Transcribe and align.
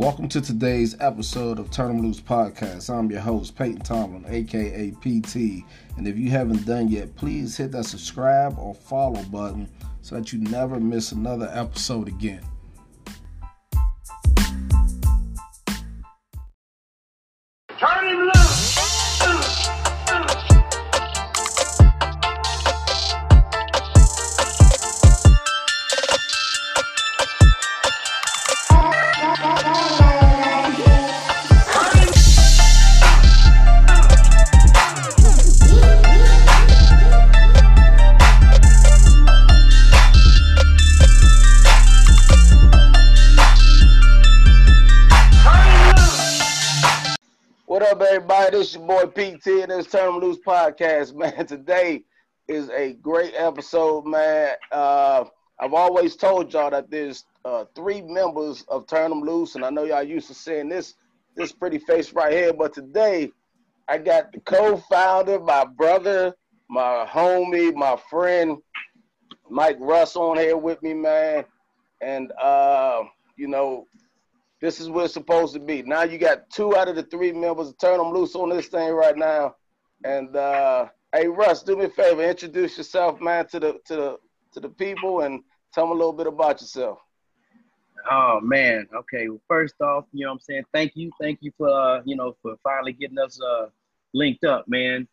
Welcome 0.00 0.30
to 0.30 0.40
today's 0.40 0.96
episode 0.98 1.58
of 1.58 1.70
Turn 1.70 1.90
'em 1.90 2.00
Loose 2.00 2.22
Podcast. 2.22 2.88
I'm 2.88 3.10
your 3.10 3.20
host, 3.20 3.54
Peyton 3.54 3.80
Tomlin, 3.80 4.24
aka 4.26 4.92
PT. 4.92 5.62
And 5.98 6.08
if 6.08 6.16
you 6.16 6.30
haven't 6.30 6.64
done 6.64 6.88
yet, 6.88 7.14
please 7.16 7.54
hit 7.58 7.72
that 7.72 7.84
subscribe 7.84 8.58
or 8.58 8.74
follow 8.74 9.22
button 9.24 9.68
so 10.00 10.14
that 10.14 10.32
you 10.32 10.38
never 10.38 10.80
miss 10.80 11.12
another 11.12 11.50
episode 11.52 12.08
again. 12.08 12.40
PT 49.40 49.62
and 49.62 49.70
this 49.70 49.86
Turn 49.86 50.18
Loose 50.18 50.38
podcast, 50.38 51.14
man. 51.16 51.46
Today 51.46 52.02
is 52.48 52.68
a 52.70 52.94
great 52.94 53.32
episode, 53.36 54.04
man. 54.06 54.54
Uh, 54.70 55.24
I've 55.58 55.72
always 55.72 56.16
told 56.16 56.52
y'all 56.52 56.70
that 56.70 56.90
there's 56.90 57.24
uh, 57.44 57.64
three 57.74 58.02
members 58.02 58.64
of 58.68 58.86
Turn 58.86 59.10
Them 59.10 59.20
Loose, 59.20 59.54
and 59.54 59.64
I 59.64 59.70
know 59.70 59.84
y'all 59.84 60.02
used 60.02 60.28
to 60.28 60.34
seeing 60.34 60.68
this 60.68 60.94
this 61.36 61.52
pretty 61.52 61.78
face 61.78 62.12
right 62.12 62.32
here, 62.32 62.52
but 62.52 62.74
today 62.74 63.30
I 63.88 63.98
got 63.98 64.32
the 64.32 64.40
co-founder, 64.40 65.40
my 65.40 65.64
brother, 65.64 66.34
my 66.68 67.06
homie, 67.08 67.74
my 67.74 67.96
friend, 68.10 68.58
Mike 69.48 69.78
Russ 69.80 70.16
on 70.16 70.36
here 70.36 70.56
with 70.56 70.82
me, 70.82 70.92
man. 70.92 71.44
And 72.02 72.32
uh, 72.32 73.04
you 73.36 73.48
know, 73.48 73.86
this 74.60 74.80
is 74.80 74.90
what 74.90 75.06
it's 75.06 75.14
supposed 75.14 75.54
to 75.54 75.60
be. 75.60 75.82
Now 75.82 76.02
you 76.02 76.18
got 76.18 76.50
two 76.50 76.76
out 76.76 76.88
of 76.88 76.96
the 76.96 77.02
three 77.04 77.32
members. 77.32 77.72
Turn 77.80 77.98
them 77.98 78.12
loose 78.12 78.34
on 78.34 78.50
this 78.50 78.66
thing 78.66 78.92
right 78.92 79.16
now. 79.16 79.56
And 80.04 80.34
uh, 80.36 80.86
hey, 81.14 81.28
Russ, 81.28 81.62
do 81.62 81.76
me 81.76 81.86
a 81.86 81.90
favor. 81.90 82.22
Introduce 82.22 82.76
yourself, 82.76 83.20
man, 83.20 83.46
to 83.48 83.60
the 83.60 83.80
to 83.86 83.96
the 83.96 84.18
to 84.52 84.60
the 84.60 84.68
people, 84.68 85.20
and 85.20 85.42
tell 85.72 85.84
them 85.84 85.92
a 85.92 85.94
little 85.94 86.12
bit 86.12 86.26
about 86.26 86.60
yourself. 86.60 86.98
Oh 88.10 88.40
man. 88.42 88.86
Okay. 88.94 89.28
Well, 89.28 89.40
first 89.48 89.74
off, 89.80 90.04
you 90.12 90.24
know 90.24 90.30
what 90.30 90.34
I'm 90.34 90.40
saying? 90.40 90.62
Thank 90.72 90.92
you. 90.94 91.10
Thank 91.20 91.38
you 91.42 91.52
for 91.56 91.68
uh, 91.68 92.02
you 92.04 92.16
know, 92.16 92.36
for 92.42 92.56
finally 92.62 92.92
getting 92.92 93.18
us 93.18 93.40
uh 93.40 93.66
linked 94.14 94.44
up, 94.44 94.66
man. 94.68 95.08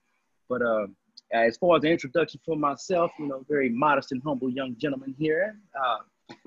But 0.50 0.62
uh 0.62 0.88
as 1.34 1.58
far 1.58 1.76
as 1.76 1.82
the 1.82 1.90
introduction 1.90 2.40
for 2.46 2.56
myself, 2.56 3.12
you 3.20 3.28
know, 3.28 3.46
very 3.50 3.70
modest 3.70 4.12
and 4.14 4.22
humble 4.24 4.50
young 4.50 4.76
gentleman 4.78 5.16
here. 5.18 5.58
Uh 5.80 5.98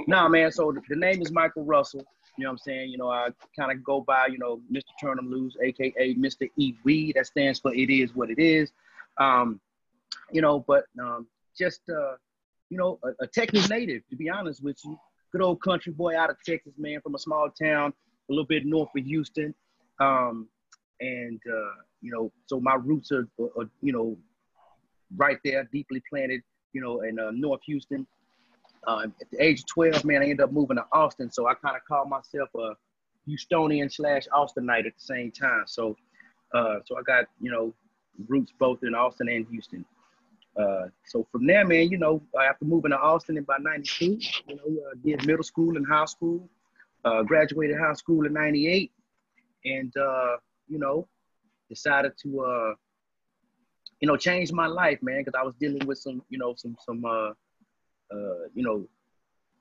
nah 0.07 0.29
man, 0.29 0.51
so 0.51 0.73
the, 0.73 0.81
the 0.89 0.97
name 0.97 1.21
is 1.23 1.31
Michael 1.33 1.65
Russell. 1.65 2.05
You 2.37 2.45
know 2.45 2.51
what 2.51 2.53
I'm 2.53 2.59
saying? 2.59 2.91
You 2.91 2.99
know, 2.99 3.11
I 3.11 3.29
kind 3.59 3.73
of 3.73 3.85
go 3.85 4.01
by, 4.01 4.27
you 4.27 4.39
know, 4.39 4.61
Mr. 4.73 4.93
Turn 5.01 5.19
'em 5.19 5.31
Loose, 5.31 5.57
aka 5.63 6.15
Mr. 6.15 6.49
E 6.57 6.75
Weed. 6.85 7.15
That 7.17 7.27
stands 7.27 7.59
for 7.59 7.75
it 7.75 7.91
is 7.91 8.15
what 8.15 8.31
it 8.31 8.39
is. 8.39 8.73
Um, 9.19 9.61
you 10.31 10.41
know, 10.41 10.61
but 10.67 10.85
um 11.01 11.27
just 11.59 11.83
uh, 11.91 12.15
you 12.71 12.79
know, 12.79 12.99
a, 13.05 13.25
a 13.25 13.27
Texas 13.27 13.69
native, 13.69 14.03
to 14.09 14.17
be 14.17 14.31
honest 14.31 14.63
with 14.63 14.79
you 14.85 14.99
good 15.33 15.43
old 15.43 15.63
country 15.63 15.93
boy 15.93 16.17
out 16.17 16.31
of 16.31 16.37
Texas, 16.45 16.73
man, 16.77 17.01
from 17.01 17.15
a 17.15 17.19
small 17.19 17.49
town 17.51 17.93
a 18.29 18.33
little 18.33 18.47
bit 18.47 18.65
north 18.65 18.89
of 18.97 19.05
Houston. 19.05 19.55
Um, 20.01 20.49
and, 21.01 21.41
uh, 21.49 21.75
you 22.01 22.13
know, 22.13 22.33
so 22.47 22.61
my 22.61 22.75
roots 22.75 23.13
are, 23.13 23.29
are, 23.39 23.63
are, 23.63 23.71
you 23.81 23.93
know, 23.93 24.17
right 25.17 25.39
there, 25.45 25.69
deeply 25.73 26.03
planted, 26.09 26.43
you 26.73 26.81
know, 26.81 27.01
in 27.03 27.19
uh, 27.19 27.31
North 27.33 27.61
Houston. 27.67 28.07
Uh, 28.87 29.07
at 29.21 29.31
the 29.31 29.43
age 29.43 29.61
of 29.61 29.67
12, 29.67 30.05
man, 30.05 30.23
I 30.23 30.25
ended 30.25 30.41
up 30.41 30.53
moving 30.53 30.77
to 30.77 30.87
Austin. 30.93 31.31
So 31.31 31.47
I 31.47 31.55
kind 31.55 31.77
of 31.77 31.85
call 31.85 32.07
myself 32.07 32.49
a 32.57 32.73
Houstonian 33.29 33.93
slash 33.93 34.27
Austinite 34.35 34.87
at 34.87 34.95
the 34.97 35.01
same 35.01 35.31
time. 35.31 35.65
So, 35.67 35.97
uh, 36.55 36.77
so 36.87 36.97
I 36.99 37.03
got, 37.03 37.27
you 37.41 37.51
know, 37.51 37.75
roots 38.29 38.53
both 38.59 38.83
in 38.83 38.95
Austin 38.95 39.29
and 39.29 39.47
Houston. 39.51 39.85
Uh, 40.57 40.87
so 41.07 41.27
from 41.31 41.47
there, 41.47 41.65
man, 41.65 41.91
you 41.91 41.99
know, 41.99 42.23
after 42.43 42.65
moving 42.65 42.91
to 42.91 42.99
Austin 42.99 43.37
in 43.37 43.45
about 43.45 43.63
92, 43.63 44.19
you 44.49 44.57
know, 44.57 44.63
uh, 44.65 44.95
did 45.05 45.25
middle 45.27 45.45
school 45.45 45.77
and 45.77 45.87
high 45.87 46.05
school, 46.07 46.49
uh, 47.05 47.23
graduated 47.23 47.79
high 47.79 47.95
school 47.95 48.27
in 48.27 48.33
98, 48.33 48.91
and, 49.65 49.97
uh, 49.97 50.37
you 50.69 50.79
know, 50.79 51.07
decided 51.69 52.13
to, 52.23 52.41
uh, 52.41 52.75
you 54.01 54.09
know, 54.09 54.17
change 54.17 54.51
my 54.53 54.67
life, 54.67 54.99
man, 55.03 55.21
because 55.21 55.39
I 55.39 55.45
was 55.45 55.55
dealing 55.55 55.87
with 55.87 55.99
some, 55.99 56.23
you 56.31 56.39
know, 56.39 56.55
some, 56.57 56.77
some, 56.85 57.05
uh, 57.05 57.31
uh, 58.13 58.49
you 58.55 58.63
know, 58.63 58.89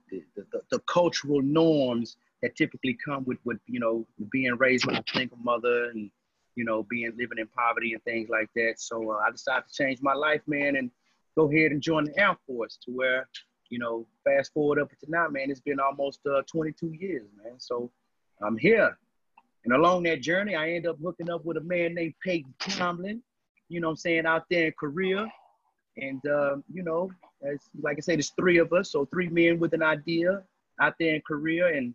the, 0.10 0.24
the, 0.36 0.62
the 0.72 0.80
cultural 0.80 1.42
norms 1.42 2.18
that 2.42 2.56
typically 2.56 2.98
come 3.04 3.24
with, 3.26 3.38
with, 3.46 3.60
you 3.68 3.80
know, 3.80 4.06
being 4.32 4.56
raised 4.58 4.88
by 4.88 4.98
a 4.98 5.04
single 5.14 5.38
mother 5.38 5.86
and, 5.86 6.10
you 6.56 6.66
know, 6.66 6.84
being 6.90 7.12
living 7.12 7.38
in 7.38 7.48
poverty 7.48 7.94
and 7.94 8.04
things 8.04 8.30
like 8.30 8.50
that. 8.56 8.76
So 8.78 9.12
uh, 9.12 9.18
I 9.26 9.32
decided 9.32 9.66
to 9.68 9.74
change 9.74 10.00
my 10.02 10.14
life, 10.14 10.42
man, 10.48 10.76
and 10.76 10.90
go 11.38 11.52
ahead 11.52 11.72
and 11.72 11.82
join 11.82 12.06
the 12.06 12.20
Air 12.20 12.38
Force 12.48 12.78
to 12.86 12.92
where, 12.92 13.28
you 13.70 13.80
know, 13.80 14.08
fast 14.24 14.54
forward 14.54 14.80
up 14.80 14.90
to 14.90 14.96
now, 15.08 15.28
man, 15.28 15.52
it's 15.52 15.62
been 15.62 15.80
almost 15.80 16.20
uh, 16.26 16.42
22 16.52 16.94
years, 17.00 17.28
man. 17.44 17.59
So 17.59 17.92
I'm 18.42 18.58
here. 18.58 18.98
And 19.66 19.74
along 19.74 20.04
that 20.04 20.22
journey, 20.22 20.56
I 20.56 20.72
end 20.72 20.88
up 20.88 20.98
hooking 21.04 21.30
up 21.30 21.46
with 21.46 21.58
a 21.58 21.62
man 21.62 21.94
named 21.94 22.14
Peyton 22.24 22.54
Tomlin, 22.59 23.22
you 23.68 23.80
know 23.80 23.90
I'm 23.90 23.96
saying, 23.96 24.26
out 24.26 24.46
there 24.50 24.68
in 24.68 24.74
Korea. 24.80 25.28
And, 25.98 26.26
uh, 26.26 26.58
you 26.72 26.82
know, 26.82 27.12
as, 27.44 27.60
like 27.82 27.98
I 27.98 28.02
said, 28.02 28.18
there's 28.18 28.30
three 28.32 28.58
of 28.58 28.74
us. 28.74 28.92
So 28.92 29.06
three 29.06 29.30
men 29.30 29.60
with 29.60 29.74
an 29.74 29.84
idea 29.84 30.44
out 30.82 30.96
there 31.00 31.16
in 31.16 31.22
Korea 31.22 31.68
and 31.68 31.94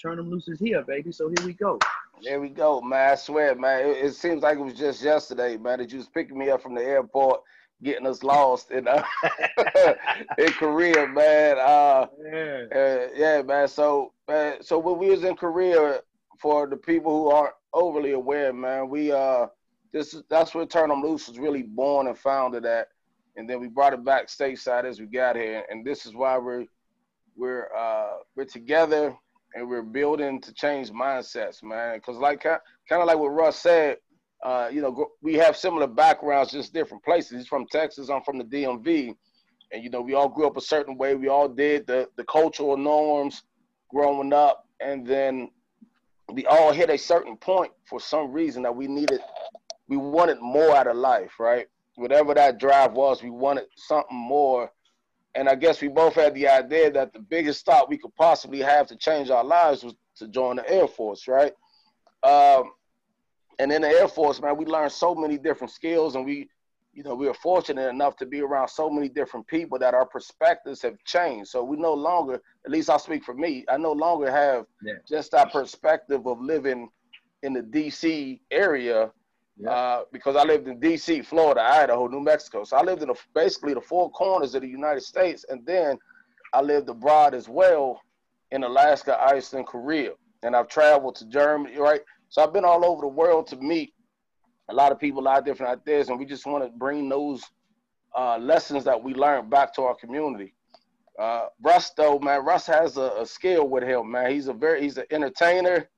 turn 0.00 0.16
them 0.16 0.30
loose 0.30 0.48
is 0.48 0.58
here, 0.58 0.82
baby. 0.82 1.12
So 1.12 1.28
here 1.28 1.46
we 1.46 1.52
go. 1.54 1.78
There 2.22 2.40
we 2.40 2.48
go, 2.48 2.80
man. 2.80 3.12
I 3.12 3.14
swear, 3.16 3.54
man. 3.54 3.86
It, 3.88 4.04
it 4.04 4.14
seems 4.14 4.42
like 4.42 4.58
it 4.58 4.62
was 4.62 4.74
just 4.74 5.02
yesterday, 5.02 5.56
man, 5.56 5.78
that 5.78 5.90
you 5.90 5.98
was 5.98 6.08
picking 6.08 6.38
me 6.38 6.50
up 6.50 6.62
from 6.62 6.74
the 6.74 6.82
airport, 6.82 7.40
getting 7.82 8.06
us 8.06 8.22
lost 8.22 8.70
in 8.70 8.86
uh, 8.88 9.02
in 10.38 10.52
Korea, 10.52 11.06
man. 11.06 11.58
Uh, 11.58 12.06
Yeah. 12.22 12.62
Uh, 12.74 13.08
yeah, 13.14 13.42
man. 13.42 13.68
So, 13.68 14.12
man, 14.28 14.62
so 14.62 14.78
when 14.78 14.98
we 14.98 15.10
was 15.10 15.24
in 15.24 15.36
Korea, 15.36 16.00
for 16.40 16.66
the 16.66 16.76
people 16.76 17.12
who 17.22 17.28
aren't 17.30 17.54
overly 17.72 18.12
aware, 18.12 18.52
man, 18.52 18.88
we 18.88 19.12
uh, 19.12 19.46
this 19.92 20.16
that's 20.28 20.54
where 20.54 20.66
Turn 20.66 20.90
'em 20.90 21.02
Loose 21.02 21.28
was 21.28 21.38
really 21.38 21.62
born 21.62 22.06
and 22.06 22.18
founded 22.18 22.64
at, 22.64 22.88
and 23.36 23.48
then 23.48 23.60
we 23.60 23.68
brought 23.68 23.92
it 23.92 24.04
back 24.04 24.28
stateside 24.28 24.84
as 24.84 25.00
we 25.00 25.06
got 25.06 25.36
here, 25.36 25.64
and 25.70 25.84
this 25.84 26.06
is 26.06 26.14
why 26.14 26.38
we're 26.38 26.64
we're 27.36 27.68
uh 27.76 28.18
we're 28.36 28.44
together 28.44 29.16
and 29.54 29.68
we're 29.68 29.82
building 29.82 30.40
to 30.40 30.52
change 30.52 30.90
mindsets, 30.90 31.62
man. 31.62 31.96
Because 31.96 32.16
like 32.16 32.42
kind 32.42 32.60
of 32.90 33.06
like 33.06 33.18
what 33.18 33.28
Russ 33.28 33.56
said, 33.56 33.98
uh, 34.44 34.68
you 34.70 34.82
know, 34.82 35.06
we 35.22 35.34
have 35.34 35.56
similar 35.56 35.86
backgrounds, 35.86 36.52
just 36.52 36.74
different 36.74 37.04
places. 37.04 37.38
He's 37.38 37.48
from 37.48 37.66
Texas. 37.70 38.10
I'm 38.10 38.22
from 38.22 38.38
the 38.38 38.44
DMV, 38.44 39.14
and 39.72 39.82
you 39.82 39.90
know, 39.90 40.00
we 40.00 40.14
all 40.14 40.28
grew 40.28 40.46
up 40.46 40.56
a 40.56 40.60
certain 40.60 40.96
way. 40.96 41.14
We 41.14 41.28
all 41.28 41.48
did 41.48 41.86
the 41.86 42.08
the 42.16 42.24
cultural 42.24 42.76
norms 42.76 43.42
growing 43.90 44.32
up, 44.32 44.66
and 44.80 45.06
then 45.06 45.50
we 46.32 46.46
all 46.46 46.72
hit 46.72 46.90
a 46.90 46.98
certain 46.98 47.36
point 47.36 47.72
for 47.84 48.00
some 48.00 48.32
reason 48.32 48.62
that 48.62 48.74
we 48.74 48.86
needed, 48.86 49.20
we 49.88 49.96
wanted 49.96 50.38
more 50.40 50.74
out 50.74 50.86
of 50.86 50.96
life, 50.96 51.38
right? 51.38 51.66
Whatever 51.96 52.34
that 52.34 52.58
drive 52.58 52.92
was, 52.92 53.22
we 53.22 53.30
wanted 53.30 53.64
something 53.76 54.16
more. 54.16 54.70
And 55.36 55.48
I 55.48 55.54
guess 55.54 55.80
we 55.80 55.88
both 55.88 56.14
had 56.14 56.34
the 56.34 56.48
idea 56.48 56.90
that 56.92 57.12
the 57.12 57.20
biggest 57.20 57.64
thought 57.64 57.88
we 57.88 57.98
could 57.98 58.14
possibly 58.16 58.60
have 58.60 58.86
to 58.88 58.96
change 58.96 59.30
our 59.30 59.44
lives 59.44 59.82
was 59.82 59.94
to 60.16 60.28
join 60.28 60.56
the 60.56 60.68
Air 60.70 60.86
Force, 60.86 61.26
right? 61.26 61.52
Um, 62.22 62.72
and 63.58 63.72
in 63.72 63.82
the 63.82 63.88
Air 63.88 64.08
Force, 64.08 64.40
man, 64.40 64.56
we 64.56 64.64
learned 64.64 64.92
so 64.92 65.14
many 65.14 65.38
different 65.38 65.72
skills, 65.72 66.14
and 66.14 66.24
we, 66.24 66.48
you 66.92 67.02
know, 67.02 67.14
we 67.14 67.26
were 67.26 67.34
fortunate 67.34 67.88
enough 67.88 68.16
to 68.16 68.26
be 68.26 68.40
around 68.40 68.68
so 68.68 68.88
many 68.88 69.08
different 69.08 69.46
people 69.46 69.78
that 69.78 69.94
our 69.94 70.06
perspectives 70.06 70.82
have 70.82 70.96
changed. 71.04 71.50
So 71.50 71.64
we 71.64 71.76
no 71.76 71.94
longer, 71.94 72.40
at 72.64 72.70
least 72.70 72.90
I'll 72.90 72.98
speak 72.98 73.24
for 73.24 73.34
me, 73.34 73.64
I 73.68 73.76
no 73.76 73.92
longer 73.92 74.30
have 74.30 74.66
Yeah. 74.82 74.94
just 75.08 75.32
that 75.32 75.52
perspective 75.52 76.26
of 76.26 76.40
living 76.40 76.88
in 77.42 77.52
the 77.52 77.62
DC 77.62 78.40
area 78.50 79.12
Yeah. 79.58 79.70
uh, 79.70 80.04
because 80.12 80.36
I 80.36 80.44
lived 80.44 80.68
in 80.68 80.80
DC, 80.80 81.24
Florida, 81.26 81.62
Idaho, 81.62 82.08
New 82.08 82.20
Mexico. 82.20 82.64
So 82.64 82.76
I 82.76 82.82
lived 82.82 83.02
in 83.02 83.10
basically 83.34 83.74
the 83.74 83.80
four 83.80 84.10
corners 84.10 84.54
of 84.54 84.62
the 84.62 84.68
United 84.68 85.02
States, 85.02 85.44
and 85.48 85.64
then 85.66 85.98
I 86.54 86.60
lived 86.62 86.88
abroad 86.88 87.34
as 87.34 87.48
well 87.48 88.00
in 88.52 88.64
Alaska, 88.64 89.18
Iceland, 89.22 89.66
Korea, 89.68 90.12
and 90.42 90.56
I've 90.56 90.68
traveled 90.68 91.16
to 91.16 91.26
Germany, 91.26 91.78
right? 91.78 92.02
So 92.30 92.42
I've 92.42 92.52
been 92.52 92.64
all 92.64 92.84
over 92.84 93.02
the 93.02 93.08
world 93.08 93.46
to 93.48 93.56
meet 93.56 93.94
a 94.70 94.74
lot 94.74 94.92
of 94.92 95.00
people, 95.00 95.22
a 95.22 95.24
lot 95.24 95.38
of 95.38 95.44
different 95.44 95.72
ideas, 95.80 96.08
and 96.10 96.18
we 96.18 96.26
just 96.26 96.46
want 96.46 96.64
to 96.64 96.70
bring 96.78 97.08
those 97.08 97.44
uh, 98.16 98.38
lessons 98.38 98.84
that 98.84 99.02
we 99.02 99.14
learned 99.14 99.50
back 99.50 99.74
to 99.74 99.82
our 99.82 99.94
community. 99.96 100.54
Uh, 101.18 101.46
Russ, 101.62 101.90
though, 101.96 102.18
man, 102.18 102.44
Russ 102.44 102.66
has 102.66 102.96
a, 102.96 103.12
a 103.20 103.26
skill 103.26 103.68
with 103.68 103.84
him, 103.84 104.10
man. 104.12 104.30
He's 104.32 104.48
a 104.48 104.52
very, 104.54 104.82
he's 104.82 104.98
an 104.98 105.06
entertainer. 105.12 105.88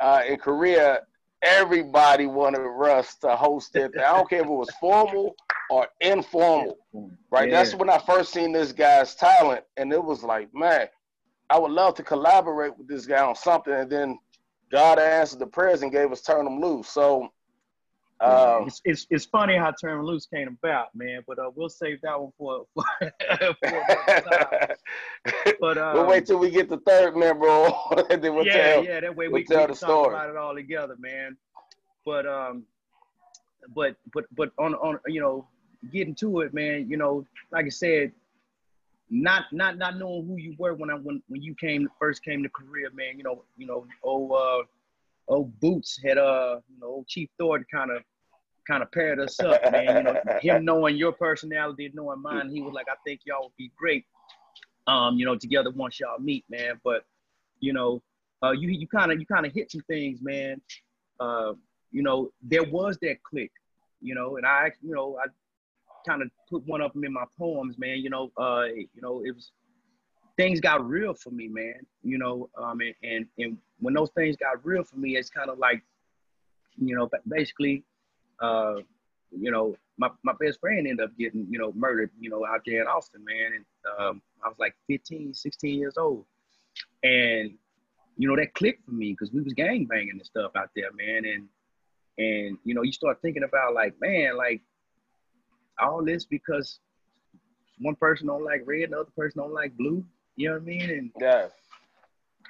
uh, 0.00 0.22
in 0.28 0.38
Korea, 0.38 1.00
everybody 1.42 2.26
wanted 2.26 2.60
Russ 2.60 3.16
to 3.16 3.36
host 3.36 3.76
it. 3.76 3.92
I 3.96 4.16
don't 4.16 4.28
care 4.28 4.40
if 4.40 4.46
it 4.46 4.50
was 4.50 4.70
formal 4.80 5.34
or 5.70 5.86
informal, 6.00 6.78
right? 7.30 7.50
That's 7.50 7.74
when 7.74 7.90
I 7.90 7.98
first 7.98 8.32
seen 8.32 8.52
this 8.52 8.72
guy's 8.72 9.14
talent, 9.14 9.64
and 9.76 9.92
it 9.92 10.02
was 10.02 10.22
like, 10.22 10.52
man, 10.54 10.88
I 11.50 11.58
would 11.58 11.70
love 11.70 11.94
to 11.94 12.02
collaborate 12.02 12.76
with 12.76 12.88
this 12.88 13.06
guy 13.06 13.22
on 13.24 13.34
something. 13.34 13.72
And 13.72 13.90
then 13.90 14.18
God 14.70 14.98
answered 14.98 15.38
the 15.38 15.46
prayers 15.46 15.82
and 15.82 15.92
gave 15.92 16.12
us 16.12 16.22
Turn 16.22 16.44
Them 16.44 16.60
Loose. 16.60 16.88
So, 16.88 17.30
um, 18.20 18.66
it's, 18.66 18.80
it's 18.84 19.06
it's 19.10 19.24
funny 19.26 19.56
how 19.56 19.72
Turn 19.80 20.02
Loose 20.02 20.26
came 20.26 20.48
about, 20.48 20.88
man. 20.94 21.22
But 21.26 21.38
uh, 21.38 21.50
we'll 21.54 21.68
save 21.68 22.00
that 22.02 22.20
one 22.20 22.32
for 22.36 22.66
for, 22.74 22.84
for. 23.62 24.76
But 25.60 25.78
um, 25.78 25.94
we'll 25.94 26.06
wait 26.06 26.26
till 26.26 26.38
we 26.38 26.50
get 26.50 26.68
the 26.68 26.78
third 26.78 27.16
member 27.16 27.46
on, 27.46 28.04
and 28.10 28.22
then 28.22 28.34
we'll 28.34 28.46
yeah, 28.46 28.74
tell. 28.74 28.84
yeah. 28.84 29.00
That 29.00 29.14
way 29.14 29.28
we'll 29.28 29.34
we, 29.34 29.40
we 29.40 29.44
tell 29.44 29.66
can 29.66 29.70
the 29.70 29.76
talk 29.76 29.88
story. 29.88 30.14
about 30.14 30.30
it 30.30 30.36
all 30.36 30.54
together, 30.54 30.96
man. 30.98 31.36
But 32.04 32.26
um, 32.26 32.64
but 33.74 33.94
but 34.12 34.24
but 34.34 34.50
on 34.58 34.74
on 34.74 34.98
you 35.06 35.20
know 35.20 35.46
getting 35.92 36.16
to 36.16 36.40
it, 36.40 36.52
man. 36.52 36.90
You 36.90 36.96
know, 36.96 37.24
like 37.52 37.66
I 37.66 37.70
said, 37.70 38.10
not 39.10 39.44
not 39.52 39.78
not 39.78 39.96
knowing 39.96 40.26
who 40.26 40.38
you 40.38 40.56
were 40.58 40.74
when 40.74 40.90
I 40.90 40.94
when 40.94 41.22
when 41.28 41.40
you 41.40 41.54
came 41.54 41.88
first 42.00 42.24
came 42.24 42.42
to 42.42 42.48
Korea, 42.48 42.88
man. 42.92 43.16
You 43.16 43.22
know, 43.22 43.44
you 43.56 43.66
know, 43.66 43.86
oh. 44.02 44.32
uh, 44.32 44.64
old 45.28 45.58
Boots 45.60 46.00
had 46.04 46.18
uh, 46.18 46.56
you 46.68 46.80
know, 46.80 46.86
old 46.86 47.06
Chief 47.06 47.28
Thornton 47.38 47.66
kind 47.72 47.90
of 47.90 48.02
kind 48.66 48.82
of 48.82 48.90
paired 48.92 49.20
us 49.20 49.38
up, 49.40 49.60
man. 49.72 49.96
You 49.96 50.02
know, 50.02 50.38
him 50.42 50.64
knowing 50.64 50.96
your 50.96 51.12
personality, 51.12 51.86
and 51.86 51.94
knowing 51.94 52.20
mine, 52.20 52.50
he 52.50 52.60
was 52.60 52.74
like, 52.74 52.86
I 52.90 52.96
think 53.04 53.20
y'all 53.24 53.44
would 53.44 53.56
be 53.56 53.70
great. 53.76 54.04
Um, 54.86 55.18
you 55.18 55.26
know, 55.26 55.36
together 55.36 55.70
once 55.70 56.00
y'all 56.00 56.18
meet, 56.18 56.44
man. 56.48 56.80
But 56.82 57.04
you 57.60 57.72
know, 57.72 58.02
uh, 58.42 58.52
you 58.52 58.68
you 58.68 58.86
kind 58.86 59.12
of 59.12 59.20
you 59.20 59.26
kind 59.26 59.46
of 59.46 59.52
hit 59.52 59.70
some 59.70 59.82
things, 59.82 60.20
man. 60.22 60.60
Uh, 61.20 61.52
you 61.90 62.02
know, 62.02 62.30
there 62.42 62.64
was 62.64 62.98
that 63.02 63.22
click, 63.22 63.50
you 64.00 64.14
know, 64.14 64.36
and 64.36 64.46
I, 64.46 64.70
you 64.82 64.94
know, 64.94 65.18
I 65.22 65.28
kind 66.08 66.22
of 66.22 66.30
put 66.48 66.66
one 66.66 66.80
of 66.80 66.92
them 66.92 67.04
in 67.04 67.12
my 67.12 67.24
poems, 67.38 67.78
man. 67.78 67.98
You 67.98 68.10
know, 68.10 68.30
uh, 68.36 68.64
you 68.66 69.02
know, 69.02 69.22
it 69.24 69.34
was 69.34 69.50
things 70.38 70.60
got 70.60 70.88
real 70.88 71.12
for 71.12 71.30
me, 71.30 71.48
man. 71.48 71.84
You 72.02 72.16
know, 72.16 72.48
um, 72.56 72.80
and 72.80 72.94
and, 73.02 73.26
and 73.38 73.58
when 73.80 73.92
those 73.92 74.10
things 74.16 74.36
got 74.36 74.64
real 74.64 74.84
for 74.84 74.96
me, 74.96 75.16
it's 75.16 75.28
kind 75.28 75.50
of 75.50 75.58
like, 75.58 75.82
you 76.78 76.96
know, 76.96 77.10
basically, 77.28 77.84
uh, 78.40 78.76
you 79.30 79.50
know, 79.50 79.76
my, 79.98 80.08
my 80.22 80.32
best 80.40 80.60
friend 80.60 80.86
ended 80.86 81.04
up 81.04 81.10
getting, 81.18 81.46
you 81.50 81.58
know, 81.58 81.72
murdered, 81.74 82.10
you 82.18 82.30
know, 82.30 82.46
out 82.46 82.62
there 82.64 82.80
in 82.80 82.86
Austin, 82.86 83.24
man. 83.24 83.52
And 83.56 83.64
um, 83.98 84.22
I 84.44 84.48
was 84.48 84.56
like 84.58 84.74
15, 84.86 85.34
16 85.34 85.78
years 85.78 85.98
old. 85.98 86.24
And, 87.02 87.54
you 88.16 88.28
know, 88.28 88.36
that 88.36 88.54
clicked 88.54 88.84
for 88.84 88.92
me 88.92 89.12
because 89.12 89.32
we 89.32 89.42
was 89.42 89.52
gang 89.52 89.86
banging 89.86 90.10
and 90.12 90.24
stuff 90.24 90.52
out 90.56 90.70
there, 90.74 90.90
man. 90.92 91.24
And, 91.24 91.48
and, 92.16 92.58
you 92.64 92.74
know, 92.74 92.82
you 92.82 92.92
start 92.92 93.20
thinking 93.22 93.42
about 93.42 93.74
like, 93.74 93.94
man, 94.00 94.36
like 94.36 94.62
all 95.80 96.04
this 96.04 96.24
because 96.24 96.78
one 97.80 97.96
person 97.96 98.28
don't 98.28 98.44
like 98.44 98.62
red, 98.66 98.90
the 98.90 99.00
other 99.00 99.10
person 99.16 99.42
don't 99.42 99.52
like 99.54 99.76
blue. 99.76 100.04
You 100.38 100.50
know 100.50 100.54
what 100.54 100.62
I 100.62 100.66
mean? 100.66 100.90
And 100.90 101.10
yeah, 101.20 101.48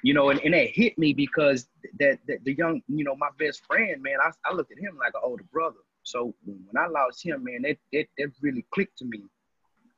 you 0.03 0.13
know, 0.13 0.29
and, 0.29 0.39
and 0.41 0.53
that 0.53 0.69
hit 0.69 0.95
me 0.97 1.11
because 1.11 1.67
that, 1.99 2.19
that 2.27 2.43
the 2.43 2.53
young, 2.53 2.81
you 2.87 3.03
know, 3.03 3.15
my 3.15 3.29
best 3.39 3.65
friend, 3.65 3.99
man, 4.01 4.17
I, 4.23 4.29
I 4.45 4.53
looked 4.53 4.71
at 4.71 4.77
him 4.77 4.95
like 4.97 5.13
an 5.15 5.21
older 5.23 5.43
brother. 5.51 5.79
So 6.03 6.35
when 6.45 6.77
I 6.77 6.87
lost 6.87 7.25
him, 7.25 7.43
man, 7.43 7.63
that, 7.63 7.77
that, 7.91 8.05
that 8.19 8.31
really 8.41 8.63
clicked 8.71 8.99
to 8.99 9.05
me. 9.05 9.23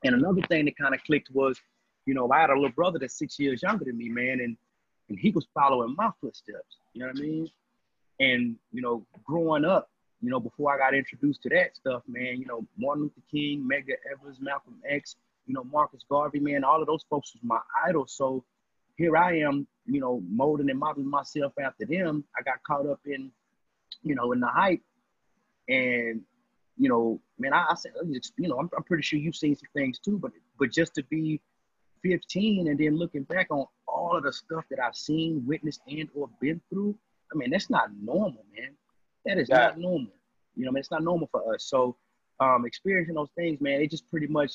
And 0.05 0.15
another 0.15 0.41
thing 0.43 0.65
that 0.65 0.77
kind 0.77 0.95
of 0.95 1.03
clicked 1.03 1.31
was, 1.31 1.59
you 2.05 2.13
know, 2.13 2.31
I 2.31 2.39
had 2.39 2.49
a 2.49 2.55
little 2.55 2.69
brother 2.69 2.97
that's 2.97 3.19
six 3.19 3.38
years 3.38 3.61
younger 3.61 3.83
than 3.85 3.97
me, 3.97 4.07
man, 4.07 4.39
and, 4.39 4.57
and 5.09 5.19
he 5.19 5.31
was 5.31 5.45
following 5.53 5.93
my 5.97 6.09
footsteps. 6.21 6.77
You 6.93 7.01
know 7.01 7.07
what 7.07 7.17
I 7.17 7.21
mean? 7.21 7.49
And, 8.21 8.55
you 8.71 8.81
know, 8.81 9.05
growing 9.25 9.65
up, 9.65 9.89
you 10.21 10.29
know, 10.29 10.39
before 10.39 10.73
I 10.73 10.77
got 10.77 10.95
introduced 10.95 11.43
to 11.43 11.49
that 11.49 11.75
stuff, 11.75 12.03
man, 12.07 12.39
you 12.39 12.45
know, 12.45 12.65
Martin 12.77 13.03
Luther 13.03 13.21
King, 13.29 13.67
Medgar 13.69 13.97
Evers, 14.11 14.38
Malcolm 14.39 14.77
X, 14.88 15.17
you 15.51 15.56
know, 15.56 15.65
Marcus 15.65 16.06
Garvey, 16.09 16.39
man, 16.39 16.63
all 16.63 16.80
of 16.80 16.88
those 16.88 17.03
folks 17.09 17.33
was 17.33 17.44
my 17.44 17.59
idol. 17.86 18.07
So 18.07 18.45
here 18.95 19.18
I 19.18 19.39
am, 19.39 19.68
you 19.86 20.00
know, 20.00 20.24
molding 20.30 20.69
and 20.69 20.80
modeling 20.80 21.09
myself 21.09 21.51
after 21.62 21.86
them. 21.86 22.24
I 22.38 22.42
got 22.42 22.63
caught 22.63 22.88
up 22.88 23.01
in, 23.06 23.30
you 24.01 24.15
know, 24.15 24.31
in 24.31 24.39
the 24.39 24.48
hype. 24.48 24.80
And, 25.68 26.21
you 26.77 26.88
know, 26.88 27.19
man, 27.38 27.51
I, 27.51 27.65
I 27.71 27.75
said, 27.75 27.92
you 28.38 28.48
know, 28.48 28.59
I'm, 28.59 28.69
I'm 28.77 28.83
pretty 28.83 29.03
sure 29.03 29.19
you've 29.19 29.36
seen 29.36 29.57
some 29.57 29.68
things 29.75 30.00
too, 30.00 30.18
but 30.18 30.31
but 30.57 30.71
just 30.71 30.95
to 30.95 31.03
be 31.03 31.42
15 32.01 32.69
and 32.69 32.80
then 32.80 32.95
looking 32.95 33.24
back 33.24 33.48
on 33.51 33.65
all 33.89 34.15
of 34.15 34.24
the 34.24 34.31
stuff 34.31 34.63
that 34.69 34.80
I've 34.80 34.95
seen, 34.95 35.44
witnessed, 35.45 35.81
and 35.89 36.07
or 36.15 36.30
been 36.39 36.62
through, 36.69 36.95
I 37.33 37.36
mean, 37.36 37.50
that's 37.50 37.69
not 37.69 37.89
normal, 38.01 38.45
man. 38.57 38.71
That 39.25 39.38
is 39.38 39.50
Yeah. 39.50 39.57
not 39.57 39.80
normal. 39.80 40.13
You 40.56 40.63
know, 40.63 40.71
I 40.74 40.80
it's 40.80 40.92
not 40.92 41.03
normal 41.03 41.27
for 41.30 41.53
us. 41.53 41.65
So 41.65 41.98
um, 42.39 42.65
experiencing 42.65 43.15
those 43.15 43.31
things, 43.36 43.59
man, 43.59 43.81
it 43.81 43.92
just 43.92 44.09
pretty 44.09 44.27
much 44.27 44.53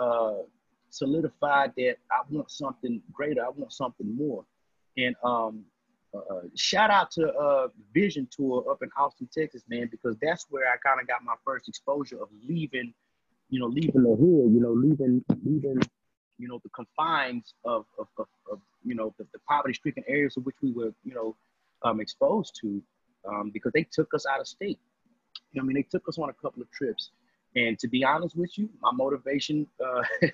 uh, 0.00 0.42
solidified 0.90 1.72
that 1.76 1.96
I 2.10 2.22
want 2.30 2.50
something 2.50 3.02
greater. 3.12 3.44
I 3.44 3.50
want 3.50 3.72
something 3.72 4.14
more. 4.16 4.44
And 4.96 5.14
um, 5.22 5.64
uh, 6.14 6.48
shout 6.54 6.90
out 6.90 7.10
to 7.12 7.32
uh, 7.32 7.68
Vision 7.92 8.26
Tour 8.30 8.64
up 8.70 8.82
in 8.82 8.88
Austin, 8.98 9.28
Texas, 9.32 9.62
man, 9.68 9.88
because 9.90 10.16
that's 10.20 10.46
where 10.50 10.66
I 10.72 10.76
kind 10.78 11.00
of 11.00 11.06
got 11.06 11.22
my 11.24 11.34
first 11.44 11.68
exposure 11.68 12.20
of 12.20 12.28
leaving, 12.48 12.94
you 13.50 13.60
know, 13.60 13.66
leaving 13.66 14.02
the 14.02 14.16
hood, 14.16 14.52
you 14.52 14.60
know, 14.60 14.72
leaving, 14.72 15.24
leaving, 15.44 15.80
you 16.38 16.48
know, 16.48 16.60
the 16.62 16.70
confines 16.70 17.54
of, 17.64 17.84
of, 17.98 18.06
of, 18.18 18.26
of 18.50 18.60
you 18.84 18.94
know, 18.94 19.14
the, 19.18 19.26
the 19.32 19.38
poverty-stricken 19.48 20.04
areas 20.06 20.36
of 20.36 20.46
which 20.46 20.56
we 20.62 20.72
were, 20.72 20.92
you 21.04 21.14
know, 21.14 21.36
um, 21.82 22.00
exposed 22.00 22.58
to, 22.60 22.82
um, 23.28 23.50
because 23.52 23.72
they 23.74 23.86
took 23.92 24.12
us 24.14 24.24
out 24.26 24.40
of 24.40 24.48
state. 24.48 24.78
You 25.52 25.60
know, 25.60 25.64
I 25.64 25.66
mean, 25.66 25.76
they 25.76 25.82
took 25.82 26.08
us 26.08 26.18
on 26.18 26.30
a 26.30 26.32
couple 26.32 26.62
of 26.62 26.70
trips. 26.70 27.10
And 27.56 27.78
to 27.78 27.88
be 27.88 28.04
honest 28.04 28.36
with 28.36 28.56
you, 28.58 28.68
my 28.80 28.90
motivation 28.92 29.66
uh, 29.84 30.02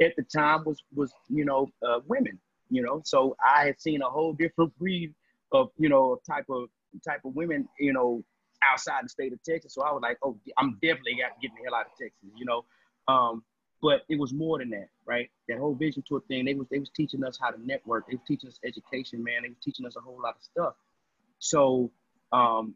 at 0.00 0.14
the 0.16 0.22
time 0.22 0.64
was 0.64 0.82
was 0.94 1.12
you 1.28 1.44
know 1.44 1.68
uh, 1.86 2.00
women. 2.06 2.38
You 2.70 2.82
know, 2.82 3.02
so 3.04 3.36
I 3.44 3.66
had 3.66 3.80
seen 3.80 4.02
a 4.02 4.08
whole 4.08 4.32
different 4.32 4.76
breed 4.78 5.14
of 5.52 5.70
you 5.78 5.88
know 5.88 6.20
type 6.26 6.46
of 6.50 6.68
type 7.06 7.20
of 7.24 7.34
women. 7.34 7.68
You 7.78 7.92
know, 7.92 8.24
outside 8.70 9.04
the 9.04 9.08
state 9.08 9.32
of 9.32 9.42
Texas. 9.42 9.74
So 9.74 9.82
I 9.82 9.92
was 9.92 10.00
like, 10.02 10.18
oh, 10.22 10.38
I'm 10.58 10.78
definitely 10.82 11.16
getting 11.40 11.56
the 11.56 11.64
hell 11.64 11.74
out 11.74 11.86
of 11.86 11.92
Texas. 12.00 12.30
You 12.36 12.44
know, 12.44 12.64
um, 13.08 13.42
but 13.82 14.02
it 14.08 14.18
was 14.18 14.32
more 14.32 14.58
than 14.58 14.70
that, 14.70 14.88
right? 15.06 15.30
That 15.48 15.58
whole 15.58 15.74
vision 15.74 16.02
tour 16.06 16.22
thing. 16.28 16.44
They 16.44 16.54
was 16.54 16.66
they 16.70 16.78
was 16.78 16.90
teaching 16.90 17.24
us 17.24 17.38
how 17.40 17.50
to 17.50 17.66
network. 17.66 18.06
They 18.08 18.14
was 18.14 18.24
teaching 18.26 18.48
us 18.48 18.58
education, 18.64 19.22
man. 19.22 19.42
They 19.42 19.48
was 19.48 19.58
teaching 19.62 19.86
us 19.86 19.96
a 19.96 20.00
whole 20.00 20.20
lot 20.22 20.36
of 20.36 20.42
stuff. 20.42 20.74
So 21.38 21.90
um, 22.32 22.74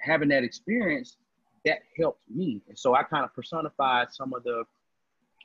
having 0.00 0.28
that 0.28 0.44
experience 0.44 1.16
that 1.64 1.78
helped 1.96 2.22
me. 2.28 2.62
And 2.68 2.78
so 2.78 2.94
I 2.94 3.02
kind 3.02 3.24
of 3.24 3.34
personified 3.34 4.12
some 4.12 4.32
of 4.34 4.42
the, 4.44 4.64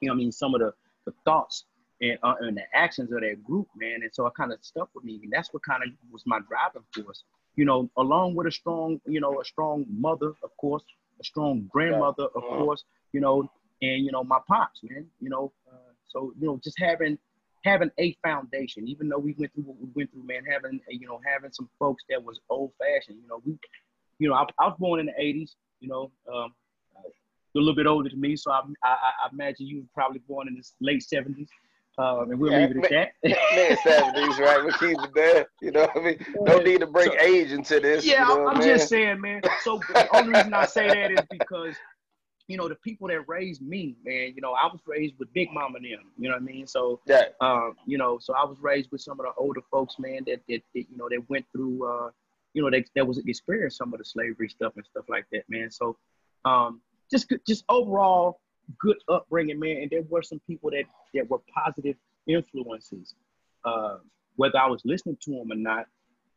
you 0.01 0.07
know, 0.07 0.13
I 0.13 0.17
mean, 0.17 0.31
some 0.31 0.53
of 0.53 0.61
the, 0.61 0.73
the 1.05 1.13
thoughts 1.25 1.65
and, 2.01 2.17
uh, 2.23 2.35
and 2.39 2.57
the 2.57 2.63
actions 2.73 3.11
of 3.11 3.21
that 3.21 3.43
group, 3.43 3.67
man. 3.75 4.01
And 4.03 4.11
so 4.13 4.25
it 4.27 4.33
kind 4.35 4.51
of 4.51 4.59
stuck 4.61 4.89
with 4.95 5.03
me. 5.03 5.19
And 5.23 5.31
that's 5.31 5.53
what 5.53 5.63
kind 5.63 5.83
of 5.83 5.89
was 6.11 6.23
my 6.25 6.39
driving 6.47 6.83
force, 6.93 7.23
you 7.55 7.65
know, 7.65 7.89
along 7.97 8.35
with 8.35 8.47
a 8.47 8.51
strong, 8.51 8.99
you 9.05 9.19
know, 9.19 9.39
a 9.41 9.45
strong 9.45 9.85
mother, 9.89 10.33
of 10.43 10.55
course, 10.57 10.83
a 11.19 11.23
strong 11.23 11.67
grandmother, 11.71 12.23
of 12.35 12.43
Mhm. 12.43 12.57
course, 12.57 12.83
you 13.11 13.21
know, 13.21 13.49
and, 13.81 14.05
you 14.05 14.11
know, 14.11 14.23
my 14.23 14.39
pops, 14.47 14.81
man, 14.83 15.09
you 15.19 15.29
know, 15.29 15.51
uh, 15.71 15.91
so, 16.07 16.33
you 16.39 16.47
know, 16.47 16.59
just 16.63 16.79
having, 16.79 17.17
having 17.63 17.91
a 17.97 18.13
foundation, 18.23 18.87
even 18.87 19.07
though 19.09 19.17
we 19.19 19.33
went 19.37 19.53
through 19.53 19.63
what 19.63 19.77
we 19.79 19.87
went 19.95 20.11
through, 20.11 20.23
man, 20.23 20.43
having, 20.45 20.79
you 20.89 21.07
know, 21.07 21.19
having 21.25 21.51
some 21.51 21.69
folks 21.79 22.03
that 22.09 22.23
was 22.23 22.39
old 22.49 22.71
fashioned, 22.77 23.17
you 23.21 23.27
know, 23.27 23.41
we, 23.45 23.57
you 24.19 24.27
know, 24.29 24.35
I, 24.35 24.45
I 24.59 24.67
was 24.67 24.77
born 24.79 24.99
in 24.99 25.05
the 25.07 25.13
80s, 25.13 25.55
you 25.83 25.89
know, 25.89 26.11
um, 26.33 26.53
you're 27.53 27.61
a 27.61 27.65
little 27.65 27.75
bit 27.75 27.85
older 27.85 28.09
than 28.09 28.19
me, 28.21 28.35
so 28.35 28.51
I, 28.51 28.61
I, 28.83 28.89
I 28.89 29.29
imagine 29.31 29.67
you 29.67 29.81
were 29.81 29.87
probably 29.93 30.19
born 30.27 30.47
in 30.47 30.55
the 30.55 30.63
late 30.81 31.03
70s. 31.13 31.47
Um, 31.99 32.31
and 32.31 32.39
we'll 32.39 32.51
Yeah, 32.51 32.65
leave 32.65 32.75
it 32.77 32.85
at 32.85 32.89
that. 32.89 33.11
mid 33.55 33.77
seventies, 33.83 34.39
right? 34.39 34.65
We 34.65 34.71
keep 34.79 34.97
it 34.99 35.11
there. 35.13 35.45
You 35.61 35.71
know 35.73 35.81
what 35.81 35.97
I 35.97 35.99
mean? 35.99 36.25
No 36.39 36.57
need 36.57 36.79
to 36.79 36.87
bring 36.87 37.11
So- 37.11 37.19
age 37.19 37.51
into 37.51 37.79
this. 37.79 38.03
Yeah, 38.03 38.27
you 38.27 38.35
know 38.35 38.47
I'm 38.47 38.55
I 38.57 38.59
mean? 38.59 38.67
just 38.69 38.89
saying, 38.89 39.21
man. 39.21 39.41
So 39.61 39.79
the 39.89 40.07
only 40.17 40.33
reason 40.33 40.55
I 40.55 40.65
say 40.65 40.87
that 40.87 41.11
is 41.11 41.19
because, 41.29 41.75
you 42.47 42.57
know, 42.57 42.67
the 42.67 42.73
people 42.83 43.09
that 43.09 43.27
raised 43.27 43.61
me, 43.61 43.95
man, 44.03 44.33
you 44.35 44.41
know, 44.41 44.53
I 44.53 44.65
was 44.65 44.79
raised 44.87 45.13
with 45.19 45.31
Big 45.33 45.49
Mama 45.53 45.75
and 45.77 45.85
them, 45.85 46.11
you 46.17 46.29
know 46.29 46.35
what 46.35 46.41
I 46.41 46.45
mean? 46.45 46.65
So, 46.65 46.99
Yeah, 47.05 47.25
um, 47.41 47.75
you 47.85 47.99
know, 47.99 48.17
so 48.19 48.33
I 48.33 48.43
was 48.43 48.57
raised 48.59 48.89
with 48.91 49.01
some 49.01 49.19
of 49.19 49.27
the 49.27 49.31
older 49.37 49.61
folks, 49.69 49.97
man, 49.99 50.21
that, 50.25 50.39
that, 50.49 50.61
that 50.73 50.85
you 50.89 50.97
know, 50.97 51.07
that 51.09 51.21
went 51.29 51.45
through, 51.51 51.87
uh, 51.87 52.09
you 52.53 52.61
know, 52.61 52.69
they, 52.69 52.85
that 52.95 53.05
was 53.05 53.17
experienced 53.19 53.77
some 53.77 53.93
of 53.93 53.99
the 53.99 54.05
slavery 54.05 54.49
stuff 54.49 54.73
and 54.75 54.85
stuff 54.85 55.05
like 55.09 55.25
that, 55.31 55.43
man. 55.49 55.71
So, 55.71 55.97
um, 56.45 56.81
just, 57.11 57.31
just 57.47 57.63
overall 57.69 58.39
good 58.79 58.97
upbringing, 59.09 59.59
man. 59.59 59.77
And 59.81 59.89
there 59.89 60.03
were 60.09 60.23
some 60.23 60.39
people 60.47 60.71
that, 60.71 60.85
that 61.13 61.29
were 61.29 61.39
positive 61.53 61.95
influences, 62.27 63.15
uh, 63.65 63.97
whether 64.35 64.57
I 64.57 64.67
was 64.67 64.81
listening 64.85 65.17
to 65.21 65.31
them 65.31 65.51
or 65.51 65.55
not, 65.55 65.87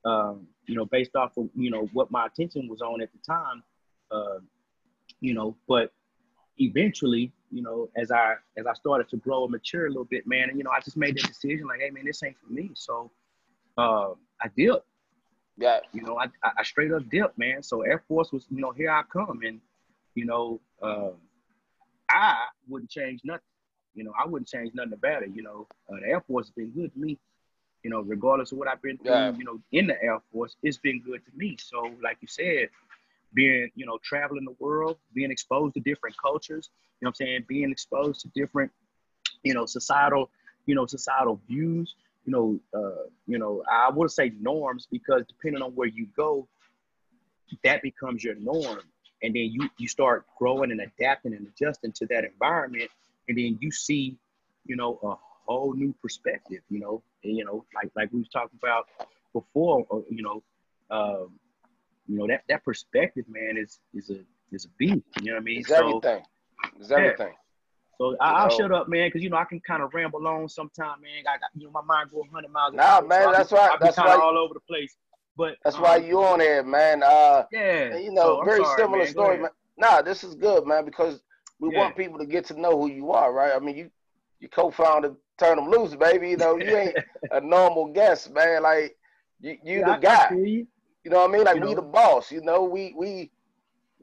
um, 0.04 0.46
you 0.66 0.76
know, 0.76 0.84
based 0.84 1.16
off 1.16 1.36
of, 1.36 1.48
you 1.54 1.70
know, 1.70 1.88
what 1.92 2.10
my 2.10 2.26
attention 2.26 2.68
was 2.68 2.80
on 2.80 3.00
at 3.02 3.10
the 3.12 3.18
time, 3.26 3.62
uh, 4.10 4.38
you 5.20 5.34
know, 5.34 5.56
but 5.66 5.92
eventually, 6.58 7.32
you 7.50 7.62
know, 7.62 7.88
as 7.96 8.10
I 8.10 8.34
as 8.56 8.66
I 8.66 8.74
started 8.74 9.08
to 9.10 9.16
grow 9.16 9.44
and 9.44 9.52
mature 9.52 9.86
a 9.86 9.88
little 9.88 10.04
bit, 10.04 10.26
man, 10.26 10.48
and 10.48 10.58
you 10.58 10.64
know, 10.64 10.70
I 10.70 10.80
just 10.80 10.96
made 10.96 11.16
that 11.16 11.26
decision 11.26 11.66
like, 11.66 11.80
hey, 11.80 11.90
man, 11.90 12.04
this 12.04 12.22
ain't 12.22 12.36
for 12.38 12.52
me. 12.52 12.70
So 12.74 13.10
uh, 13.78 14.10
I 14.40 14.48
did, 14.56 14.72
Yeah. 15.56 15.80
You 15.92 16.02
know, 16.02 16.18
I, 16.18 16.26
I, 16.42 16.62
straight 16.62 16.92
up 16.92 17.08
dipped, 17.08 17.38
man. 17.38 17.62
So 17.62 17.82
Air 17.82 18.02
Force 18.08 18.32
was, 18.32 18.46
you 18.50 18.60
know, 18.60 18.72
here 18.72 18.90
I 18.90 19.02
come, 19.10 19.40
and 19.44 19.60
you 20.14 20.26
know, 20.26 20.60
um, 20.82 21.12
I 22.10 22.46
wouldn't 22.68 22.90
change 22.90 23.20
nothing. 23.24 23.42
You 23.94 24.04
know, 24.04 24.12
I 24.22 24.26
wouldn't 24.26 24.48
change 24.48 24.74
nothing 24.74 24.92
about 24.92 25.22
it. 25.22 25.30
You 25.34 25.42
know, 25.42 25.66
uh, 25.90 25.96
the 26.00 26.06
Air 26.06 26.20
Force 26.20 26.46
has 26.46 26.54
been 26.54 26.70
good 26.70 26.92
to 26.92 26.98
me. 26.98 27.18
You 27.82 27.90
know, 27.90 28.00
regardless 28.00 28.52
of 28.52 28.58
what 28.58 28.68
I've 28.68 28.82
been 28.82 28.98
through, 28.98 29.12
Yeah. 29.12 29.32
you 29.32 29.44
know, 29.44 29.60
in 29.72 29.86
the 29.86 30.02
Air 30.02 30.20
Force, 30.32 30.56
it's 30.62 30.76
been 30.78 31.00
good 31.00 31.24
to 31.24 31.30
me. 31.36 31.56
So, 31.58 31.94
like 32.02 32.18
you 32.20 32.28
said, 32.28 32.68
being, 33.32 33.70
you 33.74 33.86
know, 33.86 33.98
traveling 34.02 34.44
the 34.44 34.56
world, 34.58 34.98
being 35.14 35.30
exposed 35.30 35.74
to 35.74 35.80
different 35.80 36.16
cultures, 36.20 36.70
you 37.00 37.04
know 37.04 37.08
what 37.10 37.20
I'm 37.20 37.26
saying, 37.26 37.44
being 37.48 37.70
exposed 37.70 38.20
to 38.22 38.28
different, 38.28 38.72
you 39.42 39.54
know, 39.54 39.66
societal, 39.66 40.30
you 40.66 40.74
know, 40.74 40.86
societal 40.86 41.40
views, 41.48 41.94
you 42.26 42.32
know, 42.32 42.60
uh, 42.74 43.04
you 43.26 43.38
know, 43.38 43.62
I 43.70 43.88
would 43.90 44.10
say 44.10 44.32
norms 44.40 44.86
because 44.90 45.22
depending 45.28 45.62
on 45.62 45.72
where 45.72 45.88
you 45.88 46.08
go, 46.16 46.48
that 47.64 47.82
becomes 47.82 48.22
your 48.22 48.34
norm. 48.34 48.80
And 49.22 49.34
then 49.34 49.48
you 49.50 49.70
you 49.78 49.88
start 49.88 50.26
growing 50.38 50.70
and 50.72 50.80
adapting 50.80 51.32
and 51.32 51.46
adjusting 51.46 51.92
to 51.92 52.06
that 52.08 52.24
environment, 52.24 52.90
and 53.28 53.38
then 53.38 53.56
you 53.62 53.70
see, 53.70 54.18
you 54.66 54.76
know, 54.76 54.98
a 55.02 55.14
whole 55.50 55.72
new 55.72 55.94
perspective. 56.02 56.60
You 56.68 56.80
know, 56.80 57.02
and, 57.24 57.34
you 57.36 57.44
know, 57.44 57.64
like 57.74 57.90
like 57.96 58.12
we 58.12 58.18
was 58.18 58.28
talking 58.28 58.58
about 58.62 58.86
before. 59.32 59.86
uh, 59.90 60.00
You 60.10 60.22
know, 60.22 60.42
um, 60.90 61.38
you 62.06 62.18
know 62.18 62.26
that 62.26 62.42
that 62.50 62.62
perspective, 62.62 63.24
man, 63.28 63.56
is 63.56 63.78
is 63.94 64.10
a 64.10 64.18
is 64.52 64.66
a 64.66 64.68
beast. 64.76 65.00
You 65.22 65.28
know 65.28 65.32
what 65.34 65.40
I 65.40 65.44
mean? 65.44 65.60
It's 65.60 65.70
everything. 66.02 66.24
It's 66.78 66.90
everything. 66.90 67.34
So 67.98 68.16
I, 68.20 68.32
I'll 68.32 68.50
shut 68.50 68.72
up, 68.72 68.88
man, 68.88 69.08
because 69.08 69.22
you 69.22 69.30
know 69.30 69.38
I 69.38 69.44
can 69.44 69.60
kind 69.60 69.82
of 69.82 69.94
ramble 69.94 70.26
on 70.26 70.48
sometime, 70.48 71.00
man. 71.00 71.20
I 71.26 71.38
got 71.38 71.50
you 71.54 71.64
know 71.66 71.70
my 71.72 71.82
mind 71.82 72.10
go 72.10 72.18
100 72.18 72.50
miles. 72.50 72.74
Nah, 72.74 72.82
hour, 72.82 73.06
man, 73.06 73.22
so 73.24 73.32
that's 73.32 73.50
why- 73.52 73.70
be 73.78 73.84
that's 73.86 73.96
kind 73.96 74.08
of 74.10 74.18
why- 74.18 74.24
all 74.24 74.38
over 74.38 74.54
the 74.54 74.60
place. 74.60 74.96
But 75.38 75.56
That's 75.64 75.78
why 75.78 75.96
um, 75.96 76.04
you 76.06 76.22
on 76.24 76.40
here, 76.40 76.62
man. 76.62 77.02
Uh, 77.02 77.44
yeah, 77.52 77.96
you 77.98 78.10
know, 78.10 78.40
so 78.40 78.44
very 78.44 78.64
sorry, 78.64 78.82
similar 78.82 79.04
man. 79.04 79.12
Story, 79.12 79.38
man. 79.38 79.50
Nah, 79.76 80.00
this 80.00 80.24
is 80.24 80.34
good, 80.34 80.66
man, 80.66 80.86
because 80.86 81.22
we 81.60 81.68
Yeah. 81.70 81.78
want 81.78 81.96
people 81.96 82.18
to 82.18 82.24
get 82.26 82.46
to 82.46 82.58
know 82.58 82.78
who 82.78 82.88
you 82.90 83.12
are, 83.12 83.32
right? 83.34 83.52
I 83.54 83.58
mean, 83.58 83.76
you 83.76 83.90
you 84.40 84.48
co-founded 84.48 85.14
Turn 85.38 85.56
Them 85.56 85.68
Loose, 85.68 85.94
baby. 85.94 86.30
You 86.30 86.36
know, 86.38 86.56
you 86.56 86.74
ain't 86.76 86.96
a 87.32 87.40
normal 87.40 87.86
guest, 87.92 88.30
man. 88.32 88.62
Like 88.62 88.96
you, 89.40 89.58
you 89.62 89.80
Yeah, 89.80 89.86
the 89.86 89.92
I 89.92 89.98
guy. 89.98 90.28
you. 90.36 90.66
You 91.04 91.10
know 91.10 91.18
what 91.18 91.30
I 91.30 91.32
mean? 91.32 91.44
Like 91.44 91.56
You 91.56 91.60
we 91.62 91.68
know. 91.68 91.74
the 91.76 91.82
boss. 91.82 92.32
You 92.32 92.40
know, 92.40 92.64
we 92.64 92.94
we 92.96 93.30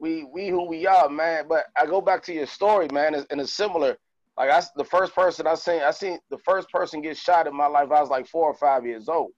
we 0.04 0.22
we 0.24 0.48
who 0.48 0.64
we 0.68 0.86
are, 0.86 1.08
man. 1.08 1.46
But 1.48 1.64
I 1.76 1.86
go 1.86 2.02
back 2.02 2.22
to 2.24 2.34
your 2.34 2.46
story, 2.46 2.88
man, 2.92 3.14
and 3.14 3.40
it's 3.40 3.54
similar. 3.54 3.96
Like 4.36 4.50
I, 4.50 4.62
the 4.76 4.84
first 4.84 5.14
person 5.14 5.46
I 5.46 5.54
seen, 5.54 5.80
I 5.80 5.92
seen 5.92 6.18
the 6.30 6.38
first 6.38 6.68
person 6.70 7.00
get 7.00 7.16
shot 7.16 7.46
in 7.46 7.56
my 7.56 7.66
life. 7.66 7.90
I 7.90 8.00
was 8.02 8.10
like 8.10 8.26
four 8.26 8.44
or 8.44 8.54
five 8.54 8.84
years 8.84 9.08
old. 9.08 9.30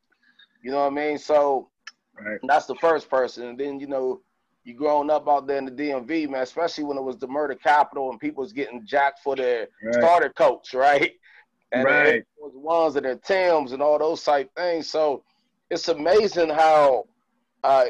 You 0.63 0.73
know 0.73 0.79
what 0.79 0.93
I 0.93 0.95
mean? 0.97 1.19
So 1.19 1.71
Right. 2.19 2.41
that's 2.43 2.67
the 2.67 2.75
first 2.77 3.09
person, 3.09 3.47
and 3.47 3.59
then 3.61 3.79
you 3.79 3.87
know, 3.87 4.23
you 4.65 4.75
growing 4.75 5.09
up 5.09 5.29
out 5.29 5.47
there 5.47 5.59
in 5.59 5.67
the 5.67 5.71
DMV, 5.71 6.29
man. 6.29 6.43
Especially 6.43 6.83
when 6.83 6.99
it 6.99 7.05
was 7.05 7.19
the 7.19 7.29
murder 7.29 7.55
capital 7.55 8.11
and 8.11 8.19
people 8.19 8.43
was 8.43 8.53
getting 8.53 8.85
jacked 8.85 9.21
for 9.21 9.37
their 9.37 9.69
Right. 9.85 9.95
starter 9.95 10.31
coats, 10.31 10.75
right? 10.75 11.13
And 11.73 11.85
Right. 11.85 12.15
it 12.15 12.27
was 12.39 12.53
ones 12.55 12.95
and 12.95 13.05
their 13.05 13.17
Tims 13.17 13.73
and 13.73 13.83
all 13.83 13.99
those 13.99 14.23
type 14.23 14.49
things. 14.57 14.89
So 14.89 15.25
it's 15.69 15.89
amazing 15.89 16.49
how 16.49 17.07
uh, 17.65 17.87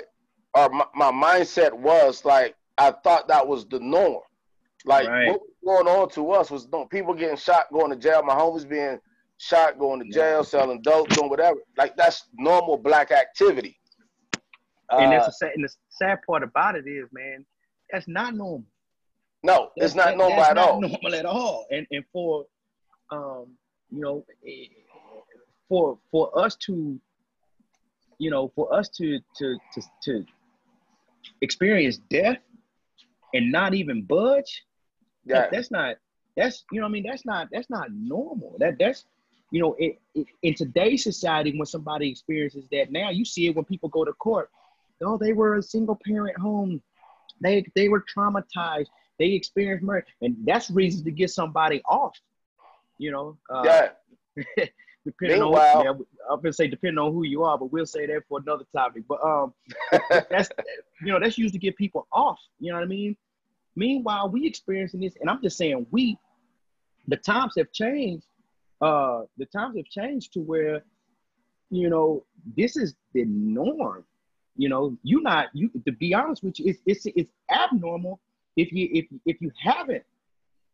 our 0.55 0.71
my, 0.71 0.87
my 0.95 1.13
mindset 1.13 1.75
was 1.75 2.25
like 2.25 2.57
I 2.79 2.91
thought 2.91 3.29
that 3.29 3.47
was 3.47 3.67
the 3.67 3.81
norm. 3.81 4.23
Like 4.85 5.09
Right. 5.09 5.29
what 5.29 5.41
was 5.41 5.51
going 5.65 5.89
on 5.89 6.09
to 6.11 6.31
us 6.33 6.51
was 6.51 6.69
no, 6.69 6.87
people 6.87 7.15
getting 7.15 7.37
shot, 7.37 7.67
going 7.73 7.91
to 7.91 7.97
jail. 7.97 8.23
My 8.23 8.35
homies 8.35 8.69
being 8.69 9.01
shot, 9.39 9.79
going 9.79 10.01
to 10.03 10.09
jail, 10.11 10.45
selling 10.45 10.81
dope, 10.83 11.09
doing 11.09 11.29
whatever. 11.31 11.59
Like 11.77 11.97
that's 11.97 12.29
normal 12.35 12.77
black 12.77 13.11
activity. 13.11 13.79
and 14.91 15.07
Uh, 15.07 15.11
that's 15.11 15.27
the 15.27 15.33
sad, 15.33 15.53
and 15.57 15.65
the 15.65 15.69
sad 15.89 16.19
part 16.27 16.43
about 16.45 16.77
it 16.77 16.87
is, 16.87 17.09
man, 17.13 17.45
that's 17.91 18.07
not 18.07 18.35
normal. 18.35 18.65
no, 19.43 19.71
it's 19.77 19.95
not 19.95 20.07
that- 20.09 20.17
normal 20.17 20.37
that's 20.37 20.51
at 20.51 20.57
not 20.57 20.69
all. 20.69 20.81
Normal 20.81 21.15
at 21.15 21.27
all. 21.27 21.67
And 21.71 21.87
and 21.91 22.05
for, 22.13 22.47
um, 23.11 23.57
you 23.91 24.01
know, 24.01 24.25
eh, 24.47 24.67
for 25.69 25.99
for 26.13 26.37
us 26.39 26.55
to, 26.67 27.01
you 28.19 28.31
know, 28.31 28.49
for 28.55 28.73
us 28.73 28.89
to 28.91 29.19
to 29.39 29.59
to 29.75 29.83
to 30.05 30.25
experience 31.41 31.99
death 31.99 32.39
and 33.35 33.51
not 33.51 33.75
even 33.75 34.03
budge, 34.03 34.65
Yeah, 35.25 35.41
that, 35.41 35.53
that's 35.53 35.71
not 35.71 35.97
that's 36.37 36.65
you 36.71 36.81
know 36.81 36.87
I 36.87 36.91
mean 36.91 37.05
that's 37.09 37.25
not 37.25 37.49
that's 37.51 37.71
not 37.71 37.89
normal. 37.93 38.57
That 38.59 38.79
that's 38.79 39.05
you 39.51 39.61
know 39.61 39.75
it, 39.79 39.99
it, 40.15 40.27
in 40.43 40.55
today's 40.55 41.03
society 41.03 41.57
when 41.57 41.67
somebody 41.67 42.11
experiences 42.11 42.67
that 42.73 42.93
now 42.93 43.11
you 43.11 43.25
see 43.25 43.47
it 43.49 43.57
when 43.57 43.65
people 43.65 43.89
go 43.89 44.05
to 44.05 44.13
court. 44.13 44.51
Oh, 45.03 45.19
they 45.19 45.33
were 45.33 45.57
a 45.57 45.63
single 45.63 45.99
parent 46.07 46.39
home. 46.39 46.83
They 47.41 47.67
they 47.75 47.89
were 47.89 48.05
traumatized. 48.17 48.89
They 49.19 49.33
experienced 49.33 49.85
murder, 49.85 50.07
and 50.21 50.37
that's 50.45 50.71
reasons 50.71 51.05
to 51.05 51.11
get 51.11 51.31
somebody 51.31 51.83
off. 51.89 52.19
You 52.99 53.11
know, 53.11 53.39
uh, 53.51 53.63
yeah. 54.37 54.65
depending 55.07 55.41
Meanwhile- 55.41 55.79
on 55.79 55.85
yeah, 55.85 55.91
I'm 56.31 56.41
gonna 56.43 56.53
say 56.53 56.67
depending 56.69 56.99
on 56.99 57.13
who 57.13 57.23
you 57.25 57.43
are, 57.45 57.57
but 57.57 57.73
we'll 57.73 57.87
say 57.87 58.05
that 58.07 58.23
for 58.29 58.41
another 58.41 58.65
topic. 58.75 59.05
But 59.09 59.21
um, 59.25 59.55
that's 60.31 60.51
you 61.01 61.13
know 61.13 61.19
that's 61.19 61.39
used 61.39 61.55
to 61.55 61.59
get 61.61 61.77
people 61.77 62.07
off. 62.13 62.39
You 62.61 62.73
know 62.73 62.79
what 62.79 62.85
I 62.85 62.89
mean? 62.89 63.17
Meanwhile, 63.77 64.31
we 64.31 64.47
experiencing 64.47 65.01
this, 65.01 65.15
and 65.21 65.31
I'm 65.31 65.41
just 65.43 65.57
saying 65.57 65.87
we, 65.91 66.19
the 67.09 67.17
times 67.17 67.55
have 67.57 67.73
changed. 67.73 68.27
Uh, 68.83 69.23
the 69.39 69.47
times 69.47 69.77
have 69.79 69.87
changed 69.87 70.35
to 70.35 70.41
where, 70.41 70.83
you 71.71 71.89
know, 71.89 72.25
this 72.57 72.77
is 72.77 72.95
the 73.15 73.25
norm. 73.25 74.05
You 74.57 74.69
know, 74.69 74.97
you 75.03 75.23
not 75.23 75.49
you 75.55 75.71
to 75.87 75.93
be 75.93 76.13
honest 76.15 76.43
with 76.43 76.59
you, 76.59 76.67
it's 76.71 76.81
it's 76.87 77.07
it's 77.17 77.33
abnormal 77.51 78.21
if 78.57 78.73
you 78.73 78.89
if 78.93 79.07
if 79.25 79.41
you 79.41 79.51
haven't 79.63 80.05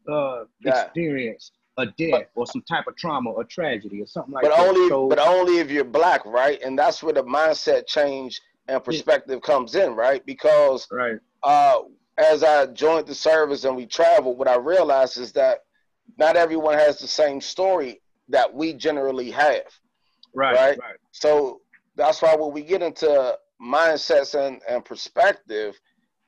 uh 0.08 0.44
Yeah. 0.64 0.82
experienced 0.84 1.52
a 1.78 1.86
death 1.86 2.26
or 2.34 2.46
some 2.46 2.62
type 2.62 2.86
of 2.86 2.96
trauma 2.96 3.30
or 3.30 3.44
tragedy 3.44 4.00
or 4.02 4.06
something 4.06 4.32
like 4.34 4.42
but 4.42 4.54
that. 4.56 4.66
only 4.68 4.88
So- 4.88 5.08
but 5.08 5.18
only 5.18 5.58
if 5.58 5.70
you're 5.70 5.84
black, 5.84 6.24
right? 6.26 6.60
And 6.62 6.78
that's 6.78 7.02
where 7.02 7.14
the 7.14 7.24
mindset 7.24 7.86
change 7.86 8.40
and 8.68 8.82
perspective 8.84 9.40
comes 9.42 9.74
in, 9.74 9.94
right? 9.94 10.24
Because 10.26 10.86
right, 10.90 11.18
uh, 11.42 11.80
as 12.18 12.44
I 12.44 12.66
joined 12.66 13.06
the 13.06 13.14
service 13.14 13.64
and 13.64 13.74
we 13.74 13.86
traveled, 13.86 14.38
what 14.38 14.48
I 14.48 14.56
realized 14.56 15.16
is 15.18 15.32
that 15.32 15.60
not 16.18 16.36
everyone 16.36 16.74
has 16.74 16.98
the 16.98 17.08
same 17.08 17.40
story 17.40 18.00
that 18.28 18.52
we 18.52 18.74
generally 18.74 19.30
have. 19.30 19.64
right, 20.34 20.54
Right. 20.54 20.78
right. 20.78 20.96
So 21.10 21.60
that's 21.96 22.20
why 22.22 22.34
when 22.36 22.52
we 22.52 22.62
get 22.62 22.82
into 22.82 23.38
mindsets 23.60 24.34
and, 24.38 24.60
and 24.68 24.84
perspective, 24.84 25.78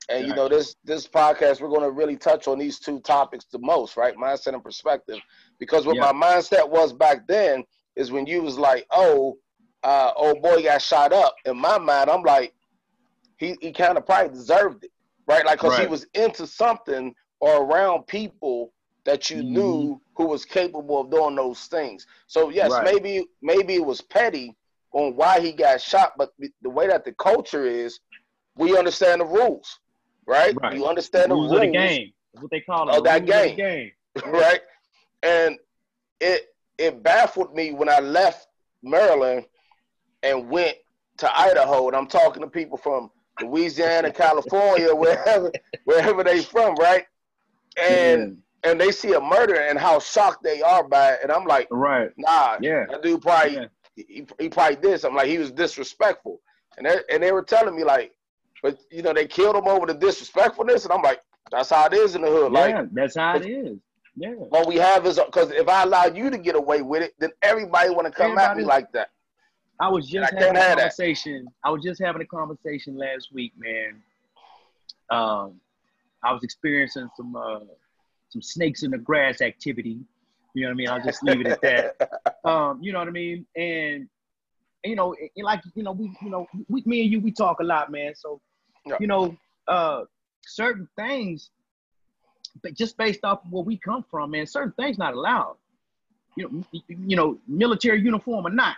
and 0.09 0.27
you 0.27 0.33
know 0.33 0.47
this 0.47 0.75
this 0.83 1.07
podcast, 1.07 1.61
we're 1.61 1.69
going 1.69 1.81
to 1.81 1.91
really 1.91 2.17
touch 2.17 2.47
on 2.47 2.59
these 2.59 2.79
two 2.79 2.99
topics 3.01 3.45
the 3.51 3.59
most, 3.59 3.97
right? 3.97 4.15
Mindset 4.15 4.53
and 4.53 4.63
perspective, 4.63 5.19
because 5.59 5.85
what 5.85 5.97
Yeah. 5.97 6.11
my 6.11 6.27
mindset 6.27 6.69
was 6.69 6.93
back 6.93 7.27
then 7.27 7.63
is 7.95 8.11
when 8.11 8.25
you 8.25 8.41
was 8.41 8.57
like, 8.57 8.85
oh, 8.91 9.37
uh, 9.83 10.11
old 10.15 10.41
boy 10.41 10.63
got 10.63 10.81
shot 10.81 11.13
up. 11.13 11.35
In 11.45 11.57
my 11.57 11.77
mind, 11.77 12.09
I'm 12.09 12.23
like, 12.23 12.53
he 13.37 13.55
he 13.61 13.71
kind 13.71 13.97
of 13.97 14.05
probably 14.05 14.33
deserved 14.33 14.83
it, 14.83 14.91
right? 15.27 15.45
Like, 15.45 15.59
cause 15.59 15.77
he 15.77 15.87
was 15.87 16.05
into 16.13 16.45
something 16.47 17.13
or 17.39 17.63
around 17.63 18.07
people 18.07 18.71
that 19.05 19.29
you 19.29 19.43
Mhm. 19.43 19.49
knew 19.49 20.01
who 20.15 20.25
was 20.27 20.45
capable 20.45 21.01
of 21.01 21.11
doing 21.11 21.35
those 21.35 21.65
things. 21.65 22.05
So 22.27 22.49
yes, 22.49 22.71
Right. 22.71 22.83
maybe 22.93 23.27
maybe 23.41 23.75
it 23.75 23.85
was 23.85 24.01
petty 24.01 24.55
on 24.93 25.15
why 25.15 25.39
he 25.39 25.51
got 25.51 25.81
shot, 25.81 26.13
but 26.17 26.31
the 26.61 26.69
way 26.69 26.87
that 26.87 27.03
the 27.05 27.13
culture 27.13 27.65
is, 27.65 27.99
we 28.55 28.77
understand 28.77 29.19
the 29.21 29.25
rules, 29.25 29.79
right? 30.27 30.55
Right. 30.61 30.73
You 30.75 30.85
understand 30.87 31.31
the 31.31 31.35
rules 31.35 31.51
rules, 31.51 31.61
of 31.61 31.67
the 31.67 31.71
game. 31.71 32.11
That's 32.33 32.41
what 32.43 32.51
they 32.51 32.61
call 32.61 32.89
it. 32.89 32.93
Oh, 32.93 32.97
the 32.97 33.03
that 33.03 33.25
game. 33.25 33.55
game. 33.57 33.91
right? 34.25 34.61
And 35.23 35.57
it 36.19 36.47
it 36.77 37.03
baffled 37.03 37.53
me 37.55 37.71
when 37.71 37.89
I 37.89 37.99
left 37.99 38.47
Maryland 38.83 39.45
and 40.23 40.49
went 40.49 40.75
to 41.17 41.39
Idaho, 41.39 41.87
and 41.87 41.95
I'm 41.95 42.07
talking 42.07 42.41
to 42.41 42.49
people 42.49 42.77
from 42.77 43.09
Louisiana, 43.41 44.11
California, 44.11 44.93
wherever 44.95 45.51
wherever 45.85 46.23
they 46.23 46.41
from, 46.41 46.75
right? 46.75 47.05
And 47.81 48.37
and 48.63 48.79
they 48.81 48.91
see 48.91 49.13
a 49.13 49.19
murder 49.21 49.55
and 49.55 49.77
how 49.77 49.99
shocked 49.99 50.43
they 50.43 50.61
are 50.61 50.87
by 50.87 51.11
it, 51.13 51.19
and 51.23 51.31
I'm 51.31 51.45
like, 51.45 51.67
right. 51.69 52.09
nah, 52.17 52.57
Yeah. 52.61 52.85
that 52.89 53.03
dude 53.03 53.21
probably 53.21 53.53
Yeah. 53.55 53.65
he, 53.95 54.25
he 54.39 54.49
probably 54.49 54.77
did 54.77 54.99
something. 54.99 55.17
Like 55.17 55.27
he 55.27 55.37
was 55.37 55.51
disrespectful, 55.51 56.41
and 56.77 56.85
they 56.87 56.97
and 57.11 57.21
they 57.21 57.31
were 57.31 57.43
telling 57.43 57.75
me 57.75 57.83
like, 57.83 58.14
but 58.65 58.79
you 58.89 59.03
know 59.03 59.13
they 59.13 59.27
killed 59.27 59.55
him 59.55 59.67
over 59.67 59.85
the 59.85 59.93
disrespectfulness, 59.93 60.85
and 60.85 60.91
I'm 60.91 61.03
like, 61.03 61.21
that's 61.51 61.69
how 61.69 61.85
it 61.85 61.93
is 61.93 62.15
in 62.15 62.23
the 62.23 62.27
hood. 62.27 62.51
Like 62.51 62.91
that's 62.93 63.15
how 63.15 63.35
it 63.35 63.45
is. 63.45 63.77
Yeah. 64.17 64.29
what 64.29 64.65
we 64.65 64.77
have 64.77 65.05
is 65.05 65.19
because 65.23 65.51
if 65.51 65.69
I 65.69 65.83
allow 65.83 66.05
you 66.05 66.31
to 66.31 66.37
get 66.39 66.55
away 66.55 66.81
with 66.81 67.03
it, 67.03 67.13
then 67.19 67.29
everybody 67.43 67.91
want 67.91 68.07
to 68.07 68.11
come 68.11 68.39
at 68.39 68.57
me 68.57 68.63
like 68.63 68.91
that. 68.93 69.09
I 69.79 69.89
was 69.89 70.09
just 70.09 70.33
I 70.33 70.39
having 70.39 70.57
a 70.57 70.65
conversation. 70.67 71.47
I 71.63 71.69
was 71.69 71.83
just 71.83 72.01
having 72.01 72.23
a 72.23 72.25
conversation 72.25 72.97
last 72.97 73.31
week, 73.31 73.53
man. 73.55 74.01
Um, 75.11 75.59
I 76.23 76.33
was 76.33 76.41
experiencing 76.41 77.07
some 77.15 77.35
uh, 77.35 77.59
some 78.29 78.41
snakes 78.41 78.81
in 78.81 78.89
the 78.89 78.97
grass 78.97 79.41
activity. 79.41 79.99
You 80.55 80.63
know 80.63 80.69
what 80.69 80.73
I 80.73 80.75
mean? 80.75 80.89
I'll 80.89 81.03
just 81.03 81.21
leave 81.21 81.41
it 81.41 81.47
at 81.47 81.61
that. 81.61 82.11
Um, 82.45 82.79
you 82.81 82.93
know 82.93 82.99
what 82.99 83.07
I 83.07 83.11
mean? 83.11 83.45
And 83.55 84.07
you 84.85 84.95
know, 84.95 85.15
like 85.37 85.61
you 85.73 85.83
know, 85.83 85.91
we 85.91 86.15
you 86.21 86.29
know, 86.29 86.47
we, 86.67 86.83
me 86.85 87.01
and 87.01 87.11
you, 87.11 87.19
we 87.19 87.31
talk 87.31 87.59
a 87.59 87.63
lot, 87.63 87.91
man. 87.91 88.13
So, 88.15 88.39
Yeah. 88.85 88.97
you 88.99 89.07
know, 89.07 89.35
uh, 89.67 90.03
certain 90.45 90.87
things, 90.95 91.49
but 92.61 92.73
just 92.73 92.97
based 92.97 93.23
off 93.23 93.43
of 93.43 93.51
where 93.51 93.63
we 93.63 93.77
come 93.77 94.05
from, 94.09 94.31
man, 94.31 94.45
certain 94.45 94.73
things 94.73 94.97
not 94.97 95.13
allowed. 95.13 95.57
You 96.35 96.49
know, 96.49 96.81
you 96.87 97.15
know, 97.15 97.39
military 97.47 98.01
uniform 98.01 98.45
or 98.45 98.49
not. 98.49 98.75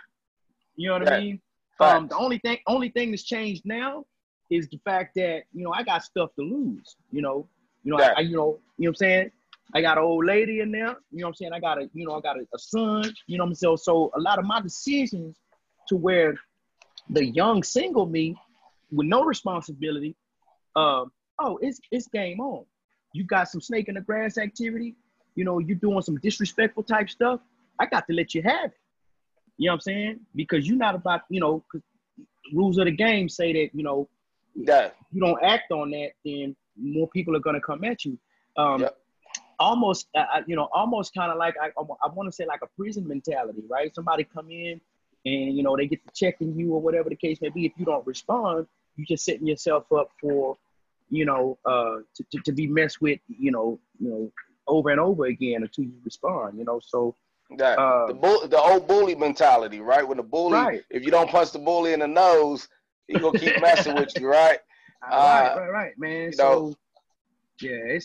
You 0.76 0.88
know 0.88 0.98
what 0.98 1.12
I 1.12 1.20
mean? 1.20 1.40
Facts. 1.76 1.98
Um, 1.98 2.08
the 2.08 2.16
only 2.16 2.38
thing, 2.38 2.58
only 2.66 2.88
thing 2.88 3.10
that's 3.10 3.24
changed 3.24 3.62
now 3.64 4.04
is 4.50 4.68
the 4.68 4.78
fact 4.84 5.14
that 5.16 5.42
you 5.52 5.64
know 5.64 5.72
I 5.72 5.82
got 5.82 6.04
stuff 6.04 6.30
to 6.36 6.42
lose. 6.42 6.96
You 7.10 7.22
know, 7.22 7.48
you 7.84 7.92
know, 7.92 7.98
Yeah. 7.98 8.14
I, 8.16 8.18
I 8.18 8.20
you 8.20 8.36
know, 8.36 8.58
you 8.78 8.84
know 8.84 8.88
what 8.88 8.88
I'm 8.88 8.94
saying. 8.94 9.30
I 9.74 9.82
got 9.82 9.98
an 9.98 10.04
old 10.04 10.24
lady 10.24 10.60
in 10.60 10.72
there. 10.72 10.96
You 11.10 11.18
know 11.20 11.26
what 11.26 11.28
I'm 11.28 11.34
saying. 11.34 11.52
I 11.52 11.60
got 11.60 11.78
a, 11.78 11.90
you 11.92 12.06
know, 12.06 12.14
I 12.14 12.20
got 12.20 12.38
a, 12.38 12.46
a 12.54 12.58
son. 12.58 13.12
You 13.26 13.36
know 13.36 13.44
what 13.44 13.50
I'm 13.50 13.54
saying. 13.54 13.76
So, 13.76 14.10
so 14.10 14.10
a 14.16 14.20
lot 14.20 14.38
of 14.38 14.46
my 14.46 14.60
decisions 14.60 15.36
to 15.88 15.96
where 15.96 16.38
the 17.10 17.24
young 17.24 17.62
single 17.62 18.06
me 18.06 18.36
with 18.90 19.06
no 19.06 19.22
responsibility. 19.24 20.14
Um, 20.76 21.12
oh, 21.38 21.58
it's 21.62 21.80
it's 21.90 22.06
game 22.08 22.40
on. 22.40 22.64
You 23.12 23.24
got 23.24 23.48
some 23.48 23.60
snake 23.60 23.88
in 23.88 23.94
the 23.94 24.00
grass 24.00 24.38
activity. 24.38 24.94
You 25.34 25.44
know, 25.44 25.58
you're 25.58 25.76
doing 25.78 26.02
some 26.02 26.16
disrespectful 26.16 26.82
type 26.82 27.08
stuff. 27.10 27.40
I 27.78 27.86
got 27.86 28.06
to 28.08 28.12
let 28.14 28.34
you 28.34 28.42
have 28.42 28.66
it. 28.66 28.78
You 29.56 29.66
know 29.66 29.72
what 29.72 29.76
I'm 29.76 29.80
saying? 29.80 30.20
Because 30.34 30.66
you're 30.68 30.76
not 30.76 30.94
about, 30.94 31.22
you 31.28 31.40
know, 31.40 31.64
rules 32.52 32.78
of 32.78 32.86
the 32.86 32.90
game 32.92 33.28
say 33.28 33.52
that, 33.52 33.70
you 33.74 33.82
know, 33.82 34.08
Yeah. 34.54 34.90
you 35.12 35.20
don't 35.20 35.42
act 35.42 35.70
on 35.72 35.90
that, 35.92 36.10
then 36.24 36.56
more 36.76 37.08
people 37.08 37.36
are 37.36 37.40
gonna 37.40 37.60
come 37.60 37.84
at 37.84 38.04
you. 38.04 38.18
Um, 38.56 38.82
Yep. 38.82 38.96
Almost, 39.60 40.06
uh, 40.14 40.42
you 40.46 40.54
know, 40.54 40.68
almost 40.72 41.12
kind 41.14 41.32
of 41.32 41.38
like 41.38 41.56
I, 41.60 41.66
I 41.76 42.08
want 42.14 42.28
to 42.28 42.32
say 42.32 42.46
like 42.46 42.60
a 42.62 42.68
prison 42.76 43.06
mentality, 43.08 43.62
right? 43.68 43.92
Somebody 43.92 44.22
come 44.24 44.50
in 44.50 44.80
and 45.26 45.56
you 45.56 45.64
know 45.64 45.76
they 45.76 45.88
get 45.88 46.00
to 46.06 46.12
checking 46.14 46.54
you 46.56 46.72
or 46.74 46.80
whatever 46.80 47.08
the 47.08 47.16
case 47.16 47.40
may 47.40 47.48
be. 47.48 47.66
If 47.66 47.72
you 47.76 47.84
don't 47.84 48.06
respond, 48.06 48.68
you 48.98 49.06
just 49.06 49.24
setting 49.24 49.46
yourself 49.46 49.90
up 49.92 50.10
for, 50.20 50.56
you 51.08 51.24
know, 51.24 51.56
uh, 51.64 51.98
to, 52.14 52.24
to, 52.32 52.38
to 52.44 52.52
be 52.52 52.66
messed 52.66 53.00
with, 53.00 53.20
you 53.28 53.50
know, 53.50 53.78
you 54.00 54.10
know, 54.10 54.32
over 54.66 54.90
and 54.90 55.00
over 55.00 55.26
again 55.26 55.62
until 55.62 55.84
you 55.84 55.94
respond. 56.04 56.58
You 56.58 56.64
know, 56.64 56.80
so 56.84 57.14
Yeah. 57.56 57.74
Uh, 57.78 58.08
the 58.08 58.14
bull, 58.14 58.46
the 58.48 58.58
old 58.58 58.86
bully 58.88 59.14
mentality, 59.14 59.80
right? 59.80 60.06
When 60.06 60.16
the 60.18 60.22
bully, 60.24 60.54
Right. 60.58 60.82
if 60.90 61.04
you 61.04 61.10
don't 61.10 61.30
punch 61.30 61.52
the 61.52 61.58
bully 61.60 61.92
in 61.92 62.00
the 62.00 62.08
nose, 62.08 62.68
he 63.06 63.18
gonna 63.18 63.38
keep 63.38 63.58
messing 63.60 63.94
with 63.94 64.18
you, 64.18 64.28
right? 64.28 64.58
right, 65.02 65.52
Uh, 65.54 65.60
right, 65.60 65.70
right, 65.70 65.98
man. 65.98 66.26
you 66.26 66.32
so 66.32 66.42
know, 66.42 66.74
yeah, 67.60 67.98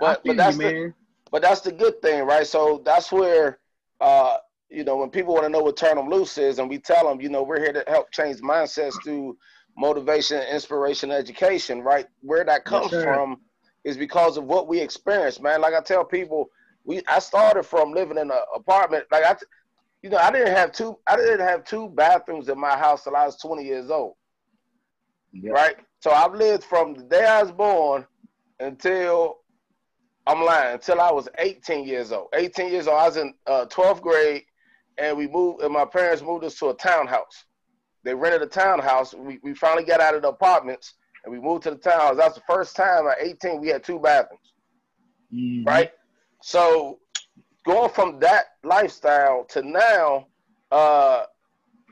But- 0.00 0.22
but 0.24 0.36
that's 0.36 0.56
you, 0.56 0.62
the- 0.62 0.72
man. 0.72 0.94
But 1.30 1.42
that's 1.42 1.62
the 1.62 1.72
good 1.72 2.00
thing, 2.00 2.24
right? 2.24 2.46
So 2.46 2.80
that's 2.84 3.10
where, 3.10 3.58
uh, 4.00 4.36
you 4.70 4.84
know, 4.84 4.96
when 4.98 5.10
people 5.10 5.34
want 5.34 5.44
to 5.46 5.48
know 5.48 5.62
what 5.64 5.76
turn 5.76 5.96
them 5.96 6.08
Loose 6.08 6.38
is, 6.38 6.60
and 6.60 6.70
we 6.70 6.78
tell 6.78 7.08
them, 7.08 7.20
you 7.20 7.28
know, 7.28 7.42
we're 7.42 7.58
here 7.58 7.72
to 7.72 7.82
help 7.88 8.12
change 8.12 8.38
mindsets 8.40 9.02
through 9.02 9.36
motivation, 9.76 10.42
inspiration, 10.42 11.10
education, 11.10 11.82
right? 11.82 12.06
Where 12.20 12.44
that 12.44 12.64
comes 12.64 12.90
sir. 12.90 13.02
from 13.02 13.40
is 13.84 13.96
because 13.96 14.36
of 14.36 14.44
what 14.44 14.68
we 14.68 14.80
experienced, 14.80 15.42
man. 15.42 15.60
Like 15.60 15.74
I 15.74 15.80
tell 15.80 16.04
people, 16.04 16.48
we 16.84 17.02
I 17.08 17.18
started 17.18 17.64
from 17.64 17.92
living 17.92 18.18
in 18.18 18.30
an 18.30 18.38
apartment. 18.54 19.04
Like 19.10 19.24
I, 19.24 19.36
you 20.02 20.10
know, 20.10 20.18
I 20.18 20.30
didn't 20.30 20.54
have 20.54 20.72
two. 20.72 20.98
I 21.06 21.16
didn't 21.16 21.40
have 21.40 21.64
two 21.64 21.88
bathrooms 21.90 22.48
in 22.48 22.58
my 22.58 22.76
house 22.76 23.04
till 23.04 23.16
I 23.16 23.26
was 23.26 23.36
20 23.40 23.64
years 23.64 23.90
old. 23.90 24.14
Yep. 25.32 25.52
right? 25.52 25.76
So 26.00 26.10
I've 26.10 26.34
lived 26.34 26.64
from 26.64 26.94
the 26.94 27.02
day 27.02 27.24
I 27.24 27.42
was 27.42 27.50
born 27.50 28.06
until 28.60 29.38
I'm 30.26 30.42
lying 30.42 30.74
until 30.74 31.00
I 31.00 31.10
was 31.10 31.28
18 31.38 31.86
years 31.86 32.12
old. 32.12 32.28
18 32.34 32.70
years 32.70 32.86
old, 32.86 32.98
I 32.98 33.06
was 33.06 33.16
in 33.16 33.34
uh, 33.46 33.66
12th 33.66 34.00
grade, 34.00 34.44
and 34.96 35.16
we 35.16 35.26
moved. 35.26 35.62
And 35.62 35.72
my 35.72 35.84
parents 35.84 36.22
moved 36.22 36.44
us 36.44 36.54
to 36.56 36.70
a 36.70 36.74
townhouse. 36.74 37.44
They 38.04 38.14
rented 38.14 38.42
a 38.42 38.46
townhouse. 38.46 39.14
We 39.14 39.38
we 39.42 39.54
finally 39.54 39.84
got 39.84 40.00
out 40.00 40.14
of 40.14 40.22
the 40.22 40.28
apartments, 40.28 40.94
and 41.24 41.32
we 41.32 41.40
moved 41.40 41.62
to 41.64 41.70
the 41.70 41.76
townhouse. 41.76 42.16
That's 42.16 42.34
the 42.34 42.42
first 42.46 42.76
time 42.76 43.06
at 43.08 43.16
18 43.20 43.60
we 43.60 43.68
had 43.68 43.82
two 43.82 43.98
bathrooms, 43.98 44.52
Mhm. 45.32 45.66
right? 45.66 45.90
So 46.42 47.00
going 47.64 47.90
from 47.90 48.20
that 48.20 48.44
lifestyle 48.62 49.44
to 49.46 49.62
now, 49.62 50.26
uh, 50.70 51.24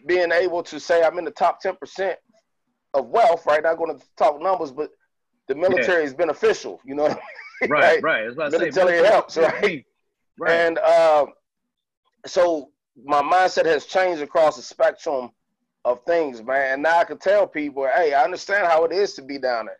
being 0.06 0.32
able 0.32 0.62
to 0.64 0.78
say 0.78 1.02
I'm 1.02 1.18
in 1.18 1.24
the 1.24 1.30
top 1.30 1.60
10 1.60 1.76
percent 1.76 2.18
of 2.92 3.06
wealth, 3.06 3.46
right? 3.46 3.62
Not 3.62 3.78
going 3.78 3.98
to 3.98 4.04
talk 4.16 4.38
numbers, 4.40 4.70
but 4.70 4.90
the 5.48 5.54
military 5.54 6.04
is 6.04 6.12
beneficial. 6.14 6.80
You 6.84 6.94
know 6.94 7.04
what 7.04 7.12
I 7.12 7.14
mean? 7.14 7.22
Right, 7.70 8.02
right. 8.02 8.24
That's 8.24 8.36
what 8.36 8.46
I 8.46 8.50
say. 8.50 8.58
Military 8.58 8.84
Military 8.86 9.06
helps, 9.06 9.36
right? 9.36 9.86
Right. 10.36 10.50
And 10.50 10.78
uh, 10.78 11.26
so 12.26 12.72
my 13.04 13.22
mindset 13.22 13.66
has 13.66 13.86
changed 13.86 14.20
across 14.20 14.56
the 14.56 14.62
spectrum 14.62 15.30
of 15.84 16.04
things, 16.04 16.42
man. 16.42 16.74
And 16.74 16.82
now 16.82 16.98
I 16.98 17.04
can 17.04 17.18
tell 17.18 17.46
people, 17.46 17.88
hey, 17.94 18.14
I 18.14 18.24
understand 18.24 18.66
how 18.66 18.84
it 18.84 18.92
is 18.92 19.14
to 19.14 19.22
be 19.22 19.38
down 19.38 19.66
there. 19.66 19.78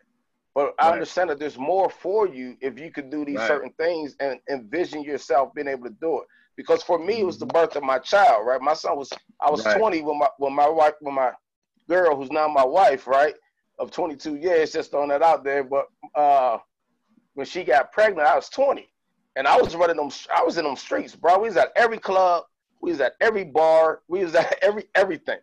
But 0.54 0.74
I 0.78 0.88
Right. 0.88 0.92
understand 0.92 1.30
that 1.30 1.38
there's 1.38 1.58
more 1.58 1.88
for 1.88 2.26
you 2.28 2.56
if 2.60 2.78
you 2.78 2.90
could 2.90 3.10
do 3.10 3.24
these 3.24 3.38
Right. 3.38 3.46
certain 3.46 3.70
things 3.78 4.14
and 4.20 4.38
envision 4.50 5.02
yourself 5.02 5.54
being 5.54 5.68
able 5.68 5.84
to 5.84 5.96
do 6.00 6.20
it. 6.20 6.26
Because 6.56 6.82
for 6.82 6.98
me, 6.98 7.20
it 7.20 7.26
was 7.26 7.38
the 7.38 7.46
Mhm. 7.46 7.52
birth 7.54 7.76
of 7.76 7.82
my 7.82 7.98
child, 7.98 8.46
right? 8.46 8.60
My 8.60 8.74
son 8.74 8.96
was 8.98 9.10
I 9.40 9.50
was 9.50 9.64
Right. 9.64 9.78
20 9.78 10.02
when 10.02 10.18
my 10.18 10.28
when 10.38 10.54
my 10.54 10.68
wife 10.68 10.94
when 11.00 11.14
my 11.14 11.32
girl, 11.88 12.14
who's 12.16 12.30
now 12.30 12.48
my 12.48 12.64
wife, 12.64 13.06
right, 13.06 13.34
of 13.78 13.90
22 13.90 14.36
years, 14.36 14.72
just 14.72 14.90
throwing 14.90 15.08
that 15.08 15.22
out 15.22 15.44
there. 15.44 15.64
But 15.64 15.86
uh, 16.14 16.58
when 17.34 17.46
she 17.46 17.64
got 17.64 17.92
pregnant, 17.92 18.28
I 18.28 18.36
was 18.36 18.48
20, 18.50 18.88
and 19.36 19.46
I 19.48 19.56
was 19.60 19.74
running 19.74 19.96
them. 19.96 20.10
I 20.34 20.42
was 20.42 20.58
in 20.58 20.64
them 20.64 20.76
streets, 20.76 21.16
bro. 21.16 21.38
We 21.38 21.48
was 21.48 21.56
at 21.56 21.72
every 21.76 21.98
club, 21.98 22.44
we 22.80 22.90
was 22.90 23.00
at 23.00 23.14
every 23.20 23.44
bar, 23.44 24.02
we 24.08 24.22
was 24.24 24.34
at 24.34 24.58
every 24.62 24.84
everything. 24.94 25.38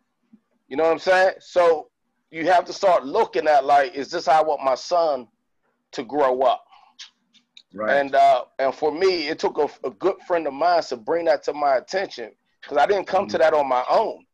You 0.70 0.78
know 0.78 0.84
what 0.84 0.92
I'm 0.94 1.00
saying? 1.00 1.34
So 1.40 1.90
you 2.32 2.46
have 2.48 2.64
to 2.66 2.74
start 2.74 3.06
looking 3.06 3.48
at 3.48 3.66
like, 3.66 3.96
is 3.96 4.12
this 4.12 4.28
how 4.28 4.42
I 4.42 4.46
want 4.46 4.64
my 4.64 4.76
son 4.76 5.28
to 5.94 6.04
grow 6.04 6.42
up? 6.42 6.64
right. 7.74 7.96
And 7.96 8.16
uh, 8.16 8.46
and 8.60 8.74
for 8.74 8.92
me, 8.92 9.28
it 9.28 9.40
took 9.40 9.58
a, 9.58 9.70
a 9.88 9.92
good 9.92 10.16
friend 10.28 10.46
of 10.48 10.54
mine 10.54 10.84
to 10.84 10.98
bring 10.98 11.26
that 11.26 11.44
to 11.44 11.54
my 11.54 11.78
attention 11.78 12.32
because 12.62 12.78
I 12.78 12.86
didn't 12.86 13.08
come 13.08 13.28
to 13.28 13.38
that 13.40 13.54
on 13.54 13.68
my 13.68 13.84
own. 13.90 14.26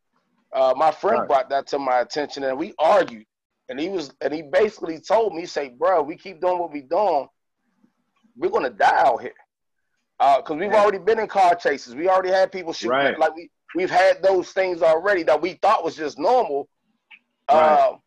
Uh, 0.53 0.73
my 0.75 0.91
friend 0.91 1.19
Right. 1.19 1.27
brought 1.27 1.49
that 1.49 1.67
to 1.67 1.79
my 1.79 1.99
attention, 2.01 2.43
and 2.43 2.57
we 2.57 2.73
argued. 2.79 3.25
And 3.69 3.79
he 3.79 3.89
was, 3.89 4.11
and 4.21 4.33
he 4.33 4.41
basically 4.43 4.99
told 4.99 5.33
me, 5.33 5.45
"Say, 5.45 5.69
bro, 5.69 6.03
we 6.03 6.17
keep 6.17 6.41
doing 6.41 6.59
what 6.59 6.71
we're 6.71 6.83
doing, 6.83 7.27
we're 8.37 8.49
gonna 8.49 8.69
die 8.69 9.03
out 9.05 9.21
here." 9.21 9.33
Because 10.19 10.57
we've 10.57 10.71
Yeah. 10.71 10.81
already 10.81 10.99
been 10.99 11.19
in 11.19 11.27
car 11.27 11.55
chases, 11.55 11.95
we 11.95 12.07
already 12.09 12.29
had 12.29 12.51
people 12.51 12.73
shooting 12.73 12.91
Right. 12.97 13.19
Like 13.19 13.35
we 13.35 13.49
we've 13.75 13.89
had 13.91 14.23
those 14.23 14.51
things 14.51 14.81
already 14.81 15.23
that 15.23 15.41
we 15.41 15.53
thought 15.61 15.83
was 15.83 15.95
just 15.95 16.17
normal. 16.17 16.67
Right. 17.51 17.79
Um, 17.79 17.99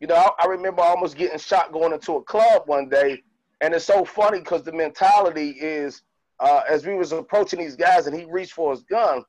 you 0.00 0.06
know, 0.06 0.14
I, 0.14 0.30
I 0.44 0.46
remember 0.46 0.80
almost 0.82 1.16
getting 1.16 1.38
shot 1.38 1.72
going 1.72 1.92
into 1.92 2.16
a 2.16 2.22
club 2.22 2.62
one 2.66 2.88
day, 2.88 3.22
and 3.60 3.74
it's 3.74 3.84
so 3.84 4.04
funny 4.04 4.38
because 4.38 4.62
the 4.62 4.72
mentality 4.72 5.50
is 5.58 6.02
uh, 6.40 6.62
as 6.70 6.86
we 6.86 6.94
was 6.94 7.10
approaching 7.12 7.58
these 7.58 7.74
guys 7.76 8.06
and 8.06 8.16
he 8.16 8.24
reached 8.24 8.52
for 8.52 8.70
his 8.70 8.84
gun, 8.84 9.24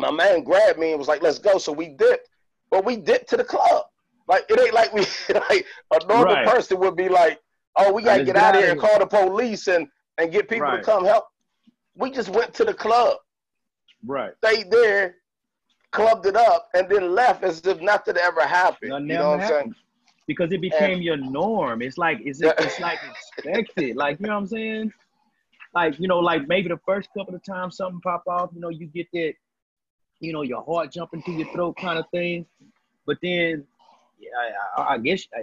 my 0.00 0.10
man 0.10 0.42
grabbed 0.42 0.78
me 0.78 0.90
and 0.90 0.98
was 0.98 1.06
like, 1.06 1.22
"Let's 1.22 1.38
go." 1.38 1.58
So 1.58 1.70
we 1.70 1.90
dipped, 1.90 2.28
but 2.70 2.84
we 2.84 2.96
dipped 2.96 3.28
to 3.30 3.36
the 3.36 3.44
club. 3.44 3.84
Like 4.26 4.44
it 4.48 4.58
ain't 4.58 4.72
like 4.74 4.92
we 4.94 5.02
like 5.34 5.66
a 5.92 6.06
normal 6.06 6.24
Right. 6.34 6.46
person 6.46 6.80
would 6.80 6.96
be 6.96 7.10
like, 7.10 7.38
"Oh, 7.76 7.92
we 7.92 8.02
gotta 8.02 8.20
get 8.24 8.34
get 8.34 8.36
out 8.36 8.54
of 8.54 8.62
here 8.62 8.70
and 8.72 8.80
call 8.80 8.98
the 8.98 9.06
police 9.06 9.68
and 9.68 9.86
and 10.16 10.32
get 10.32 10.48
people 10.48 10.66
Right. 10.66 10.78
to 10.78 10.84
come 10.84 11.04
help." 11.04 11.24
We 11.96 12.10
just 12.10 12.30
went 12.30 12.54
to 12.54 12.64
the 12.64 12.74
club, 12.74 13.18
right. 14.06 14.32
stayed 14.44 14.70
there, 14.70 15.16
clubbed 15.90 16.26
it 16.26 16.36
up, 16.36 16.68
and 16.74 16.88
then 16.88 17.14
left 17.14 17.44
as 17.44 17.60
if 17.60 17.80
nothing 17.80 18.16
ever 18.16 18.42
happened. 18.42 18.90
Nothing 18.90 19.08
you 19.08 19.14
know 19.14 19.30
what 19.30 19.40
I'm 19.40 19.48
saying? 19.48 19.74
Because 20.26 20.52
it 20.52 20.60
became 20.60 21.02
your 21.02 21.16
norm. 21.16 21.82
It's 21.82 21.98
like 21.98 22.18
it's 22.22 22.40
it's 22.42 22.80
like 22.80 22.98
expected. 23.10 23.96
Like 23.96 24.18
you 24.20 24.26
know 24.26 24.34
what 24.34 24.40
I'm 24.40 24.46
saying? 24.46 24.92
Like 25.74 25.98
you 25.98 26.08
know, 26.08 26.18
like 26.18 26.48
maybe 26.48 26.68
the 26.68 26.80
first 26.86 27.08
couple 27.16 27.34
of 27.34 27.44
times 27.44 27.76
something 27.76 28.00
pop 28.00 28.24
off, 28.26 28.50
you 28.54 28.60
know, 28.60 28.70
you 28.70 28.86
get 28.86 29.06
that, 29.12 29.34
you 30.20 30.32
know, 30.32 30.42
your 30.42 30.62
heart 30.62 30.92
jumping 30.92 31.22
to 31.22 31.32
your 31.32 31.50
throat 31.52 31.76
kind 31.76 31.98
of 31.98 32.06
thing. 32.10 32.46
But 33.06 33.18
then, 33.22 33.64
yeah, 34.18 34.30
I, 34.78 34.94
I 34.94 34.98
guess 34.98 35.26
I 35.34 35.42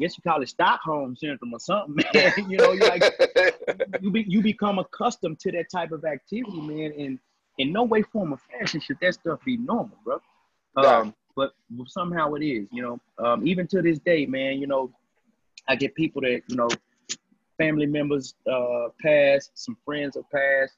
guess 0.00 0.16
you 0.16 0.22
call 0.22 0.40
it 0.42 0.48
Stockholm 0.48 1.16
syndrome 1.16 1.52
or 1.52 1.60
something, 1.60 1.96
man. 2.14 2.32
you 2.48 2.56
know, 2.56 2.72
you 2.72 2.80
like 2.88 3.02
you 4.00 4.10
be, 4.10 4.24
you 4.26 4.40
become 4.40 4.78
accustomed 4.78 5.38
to 5.40 5.52
that 5.52 5.70
type 5.70 5.92
of 5.92 6.04
activity, 6.04 6.60
man, 6.60 6.92
and 6.98 7.18
in 7.62 7.72
no 7.72 7.84
way, 7.84 8.02
form, 8.02 8.32
or 8.32 8.38
fashion 8.38 8.80
should 8.80 8.98
that 9.00 9.14
stuff 9.14 9.40
be 9.44 9.56
normal, 9.56 9.96
bro. 10.04 10.20
Um, 10.76 11.14
but 11.36 11.52
somehow 11.86 12.34
it 12.34 12.44
is, 12.44 12.68
you 12.70 12.82
know. 12.82 13.00
Um, 13.24 13.46
even 13.46 13.66
to 13.68 13.82
this 13.82 13.98
day, 13.98 14.26
man, 14.26 14.58
you 14.58 14.66
know, 14.66 14.90
I 15.68 15.76
get 15.76 15.94
people 15.94 16.22
that 16.22 16.42
you 16.46 16.56
know, 16.56 16.68
family 17.58 17.86
members 17.86 18.34
uh, 18.50 18.88
pass, 19.00 19.50
some 19.54 19.76
friends 19.84 20.16
have 20.16 20.30
passed, 20.30 20.76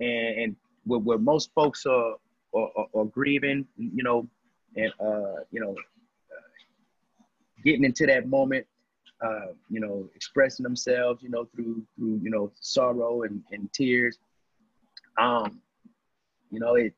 and 0.00 0.38
and 0.40 0.56
where, 0.84 1.00
where 1.00 1.18
most 1.18 1.50
folks 1.54 1.86
are, 1.86 2.14
are, 2.54 2.70
are, 2.76 2.86
are 2.94 3.04
grieving, 3.04 3.66
you 3.76 4.02
know, 4.02 4.26
and 4.76 4.92
uh, 5.00 5.42
you 5.50 5.60
know, 5.60 5.72
uh, 5.72 6.52
getting 7.64 7.84
into 7.84 8.06
that 8.06 8.26
moment 8.28 8.66
uh, 9.22 9.52
you 9.70 9.80
know, 9.80 10.08
expressing 10.16 10.64
themselves, 10.64 11.22
you 11.22 11.30
know, 11.30 11.46
through 11.54 11.82
through 11.96 12.20
you 12.22 12.30
know 12.30 12.50
sorrow 12.60 13.22
and, 13.22 13.42
and 13.52 13.72
tears. 13.72 14.18
Um, 15.18 15.60
you 16.52 16.60
know, 16.60 16.74
it 16.74 16.94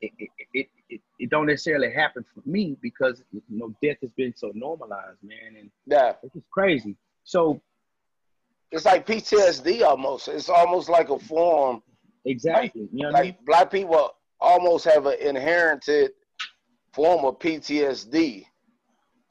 it, 0.00 0.10
it 0.18 0.30
it 0.54 0.66
it, 0.88 1.00
it 1.18 1.30
don't 1.30 1.46
necessarily 1.46 1.92
happen 1.92 2.24
for 2.34 2.48
me 2.48 2.76
because 2.82 3.22
you 3.30 3.42
know 3.48 3.74
death 3.82 3.98
has 4.02 4.10
been 4.12 4.34
so 4.36 4.50
normalized, 4.54 5.18
man, 5.22 5.56
and 5.58 5.70
Yeah, 5.86 6.14
it's 6.22 6.46
crazy. 6.50 6.96
So 7.24 7.60
it's 8.72 8.84
like 8.84 9.06
PTSD 9.06 9.82
almost. 9.82 10.28
It's 10.28 10.48
almost 10.48 10.88
like 10.88 11.10
a 11.10 11.18
form. 11.18 11.82
exactly, 12.24 12.88
you 12.92 13.02
know 13.02 13.10
what 13.10 13.18
I 13.18 13.22
mean? 13.22 13.30
Like 13.32 13.44
black 13.44 13.70
people 13.70 14.10
almost 14.40 14.84
have 14.86 15.06
an 15.06 15.18
inherited 15.20 16.12
form 16.92 17.24
of 17.24 17.38
PTSD 17.38 18.46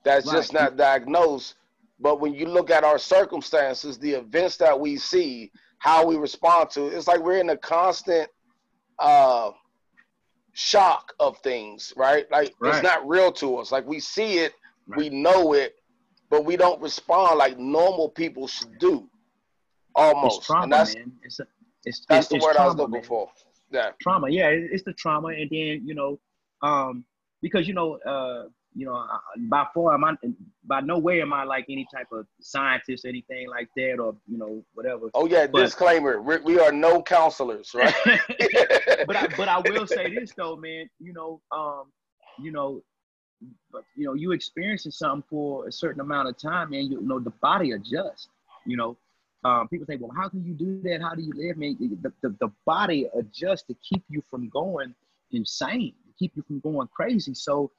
that's 0.03 0.29
just 0.31 0.53
not 0.53 0.77
diagnosed. 0.77 1.55
But 1.99 2.19
when 2.19 2.33
you 2.33 2.47
look 2.47 2.71
at 2.71 2.83
our 2.83 2.97
circumstances, 2.97 3.99
the 3.99 4.11
events 4.13 4.57
that 4.57 4.79
we 4.79 4.97
see, 4.97 5.51
how 5.77 6.05
we 6.05 6.15
respond 6.15 6.71
to, 6.71 6.87
it's 6.87 7.07
like 7.07 7.19
we're 7.19 7.39
in 7.39 7.51
a 7.51 7.57
constant 7.57 8.27
uh, 9.01 9.51
shock 10.53 11.13
of 11.19 11.37
things, 11.39 11.93
right? 11.95 12.29
Like 12.31 12.53
Right. 12.59 12.75
it's 12.75 12.83
not 12.83 13.07
real 13.07 13.31
to 13.33 13.57
us. 13.57 13.71
Like 13.71 13.85
we 13.87 13.99
see 13.99 14.39
it, 14.39 14.53
we 14.95 15.09
know 15.09 15.53
it, 15.53 15.75
but 16.29 16.45
we 16.45 16.55
don't 16.57 16.81
respond 16.81 17.37
like 17.37 17.57
normal 17.57 18.09
people 18.09 18.47
should 18.47 18.77
do. 18.79 19.09
Almost, 19.95 20.39
It's 20.39 20.47
trauma, 20.47 20.63
and 20.63 20.71
that's 20.71 20.95
man. 20.95 21.11
It's 21.23 21.39
a, 21.39 21.47
it's 21.85 22.05
that's 22.07 22.31
it's, 22.31 22.43
the 22.43 22.47
word 22.47 22.57
I 22.57 22.65
was 22.65 22.75
looking 22.75 22.93
man. 22.95 23.03
for. 23.03 23.29
Yeah, 23.71 23.91
trauma 24.01 24.29
yeah 24.29 24.49
it's 24.49 24.83
the 24.83 24.91
trauma 24.91 25.29
and 25.29 25.49
then 25.49 25.81
you 25.85 25.95
know 25.95 26.19
um 26.61 27.05
because 27.41 27.67
you 27.69 27.73
know 27.73 27.97
uh 28.05 28.49
you 28.73 28.86
know 28.86 28.93
I- 28.95 29.19
by 29.49 29.65
far 29.73 29.93
am 29.93 30.03
I 30.03 30.15
by 30.65 30.81
no 30.81 30.97
way 30.97 31.21
am 31.21 31.34
I 31.34 31.43
like 31.43 31.65
any 31.69 31.86
type 31.93 32.07
of 32.12 32.25
scientist 32.39 33.05
anything 33.05 33.49
like 33.49 33.69
that 33.75 33.97
or 33.99 34.15
you 34.27 34.38
know 34.38 34.63
whatever. 34.73 35.10
Oh 35.13 35.25
yeah, 35.27 35.47
But- 35.47 35.62
disclaimer: 35.63 36.21
we, 36.21 36.38
we 36.38 36.60
are 36.60 36.71
no 36.71 37.01
counselors, 37.01 37.71
right? 37.75 37.93
but 39.07 39.15
I, 39.15 39.27
but 39.38 39.47
I 39.47 39.60
will 39.60 39.88
say 39.88 40.13
this 40.19 40.34
though 40.36 40.55
man 40.55 40.89
you 40.99 41.13
know 41.13 41.41
um 41.51 41.91
you 42.39 42.51
know 42.51 42.81
but 43.71 43.84
you 43.95 44.05
know 44.05 44.13
you 44.13 44.31
experiencing 44.31 44.91
something 44.91 45.23
for 45.29 45.67
a 45.67 45.71
certain 45.71 46.01
amount 46.01 46.29
of 46.29 46.38
time 46.38 46.71
and 46.73 46.89
you 46.91 47.01
know 47.01 47.19
the 47.19 47.31
body 47.41 47.71
adjusts 47.71 48.27
you 48.65 48.77
know. 48.77 48.97
Um, 49.43 49.67
people 49.69 49.88
say 49.88 49.95
well 49.95 50.12
how 50.15 50.29
can 50.29 50.43
you 50.45 50.53
do 50.53 50.84
that? 50.84 51.01
How 51.01 51.15
do 51.15 51.23
you 51.23 51.34
live 51.36 51.57
man? 51.57 51.75
The, 51.79 52.13
the, 52.21 52.36
the 52.39 52.51
body 52.63 53.10
adjusts 53.17 53.63
to 53.63 53.75
keep 53.81 54.03
you 54.07 54.21
from 54.29 54.49
going 54.49 54.93
insane 55.31 55.93
to 56.05 56.13
keep 56.19 56.34
you 56.36 56.43
from 56.43 56.60
going 56.60 56.88
crazy. 56.89 57.34
So 57.34 57.71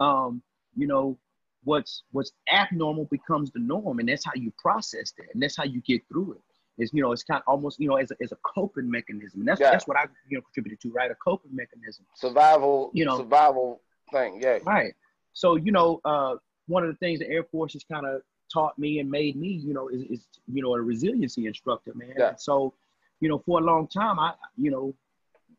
um, 0.00 0.42
you 0.76 0.86
know 0.86 1.18
what's 1.64 2.02
what's 2.12 2.32
abnormal 2.52 3.04
becomes 3.06 3.50
the 3.50 3.58
norm 3.58 3.98
and 3.98 4.08
that's 4.08 4.24
how 4.24 4.32
you 4.34 4.52
process 4.58 5.12
that 5.18 5.26
and 5.34 5.42
that's 5.42 5.56
how 5.56 5.64
you 5.64 5.80
get 5.82 6.00
through 6.08 6.32
it. 6.32 6.40
it 6.78 6.84
is 6.84 6.90
you 6.94 7.02
know 7.02 7.10
it's 7.12 7.24
kind 7.24 7.42
of 7.44 7.48
almost 7.52 7.80
you 7.80 7.88
know 7.88 7.96
as 7.96 8.10
a, 8.12 8.16
as 8.22 8.30
a 8.32 8.36
coping 8.54 8.88
mechanism 8.88 9.40
and 9.40 9.48
that's 9.48 9.60
Yeah. 9.60 9.72
that's 9.72 9.86
what 9.88 9.96
i 9.96 10.04
you 10.28 10.36
know 10.38 10.42
contributed 10.42 10.80
to 10.82 10.92
right 10.92 11.10
a 11.10 11.16
coping 11.16 11.54
mechanism 11.54 12.06
survival, 12.14 12.90
You 12.94 13.04
know. 13.06 13.16
survival 13.18 13.80
thing. 14.12 14.40
Yeah, 14.40 14.58
Right. 14.64 14.94
So, 15.34 15.56
you 15.56 15.70
know, 15.70 16.00
uh, 16.04 16.36
one 16.66 16.82
of 16.84 16.88
the 16.90 16.96
things 16.96 17.18
the 17.20 17.28
Air 17.28 17.44
Force 17.44 17.74
has 17.74 17.84
kind 17.84 18.06
of 18.06 18.22
taught 18.52 18.78
me 18.78 18.98
and 19.00 19.10
made 19.10 19.36
me, 19.36 19.48
you 19.48 19.72
know, 19.74 19.88
is, 19.88 20.02
is 20.02 20.26
you 20.46 20.62
know, 20.62 20.74
a 20.74 20.80
resiliency 20.80 21.46
instructor, 21.46 21.92
man. 21.94 22.14
Yeah. 22.18 22.34
So, 22.36 22.72
you 23.20 23.28
know, 23.28 23.38
for 23.38 23.60
a 23.60 23.62
long 23.62 23.86
time, 23.88 24.18
I, 24.18 24.32
you 24.56 24.70
know, 24.70 24.94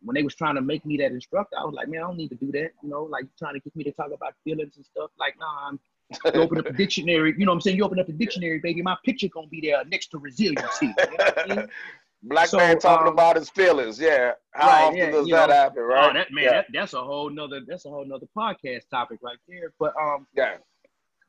when 0.01 0.13
they 0.15 0.23
was 0.23 0.35
trying 0.35 0.55
to 0.55 0.61
make 0.61 0.85
me 0.85 0.97
that 0.97 1.11
instructor, 1.11 1.57
I 1.59 1.63
was 1.65 1.73
like, 1.73 1.89
man, 1.89 2.01
I 2.01 2.07
don't 2.07 2.17
need 2.17 2.29
to 2.29 2.35
do 2.35 2.51
that. 2.53 2.71
You 2.81 2.89
know, 2.89 3.03
like 3.03 3.25
trying 3.37 3.53
to 3.55 3.59
get 3.59 3.75
me 3.75 3.83
to 3.85 3.91
talk 3.91 4.11
about 4.13 4.33
feelings 4.43 4.77
and 4.77 4.85
stuff. 4.85 5.11
Like, 5.19 5.35
nah, 5.39 5.67
I'm, 5.69 5.79
you 6.33 6.41
open 6.41 6.57
up 6.59 6.65
a 6.67 6.73
dictionary. 6.83 7.35
You 7.37 7.45
know 7.45 7.51
what 7.51 7.55
I'm 7.55 7.61
saying? 7.61 7.77
You 7.77 7.83
open 7.85 7.99
up 7.99 8.07
the 8.07 8.13
dictionary, 8.13 8.59
baby. 8.59 8.81
My 8.81 8.97
picture 9.05 9.27
gonna 9.27 9.47
be 9.47 9.61
there 9.61 9.83
next 9.85 10.07
to 10.11 10.17
resiliency. 10.19 10.87
You 10.87 11.17
know 11.17 11.25
I 11.37 11.47
mean? 11.47 11.67
Black 12.23 12.47
So, 12.49 12.57
man 12.57 12.79
talking 12.79 13.07
um, 13.07 13.13
about 13.13 13.37
his 13.37 13.49
feelings. 13.49 13.99
Yeah, 13.99 14.33
how 14.51 14.67
Right, 14.67 14.83
often 14.87 14.97
yeah, 14.97 15.11
does 15.11 15.29
that 15.29 15.49
know. 15.49 15.55
happen? 15.55 15.83
Right? 15.83 16.09
Oh, 16.09 16.13
that 16.13 16.31
man, 16.31 16.43
Yeah, 16.45 16.51
that, 16.51 16.65
that's 16.73 16.93
a 16.93 17.01
whole 17.01 17.29
nother 17.29 17.61
that's 17.65 17.85
a 17.85 17.89
whole 17.89 18.05
nother 18.05 18.27
podcast 18.37 18.89
topic 18.89 19.19
right 19.21 19.37
there. 19.47 19.73
But 19.79 19.93
um, 20.01 20.27
yeah. 20.35 20.57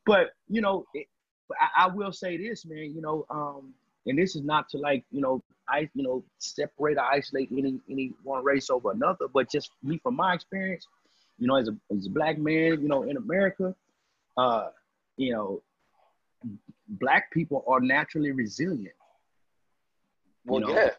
but 0.05 0.31
you 0.49 0.61
know, 0.61 0.87
it, 0.95 1.07
but 1.49 1.59
I, 1.61 1.85
I 1.85 1.87
will 1.89 2.13
say 2.13 2.37
this, 2.37 2.65
man. 2.67 2.93
You 2.95 3.01
know, 3.03 3.25
um, 3.31 3.73
and 4.07 4.19
this 4.19 4.37
is 4.37 4.43
not 4.43 4.69
to 4.71 4.79
like 4.79 5.05
you 5.11 5.21
know, 5.21 5.43
I 5.69 5.89
you 5.95 6.03
know 6.03 6.25
separate 6.39 6.99
or 6.99 7.05
isolate 7.05 7.51
any 7.53 7.81
any 7.89 8.13
one 8.23 8.45
race 8.45 8.71
over 8.71 8.93
another, 8.93 9.27
but 9.33 9.51
just 9.51 9.71
me 9.83 9.99
from 9.99 10.17
my 10.17 10.35
experience, 10.35 10.87
you 11.39 11.47
know, 11.47 11.57
as 11.57 11.69
a 11.69 11.77
as 11.97 12.07
a 12.07 12.11
black 12.11 12.39
man, 12.39 12.81
you 12.81 12.89
know, 12.89 13.03
in 13.05 13.17
America, 13.17 13.75
uh, 14.37 14.69
you 15.17 15.33
know, 15.33 15.63
black 16.89 17.31
people 17.33 17.65
are 17.67 17.81
naturally 17.81 18.33
resilient. 18.33 18.95
Well, 20.45 20.61
you 20.61 20.67
know, 20.67 20.75
yeah, 20.75 20.91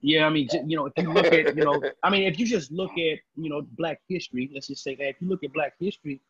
Yeah, 0.00 0.26
I 0.26 0.30
mean, 0.30 0.48
you 0.66 0.76
know, 0.76 0.86
if 0.86 0.92
you 0.96 1.12
look 1.12 1.26
at, 1.26 1.56
you 1.56 1.64
know, 1.64 1.82
I 2.02 2.10
mean, 2.10 2.22
if 2.24 2.38
you 2.38 2.46
just 2.46 2.70
look 2.70 2.92
at, 2.92 3.18
you 3.36 3.50
know, 3.50 3.62
Black 3.76 4.00
history, 4.08 4.50
let's 4.54 4.68
just 4.68 4.82
say 4.82 4.94
that 4.96 5.08
if 5.08 5.16
you 5.20 5.28
look 5.28 5.42
at 5.42 5.52
Black 5.52 5.74
history 5.80 6.20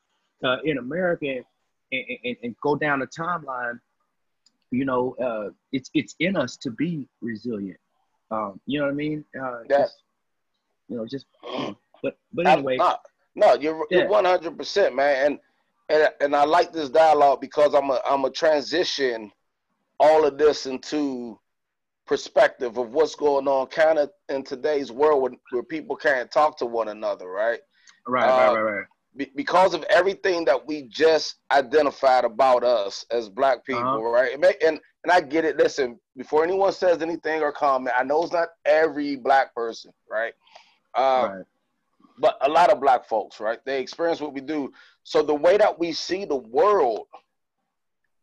uh, 0.42 0.59
in 0.64 0.79
America 0.79 1.42
and, 1.92 2.05
and, 2.24 2.37
and 2.42 2.57
go 2.62 2.76
down 2.76 3.00
the 3.00 3.07
timeline, 3.07 3.79
you 4.70 4.85
know, 4.85 5.14
uh, 5.22 5.50
it's 5.72 5.90
it's 5.94 6.14
in 6.20 6.37
us 6.37 6.57
to 6.59 6.70
be 6.70 7.09
resilient. 7.20 7.79
Um, 8.31 8.61
you 8.66 8.79
know 8.81 8.87
what 8.87 8.92
I 8.92 8.94
mean? 8.94 9.24
Uh, 9.40 9.61
Yeah. 9.68 9.79
just, 9.79 10.02
you 10.88 10.96
know, 10.96 11.07
just, 11.07 11.26
but 12.02 12.18
but 12.33 12.46
anyway, 12.46 12.76
no, 12.76 12.96
no, 13.35 13.55
you're 13.55 13.87
Yeah. 13.90 14.00
you're 14.00 14.09
one 14.09 14.24
hundred 14.24 14.57
percent, 14.57 14.94
man, 14.94 15.26
and 15.26 15.40
and 15.88 16.11
and 16.20 16.37
I 16.37 16.44
like 16.44 16.72
this 16.72 16.90
dialogue 16.90 17.40
because 17.40 17.74
I'm 17.74 17.90
a 17.90 18.00
I'm 18.09 18.24
a 18.24 18.31
transition 18.31 19.31
all 19.98 20.26
of 20.26 20.37
this 20.37 20.66
into 20.66 21.38
perspective 22.07 22.76
of 22.79 22.90
what's 22.90 23.14
going 23.14 23.48
on, 23.48 23.66
kind 23.68 23.98
of 23.98 24.11
in 24.29 24.44
today's 24.44 24.92
world 24.92 25.22
where, 25.22 25.33
where 25.50 25.62
people 25.62 25.96
can't 25.96 26.31
talk 26.31 26.59
to 26.59 26.66
one 26.66 26.88
another, 26.88 27.29
right? 27.29 27.61
right, 28.07 28.29
uh, 28.29 28.37
right, 28.37 28.62
right, 28.62 28.76
right. 28.76 28.87
Be- 29.16 29.33
because 29.35 29.72
of 29.74 29.83
everything 29.85 30.44
that 30.44 30.66
we 30.66 30.83
just 30.83 31.37
identified 31.50 32.24
about 32.24 32.62
us 32.64 33.05
as 33.11 33.29
black 33.29 33.64
people, 33.64 33.87
Uh-huh. 33.87 34.11
right? 34.11 34.35
And 34.35 34.81
and 35.05 35.12
I 35.12 35.20
get 35.20 35.44
it. 35.44 35.57
Listen, 35.57 35.98
before 36.16 36.42
anyone 36.42 36.72
says 36.72 37.00
anything 37.00 37.40
or 37.42 37.52
comment, 37.52 37.94
I 37.98 38.02
know 38.02 38.22
it's 38.24 38.33
not 38.33 38.48
every 38.64 39.14
black 39.16 39.55
person, 39.55 39.92
right? 40.11 40.35
Uh, 40.94 41.29
right. 41.31 41.44
but 42.18 42.37
a 42.40 42.48
lot 42.48 42.70
of 42.70 42.81
black 42.81 43.07
folks, 43.07 43.38
right? 43.40 43.61
They 43.64 43.81
experience 43.81 44.20
what 44.20 44.33
we 44.35 44.40
do. 44.40 44.72
So 45.05 45.22
the 45.22 45.35
way 45.35 45.57
that 45.59 45.79
we 45.79 45.92
see 45.92 46.24
the 46.24 46.37
world 46.37 47.07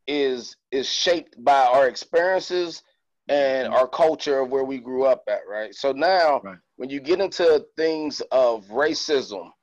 is 0.08 0.58
is 0.72 0.88
shaped 0.90 1.42
by 1.44 1.66
our 1.66 1.88
experiences 1.88 2.84
and 3.30 3.70
Mhm. 3.70 3.74
our 3.74 3.88
culture 3.88 4.40
of 4.40 4.50
where 4.50 4.66
we 4.66 4.78
grew 4.80 5.06
up 5.06 5.24
at, 5.30 5.48
right? 5.48 5.74
So 5.74 5.94
now 5.94 6.42
Right. 6.42 6.58
when 6.76 6.90
you 6.90 7.00
get 7.00 7.22
into 7.22 7.66
things 7.78 8.20
of 8.32 8.66
racism, 8.66 9.54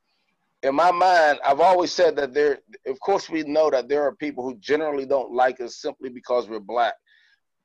in 0.63 0.75
my 0.75 0.91
mind, 0.91 1.39
I've 1.45 1.61
always 1.61 1.93
said 1.93 2.17
that 2.17 2.35
there 2.35 2.59
of 2.87 3.01
course 3.01 3.31
we 3.31 3.43
know 3.43 3.71
that 3.71 3.89
there 3.89 4.03
are 4.03 4.15
people 4.15 4.45
who 4.45 4.57
generally 4.57 5.07
don't 5.07 5.33
like 5.33 5.61
us 5.61 5.77
simply 5.81 6.11
because 6.11 6.49
we're 6.49 6.61
black. 6.61 6.95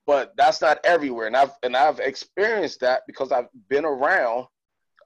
But 0.07 0.33
that's 0.37 0.61
not 0.61 0.79
everywhere. 0.83 1.27
And 1.27 1.35
I've 1.35 1.51
and 1.63 1.75
I've 1.75 1.99
experienced 1.99 2.79
that 2.81 3.01
because 3.07 3.31
I've 3.31 3.49
been 3.69 3.85
around 3.85 4.45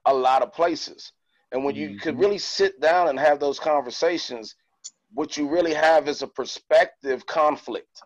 a 0.04 0.14
lot 0.14 0.42
of 0.42 0.52
places. 0.52 1.12
And 1.52 1.64
when 1.64 1.74
you 1.74 1.98
could 1.98 2.14
Mhm. 2.14 2.20
really 2.20 2.38
sit 2.38 2.80
down 2.80 3.08
and 3.08 3.18
have 3.18 3.40
those 3.40 3.58
conversations, 3.58 4.54
what 5.12 5.36
you 5.36 5.48
really 5.48 5.74
have 5.74 6.06
is 6.06 6.22
a 6.22 6.26
perspective 6.28 7.26
conflict. 7.26 8.02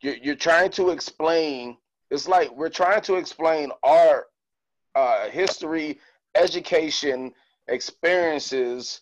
You're, 0.00 0.16
you're 0.16 0.34
trying 0.36 0.70
to 0.72 0.90
explain, 0.90 1.76
it's 2.10 2.28
like 2.28 2.50
we're 2.52 2.70
trying 2.70 3.02
to 3.02 3.16
explain 3.16 3.72
our 3.82 4.26
uh, 4.94 5.28
history, 5.28 6.00
education, 6.34 7.34
experiences 7.68 9.00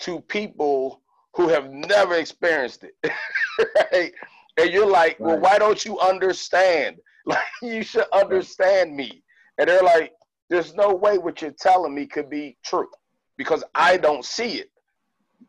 to 0.00 0.20
people 0.20 1.02
who 1.34 1.48
have 1.48 1.70
never 1.70 2.14
experienced 2.14 2.84
it. 2.84 2.94
right? 3.92 4.12
And 4.58 4.70
you're 4.70 4.90
like, 4.90 5.18
well, 5.20 5.38
why 5.38 5.58
don't 5.58 5.84
you 5.84 5.98
understand? 5.98 6.96
Like, 7.26 7.44
you 7.60 7.82
should 7.82 8.06
understand 8.14 8.96
me. 8.96 9.22
And 9.58 9.68
they're 9.68 9.82
like, 9.82 10.12
there's 10.48 10.74
no 10.74 10.94
way 10.94 11.18
what 11.18 11.42
you're 11.42 11.50
telling 11.52 11.94
me 11.94 12.06
could 12.06 12.30
be 12.30 12.56
true 12.64 12.88
because 13.36 13.62
I 13.74 13.98
don't 13.98 14.24
see 14.24 14.54
it. 14.54 14.70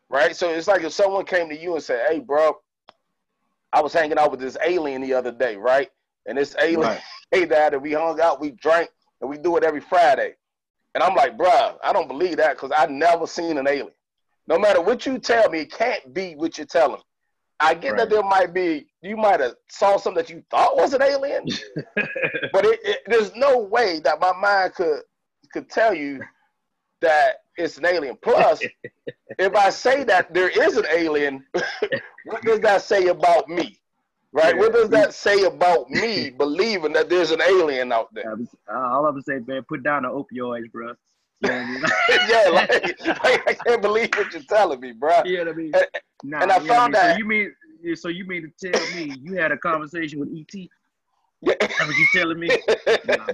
Right? 0.10 0.36
So 0.36 0.50
it's 0.50 0.68
like 0.68 0.84
if 0.84 0.92
someone 0.92 1.24
came 1.24 1.48
to 1.48 1.58
you 1.58 1.76
and 1.76 1.82
said, 1.82 2.06
hey, 2.10 2.20
bro, 2.20 2.58
I 3.74 3.82
was 3.82 3.94
hanging 3.94 4.18
out 4.18 4.32
with 4.32 4.42
this 4.42 4.58
alien 4.66 5.02
the 5.02 5.14
other 5.14 5.32
day, 5.32 5.56
right? 5.56 5.90
And 6.26 6.38
this 6.38 6.56
alien 6.62 6.82
Right. 6.82 7.02
hey 7.32 7.46
dad, 7.46 7.74
and 7.74 7.82
we 7.82 7.94
hung 7.94 8.20
out, 8.20 8.42
we 8.42 8.52
drank, 8.52 8.90
and 9.22 9.30
we 9.30 9.38
do 9.38 9.56
it 9.58 9.64
every 9.64 9.82
Friday. 9.82 10.36
And 10.94 11.04
I'm 11.04 11.16
like, 11.16 11.38
bruh, 11.38 11.78
I 11.84 11.94
don't 11.94 12.08
believe 12.08 12.38
that 12.38 12.56
because 12.56 12.72
I 12.76 12.86
never 12.88 13.26
seen 13.28 13.58
an 13.58 13.68
alien. 13.68 13.92
No 14.48 14.60
matter 14.60 14.82
what 14.82 15.06
you 15.06 15.20
tell 15.20 15.50
me, 15.50 15.62
it 15.62 15.72
can't 15.72 16.14
be 16.14 16.36
what 16.36 16.58
you're 16.58 16.68
telling 16.68 16.96
me. 16.96 17.04
I 17.62 17.76
get 17.76 17.96
that 17.98 18.10
there 18.10 18.24
might 18.24 18.54
be, 18.54 18.88
you 19.04 19.16
might 19.16 19.40
have 19.40 19.54
saw 19.70 19.98
something 19.98 20.24
that 20.24 20.32
you 20.32 20.44
thought 20.50 20.76
was 20.76 20.94
an 20.94 21.04
alien, 21.04 21.46
but 22.52 22.66
it, 22.66 22.80
it, 22.84 23.00
there's 23.06 23.36
no 23.36 23.60
way 23.60 24.00
that 24.00 24.20
my 24.20 24.34
mind 24.34 24.74
could 24.74 25.02
could 25.54 25.70
tell 25.70 25.94
you 25.94 26.22
that 27.02 27.38
it's 27.58 27.78
an 27.78 27.86
alien. 27.86 28.18
Plus, 28.22 28.62
if 29.40 29.56
I 29.56 29.70
say 29.70 30.04
that 30.06 30.34
there 30.34 30.50
is 30.50 30.78
an 30.78 30.86
alien, 30.92 31.46
what 32.26 32.42
does 32.44 32.60
that 32.62 32.82
say 32.82 33.08
about 33.08 33.48
me? 33.48 33.81
Right? 34.34 34.58
What 34.58 34.72
does 34.74 34.90
that 34.90 35.14
say 35.14 35.44
about 35.44 35.90
me 35.90 36.30
believing 36.38 36.94
that 36.94 37.10
there's 37.10 37.32
an 37.32 37.42
alien 37.42 37.92
out 37.92 38.14
there? 38.14 38.32
Uh, 38.34 38.74
all 38.74 39.06
I'm 39.06 39.14
gonna 39.14 39.24
say, 39.24 39.40
man, 39.46 39.64
put 39.68 39.84
down 39.84 40.04
the 40.04 40.10
opioids, 40.10 40.72
bro. 40.72 40.94
You 41.42 41.50
know 41.50 41.56
I 41.56 41.66
mean? 41.66 41.84
yeah, 42.30 42.50
like, 42.54 43.08
like, 43.24 43.50
I 43.50 43.54
can't 43.66 43.82
believe 43.82 44.10
what 44.16 44.32
you're 44.32 44.44
telling 44.44 44.80
me, 44.80 44.94
bro. 44.94 45.22
you 45.26 45.38
know 45.38 45.46
what 45.46 45.54
I 45.54 45.56
mean? 45.56 45.72
And- 45.76 45.86
Nah, 46.24 46.42
and 46.42 46.52
I 46.52 46.58
you 46.60 46.68
know 46.68 46.74
what 46.74 46.78
found 46.78 46.94
mean? 46.94 47.02
that- 47.02 47.14
So 47.14 47.18
you 47.18 47.26
mean 47.26 47.56
yeah, 47.82 47.96
so 47.96 48.08
you 48.10 48.26
mean 48.28 48.54
to 48.60 48.72
tell 48.72 48.96
me 48.96 49.16
you 49.24 49.34
had 49.34 49.52
a 49.52 49.58
conversation 49.58 50.20
with 50.20 50.30
ET? 50.38 50.54
Yeah. 51.42 51.56
That's 51.60 51.80
what 51.80 51.98
you 51.98 52.08
telling 52.14 52.40
me? 52.40 52.48
Nah. 53.08 53.26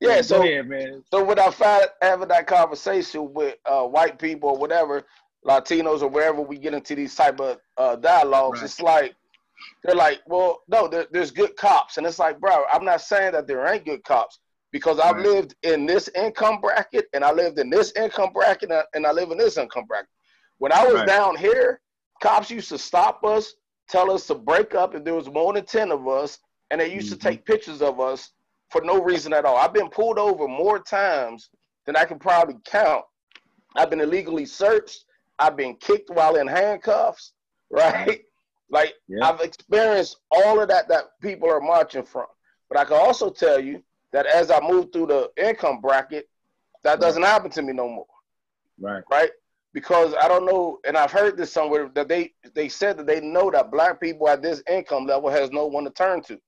yeah, 0.00 0.22
so 0.22 0.42
ahead, 0.42 0.68
man. 0.68 1.02
so 1.12 1.24
when 1.24 1.40
I 1.40 1.50
found 1.50 1.86
having 2.00 2.28
that 2.28 2.46
conversation 2.46 3.34
with 3.34 3.56
uh, 3.66 3.82
white 3.82 4.18
people 4.20 4.50
or 4.50 4.56
whatever, 4.58 5.02
Latinos 5.44 6.02
or 6.02 6.08
wherever 6.08 6.40
we 6.40 6.56
get 6.56 6.72
into 6.72 6.94
these 6.94 7.16
type 7.16 7.40
of 7.40 7.58
uh, 7.76 7.96
dialogues, 7.96 8.60
Right. 8.60 8.64
it's 8.66 8.80
like 8.80 9.14
they're 9.82 9.96
like, 9.96 10.20
well, 10.26 10.62
no, 10.68 10.86
there, 10.86 11.06
there's 11.10 11.30
good 11.30 11.56
cops, 11.56 11.96
and 11.96 12.06
it's 12.06 12.18
like, 12.18 12.38
bro, 12.40 12.64
I'm 12.72 12.84
not 12.84 13.00
saying 13.00 13.32
that 13.32 13.46
there 13.46 13.66
ain't 13.66 13.84
good 13.84 14.04
cops 14.04 14.38
because 14.72 14.98
I've 14.98 15.16
Right. 15.16 15.26
lived 15.26 15.54
in 15.62 15.86
this 15.86 16.08
income 16.16 16.60
bracket 16.60 17.06
and 17.12 17.24
I 17.24 17.30
lived 17.32 17.58
in 17.58 17.68
this 17.68 17.92
income 17.92 18.32
bracket 18.32 18.70
and 18.94 19.06
I, 19.06 19.12
live 19.12 19.30
in 19.30 19.38
this 19.38 19.58
income 19.58 19.84
bracket. 19.86 20.08
When 20.58 20.72
I 20.72 20.84
was 20.84 20.94
Right. 20.94 21.06
down 21.06 21.36
here, 21.36 21.80
cops 22.22 22.50
used 22.50 22.70
to 22.70 22.78
stop 22.78 23.22
us, 23.24 23.54
tell 23.88 24.10
us 24.10 24.26
to 24.28 24.34
break 24.34 24.74
up 24.74 24.94
if 24.94 25.04
there 25.04 25.14
was 25.14 25.28
more 25.28 25.52
than 25.52 25.66
ten 25.66 25.92
of 25.92 26.08
us, 26.08 26.38
and 26.70 26.80
they 26.80 26.92
used 26.92 27.08
Mhm. 27.08 27.18
to 27.20 27.28
take 27.28 27.44
pictures 27.44 27.82
of 27.82 28.00
us 28.00 28.30
for 28.70 28.80
no 28.80 29.02
reason 29.02 29.34
at 29.34 29.44
all. 29.44 29.58
I've 29.58 29.74
been 29.74 29.90
pulled 29.90 30.18
over 30.18 30.48
more 30.48 30.78
times 30.78 31.50
than 31.84 31.96
I 31.96 32.06
can 32.06 32.18
probably 32.18 32.56
count. 32.64 33.04
I've 33.76 33.90
been 33.90 34.00
illegally 34.00 34.46
searched. 34.46 35.04
I've 35.38 35.56
been 35.56 35.76
kicked 35.76 36.08
while 36.10 36.36
in 36.36 36.46
handcuffs, 36.46 37.32
right? 37.70 38.22
Like 38.72 38.94
Yeah. 39.06 39.28
I've 39.28 39.40
experienced 39.40 40.16
all 40.30 40.60
of 40.60 40.68
that 40.68 40.88
that 40.88 41.10
people 41.20 41.48
are 41.48 41.60
marching 41.60 42.02
from. 42.02 42.26
But 42.68 42.78
I 42.78 42.84
can 42.84 42.96
also 42.96 43.30
tell 43.30 43.60
you 43.60 43.82
that 44.12 44.26
as 44.26 44.50
I 44.50 44.60
move 44.60 44.86
through 44.92 45.06
the 45.08 45.30
income 45.36 45.80
bracket, 45.80 46.28
that 46.82 46.98
doesn't 46.98 47.22
happen 47.22 47.50
to 47.52 47.62
me 47.62 47.72
no 47.74 47.86
more, 47.88 48.06
Right. 48.80 49.04
right? 49.10 49.30
Because 49.74 50.14
I 50.20 50.26
don't 50.26 50.46
know, 50.46 50.80
and 50.86 50.96
I've 50.96 51.12
heard 51.12 51.36
this 51.36 51.52
somewhere 51.52 51.88
that 51.94 52.08
they 52.08 52.32
they 52.54 52.68
said 52.68 52.96
that 52.96 53.06
they 53.06 53.20
know 53.20 53.50
that 53.50 53.70
black 53.70 54.00
people 54.00 54.28
at 54.28 54.42
this 54.42 54.62
income 54.68 55.06
level 55.06 55.30
has 55.30 55.50
no 55.50 55.66
one 55.66 55.84
to 55.84 55.90
turn 55.90 56.22
to. 56.22 56.40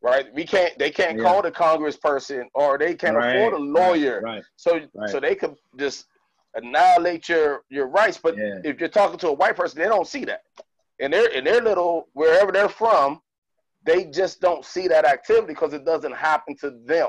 Right? 0.00 0.32
We 0.32 0.44
can't 0.44 0.78
they 0.78 0.90
can't 0.90 1.18
Yeah. 1.18 1.24
call 1.24 1.42
the 1.42 1.52
congressperson 1.52 2.46
or 2.54 2.78
they 2.78 2.94
can't 2.94 3.16
right. 3.16 3.36
afford 3.36 3.52
a 3.54 3.58
lawyer. 3.58 4.22
Right. 4.22 4.44
So 4.56 4.80
Right. 4.94 5.10
so 5.10 5.20
they 5.20 5.34
could 5.34 5.56
just 5.76 6.06
annihilate 6.54 7.28
your 7.28 7.64
your 7.68 7.86
rights. 7.86 8.18
But 8.18 8.36
Yeah. 8.36 8.60
if 8.64 8.80
you're 8.80 8.88
talking 8.88 9.18
to 9.18 9.28
a 9.28 9.32
white 9.32 9.56
person, 9.56 9.80
they 9.80 9.88
don't 9.88 10.06
see 10.06 10.24
that. 10.24 10.42
In 11.00 11.10
their 11.10 11.28
in 11.30 11.44
their 11.44 11.60
little 11.62 12.08
wherever 12.12 12.50
they're 12.50 12.68
from, 12.68 13.20
they 13.84 14.04
just 14.06 14.40
don't 14.40 14.64
see 14.64 14.88
that 14.88 15.04
activity 15.04 15.46
because 15.48 15.72
it 15.72 15.84
doesn't 15.84 16.14
happen 16.14 16.56
to 16.56 16.70
them. 16.84 17.08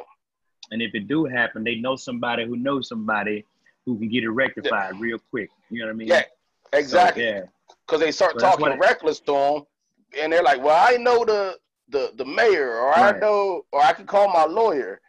And 0.72 0.82
if 0.82 0.94
it 0.94 1.08
do 1.08 1.26
happen, 1.26 1.64
they 1.64 1.76
know 1.76 1.96
somebody 1.96 2.46
who 2.46 2.56
knows 2.56 2.88
somebody 2.88 3.44
who 3.86 3.98
can 3.98 4.10
get 4.10 4.24
it 4.24 4.30
rectified 4.30 5.00
real 5.00 5.18
quick. 5.32 5.50
You 5.72 5.80
know 5.80 5.88
what 5.88 5.94
I 5.94 5.96
mean? 5.96 6.08
Yeah, 6.08 6.22
So, 6.72 6.78
exactly. 6.78 7.24
yeah. 7.24 7.42
Because 7.88 8.02
they 8.02 8.12
start 8.12 8.34
So 8.34 8.40
talking 8.40 8.78
reckless 8.78 9.20
to 9.22 9.32
them, 9.32 9.64
and 10.20 10.32
they're 10.32 10.44
like, 10.44 10.62
"Well, 10.62 10.78
I 10.78 10.98
know 10.98 11.26
the 11.26 11.58
the 11.88 12.12
the 12.16 12.26
mayor, 12.26 12.78
or 12.80 12.94
I 12.94 13.18
know, 13.20 13.66
or 13.72 13.82
I 13.82 13.94
can 13.94 14.06
call 14.06 14.32
my 14.32 14.46
lawyer," 14.46 15.02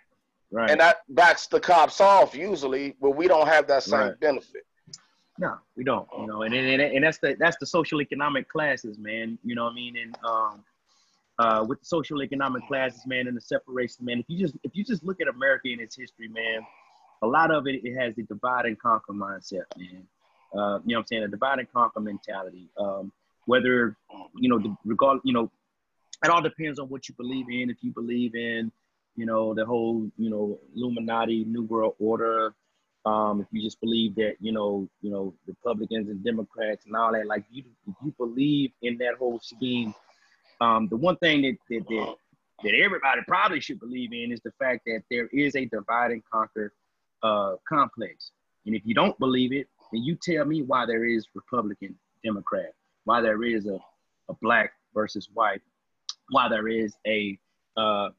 Right. 0.50 0.70
and 0.70 0.80
that 0.80 1.00
backs 1.10 1.46
the 1.46 1.60
cops 1.60 2.00
off 2.00 2.34
usually, 2.34 2.96
but 3.00 3.10
we 3.10 3.28
don't 3.28 3.46
have 3.46 3.66
that 3.68 3.82
same 3.82 4.00
Right. 4.00 4.20
benefit. 4.20 4.64
No, 5.40 5.56
we 5.74 5.84
don't. 5.84 6.06
You 6.18 6.26
know, 6.26 6.42
and, 6.42 6.54
and 6.54 6.82
and 6.82 7.02
that's 7.02 7.16
the 7.16 7.34
that's 7.38 7.56
the 7.56 7.64
social 7.66 8.02
economic 8.02 8.46
classes, 8.50 8.98
man. 8.98 9.38
You 9.42 9.54
know 9.54 9.64
what 9.64 9.72
I 9.72 9.74
mean? 9.74 9.96
And 9.96 10.14
um, 10.22 10.64
uh, 11.38 11.64
with 11.66 11.80
the 11.80 11.86
social 11.86 12.22
economic 12.22 12.66
classes, 12.68 13.06
man, 13.06 13.26
and 13.26 13.34
the 13.34 13.40
separation, 13.40 14.04
man. 14.04 14.18
If 14.18 14.26
you 14.28 14.38
just 14.38 14.54
if 14.64 14.72
you 14.74 14.84
just 14.84 15.02
look 15.02 15.18
at 15.22 15.28
America 15.28 15.68
and 15.72 15.80
its 15.80 15.96
history, 15.96 16.28
man, 16.28 16.60
a 17.22 17.26
lot 17.26 17.50
of 17.50 17.66
it 17.66 17.82
it 17.82 17.96
has 17.96 18.14
the 18.16 18.22
divide 18.24 18.66
and 18.66 18.78
conquer 18.78 19.14
mindset, 19.14 19.64
man. 19.78 20.06
Uh, 20.52 20.80
you 20.84 20.92
know 20.92 20.98
what 20.98 20.98
I'm 20.98 21.06
saying? 21.06 21.22
A 21.22 21.28
divide 21.28 21.58
and 21.58 21.72
conquer 21.72 22.00
mentality. 22.00 22.68
Um, 22.76 23.10
whether 23.46 23.96
you 24.36 24.50
know 24.50 24.58
the 24.58 24.76
regard, 24.84 25.20
you 25.24 25.32
know, 25.32 25.50
it 26.22 26.28
all 26.28 26.42
depends 26.42 26.78
on 26.78 26.90
what 26.90 27.08
you 27.08 27.14
believe 27.16 27.46
in. 27.48 27.70
If 27.70 27.78
you 27.80 27.92
believe 27.92 28.34
in, 28.34 28.70
you 29.16 29.24
know, 29.24 29.54
the 29.54 29.64
whole, 29.64 30.06
you 30.18 30.28
know, 30.28 30.58
Illuminati, 30.76 31.46
New 31.46 31.62
World 31.62 31.94
Order, 31.98 32.52
um, 33.06 33.40
if 33.40 33.46
you 33.50 33.62
just 33.62 33.80
believe 33.80 34.14
that 34.16 34.34
you 34.40 34.52
know 34.52 34.88
you 35.00 35.10
know 35.10 35.34
republicans 35.46 36.08
and 36.08 36.22
democrats 36.24 36.86
and 36.86 36.94
all 36.96 37.12
that 37.12 37.26
like 37.26 37.44
you 37.50 37.64
you 38.04 38.14
believe 38.18 38.72
in 38.82 38.98
that 38.98 39.14
whole 39.18 39.40
scheme 39.40 39.94
um, 40.60 40.88
the 40.88 40.96
one 40.96 41.16
thing 41.16 41.42
that, 41.42 41.56
that 41.68 41.88
that 41.88 42.14
that 42.62 42.74
everybody 42.74 43.22
probably 43.26 43.60
should 43.60 43.80
believe 43.80 44.12
in 44.12 44.30
is 44.32 44.40
the 44.44 44.52
fact 44.58 44.82
that 44.84 45.02
there 45.10 45.28
is 45.28 45.56
a 45.56 45.64
divide 45.64 46.10
and 46.10 46.22
conquer 46.30 46.74
uh, 47.22 47.54
complex. 47.66 48.32
And 48.66 48.74
if 48.74 48.82
you 48.84 48.92
don't 48.92 49.18
believe 49.18 49.54
it 49.54 49.66
then 49.92 50.02
you 50.02 50.16
tell 50.20 50.44
me 50.44 50.62
why 50.62 50.86
there 50.86 51.04
is 51.04 51.26
republican 51.34 51.96
democrat 52.24 52.72
why 53.04 53.20
there 53.20 53.42
is 53.42 53.66
a, 53.66 53.78
a 54.28 54.34
black 54.40 54.72
versus 54.94 55.28
white 55.34 55.60
why 56.30 56.48
there 56.48 56.68
is 56.68 56.94
a 57.06 57.38
uh, 57.76 58.10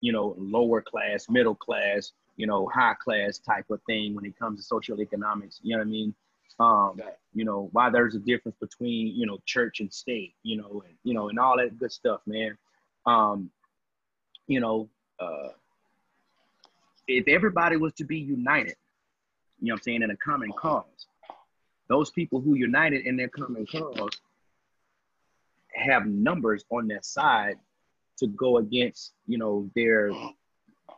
you 0.00 0.12
know 0.12 0.34
lower 0.38 0.80
class 0.80 1.26
middle 1.28 1.54
class 1.54 2.12
you 2.40 2.46
know, 2.46 2.66
high 2.72 2.94
class 2.94 3.38
type 3.38 3.66
of 3.70 3.80
thing 3.82 4.14
when 4.14 4.24
it 4.24 4.38
comes 4.38 4.58
to 4.58 4.64
social 4.64 4.98
economics. 4.98 5.60
You 5.62 5.76
know 5.76 5.80
what 5.80 5.88
I 5.88 5.90
mean? 5.90 6.14
Um, 6.58 7.00
you 7.34 7.44
know, 7.44 7.68
why 7.72 7.90
there's 7.90 8.14
a 8.14 8.18
difference 8.18 8.56
between, 8.58 9.14
you 9.14 9.26
know, 9.26 9.38
church 9.44 9.80
and 9.80 9.92
state, 9.92 10.34
you 10.42 10.56
know, 10.56 10.82
and 10.86 10.94
you 11.04 11.12
know, 11.12 11.28
and 11.28 11.38
all 11.38 11.58
that 11.58 11.78
good 11.78 11.92
stuff, 11.92 12.20
man. 12.26 12.56
Um, 13.04 13.50
you 14.46 14.60
know, 14.60 14.88
uh 15.20 15.50
if 17.06 17.26
everybody 17.28 17.76
was 17.76 17.92
to 17.94 18.04
be 18.04 18.18
united, 18.18 18.76
you 19.60 19.68
know 19.68 19.74
what 19.74 19.80
I'm 19.80 19.82
saying, 19.82 20.02
in 20.02 20.10
a 20.10 20.16
common 20.16 20.52
cause, 20.52 21.06
those 21.88 22.10
people 22.10 22.40
who 22.40 22.54
united 22.54 23.04
in 23.04 23.16
their 23.16 23.28
common 23.28 23.66
cause 23.66 24.20
have 25.74 26.06
numbers 26.06 26.64
on 26.70 26.86
their 26.86 27.02
side 27.02 27.56
to 28.18 28.28
go 28.28 28.58
against, 28.58 29.12
you 29.26 29.38
know, 29.38 29.68
their 29.74 30.12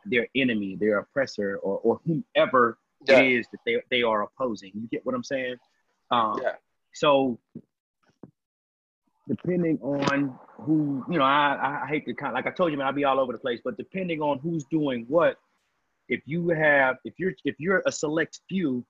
their 0.05 0.27
enemy, 0.35 0.75
their 0.75 0.99
oppressor, 0.99 1.57
or, 1.57 1.77
or 1.79 2.01
whomever 2.05 2.77
Yeah. 3.07 3.19
it 3.19 3.31
is 3.39 3.47
that 3.51 3.59
they, 3.65 3.81
they 3.89 4.01
are 4.03 4.23
opposing. 4.23 4.71
You 4.73 4.87
get 4.89 5.05
what 5.05 5.15
I'm 5.15 5.23
saying? 5.23 5.55
Um, 6.11 6.39
Yeah. 6.41 6.55
So, 6.93 7.39
depending 9.27 9.79
on 9.81 10.37
who, 10.57 11.03
you 11.09 11.17
know, 11.17 11.23
I, 11.23 11.81
I 11.83 11.87
hate 11.87 12.05
to 12.05 12.13
kind 12.13 12.31
of, 12.31 12.35
like 12.35 12.45
I 12.45 12.51
told 12.55 12.71
you, 12.71 12.77
man, 12.77 12.87
I'll 12.87 12.93
be 12.93 13.05
all 13.05 13.19
over 13.19 13.31
the 13.31 13.39
place, 13.39 13.59
but 13.63 13.77
depending 13.77 14.21
on 14.21 14.39
who's 14.39 14.65
doing 14.65 15.05
what, 15.07 15.37
if 16.09 16.21
you 16.25 16.49
have, 16.49 16.97
if 17.05 17.13
you're, 17.17 17.33
if 17.45 17.55
you're 17.57 17.81
a 17.85 17.91
select 17.91 18.41
few 18.49 18.85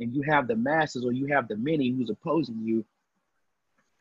and 0.00 0.14
you 0.14 0.22
have 0.22 0.48
the 0.48 0.56
masses 0.56 1.04
or 1.04 1.12
you 1.12 1.26
have 1.26 1.46
the 1.48 1.56
many 1.56 1.90
who's 1.90 2.10
opposing 2.10 2.60
you, 2.64 2.84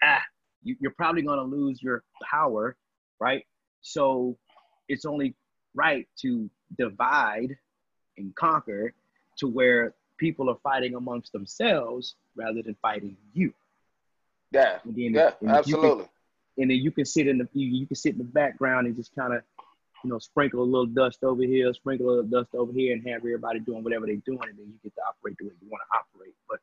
ah, 0.02 0.24
you, 0.64 0.76
you're 0.80 0.92
probably 0.92 1.22
going 1.22 1.38
to 1.38 1.44
lose 1.44 1.84
your 1.84 2.04
power, 2.24 2.76
right? 3.20 3.46
So, 3.82 4.38
it's 4.88 5.06
only 5.06 5.36
right 5.76 6.08
to 6.22 6.50
divide 6.78 7.56
and 8.18 8.34
conquer 8.36 8.94
to 9.38 9.48
where 9.48 9.94
people 10.18 10.50
are 10.50 10.58
fighting 10.64 10.96
amongst 10.96 11.32
themselves 11.34 12.16
rather 12.36 12.62
than 12.62 12.76
fighting 12.82 13.16
you. 13.34 13.54
Yeah, 14.52 14.80
And 14.86 14.96
then, 14.96 15.14
yeah, 15.14 15.32
and 15.42 15.42
you 15.42 15.48
can- 15.48 15.56
absolutely. 15.58 16.06
and 16.58 16.72
then 16.72 16.78
you 16.78 16.92
can 16.92 17.06
sit 17.06 17.28
in 17.28 17.38
the 17.38 17.48
you, 17.54 17.68
you 17.68 17.86
can 17.86 17.96
sit 17.98 18.14
in 18.14 18.20
the 18.20 18.24
background 18.24 18.88
and 18.88 18.96
just 18.96 19.14
kind 19.14 19.34
of 19.34 19.42
you 20.04 20.10
know 20.10 20.20
sprinkle 20.20 20.62
a 20.62 20.64
little 20.64 20.86
dust 20.86 21.24
over 21.24 21.42
here, 21.44 21.74
sprinkle 21.74 22.08
a 22.08 22.12
little 22.12 22.24
dust 22.24 22.56
over 22.56 22.72
here, 22.72 22.94
and 22.94 23.06
have 23.08 23.18
everybody 23.18 23.60
doing 23.60 23.84
whatever 23.84 24.06
they're 24.06 24.16
doing, 24.18 24.40
and 24.44 24.58
then 24.58 24.66
you 24.68 24.80
get 24.84 24.96
to 24.96 25.02
operate 25.10 25.38
the 25.40 25.46
way 25.46 25.52
you 25.62 25.68
want 25.70 25.82
to 25.92 25.98
operate. 25.98 26.34
But 26.50 26.60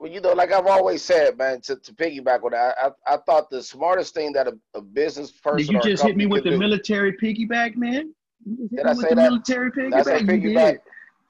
Well, 0.00 0.10
you 0.10 0.20
know, 0.20 0.32
like 0.32 0.50
I've 0.50 0.66
always 0.66 1.02
said, 1.02 1.38
man, 1.38 1.60
to, 1.62 1.76
to 1.76 1.92
piggyback 1.94 2.42
on 2.42 2.50
that, 2.50 2.74
I, 2.82 3.14
I 3.14 3.16
thought 3.18 3.50
the 3.50 3.62
smartest 3.62 4.14
thing 4.14 4.32
that 4.32 4.48
a, 4.48 4.58
a 4.74 4.80
business 4.80 5.30
person 5.30 5.58
did 5.58 5.84
you 5.84 5.90
just 5.90 6.02
hit 6.02 6.16
me 6.16 6.26
with 6.26 6.42
the 6.42 6.50
do- 6.50 6.58
military 6.58 7.12
piggyback, 7.16 7.76
man? 7.76 8.12
Just 8.46 8.70
Did 8.70 8.86
I 8.86 8.92
say 8.94 9.08
the 9.10 9.14
that? 9.16 9.22
military 9.22 9.70
Did 9.70 9.94
I 9.94 10.02
say 10.02 10.20
piggyback. 10.20 10.42
You 10.42 10.54
did. 10.54 10.80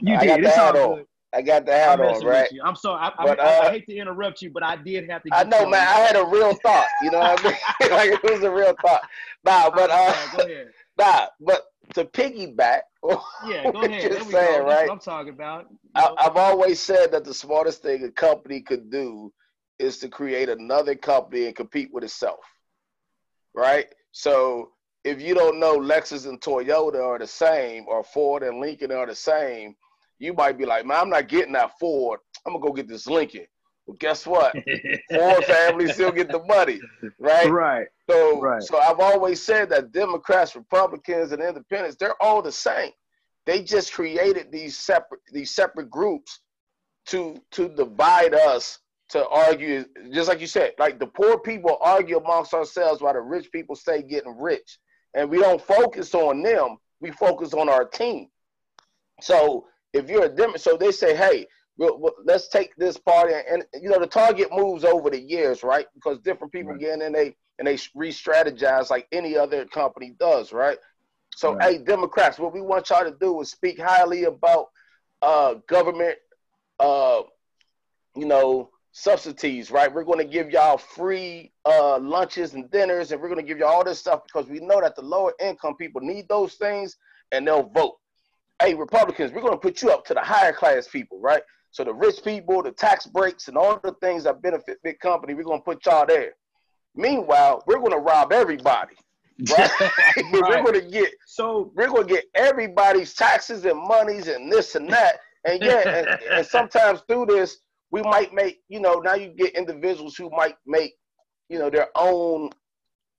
You 0.01 0.16
I 0.16 0.20
did. 0.20 0.29
got 0.29 0.42
the 0.42 0.49
It's 0.49 0.59
all 0.59 0.66
hat 0.66 0.77
on. 0.77 0.96
good. 0.96 1.07
I 1.33 1.42
got 1.42 1.66
the 1.66 1.73
hat 1.73 2.01
on, 2.01 2.25
right? 2.25 2.49
I'm 2.64 2.75
sorry. 2.75 3.01
I, 3.01 3.09
I, 3.09 3.25
But, 3.25 3.40
I, 3.40 3.44
I 3.44 3.66
uh, 3.66 3.70
hate 3.70 3.87
to 3.87 3.96
interrupt 3.96 4.42
you, 4.42 4.51
but 4.51 4.64
I 4.64 4.77
did 4.77 5.09
have 5.09 5.23
to. 5.23 5.31
I 5.33 5.44
know, 5.44 5.64
man. 5.66 5.87
I 5.87 6.01
had 6.01 6.16
a 6.16 6.25
real 6.25 6.55
thought. 6.55 6.88
You 7.01 7.11
know 7.11 7.20
what 7.20 7.40
I 7.40 7.49
mean? 7.49 7.57
like 7.92 8.11
it 8.11 8.23
was 8.25 8.42
a 8.42 8.51
real 8.51 8.75
thought. 8.85 9.03
Nah, 9.44 9.70
but 9.70 9.90
uh, 9.90 10.27
go 10.33 10.38
ahead. 10.38 10.70
nah, 10.99 11.27
but 11.40 11.66
to 11.94 12.05
piggyback, 12.05 12.81
Yeah, 13.46 13.70
go 13.70 13.83
ahead. 13.83 14.12
we 14.12 14.33
saying. 14.33 14.33
That's 14.33 14.64
right? 14.64 14.87
what 14.88 14.92
I'm 14.92 14.99
talking 14.99 15.33
about. 15.33 15.66
You 15.70 16.03
I. 16.03 16.14
I've 16.18 16.37
always 16.37 16.81
said 16.81 17.12
that 17.12 17.25
the 17.25 17.35
smartest 17.35 17.83
thing 17.83 18.05
a 18.05 18.11
company 18.11 18.61
could 18.61 18.90
do 18.90 19.33
is 19.79 19.99
to 19.99 20.09
create 20.09 20.49
another 20.49 20.94
company 20.94 21.46
and 21.46 21.55
compete 21.55 21.90
with 21.92 22.03
itself. 22.05 22.40
Right? 23.55 23.87
So 24.12 24.70
if 25.05 25.21
you 25.21 25.35
don't 25.35 25.59
know 25.59 25.79
Lexus 25.79 26.27
and 26.27 26.41
Toyota 26.41 27.03
are 27.03 27.19
the 27.19 27.27
same, 27.27 27.87
or 27.89 28.05
Ford 28.05 28.43
and 28.43 28.61
Lincoln 28.61 28.93
are 28.93 29.07
the 29.07 29.15
same, 29.15 29.75
you 30.19 30.35
might 30.35 30.59
be 30.59 30.67
like, 30.67 30.85
man, 30.85 30.99
I'm 30.99 31.11
not 31.11 31.29
getting 31.29 31.55
that 31.55 31.79
Ford. 31.79 32.21
I'm 32.47 32.53
gonna 32.53 32.65
go 32.65 32.73
get 32.73 32.89
this 32.89 33.07
Lincoln. 33.07 33.47
Well, 33.87 33.97
guess 33.99 34.27
what? 34.27 34.55
Ford 35.11 35.45
family 35.45 35.89
still 35.89 36.13
get 36.13 36.31
the 36.31 36.43
money, 36.45 36.81
right? 37.19 37.51
right. 37.51 37.87
So, 38.09 38.41
Right. 38.41 38.63
so 38.63 38.79
I've 38.79 39.01
always 39.01 39.43
said 39.43 39.71
that 39.71 39.93
Democrats, 39.93 40.55
Republicans, 40.57 41.33
and 41.33 41.43
Independents, 41.43 41.97
they're 41.99 42.21
all 42.23 42.43
the 42.43 42.53
same. 42.53 42.93
they 43.47 43.63
just 43.63 43.93
created 43.93 44.53
these 44.53 44.77
separate 44.79 45.21
these 45.33 45.51
separate 45.55 45.91
groups 45.91 46.41
to 47.07 47.37
to 47.53 47.69
divide 47.71 48.35
us 48.35 48.79
to 49.09 49.27
argue 49.29 49.85
just 50.13 50.29
like 50.29 50.41
you 50.41 50.47
said 50.47 50.73
like 50.79 50.99
the 51.01 51.07
poor 51.07 51.39
people 51.39 51.79
argue 51.81 52.19
amongst 52.19 52.53
ourselves 52.55 53.01
while 53.01 53.15
the 53.15 53.21
rich 53.21 53.51
people 53.51 53.75
stay 53.75 54.03
getting 54.03 54.37
rich 54.39 54.79
and 55.14 55.29
we 55.31 55.38
don't 55.38 55.61
focus 55.62 56.14
on 56.14 56.42
them 56.42 56.77
we 57.01 57.11
focus 57.11 57.55
on 57.55 57.68
our 57.68 57.85
team 57.85 58.29
so 59.20 59.66
if 59.92 60.09
you're 60.09 60.25
a 60.25 60.29
dem 60.29 60.53
so 60.57 60.77
they 60.77 60.92
say 60.92 61.14
hey 61.16 61.46
we'll, 61.77 61.99
we'll- 61.99 62.14
let's 62.25 62.49
take 62.49 62.75
this 62.77 62.96
party 62.99 63.35
and, 63.35 63.64
and, 63.73 63.83
you 63.83 63.88
know 63.88 63.99
the 63.99 64.07
target 64.07 64.49
moves 64.53 64.85
over 64.85 65.11
the 65.11 65.20
years 65.20 65.62
right 65.62 65.87
because 65.94 66.18
different 66.20 66.53
people 66.53 66.73
Right. 66.73 66.81
get 66.81 66.94
in 66.94 67.03
and 67.03 67.14
they 67.14 67.35
and 67.59 67.66
they 67.66 67.79
re-strategize 67.94 68.90
like 68.90 69.07
any 69.12 69.37
other 69.37 69.64
company 69.66 70.14
does 70.18 70.53
right 70.53 70.79
so 71.35 71.55
Right. 71.55 71.79
hey 71.79 71.85
democrats 71.85 72.38
what 72.38 72.53
we 72.53 72.61
want 72.61 72.88
y'all 72.90 73.05
to 73.05 73.16
do 73.20 73.40
is 73.40 73.51
speak 73.51 73.81
highly 73.81 74.25
about 74.25 74.66
uh 75.23 75.55
government 75.68 76.16
uh 76.79 77.23
you 78.16 78.27
know 78.27 78.70
subsidies 78.92 79.70
right? 79.70 79.92
We're 79.92 80.05
going 80.05 80.18
to 80.18 80.24
give 80.24 80.50
y'all 80.50 80.79
free 80.79 81.53
uh 81.64 81.98
lunches 81.98 82.55
and 82.55 82.70
dinners 82.70 83.12
and 83.12 83.20
we're 83.20 83.29
going 83.29 83.40
to 83.40 83.46
give 83.46 83.59
you 83.59 83.66
all 83.66 83.85
this 83.85 83.98
stuff 83.98 84.22
because 84.24 84.48
we 84.48 84.61
know 84.61 84.81
that 84.81 84.96
the 84.96 85.03
lower 85.03 85.33
income 85.40 85.76
people 85.76 86.00
need 86.00 86.29
those 86.29 86.55
things 86.55 86.96
and 87.33 87.46
they'll 87.46 87.68
vote. 87.68 87.96
Hey 88.61 88.74
republicans 88.74 89.33
we're 89.33 89.42
going 89.42 89.55
to 89.55 89.59
put 89.59 89.81
you 89.83 89.90
up 89.90 90.05
to 90.07 90.14
the 90.14 90.20
higher 90.20 90.53
class 90.53 90.88
people 90.88 91.20
right? 91.20 91.42
So 91.70 91.85
the 91.85 91.94
rich 91.94 92.24
people 92.24 92.62
the 92.62 92.72
tax 92.72 93.07
breaks 93.07 93.48
and 93.48 93.57
all 93.57 93.79
the 93.83 93.94
things 94.00 94.24
that 94.24 94.42
benefit 94.42 94.79
big 94.83 94.98
company 94.98 95.35
we're 95.35 95.44
going 95.44 95.61
to 95.61 95.64
put 95.64 95.87
y'all 95.87 96.07
there. 96.07 96.33
Meanwhile 96.96 97.62
we're 97.66 97.79
going 97.79 97.92
to 97.92 97.98
rob 97.98 98.33
everybody 98.33 98.96
right, 99.57 99.70
we're 100.33 100.62
going 100.62 100.74
to 100.74 100.88
get 100.90 101.12
So 101.26 101.72
we're 101.76 101.88
gonna 101.88 102.05
get 102.05 102.24
everybody's 102.35 103.14
taxes 103.14 103.64
and 103.64 103.79
monies 103.79 104.26
and 104.29 104.50
this 104.50 104.74
and 104.74 104.90
that. 104.90 105.20
And 105.46 105.62
yeah, 105.62 105.88
and, 105.88 106.09
and 106.31 106.46
sometimes 106.46 107.00
through 107.09 107.26
this, 107.26 107.59
we 107.90 108.03
might 108.03 108.33
make, 108.33 108.61
you 108.68 108.81
know, 108.81 108.94
now 108.94 109.14
you 109.14 109.29
get 109.29 109.55
individuals 109.55 110.16
who 110.16 110.31
might 110.31 110.57
make, 110.66 110.92
you 111.48 111.59
know, 111.59 111.70
their 111.70 111.88
own 111.96 112.50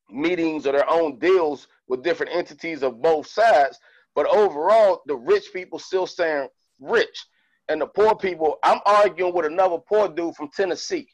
meetings 0.09 0.65
or 0.65 0.71
their 0.73 0.89
own 0.89 1.19
deals 1.19 1.67
with 1.87 2.03
different 2.03 2.33
entities 2.33 2.83
of 2.83 3.01
both 3.01 3.27
sides. 3.27 3.77
But 4.15 4.27
overall, 4.27 5.01
the 5.05 5.15
rich 5.15 5.45
people 5.53 5.79
still 5.79 6.07
staying 6.07 6.47
rich. 6.79 7.25
And 7.69 7.79
the 7.81 7.87
poor 7.87 8.15
people, 8.15 8.57
I'm 8.63 8.79
arguing 8.85 9.33
with 9.33 9.45
another 9.45 9.77
poor 9.77 10.09
dude 10.09 10.35
from 10.35 10.49
Tennessee. 10.55 11.07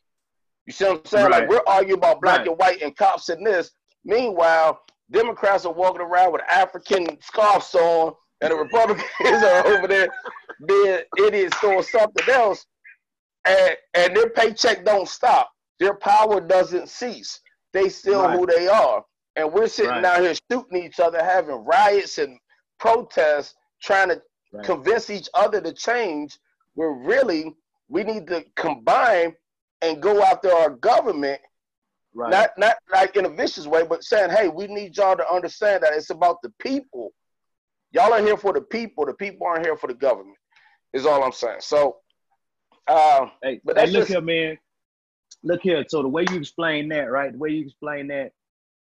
You 0.66 0.74
see 0.74 0.86
what 0.86 0.98
I'm 1.00 1.06
saying? 1.06 1.32
Like 1.32 1.50
we're 1.50 1.62
arguing 1.68 2.00
about 2.00 2.22
black 2.22 2.40
Right. 2.40 2.48
and 2.48 2.58
white 2.58 2.82
and 2.82 2.96
cops 2.96 3.30
and 3.30 3.46
this. 3.46 3.72
Meanwhile, 4.04 4.80
Democrats 5.12 5.66
are 5.66 5.74
walking 5.74 6.02
around 6.02 6.34
with 6.34 6.42
African 6.50 7.22
scarves 7.22 7.74
on, 7.76 8.14
and 8.42 8.52
the 8.52 8.56
Republicans 8.56 9.04
are 9.44 9.68
over 9.68 9.88
there 9.88 10.08
being 10.68 11.00
idiots 11.18 11.60
doing 11.62 11.84
something 11.84 12.28
else, 12.30 12.66
and 13.48 13.78
and 13.94 14.16
their 14.16 14.30
paycheck 14.30 14.86
don't 14.86 15.08
stop. 15.08 15.50
Their 15.80 15.96
power 15.96 16.42
doesn't 16.42 16.90
cease. 16.90 17.40
They 17.74 17.90
still 17.90 18.24
Right. 18.24 18.38
who 18.38 18.46
they 18.46 18.68
are, 18.68 19.04
and 19.36 19.52
we're 19.52 19.68
sitting 19.68 19.92
Right. 19.92 20.06
out 20.06 20.22
here 20.22 20.34
shooting 20.52 20.84
each 20.84 21.00
other, 21.00 21.24
having 21.24 21.64
riots 21.66 22.18
and 22.18 22.40
protests, 22.80 23.56
trying 23.82 24.10
to 24.10 24.22
Right. 24.52 24.66
convince 24.66 25.10
each 25.10 25.30
other 25.34 25.62
to 25.62 25.74
change. 25.74 26.38
We're 26.76 26.94
really 26.94 27.56
we 27.90 28.04
need 28.04 28.28
to 28.28 28.44
combine 28.56 29.36
and 29.82 30.02
go 30.02 30.22
after 30.22 30.52
our 30.52 30.72
government 30.72 31.42
right. 32.14 32.32
not 32.32 32.58
not 32.58 32.76
like 32.92 33.16
in 33.16 33.26
a 33.26 33.30
vicious 33.30 33.68
way, 33.68 33.84
but 33.84 34.04
saying, 34.04 34.30
hey, 34.30 34.50
we 34.50 34.68
need 34.68 34.98
y'all 34.98 35.16
to 35.16 35.32
understand 35.32 35.84
that 35.84 35.94
it's 35.94 36.10
about 36.10 36.42
the 36.42 36.50
people. 36.60 37.14
Y'all 37.92 38.14
are 38.14 38.22
here 38.22 38.38
for 38.38 38.52
the 38.52 38.62
people. 38.62 39.06
The 39.06 39.14
people 39.14 39.48
aren't 39.48 39.66
here 39.66 39.78
for 39.78 39.88
the 39.88 39.94
government. 39.94 40.38
Is 40.94 41.06
all 41.06 41.24
I'm 41.24 41.32
saying. 41.32 41.60
So, 41.60 41.98
uh, 42.88 43.30
Hey, 43.42 43.62
But 43.64 43.78
hey, 43.78 43.88
look 43.88 44.02
just- 44.02 44.10
here, 44.12 44.22
man. 44.22 44.58
Look 45.44 45.62
here. 45.62 45.84
So 45.88 46.02
the 46.02 46.08
way 46.08 46.26
you 46.32 46.38
explain 46.38 46.90
that, 46.90 47.12
right? 47.12 47.32
The 47.32 47.38
way 47.38 47.50
you 47.50 47.64
explain 47.64 48.08
that, 48.08 48.32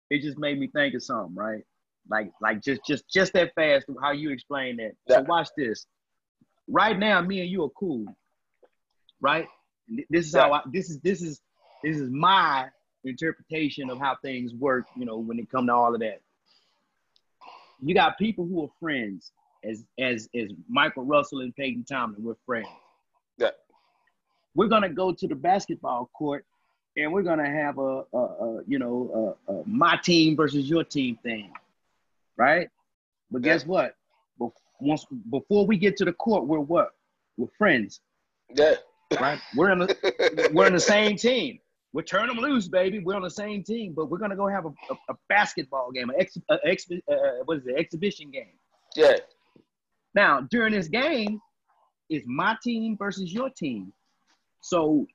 it 0.09 0.21
just 0.21 0.37
made 0.37 0.59
me 0.59 0.67
think 0.67 0.95
of 0.95 1.03
something, 1.03 1.35
right? 1.35 1.63
Like, 2.09 2.31
like 2.41 2.61
just, 2.63 2.83
just, 2.85 3.07
just 3.07 3.33
that 3.33 3.53
fast. 3.53 3.85
How 4.01 4.11
you 4.11 4.31
explain 4.31 4.77
that? 4.77 4.93
Yeah. 5.07 5.17
So 5.17 5.21
watch 5.23 5.49
this. 5.55 5.85
Right 6.67 6.97
now, 6.97 7.21
me 7.21 7.41
and 7.41 7.49
you 7.49 7.63
are 7.63 7.69
cool, 7.69 8.05
right? 9.21 9.47
This 10.09 10.27
is 10.27 10.35
how 10.35 10.53
I. 10.53 10.61
This 10.71 10.89
is 10.89 10.99
this 10.99 11.21
is 11.21 11.41
this 11.83 11.97
is 11.97 12.09
my 12.11 12.67
interpretation 13.03 13.89
of 13.89 13.99
how 13.99 14.17
things 14.21 14.53
work. 14.53 14.85
You 14.95 15.05
know, 15.05 15.17
when 15.17 15.39
it 15.39 15.49
come 15.49 15.65
to 15.67 15.73
all 15.73 15.93
of 15.93 15.99
that. 16.01 16.21
You 17.81 17.95
got 17.95 18.17
people 18.19 18.45
who 18.45 18.63
are 18.63 18.69
friends, 18.79 19.31
as 19.63 19.83
as 19.99 20.29
as 20.35 20.49
Michael 20.67 21.05
Russell 21.05 21.41
and 21.41 21.55
Peyton 21.55 21.85
Tomlin. 21.85 22.23
We're 22.23 22.35
friends 22.45 22.67
yeah, 23.39 23.49
we're 24.55 24.67
gonna 24.67 24.89
go 24.89 25.11
to 25.13 25.27
the 25.27 25.35
basketball 25.35 26.09
court 26.13 26.45
and 26.97 27.11
we're 27.13 27.23
gonna 27.23 27.49
have 27.49 27.77
a, 27.77 28.03
a, 28.13 28.17
a 28.17 28.61
you 28.67 28.79
know 28.79 29.35
a, 29.47 29.53
a 29.53 29.63
my 29.65 29.97
team 30.03 30.35
versus 30.35 30.69
your 30.69 30.83
team 30.83 31.17
thing, 31.23 31.51
right? 32.37 32.69
But 33.31 33.41
guess 33.43 33.65
what? 33.65 33.95
Bef- 34.39 34.51
Once 34.79 35.05
before 35.29 35.65
we 35.65 35.77
get 35.77 35.97
to 35.97 36.05
the 36.05 36.13
court, 36.13 36.45
we're 36.47 36.59
what? 36.59 36.89
We're 37.37 37.47
friends, 37.57 38.01
yeah, 38.55 38.75
right? 39.21 39.39
We're 39.55 39.71
in 39.71 39.79
the 39.79 40.49
we're 40.53 40.67
in 40.67 40.73
the 40.73 40.79
same 40.79 41.15
team. 41.15 41.59
We're 41.93 42.03
turn 42.03 42.27
them 42.27 42.37
loose, 42.37 42.67
baby. 42.67 42.99
We're 42.99 43.15
on 43.15 43.23
the 43.23 43.29
same 43.31 43.63
team, 43.63 43.93
but 43.95 44.09
we're 44.11 44.19
gonna 44.19 44.35
go 44.35 44.47
have 44.47 44.65
a, 44.65 45.13
basketball 45.27 45.91
game, 45.91 46.09
an 46.09 46.15
ex, 46.19 46.37
exhi- 46.65 47.01
uh, 47.11 47.43
what 47.45 47.57
is 47.57 47.67
it, 47.67 47.75
exhibition 47.77 48.29
game. 48.29 48.53
yeah, 48.95 49.13
Now, 50.13 50.41
during 50.51 50.73
this 50.73 50.87
game, 50.87 51.39
it's 52.09 52.25
my 52.27 52.55
team 52.63 52.95
versus 52.97 53.33
your 53.33 53.49
team. 53.49 53.91
So 54.61 55.07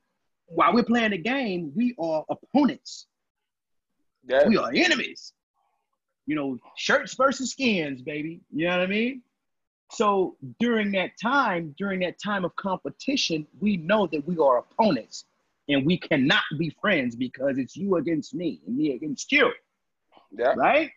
while 0.47 0.73
we're 0.73 0.83
playing 0.83 1.11
the 1.11 1.17
game, 1.17 1.71
we 1.75 1.95
are 1.99 2.23
opponents. 2.29 3.07
yeah, 4.27 4.47
We 4.47 4.57
are 4.57 4.71
enemies. 4.73 5.33
You 6.25 6.35
know, 6.35 6.57
shirts 6.75 7.13
versus 7.15 7.51
skins, 7.51 8.01
baby. 8.01 8.41
You 8.51 8.67
know 8.67 8.77
what 8.77 8.81
I 8.81 8.87
mean? 8.87 9.21
So 9.91 10.35
during 10.59 10.91
that 10.93 11.11
time, 11.21 11.75
during 11.77 11.99
that 11.99 12.19
time 12.19 12.43
of 12.43 12.55
competition, 12.55 13.45
we 13.59 13.77
know 13.77 14.07
that 14.07 14.27
we 14.27 14.37
are 14.37 14.57
opponents 14.57 15.25
and 15.69 15.85
we 15.85 15.97
cannot 15.97 16.43
be 16.57 16.75
friends 16.81 17.15
because 17.15 17.57
it's 17.59 17.77
you 17.77 17.97
against 17.97 18.33
me 18.33 18.61
and 18.65 18.75
me 18.75 18.93
against 18.93 19.31
you 19.31 19.51
yeah, 20.37 20.53
right? 20.55 20.91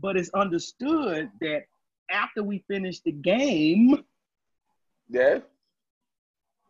But 0.00 0.16
it's 0.16 0.30
understood 0.34 1.30
that 1.40 1.64
after 2.10 2.42
we 2.42 2.64
finish 2.68 3.00
the 3.00 3.12
game, 3.12 4.04
yeah. 5.08 5.38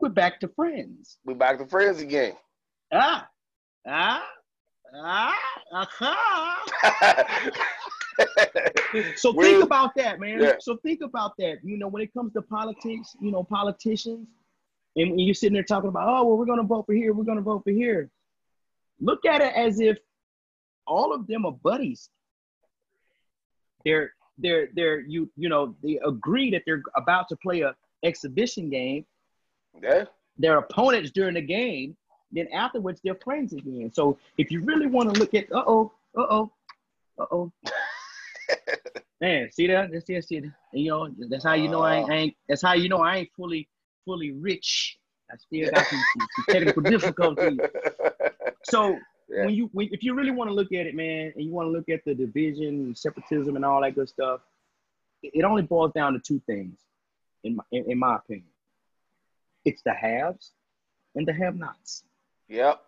We're 0.00 0.08
back 0.08 0.40
to 0.40 0.48
friends. 0.48 1.18
We're 1.24 1.34
back 1.34 1.58
to 1.58 1.66
friends 1.66 2.00
again. 2.00 2.34
Ah, 2.92 3.26
ah, 3.86 4.24
ah, 4.94 5.34
aha. 5.72 7.52
So 9.16 9.30
We- 9.32 9.44
think 9.44 9.64
about 9.64 9.94
that, 9.96 10.20
man. 10.20 10.40
Yeah. 10.40 10.54
So 10.60 10.76
think 10.78 11.02
about 11.02 11.32
that. 11.38 11.58
You 11.62 11.76
know, 11.76 11.88
when 11.88 12.02
it 12.02 12.14
comes 12.14 12.32
to 12.32 12.40
politics, 12.40 13.14
you 13.20 13.30
know, 13.30 13.44
politicians, 13.44 14.26
and 14.96 15.10
when 15.10 15.18
you're 15.18 15.34
sitting 15.34 15.52
there 15.52 15.62
talking 15.62 15.88
about, 15.90 16.08
oh, 16.08 16.26
well, 16.26 16.38
we're 16.38 16.46
going 16.46 16.60
to 16.60 16.66
vote 16.66 16.86
for 16.86 16.94
here, 16.94 17.12
we're 17.12 17.24
going 17.24 17.36
to 17.36 17.42
vote 17.42 17.62
for 17.64 17.72
here. 17.72 18.10
Look 19.00 19.26
at 19.26 19.42
it 19.42 19.52
as 19.54 19.80
if 19.80 19.98
all 20.86 21.12
of 21.12 21.26
them 21.26 21.44
are 21.44 21.52
buddies. 21.52 22.08
They're 23.84 24.12
they're 24.38 24.68
they're 24.74 25.00
you 25.00 25.30
you 25.36 25.48
know 25.48 25.76
they 25.82 25.98
agree 26.06 26.50
that 26.50 26.62
they're 26.66 26.82
about 26.96 27.28
to 27.28 27.36
play 27.36 27.60
a 27.60 27.74
exhibition 28.02 28.70
game. 28.70 29.04
Yeah, 29.82 30.04
They're 30.38 30.58
opponents 30.58 31.10
during 31.10 31.34
the 31.34 31.42
game. 31.42 31.96
Then 32.32 32.48
afterwards 32.52 33.00
they're 33.04 33.14
friends 33.22 33.52
again. 33.52 33.90
So 33.92 34.18
if 34.36 34.50
you 34.50 34.62
really 34.62 34.86
want 34.86 35.12
to 35.14 35.18
look 35.20 35.32
at 35.34 35.50
uh 35.52 35.64
oh 35.66 35.92
uh 36.16 36.26
oh 36.28 36.50
uh 37.18 37.26
oh. 37.30 37.52
Man, 39.20 39.50
see 39.50 39.66
that? 39.68 39.90
That's 39.92 40.08
it. 40.10 40.30
And, 40.30 40.52
you 40.72 40.90
know, 40.90 41.08
that's 41.30 41.44
how 41.44 41.54
you 41.54 41.68
know 41.68 41.82
I 41.82 41.96
ain't, 41.96 42.10
I 42.10 42.14
ain't. 42.16 42.36
That's 42.48 42.62
how 42.62 42.74
you 42.74 42.88
know 42.88 42.98
I 42.98 43.16
ain't 43.18 43.30
fully 43.36 43.68
fully 44.04 44.32
rich. 44.32 44.98
I 45.32 45.36
still 45.38 45.70
got 45.70 45.86
some, 45.86 45.98
some, 46.18 46.28
some 46.36 46.44
technical 46.50 46.82
difficulties. 46.90 47.58
So 48.64 48.98
Yeah. 49.28 49.46
when 49.46 49.54
you 49.54 49.70
when 49.72 49.88
if 49.90 50.02
you 50.02 50.14
really 50.14 50.30
want 50.32 50.50
to 50.50 50.54
look 50.54 50.72
at 50.72 50.86
it, 50.86 50.94
man, 50.94 51.32
and 51.34 51.44
you 51.44 51.52
want 51.52 51.66
to 51.66 51.70
look 51.70 51.88
at 51.88 52.04
the 52.04 52.14
division, 52.14 52.66
and 52.66 52.98
separatism, 52.98 53.56
and 53.56 53.64
all 53.64 53.80
that 53.80 53.94
good 53.94 54.08
stuff, 54.08 54.40
it 55.22 55.32
it 55.34 55.44
only 55.44 55.62
boils 55.62 55.92
down 55.94 56.12
to 56.12 56.18
two 56.20 56.40
things, 56.46 56.78
in 57.42 57.56
my 57.56 57.64
in, 57.72 57.90
in 57.92 57.98
my 57.98 58.16
opinion. 58.16 58.46
It's 59.66 59.82
the 59.82 59.92
haves 59.92 60.52
and 61.16 61.26
the 61.28 61.32
have-nots. 61.34 62.04
Yep. 62.48 62.80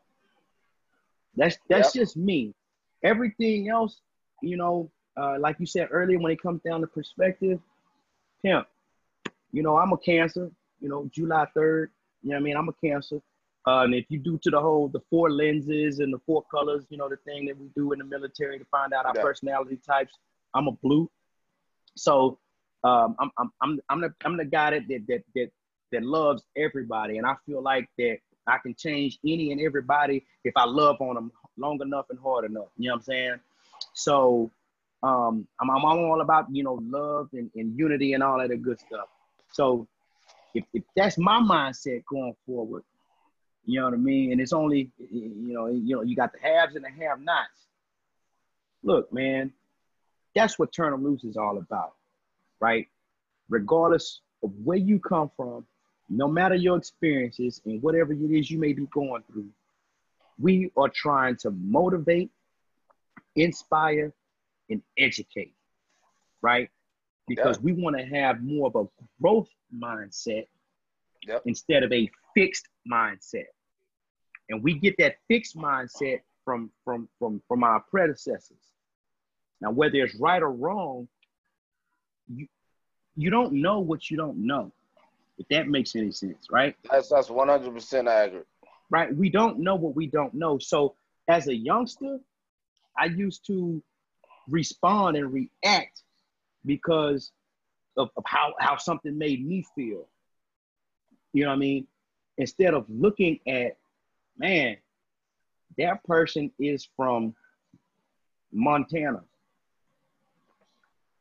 That's 1.37 1.59
that's 1.69 1.93
just 1.93 2.17
me. 2.17 2.55
Everything 3.03 3.69
else, 3.69 4.01
you 4.43 4.57
know, 4.57 4.91
uh, 5.21 5.37
like 5.39 5.57
you 5.61 5.67
said 5.67 5.89
earlier, 5.91 6.19
when 6.19 6.33
it 6.33 6.41
comes 6.41 6.61
down 6.63 6.81
to 6.81 6.87
perspective, 6.87 7.61
pimp. 8.43 8.67
You 9.53 9.63
know, 9.63 9.77
I'm 9.77 9.93
a 9.93 9.99
cancer. 9.99 10.51
You 10.81 10.89
know, 10.89 11.11
July 11.13 11.47
third. 11.55 11.91
You 12.23 12.31
know 12.31 12.37
what 12.37 12.41
I 12.41 12.45
mean? 12.45 12.57
I'm 12.57 12.69
a 12.69 12.73
cancer. 12.85 13.21
Uh, 13.67 13.83
and 13.85 13.95
if 13.95 14.07
you 14.09 14.19
do 14.19 14.39
to 14.45 14.51
the 14.51 14.61
whole 14.61 14.89
the 14.89 15.01
four 15.11 15.31
lenses 15.31 15.99
and 15.99 16.13
the 16.13 16.21
four 16.27 16.43
colors, 16.51 16.85
you 16.91 16.97
know, 16.97 17.09
the 17.09 17.17
thing 17.19 17.45
that 17.47 17.59
we 17.59 17.69
do 17.77 17.93
in 17.93 17.99
the 17.99 18.05
military 18.05 18.59
to 18.59 18.65
find 18.67 18.93
out 18.93 19.05
our 19.05 19.13
Yeah. 19.15 19.23
personality 19.23 19.79
types, 19.87 20.15
I'm 20.55 20.69
a 20.69 20.73
blue. 20.73 21.11
So 21.97 22.39
um, 22.85 23.17
I'm, 23.19 23.31
I'm, 23.39 23.53
I'm, 23.61 23.81
I'm 23.91 24.01
the, 24.01 24.15
I'm 24.25 24.37
the 24.37 24.45
guy 24.45 24.71
that, 24.71 24.89
that, 24.89 25.03
that, 25.09 25.23
that, 25.35 25.51
that 25.93 26.03
loves 26.03 26.43
everybody. 26.57 27.19
And 27.19 27.27
I 27.27 27.35
feel 27.47 27.63
like 27.63 27.89
that 27.99 28.19
I 28.47 28.59
can 28.59 28.75
change 28.75 29.19
any 29.27 29.53
and 29.53 29.61
everybody 29.61 30.25
if 30.45 30.53
I 30.57 30.65
love 30.65 30.97
on 31.01 31.15
them 31.15 31.33
long 31.57 31.81
enough 31.83 32.07
and 32.11 32.19
hard 32.19 32.45
enough. 32.45 32.69
You 32.77 32.89
know 32.89 32.95
what 32.95 32.99
I'm 32.99 33.03
saying? 33.05 33.41
So 33.95 34.51
um, 35.03 35.47
I'm, 35.61 35.71
I'm 35.71 35.85
all 35.85 36.21
about, 36.21 36.47
you 36.51 36.63
know, 36.63 36.81
love 36.83 37.29
and, 37.33 37.51
and 37.55 37.79
unity 37.79 38.15
and 38.15 38.23
all 38.23 38.39
that 38.39 38.63
good 38.63 38.81
stuff. 38.81 39.09
So 39.53 39.87
if, 40.55 40.65
if 40.73 40.83
that's 40.97 41.19
my 41.19 41.41
mindset 41.41 42.05
going 42.11 42.35
forward, 42.47 42.85
you 43.65 43.81
know 43.81 43.87
what 43.87 43.95
I 43.95 43.99
mean? 43.99 44.33
And 44.33 44.41
it's 44.41 44.55
only, 44.55 44.91
you 44.99 45.53
know, 45.53 45.67
you 45.67 45.97
know, 45.97 46.03
you 46.03 46.17
got 46.17 46.33
the 46.33 46.39
haves 46.41 46.75
and 46.75 46.85
the 46.85 47.05
have-nots. 47.05 47.67
Look, 48.83 49.13
man, 49.13 49.53
that's 50.35 50.59
what 50.59 50.73
Turn 50.73 50.93
'em 50.93 51.05
Loose 51.05 51.25
is 51.25 51.37
all 51.37 51.59
about, 51.59 51.95
right? 52.61 52.87
Regardless 53.51 54.21
of 54.43 54.53
where 54.65 54.79
you 54.79 54.99
come 55.01 55.31
from, 55.37 55.67
no 56.09 56.29
matter 56.29 56.55
your 56.55 56.77
experiences 56.77 57.61
and 57.65 57.83
whatever 57.83 58.13
it 58.13 58.31
is 58.31 58.51
you 58.51 58.59
may 58.59 58.73
be 58.73 58.87
going 58.87 59.23
through, 59.31 59.49
we 60.39 60.71
are 60.77 60.89
trying 60.89 61.37
to 61.37 61.51
motivate, 61.51 62.31
inspire, 63.37 64.13
and 64.71 64.83
educate, 64.97 65.55
right? 66.43 66.71
Because 67.27 67.61
we 67.61 67.73
want 67.73 67.99
to 67.99 68.05
have 68.05 68.43
more 68.43 68.69
of 68.69 68.77
a 68.77 69.05
growth 69.21 69.49
mindset 69.75 70.47
Yep. 71.27 71.43
instead 71.47 71.83
of 71.83 71.93
a 71.93 72.09
fixed 72.35 72.69
mindset. 72.91 73.47
And 74.49 74.63
we 74.63 74.75
get 74.75 74.95
that 74.99 75.17
fixed 75.27 75.57
mindset 75.57 76.21
from 76.45 76.71
from 76.85 77.09
from 77.19 77.43
from 77.49 77.65
our 77.65 77.81
predecessors. 77.91 78.73
Now, 79.61 79.73
whether 79.73 79.97
it's 79.97 80.15
right 80.15 80.43
or 80.43 80.53
wrong, 80.53 81.09
you 82.29 82.47
you 83.17 83.31
don't 83.31 83.55
know 83.55 83.81
what 83.81 84.11
you 84.11 84.17
don't 84.17 84.39
know. 84.39 84.73
If 85.39 85.47
that 85.49 85.69
makes 85.69 85.95
any 85.95 86.11
sense, 86.13 86.49
right? 86.51 86.75
That's 86.91 87.09
that's 87.09 87.31
one 87.31 87.49
hundred 87.49 87.73
percent 87.73 88.09
accurate. 88.09 88.47
right? 88.91 89.15
We 89.15 89.31
don't 89.31 89.59
know 89.61 89.77
what 89.77 89.95
we 89.95 90.07
don't 90.07 90.35
know. 90.35 90.59
So 90.59 90.95
as 91.29 91.49
a 91.49 91.55
youngster, 91.55 92.19
I 92.99 93.07
used 93.07 93.47
to 93.47 93.83
respond 94.49 95.17
and 95.17 95.33
react 95.33 96.03
because 96.65 97.33
of, 97.97 98.11
of 98.17 98.25
how, 98.27 98.55
how 98.59 98.77
something 98.77 99.17
made 99.17 99.47
me 99.47 99.65
feel. 99.75 100.07
You 101.33 101.45
know 101.45 101.51
what 101.51 101.57
I 101.57 101.59
mean? 101.59 101.87
Instead 102.39 102.75
of 102.75 102.87
looking 102.89 103.41
at, 103.47 103.77
man, 104.39 104.77
that 105.77 106.03
person 106.05 106.51
is 106.59 106.89
from 106.97 107.35
Montana. 108.53 109.23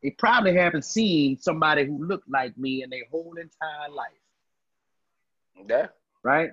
They 0.04 0.12
probably 0.12 0.54
haven't 0.56 0.86
seen 0.86 1.40
somebody 1.40 1.86
who 1.86 2.06
looked 2.06 2.30
like 2.30 2.58
me 2.58 2.84
in 2.84 2.90
their 2.90 3.04
whole 3.12 3.34
entire 3.38 3.90
life 3.90 4.12
Yeah. 5.68 5.88
right? 6.24 6.52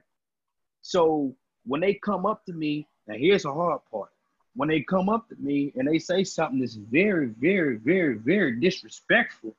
So 0.81 1.35
when 1.67 1.81
they 1.81 1.95
come 1.95 2.27
up 2.27 2.45
to 2.47 2.53
me, 2.53 2.87
now 3.07 3.15
here's 3.17 3.43
the 3.43 3.53
hard 3.53 3.81
part. 3.91 4.11
When 4.57 4.69
they 4.69 4.81
come 4.83 5.09
up 5.09 5.29
to 5.29 5.37
me 5.37 5.73
and 5.77 5.87
they 5.89 5.99
say 5.99 6.25
something 6.25 6.61
that's 6.61 6.75
very, 6.75 7.27
very, 7.27 7.77
very, 7.77 8.17
very 8.17 8.61
disrespectful, 8.61 9.55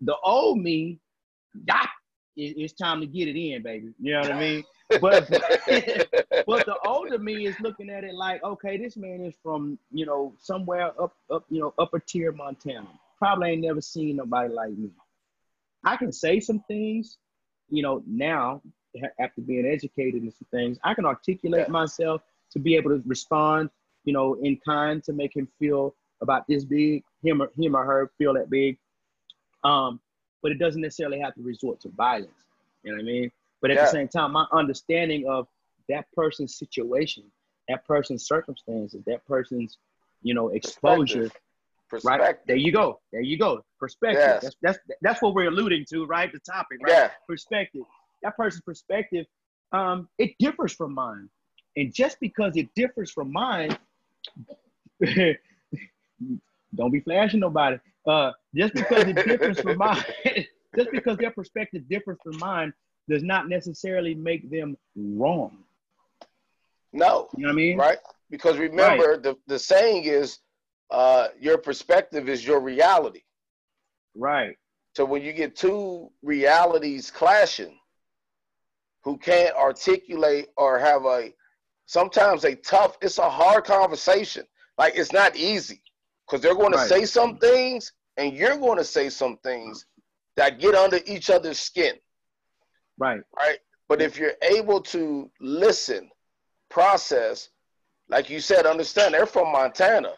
the 0.00 0.16
old 0.24 0.58
me, 0.58 0.98
ah, 1.70 1.90
it's 2.36 2.74
time 2.74 3.00
to 3.00 3.06
get 3.06 3.28
it 3.28 3.36
in, 3.38 3.62
baby. 3.62 3.92
You 4.00 4.12
know 4.12 4.20
what 4.20 4.32
I 4.32 4.40
mean? 4.40 4.64
But 4.88 5.00
but 5.30 6.66
the 6.66 6.76
older 6.86 7.18
me 7.18 7.46
is 7.46 7.58
looking 7.60 7.90
at 7.90 8.04
it 8.04 8.14
like, 8.14 8.42
okay, 8.44 8.76
this 8.76 8.96
man 8.96 9.20
is 9.24 9.34
from 9.42 9.78
you 9.92 10.06
know 10.06 10.32
somewhere 10.38 10.92
up 11.00 11.14
up 11.30 11.44
you 11.50 11.60
know 11.60 11.74
upper 11.78 11.98
tier 11.98 12.32
Montana. 12.32 12.88
Probably 13.18 13.50
ain't 13.50 13.62
never 13.62 13.80
seen 13.80 14.16
nobody 14.16 14.52
like 14.52 14.72
me. 14.72 14.90
I 15.84 15.96
can 15.96 16.12
say 16.12 16.40
some 16.40 16.60
things, 16.68 17.18
you 17.70 17.82
know, 17.82 18.02
now 18.06 18.60
after 19.20 19.40
being 19.40 19.66
educated 19.66 20.22
in 20.22 20.30
some 20.30 20.46
things, 20.50 20.78
I 20.84 20.94
can 20.94 21.04
articulate 21.06 21.66
Yeah. 21.66 21.72
myself 21.72 22.22
to 22.50 22.58
be 22.58 22.76
able 22.76 22.90
to 22.90 23.02
respond, 23.06 23.70
you 24.04 24.12
know, 24.12 24.34
in 24.34 24.58
kind 24.58 25.02
to 25.04 25.12
make 25.12 25.34
him 25.34 25.48
feel 25.58 25.94
about 26.20 26.46
this 26.46 26.64
big, 26.64 27.04
him 27.22 27.42
or 27.42 27.50
him 27.56 27.76
or 27.76 27.84
her 27.84 28.10
feel 28.18 28.34
that 28.34 28.50
big. 28.50 28.78
Um, 29.64 30.00
but 30.42 30.52
it 30.52 30.58
doesn't 30.58 30.80
necessarily 30.80 31.18
have 31.20 31.34
to 31.34 31.42
resort 31.42 31.80
to 31.80 31.88
violence. 31.90 32.44
You 32.82 32.92
know 32.92 32.96
what 32.96 33.02
I 33.02 33.04
mean? 33.04 33.32
But 33.66 33.72
at 33.72 33.78
Yeah. 33.78 33.84
the 33.86 33.90
same 33.90 34.06
time, 34.06 34.30
my 34.30 34.46
understanding 34.52 35.26
of 35.28 35.48
that 35.88 36.06
person's 36.12 36.54
situation, 36.56 37.24
that 37.68 37.84
person's 37.84 38.24
circumstances, 38.24 39.02
that 39.06 39.26
person's, 39.26 39.78
you 40.22 40.34
know, 40.34 40.50
exposure, 40.50 41.28
Perspective. 41.88 42.26
right? 42.26 42.46
There 42.46 42.54
you 42.54 42.70
go. 42.70 43.00
There 43.10 43.22
you 43.22 43.36
go. 43.36 43.64
Perspective. 43.80 44.20
Yes. 44.20 44.42
That's 44.42 44.56
that's 44.62 44.78
that's 45.02 45.20
what 45.22 45.34
we're 45.34 45.48
alluding 45.48 45.84
to, 45.90 46.06
right? 46.06 46.30
The 46.32 46.38
topic, 46.38 46.78
right? 46.80 46.92
Yeah. 46.92 47.10
Perspective. 47.26 47.82
That 48.22 48.36
person's 48.36 48.62
perspective, 48.62 49.26
um, 49.72 50.08
it 50.18 50.36
differs 50.38 50.72
from 50.72 50.94
mine. 50.94 51.28
And 51.76 51.92
just 51.92 52.20
because 52.20 52.56
it 52.56 52.68
differs 52.76 53.10
from 53.10 53.32
mine, 53.32 53.76
don't 55.00 56.90
be 56.92 57.00
flashing 57.00 57.40
nobody. 57.40 57.78
Uh, 58.06 58.30
just 58.54 58.74
because 58.74 59.08
it 59.08 59.16
differs 59.26 59.58
from 59.58 59.76
mine, 59.86 60.04
just 60.76 60.92
because 60.92 61.18
their 61.18 61.32
perspective 61.32 61.82
differs 61.88 62.16
from 62.22 62.38
mine, 62.38 62.72
does 63.08 63.22
not 63.22 63.48
necessarily 63.48 64.14
make 64.14 64.50
them 64.50 64.76
wrong. 64.96 65.58
No. 66.92 67.28
You 67.36 67.42
know 67.44 67.48
what 67.48 67.52
I 67.52 67.56
mean? 67.56 67.78
Right? 67.78 67.98
Because 68.30 68.58
remember, 68.58 69.16
the, 69.16 69.36
the 69.46 69.58
saying 69.58 70.04
is 70.04 70.38
uh, 70.90 71.28
your 71.38 71.58
perspective 71.58 72.28
is 72.28 72.46
your 72.46 72.60
reality. 72.60 73.22
Right. 74.16 74.56
So 74.96 75.04
when 75.04 75.22
you 75.22 75.32
get 75.32 75.54
two 75.56 76.10
realities 76.22 77.10
clashing, 77.10 77.78
who 79.04 79.16
can't 79.16 79.54
articulate 79.54 80.48
or 80.56 80.80
have 80.80 81.04
a 81.04 81.32
sometimes 81.84 82.44
a 82.44 82.56
tough, 82.56 82.96
it's 83.00 83.18
a 83.18 83.30
hard 83.30 83.64
conversation. 83.64 84.44
Like 84.78 84.96
it's 84.96 85.12
not 85.12 85.36
easy 85.36 85.80
because 86.26 86.40
they're 86.42 86.56
going 86.56 86.72
to 86.72 86.78
Right. 86.78 86.88
say 86.88 87.04
some 87.04 87.38
things 87.38 87.92
and 88.16 88.34
you're 88.34 88.56
going 88.56 88.78
to 88.78 88.84
say 88.84 89.08
some 89.08 89.36
things 89.44 89.86
that 90.34 90.58
get 90.58 90.74
under 90.74 90.98
each 91.06 91.30
other's 91.30 91.60
skin. 91.60 91.94
Right. 92.98 93.20
right? 93.36 93.58
But 93.88 94.02
if 94.02 94.18
you're 94.18 94.34
able 94.42 94.80
to 94.82 95.30
listen, 95.40 96.10
process, 96.70 97.50
like 98.08 98.28
you 98.30 98.40
said, 98.40 98.66
understand 98.66 99.14
they're 99.14 99.26
from 99.26 99.52
Montana. 99.52 100.12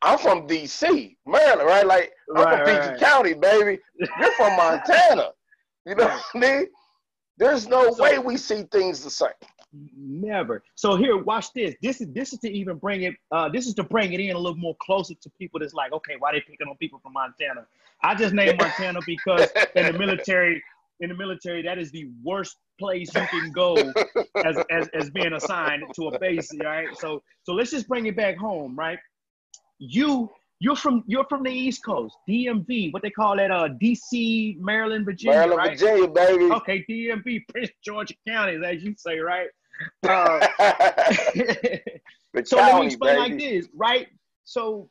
I'm 0.00 0.18
from 0.18 0.46
DC, 0.46 1.16
Maryland, 1.26 1.66
right? 1.68 1.86
Like 1.86 2.12
I'm 2.36 2.44
Right, 2.44 2.64
from 2.64 2.90
right. 2.92 3.00
County, 3.00 3.34
baby. 3.34 3.78
You're 4.20 4.32
from 4.32 4.56
Montana. 4.56 5.30
You 5.86 5.94
know 5.96 6.04
what 6.04 6.22
I 6.34 6.38
mean? 6.38 6.66
There's 7.36 7.68
no 7.68 7.92
So- 7.92 8.02
way 8.02 8.18
we 8.18 8.36
see 8.36 8.62
things 8.70 9.02
the 9.02 9.10
same. 9.10 9.28
Never. 9.96 10.62
So 10.76 10.96
here, 10.96 11.16
watch 11.18 11.52
this. 11.52 11.74
This 11.82 12.00
is 12.00 12.08
this 12.14 12.32
is 12.32 12.38
to 12.40 12.50
even 12.50 12.78
bring 12.78 13.02
it. 13.02 13.14
Uh, 13.30 13.50
this 13.50 13.66
is 13.66 13.74
to 13.74 13.82
bring 13.82 14.12
it 14.14 14.20
in 14.20 14.34
a 14.34 14.38
little 14.38 14.56
more 14.56 14.74
closer 14.80 15.14
to 15.14 15.30
people. 15.38 15.60
That's 15.60 15.74
like, 15.74 15.92
okay, 15.92 16.14
why 16.18 16.32
they 16.32 16.40
picking 16.40 16.66
on 16.68 16.76
people 16.78 17.00
from 17.00 17.12
Montana? 17.12 17.66
I 18.02 18.14
just 18.14 18.32
named 18.32 18.58
Montana 18.62 19.00
because 19.04 19.48
in 19.74 19.92
the 19.92 19.98
military, 19.98 20.62
in 21.00 21.10
the 21.10 21.14
military, 21.14 21.62
that 21.62 21.78
is 21.78 21.90
the 21.90 22.08
worst 22.22 22.56
place 22.78 23.14
you 23.14 23.26
can 23.26 23.52
go 23.52 23.76
as, 24.44 24.56
as 24.70 24.88
as 24.94 25.10
being 25.10 25.32
assigned 25.32 25.82
to 25.96 26.08
a 26.08 26.18
base. 26.18 26.50
Right. 26.62 26.88
So 26.98 27.22
so 27.44 27.52
let's 27.52 27.70
just 27.70 27.88
bring 27.88 28.06
it 28.06 28.16
back 28.16 28.36
home. 28.36 28.76
Right. 28.76 28.98
You 29.78 30.30
you're 30.60 30.76
from 30.76 31.04
you're 31.06 31.26
from 31.28 31.44
the 31.44 31.50
East 31.50 31.84
Coast, 31.84 32.16
DMV, 32.28 32.92
what 32.92 33.02
they 33.02 33.10
call 33.10 33.36
that, 33.36 33.50
uh, 33.50 33.68
DC, 33.80 34.58
Maryland, 34.58 35.04
Virginia, 35.04 35.38
Maryland, 35.38 35.58
right? 35.58 35.78
Virginia, 35.78 36.08
baby. 36.08 36.44
Okay, 36.46 36.84
DMV, 36.90 37.42
Prince 37.48 37.70
George 37.84 38.12
County, 38.26 38.58
as 38.64 38.82
you 38.82 38.94
say, 38.96 39.18
right? 39.18 39.48
Uh, 40.02 40.44
so 42.44 42.56
let 42.56 42.66
me 42.66 42.70
county, 42.72 42.86
explain 42.86 43.16
baby. 43.16 43.16
like 43.16 43.38
this, 43.38 43.68
right? 43.76 44.08
So 44.42 44.90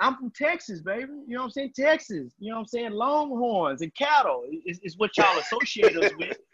I'm 0.00 0.16
from 0.16 0.30
Texas, 0.30 0.80
baby. 0.80 1.10
You 1.26 1.34
know 1.34 1.40
what 1.40 1.44
I'm 1.46 1.50
saying? 1.50 1.72
Texas. 1.74 2.32
You 2.38 2.50
know 2.50 2.56
what 2.56 2.60
I'm 2.60 2.66
saying? 2.66 2.92
Longhorns 2.92 3.82
and 3.82 3.92
cattle 3.94 4.44
is, 4.64 4.78
is 4.82 4.96
what 4.96 5.16
y'all 5.16 5.38
associate 5.38 5.96
us 5.96 6.12
with. 6.18 6.36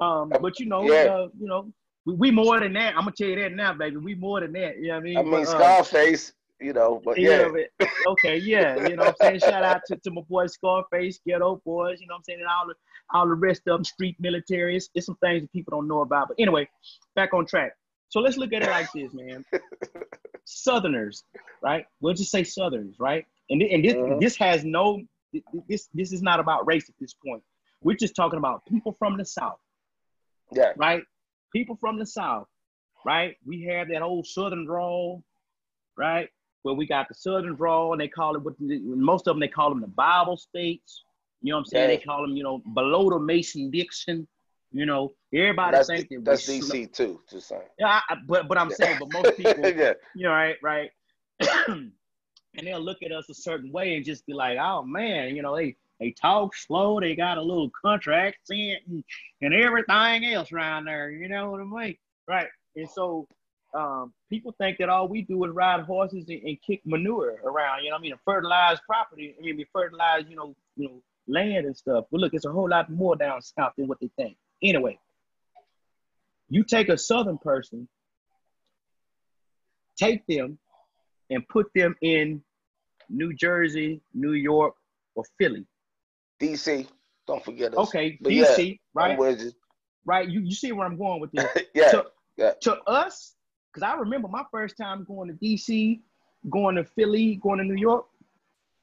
Um, 0.00 0.30
but 0.40 0.58
you 0.58 0.64
know, 0.64 0.90
Yeah. 0.90 1.12
uh, 1.12 1.28
you 1.38 1.46
know, 1.46 1.70
we, 2.06 2.14
we 2.14 2.30
more 2.30 2.58
than 2.58 2.72
that. 2.72 2.94
I'm 2.96 3.02
gonna 3.02 3.12
tell 3.12 3.28
you 3.28 3.36
that 3.36 3.52
now, 3.52 3.74
baby. 3.74 3.98
We 3.98 4.14
more 4.14 4.40
than 4.40 4.52
that. 4.54 4.78
You 4.78 4.88
know 4.88 4.94
what 4.94 5.00
I 5.00 5.02
mean? 5.02 5.18
I 5.18 5.22
mean, 5.22 5.30
But, 5.32 5.40
uh, 5.42 5.44
Scarface, 5.58 6.32
you 6.58 6.72
know, 6.72 7.02
but 7.04 7.18
yeah. 7.18 7.50
yeah. 7.78 7.86
Okay, 8.06 8.38
yeah. 8.38 8.88
You 8.88 8.96
know 8.96 9.04
what 9.04 9.16
I'm 9.20 9.26
saying? 9.38 9.40
Shout 9.40 9.62
out 9.62 9.82
to, 9.88 9.96
to 9.96 10.10
my 10.10 10.22
boy 10.22 10.46
Scarface, 10.46 11.20
Geto 11.28 11.62
Boys, 11.64 12.00
you 12.00 12.06
know 12.06 12.14
what 12.14 12.20
I'm 12.20 12.24
saying? 12.24 12.40
And 12.40 12.48
all 12.48 12.66
the 12.66 12.74
all 13.12 13.28
the 13.28 13.34
rest 13.34 13.60
of 13.66 13.76
them, 13.76 13.84
street 13.84 14.16
military. 14.18 14.76
It's, 14.76 14.88
it's 14.94 15.04
some 15.04 15.16
things 15.16 15.42
that 15.42 15.52
people 15.52 15.72
don't 15.78 15.86
know 15.86 16.00
about. 16.00 16.28
But 16.28 16.38
anyway, 16.40 16.66
back 17.14 17.34
on 17.34 17.44
track. 17.44 17.72
So 18.08 18.20
let's 18.20 18.38
look 18.38 18.54
at 18.54 18.62
it 18.62 18.70
like 18.70 18.90
this, 18.92 19.12
man. 19.12 19.44
Southerners, 20.50 21.24
right? 21.62 21.86
We'll 22.00 22.14
just 22.14 22.30
say 22.30 22.44
Southerners, 22.44 22.96
right? 22.98 23.26
And, 23.50 23.62
and 23.62 23.84
this 23.84 23.94
Mhm. 23.94 24.20
this 24.20 24.36
has 24.36 24.64
no 24.64 25.02
this 25.68 25.88
this 25.94 26.12
is 26.12 26.22
not 26.22 26.40
about 26.40 26.66
race 26.66 26.88
at 26.88 26.94
this 26.98 27.14
point. 27.14 27.42
We're 27.82 27.96
just 27.96 28.14
talking 28.14 28.38
about 28.38 28.64
people 28.66 28.92
from 28.98 29.16
the 29.16 29.24
South 29.24 29.60
Yeah. 30.52 30.72
right? 30.76 31.04
People 31.52 31.76
from 31.76 31.98
the 31.98 32.06
South, 32.06 32.48
right? 33.04 33.36
We 33.46 33.62
have 33.64 33.88
that 33.88 34.02
old 34.02 34.26
Southern 34.26 34.64
drawl, 34.64 35.22
right? 35.96 36.28
where 36.62 36.74
we 36.74 36.84
got 36.86 37.08
the 37.08 37.14
Southern 37.14 37.54
draw, 37.54 37.90
and 37.92 37.98
they 37.98 38.06
call 38.06 38.36
it 38.36 38.42
what 38.42 38.54
most 38.60 39.26
of 39.26 39.34
them 39.34 39.40
they 39.40 39.48
call 39.48 39.70
them 39.70 39.80
the 39.80 39.86
Bible 39.86 40.36
states. 40.36 41.04
You 41.40 41.52
know 41.52 41.56
what 41.56 41.60
I'm 41.60 41.64
saying? 41.64 41.88
Yeah. 41.90 41.96
They 41.96 42.02
call 42.04 42.20
them, 42.20 42.36
you 42.36 42.42
know, 42.42 42.58
below 42.58 43.08
the 43.08 43.18
Mason 43.18 43.70
Dixon. 43.70 44.28
You 44.72 44.86
know, 44.86 45.14
everybody 45.34 45.76
That's, 45.76 45.88
think 45.88 46.08
that 46.10 46.24
that's 46.24 46.48
DC 46.48 46.92
too. 46.92 47.20
Just 47.28 47.48
saying. 47.48 47.62
Yeah, 47.78 48.00
I, 48.08 48.16
but 48.26 48.46
but 48.46 48.56
I'm 48.56 48.70
saying, 48.70 48.98
but 49.00 49.12
most 49.12 49.36
people, 49.36 49.68
yeah. 49.68 49.94
you 50.14 50.24
know, 50.24 50.30
right, 50.30 50.56
right. 50.62 50.90
and 51.68 51.92
they'll 52.66 52.80
look 52.80 53.02
at 53.02 53.12
us 53.12 53.28
a 53.28 53.34
certain 53.34 53.72
way 53.72 53.96
and 53.96 54.04
just 54.04 54.26
be 54.26 54.32
like, 54.32 54.58
oh 54.58 54.82
man, 54.82 55.34
you 55.34 55.42
know, 55.42 55.56
they 55.56 55.76
they 55.98 56.12
talk 56.12 56.56
slow, 56.56 57.00
they 57.00 57.14
got 57.14 57.38
a 57.38 57.42
little 57.42 57.70
country 57.84 58.14
accent 58.14 58.80
and, 58.88 59.04
and 59.42 59.54
everything 59.54 60.24
else 60.32 60.50
around 60.50 60.86
there, 60.86 61.10
you 61.10 61.28
know 61.28 61.50
what 61.50 61.60
I 61.60 61.64
mean? 61.64 61.96
Right. 62.26 62.48
And 62.74 62.88
so 62.88 63.28
um, 63.74 64.12
people 64.30 64.54
think 64.58 64.78
that 64.78 64.88
all 64.88 65.08
we 65.08 65.22
do 65.22 65.44
is 65.44 65.52
ride 65.52 65.84
horses 65.84 66.24
and, 66.28 66.42
and 66.42 66.58
kick 66.66 66.80
manure 66.86 67.36
around, 67.44 67.82
you 67.82 67.90
know 67.90 67.96
what 67.96 68.00
I 68.00 68.02
mean, 68.02 68.12
and 68.12 68.20
fertilize 68.24 68.78
property, 68.86 69.34
I 69.38 69.42
mean, 69.42 69.56
we 69.56 69.66
fertilize, 69.72 70.24
you 70.28 70.36
know, 70.36 70.54
you 70.76 70.88
know, 70.88 71.02
land 71.28 71.66
and 71.66 71.76
stuff. 71.76 72.06
But 72.10 72.20
look, 72.20 72.34
it's 72.34 72.46
a 72.46 72.50
whole 72.50 72.68
lot 72.68 72.90
more 72.90 73.14
down 73.14 73.42
south 73.42 73.72
than 73.76 73.86
what 73.86 74.00
they 74.00 74.10
think. 74.16 74.36
Anyway, 74.62 74.98
you 76.48 76.64
take 76.64 76.88
a 76.88 76.98
southern 76.98 77.38
person, 77.38 77.88
take 79.96 80.26
them 80.26 80.58
and 81.30 81.46
put 81.48 81.66
them 81.74 81.94
in 82.02 82.42
New 83.08 83.34
Jersey, 83.34 84.00
New 84.14 84.32
York, 84.32 84.74
or 85.14 85.24
Philly. 85.38 85.66
DC. 86.40 86.86
Don't 87.26 87.44
forget 87.44 87.72
us. 87.72 87.88
Okay, 87.88 88.18
But 88.20 88.32
yeah, 88.32 88.44
DC, 88.46 88.78
I'm 88.96 89.18
right? 89.18 89.52
Right. 90.04 90.28
You, 90.28 90.40
you 90.40 90.54
see 90.54 90.72
where 90.72 90.86
I'm 90.86 90.96
going 90.96 91.20
with 91.20 91.30
this. 91.32 91.46
yeah. 91.74 91.90
to, 91.90 92.06
yeah. 92.36 92.52
to 92.62 92.80
us, 92.82 93.34
because 93.72 93.86
I 93.86 93.94
remember 93.94 94.28
my 94.28 94.44
first 94.50 94.76
time 94.76 95.04
going 95.04 95.28
to 95.28 95.34
DC, 95.34 96.00
going 96.48 96.76
to 96.76 96.84
Philly, 96.84 97.36
going 97.36 97.58
to 97.58 97.64
New 97.64 97.80
York, 97.80 98.06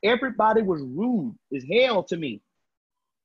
everybody 0.04 0.62
was 0.62 0.82
rude 0.82 1.36
as 1.56 1.64
hell 1.70 2.04
to 2.04 2.18
me. 2.18 2.42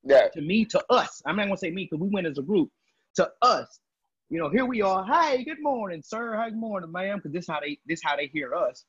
Yeah. 0.04 0.28
To 0.28 0.40
me, 0.40 0.64
to 0.66 0.82
us. 0.90 1.22
I'm 1.26 1.36
not 1.36 1.44
gonna 1.44 1.56
say 1.56 1.70
me 1.70 1.84
because 1.84 2.00
we 2.00 2.08
went 2.08 2.26
as 2.26 2.38
a 2.38 2.42
group. 2.42 2.70
To 3.16 3.30
us, 3.42 3.80
you 4.30 4.38
know, 4.38 4.48
here 4.48 4.64
we 4.64 4.80
are. 4.82 5.04
Hey, 5.04 5.44
good 5.44 5.62
morning, 5.62 6.02
sir. 6.02 6.34
Hey, 6.36 6.50
good 6.50 6.58
morning, 6.58 6.90
ma'am. 6.90 7.18
Because 7.18 7.32
this 7.32 7.46
how 7.46 7.60
they 7.60 7.78
this 7.86 8.00
how 8.02 8.16
they 8.16 8.28
hear 8.28 8.54
us. 8.54 8.84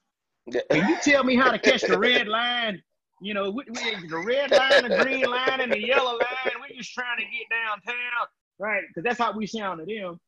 yeah. 0.47 0.61
Can 0.71 0.89
you 0.89 0.97
tell 1.03 1.23
me 1.23 1.35
how 1.35 1.51
to 1.51 1.59
catch 1.59 1.81
the 1.81 1.99
red 1.99 2.27
line? 2.27 2.81
You 3.21 3.33
know, 3.33 3.49
we, 3.51 3.63
we, 3.67 4.07
the 4.07 4.23
red 4.25 4.51
line, 4.51 4.83
the 4.89 5.03
green 5.03 5.25
line, 5.25 5.61
and 5.61 5.71
the 5.71 5.79
yellow 5.79 6.13
line. 6.13 6.53
We're 6.59 6.75
just 6.75 6.93
trying 6.93 7.17
to 7.17 7.23
get 7.23 7.47
downtown, 7.49 8.27
right? 8.59 8.83
Because 8.87 9.03
that's 9.03 9.19
how 9.19 9.31
we 9.31 9.47
sound 9.47 9.79
to 9.79 9.85
them. 9.85 10.19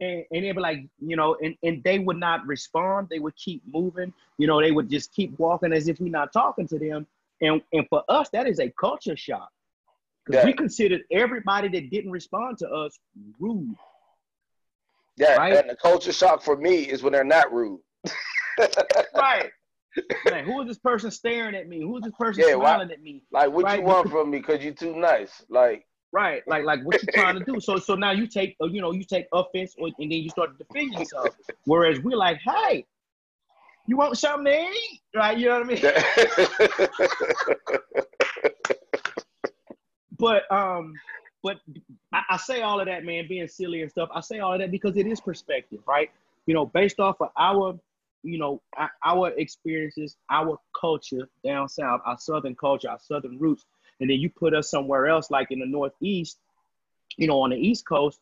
And, 0.00 0.24
and 0.32 0.44
they'd 0.44 0.52
be 0.52 0.60
like, 0.60 0.86
you 0.98 1.16
know, 1.16 1.36
and, 1.40 1.54
and 1.62 1.84
they 1.84 2.00
would 2.00 2.16
not 2.16 2.44
respond. 2.46 3.08
They 3.10 3.20
would 3.20 3.36
keep 3.36 3.62
moving. 3.72 4.12
You 4.38 4.48
know, 4.48 4.60
they 4.60 4.72
would 4.72 4.90
just 4.90 5.12
keep 5.12 5.38
walking 5.38 5.72
as 5.72 5.86
if 5.86 6.00
we're 6.00 6.10
not 6.10 6.32
talking 6.32 6.66
to 6.68 6.78
them. 6.78 7.06
And, 7.40 7.62
and 7.72 7.86
for 7.88 8.02
us, 8.08 8.28
that 8.30 8.48
is 8.48 8.58
a 8.58 8.70
culture 8.70 9.16
shock. 9.16 9.50
Because 10.26 10.44
we 10.44 10.52
considered 10.52 11.02
everybody 11.10 11.68
that 11.68 11.90
didn't 11.90 12.10
respond 12.12 12.58
to 12.58 12.68
us 12.68 12.98
rude. 13.40 13.74
Yeah, 15.16 15.36
Right? 15.36 15.56
and 15.56 15.68
the 15.68 15.76
culture 15.76 16.12
shock 16.12 16.42
for 16.42 16.56
me 16.56 16.84
is 16.88 17.02
when 17.02 17.12
they're 17.12 17.24
not 17.24 17.52
rude. 17.52 17.80
Right. 19.14 19.50
Man, 20.30 20.44
who 20.46 20.62
is 20.62 20.68
this 20.68 20.78
person 20.78 21.10
staring 21.10 21.54
at 21.54 21.68
me? 21.68 21.80
Who 21.82 21.96
is 21.98 22.02
this 22.04 22.14
person 22.18 22.44
Yeah, 22.46 22.54
why- 22.54 22.74
smiling 22.76 22.90
at 22.92 23.02
me? 23.02 23.22
Like, 23.30 23.50
what 23.52 23.64
Right, 23.64 23.78
you 23.80 23.84
want 23.84 24.08
from 24.10 24.30
me? 24.30 24.40
Cause 24.40 24.62
you're 24.62 24.72
too 24.72 24.96
nice. 24.96 25.44
Like, 25.50 25.86
Right, 26.12 26.42
like 26.46 26.64
like 26.64 26.82
what 26.84 27.02
you 27.02 27.08
trying 27.12 27.38
to 27.38 27.44
do. 27.44 27.58
So 27.60 27.76
so 27.76 27.94
now 27.94 28.10
you 28.12 28.26
take 28.26 28.56
uh, 28.62 28.66
you 28.66 28.80
know 28.82 28.92
you 28.92 29.02
take 29.04 29.26
offense 29.32 29.74
or, 29.78 29.88
and 29.88 29.94
then 30.12 30.18
you 30.18 30.28
start 30.30 30.56
to 30.58 30.64
defend 30.64 30.92
yourself. 30.94 31.34
Whereas 31.64 32.00
we're 32.00 32.16
like, 32.16 32.38
hey, 32.44 32.84
you 33.86 33.96
want 33.96 34.16
something 34.18 34.44
to 34.52 34.58
eat, 34.60 35.00
right? 35.14 35.36
You 35.38 35.48
know 35.48 35.60
what 35.60 35.70
I 35.70 36.78
mean? 36.88 38.02
But 40.22 40.50
um, 40.52 40.94
but 41.42 41.58
I, 42.12 42.22
I 42.30 42.36
say 42.36 42.62
all 42.62 42.78
of 42.78 42.86
that, 42.86 43.04
man, 43.04 43.26
being 43.28 43.48
silly 43.48 43.82
and 43.82 43.90
stuff. 43.90 44.08
I 44.14 44.20
say 44.20 44.38
all 44.38 44.52
of 44.52 44.60
that 44.60 44.70
because 44.70 44.96
it 44.96 45.04
is 45.04 45.20
perspective, 45.20 45.80
right? 45.84 46.12
You 46.46 46.54
know, 46.54 46.64
based 46.64 47.00
off 47.00 47.16
of 47.20 47.30
our, 47.36 47.76
you 48.22 48.38
know, 48.38 48.62
our- 49.04 49.32
experiences, 49.36 50.16
our 50.30 50.60
culture 50.80 51.28
down 51.44 51.68
south, 51.68 52.02
our 52.06 52.16
southern 52.18 52.54
culture, 52.54 52.88
our 52.88 53.00
southern 53.00 53.36
roots, 53.36 53.64
and 53.98 54.08
then 54.08 54.20
you 54.20 54.30
put 54.30 54.54
us 54.54 54.70
somewhere 54.70 55.08
else, 55.08 55.28
like 55.28 55.50
in 55.50 55.58
the 55.58 55.66
northeast, 55.66 56.38
you 57.16 57.26
know, 57.26 57.40
on 57.40 57.50
the 57.50 57.56
east 57.56 57.84
coast. 57.84 58.20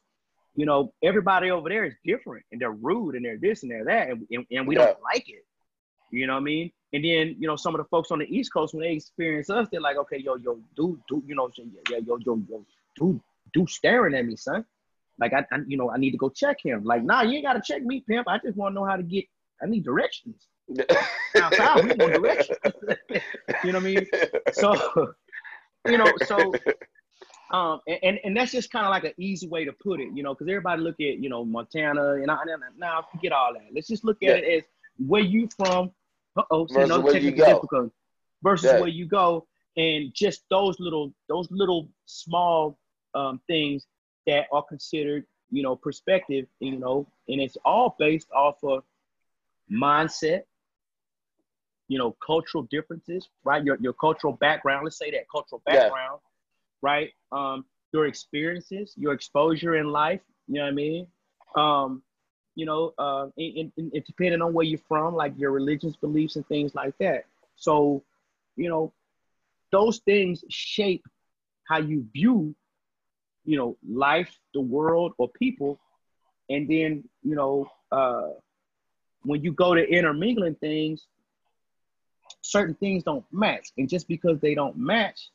You 0.57 0.65
know, 0.65 0.95
everybody 1.03 1.51
over 1.51 1.69
there 1.69 1.85
is 1.85 1.95
different, 2.03 2.47
and 2.51 2.59
they're 2.59 2.73
rude, 2.73 3.15
and 3.15 3.23
they're 3.23 3.37
this 3.37 3.63
and 3.63 3.71
they're 3.71 3.85
that, 3.85 4.09
and, 4.09 4.27
and, 4.31 4.47
and 4.51 4.67
we 4.67 4.75
Yeah. 4.75 4.87
don't 4.87 5.03
like 5.03 5.29
it. 5.29 5.45
You 6.11 6.27
know 6.27 6.33
what 6.33 6.41
I 6.41 6.45
mean? 6.45 6.73
And 6.93 7.05
then, 7.05 7.37
you 7.39 7.47
know, 7.47 7.57
some 7.57 7.75
of 7.75 7.79
the 7.79 7.85
folks 7.85 8.11
on 8.11 8.19
the 8.19 8.27
East 8.27 8.53
Coast, 8.53 8.75
when 8.75 8.83
they 8.83 8.93
experience 8.93 9.49
us, 9.49 9.69
they're 9.71 9.81
like, 9.81 9.97
okay, 9.97 10.19
yo, 10.19 10.35
yo, 10.37 10.59
dude, 10.77 10.99
dude, 11.09 11.23
you 11.27 11.37
know, 11.37 11.49
yeah, 11.57 11.99
yo, 11.99 12.17
yo, 12.19 12.43
yo, 12.49 12.65
dude, 12.97 13.21
dude 13.55 13.71
staring 13.71 14.15
at 14.15 14.27
me, 14.27 14.35
son. 14.37 14.65
Like, 15.19 15.33
I, 15.33 15.47
I, 15.53 15.59
you 15.69 15.77
know, 15.77 15.91
I 15.91 15.99
need 15.99 16.11
to 16.13 16.17
go 16.17 16.31
check 16.31 16.57
him. 16.63 16.83
Like, 16.85 17.05
nah, 17.05 17.23
you 17.23 17.35
ain't 17.37 17.45
got 17.45 17.53
to 17.53 17.63
check 17.65 17.83
me, 17.85 18.03
pimp. 18.09 18.27
I 18.27 18.39
just 18.39 18.57
want 18.57 18.73
to 18.73 18.81
know 18.81 18.85
how 18.85 18.97
to 18.97 19.03
get, 19.03 19.25
I 19.63 19.67
need 19.67 19.85
directions. 19.85 20.47
We 21.37 21.41
want 21.41 22.15
directions. 22.15 22.59
you 23.65 23.73
know 23.73 23.75
what 23.75 23.77
I 23.77 23.81
mean? 23.81 24.07
So, 24.53 25.13
you 25.87 25.99
know, 25.99 26.13
so, 26.27 26.53
um, 27.53 27.81
and, 27.87 27.99
and, 28.03 28.21
and 28.25 28.37
that's 28.37 28.53
just 28.53 28.71
kind 28.71 28.87
of 28.87 28.91
like 28.91 29.05
an 29.05 29.13
easy 29.19 29.47
way 29.49 29.65
to 29.65 29.73
put 29.73 30.01
it, 30.01 30.09
you 30.15 30.23
know, 30.23 30.35
because 30.35 30.49
everybody 30.49 30.83
look 30.83 30.95
at, 31.01 31.19
you 31.19 31.29
know, 31.29 31.45
Montana, 31.45 32.15
and 32.15 32.31
I, 32.31 32.39
now 32.79 33.05
forget 33.13 33.33
all 33.33 33.53
that. 33.55 33.69
Let's 33.75 33.89
just 33.89 34.05
look 34.05 34.23
at 34.23 34.29
Yeah. 34.29 34.35
it 34.37 34.59
as 34.59 34.65
where 35.07 35.23
you 35.23 35.49
from. 35.57 35.91
Uh-oh, 36.41 36.67
Versus 36.67 36.99
where 36.99 37.17
you 37.19 37.33
go. 37.33 37.45
difficulty. 37.55 37.91
Versus 38.43 38.73
Yeah. 38.73 38.81
where 38.81 38.89
you 38.89 39.07
go, 39.07 39.47
and 39.77 40.13
just 40.15 40.45
those 40.51 40.79
little, 40.81 41.13
those 41.29 41.51
little 41.51 41.89
small 42.07 42.79
um, 43.15 43.41
things 43.47 43.87
that 44.27 44.47
are 44.53 44.63
considered, 44.63 45.27
you 45.51 45.63
know, 45.63 45.77
perspective, 45.77 46.47
you 46.61 46.77
know, 46.79 47.07
and 47.29 47.41
it's 47.41 47.57
all 47.65 47.97
based 47.99 48.29
off 48.33 48.57
of 48.63 48.83
mindset, 49.71 50.43
you 51.89 51.99
know, 51.99 52.17
cultural 52.25 52.63
differences, 52.71 53.29
right? 53.45 53.65
Your, 53.65 53.77
your 53.81 53.93
cultural 53.93 54.33
background, 54.35 54.85
let's 54.85 54.97
say 54.99 55.11
that 55.11 55.25
cultural 55.31 55.63
Yeah. 55.67 55.75
background, 55.75 56.21
right? 56.83 57.11
Um, 57.33 57.65
your 57.93 58.07
experiences, 58.07 58.95
your 58.97 59.13
exposure 59.13 59.77
in 59.77 59.91
life, 59.91 60.21
you 60.47 60.55
know 60.55 60.63
what 60.63 60.69
I 60.69 60.73
mean? 60.73 61.07
Um, 61.57 62.03
you 62.55 62.67
know, 62.67 62.93
uh, 62.99 63.27
and, 63.37 63.73
and, 63.77 63.93
and 63.93 64.05
depending 64.05 64.43
on 64.43 64.53
where 64.53 64.65
you're 64.65 64.81
from, 64.89 65.15
like 65.15 65.33
your 65.37 65.53
religious 65.53 65.97
beliefs 65.97 66.37
and 66.37 66.47
things 66.47 66.75
like 66.75 66.97
that. 66.99 67.25
So, 67.57 68.03
you 68.57 68.69
know, 68.69 68.93
those 69.71 69.99
things 69.99 70.45
shape 70.49 71.05
how 71.69 71.79
you 71.79 72.07
view, 72.13 72.55
you 73.45 73.57
know, 73.57 73.77
life, 73.89 74.37
the 74.55 74.61
world, 74.61 75.13
or 75.19 75.29
people. 75.29 75.79
And 76.49 76.69
then, 76.69 77.05
you 77.23 77.37
know, 77.37 77.71
uh, 77.93 78.31
when 79.23 79.43
you 79.43 79.53
go 79.53 79.75
to 79.75 79.89
intermingling 79.89 80.57
things, 80.57 81.07
certain 82.41 82.75
things 82.75 83.05
don't 83.05 83.25
match. 83.31 83.69
And 83.79 83.89
just 83.89 84.09
because 84.09 84.41
they 84.41 84.55
don't 84.55 84.77
match, 84.77 85.29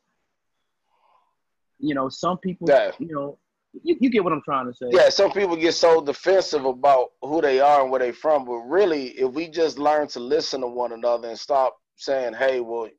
you 1.79 1.95
know, 1.95 2.09
some 2.09 2.37
people, 2.37 2.67
Yeah. 2.69 2.91
you 2.99 3.13
know, 3.13 3.37
you, 3.83 3.97
you 3.99 4.09
get 4.09 4.23
what 4.23 4.33
I'm 4.33 4.41
trying 4.43 4.67
to 4.67 4.73
say. 4.73 4.87
yeah, 4.91 5.09
some 5.09 5.31
people 5.31 5.55
get 5.55 5.73
so 5.73 6.01
defensive 6.01 6.65
about 6.65 7.09
who 7.21 7.41
they 7.41 7.59
are 7.59 7.81
and 7.81 7.91
where 7.91 7.99
they're 7.99 8.13
from, 8.13 8.45
but 8.45 8.57
really, 8.57 9.07
if 9.09 9.31
we 9.31 9.47
just 9.47 9.77
learn 9.77 10.07
to 10.09 10.19
listen 10.19 10.61
to 10.61 10.67
one 10.67 10.91
another 10.91 11.29
and 11.29 11.39
stop 11.39 11.75
saying, 11.95 12.33
"Hey, 12.33 12.59
well, 12.59 12.89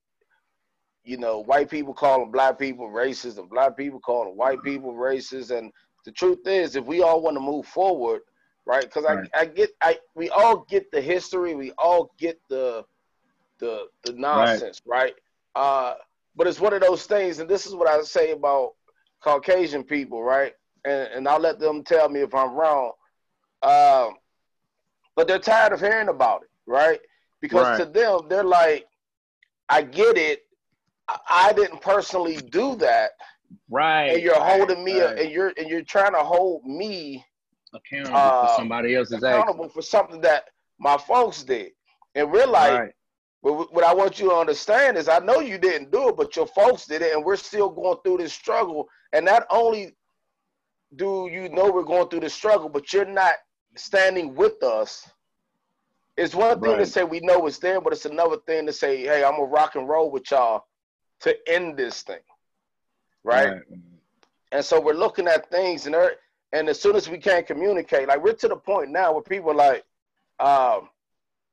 you 1.04 1.16
know, 1.16 1.40
white 1.40 1.70
people 1.70 1.94
calling 1.94 2.30
black 2.30 2.58
people 2.58 2.88
racist, 2.88 3.38
and 3.38 3.48
black 3.48 3.76
people 3.76 4.00
calling 4.00 4.36
white 4.36 4.62
people 4.62 4.92
racist," 4.92 5.56
and 5.56 5.72
the 6.04 6.12
truth 6.12 6.46
is, 6.46 6.76
if 6.76 6.84
we 6.84 7.02
all 7.02 7.20
want 7.20 7.36
to 7.36 7.40
move 7.40 7.66
forward, 7.66 8.22
right? 8.64 8.84
Because 8.84 9.04
Right. 9.04 9.28
I, 9.34 9.40
I 9.40 9.44
get, 9.46 9.70
I, 9.82 9.98
we 10.14 10.30
all 10.30 10.64
get 10.68 10.90
the 10.92 11.00
history, 11.00 11.54
we 11.54 11.72
all 11.72 12.12
get 12.18 12.40
the, 12.48 12.84
the, 13.58 13.86
the 14.04 14.12
nonsense, 14.12 14.80
right? 14.86 15.14
Uh, 15.54 15.94
but 16.36 16.46
it's 16.46 16.60
one 16.60 16.72
of 16.72 16.80
those 16.80 17.06
things, 17.06 17.38
and 17.38 17.48
this 17.48 17.66
is 17.66 17.74
what 17.74 17.88
I 17.88 18.00
say 18.02 18.32
about 18.32 18.74
Caucasian 19.20 19.82
people, 19.82 20.22
right? 20.22 20.52
And, 20.86 21.08
and 21.12 21.28
I'll 21.28 21.40
let 21.40 21.58
them 21.58 21.82
tell 21.82 22.08
me 22.08 22.20
if 22.20 22.34
I'm 22.34 22.52
wrong. 22.52 22.92
Um, 23.62 24.14
but 25.16 25.26
they're 25.26 25.38
tired 25.38 25.72
of 25.72 25.80
hearing 25.80 26.08
about 26.08 26.42
it, 26.42 26.50
right? 26.66 27.00
Because 27.40 27.78
to 27.78 27.84
them, 27.86 28.20
they're 28.28 28.44
like, 28.44 28.86
I 29.68 29.82
get 29.82 30.16
it. 30.16 30.44
I, 31.28 31.52
didn't 31.52 31.80
personally 31.82 32.36
do 32.36 32.74
that, 32.76 33.10
Right. 33.70 34.06
and 34.06 34.22
you're 34.22 34.40
holding 34.40 34.82
me, 34.82 35.00
right. 35.00 35.18
and 35.18 35.30
you're 35.30 35.52
and 35.56 35.68
you're 35.68 35.82
trying 35.82 36.12
to 36.12 36.18
hold 36.18 36.64
me 36.64 37.24
accountable 37.72 38.16
uh, 38.16 38.48
for 38.48 38.54
somebody 38.56 38.96
else's 38.96 39.22
action. 39.22 39.40
accountable 39.40 39.68
for 39.68 39.82
something 39.82 40.20
that 40.22 40.48
my 40.80 40.96
folks 40.96 41.44
did. 41.44 41.70
And 42.16 42.32
we're 42.32 42.46
like, 42.46 42.80
right. 42.80 42.92
But 43.42 43.72
what 43.72 43.84
I 43.84 43.94
want 43.94 44.18
you 44.18 44.30
to 44.30 44.34
understand 44.34 44.96
is 44.96 45.08
I 45.08 45.20
know 45.20 45.38
you 45.38 45.58
didn't 45.58 45.92
do 45.92 46.08
it, 46.08 46.16
but 46.16 46.34
your 46.34 46.48
folks 46.48 46.86
did 46.86 47.02
it, 47.02 47.14
and 47.14 47.24
we're 47.24 47.36
still 47.36 47.68
going 47.68 47.98
through 48.02 48.18
this 48.18 48.32
struggle. 48.32 48.88
And 49.12 49.24
not 49.24 49.46
only 49.50 49.94
do 50.96 51.28
you 51.30 51.48
know 51.50 51.70
we're 51.70 51.82
going 51.84 52.08
through 52.08 52.20
the 52.20 52.30
struggle, 52.30 52.68
but 52.68 52.92
you're 52.92 53.04
not 53.04 53.34
standing 53.76 54.34
with 54.34 54.62
us 54.62 55.06
It's 56.16 56.34
one 56.34 56.58
thing 56.60 56.70
to 56.78 56.86
say 56.86 57.04
we 57.04 57.20
know 57.20 57.46
it's 57.46 57.58
there, 57.58 57.80
but 57.80 57.92
it's 57.92 58.06
another 58.06 58.38
thing 58.46 58.64
to 58.66 58.72
say, 58.72 59.02
hey, 59.02 59.22
I'm 59.22 59.32
gonna 59.32 59.44
rock 59.44 59.74
and 59.76 59.86
roll 59.86 60.10
with 60.10 60.30
y'all 60.30 60.64
to 61.20 61.36
end 61.46 61.76
this 61.76 62.02
thing, 62.02 62.24
right? 63.22 63.48
And 64.52 64.64
so 64.64 64.80
we're 64.80 64.94
looking 64.94 65.28
at 65.28 65.50
things, 65.50 65.84
and 65.86 65.94
they're- 65.94 66.16
and 66.52 66.68
as 66.70 66.80
soon 66.80 66.96
as 66.96 67.08
we 67.10 67.18
can't 67.18 67.46
communicate, 67.46 68.08
like 68.08 68.22
we're 68.22 68.32
to 68.34 68.48
the 68.48 68.56
point 68.56 68.90
now 68.90 69.12
where 69.12 69.22
people 69.22 69.50
are 69.50 69.54
like, 69.68 69.84
um, 70.40 70.88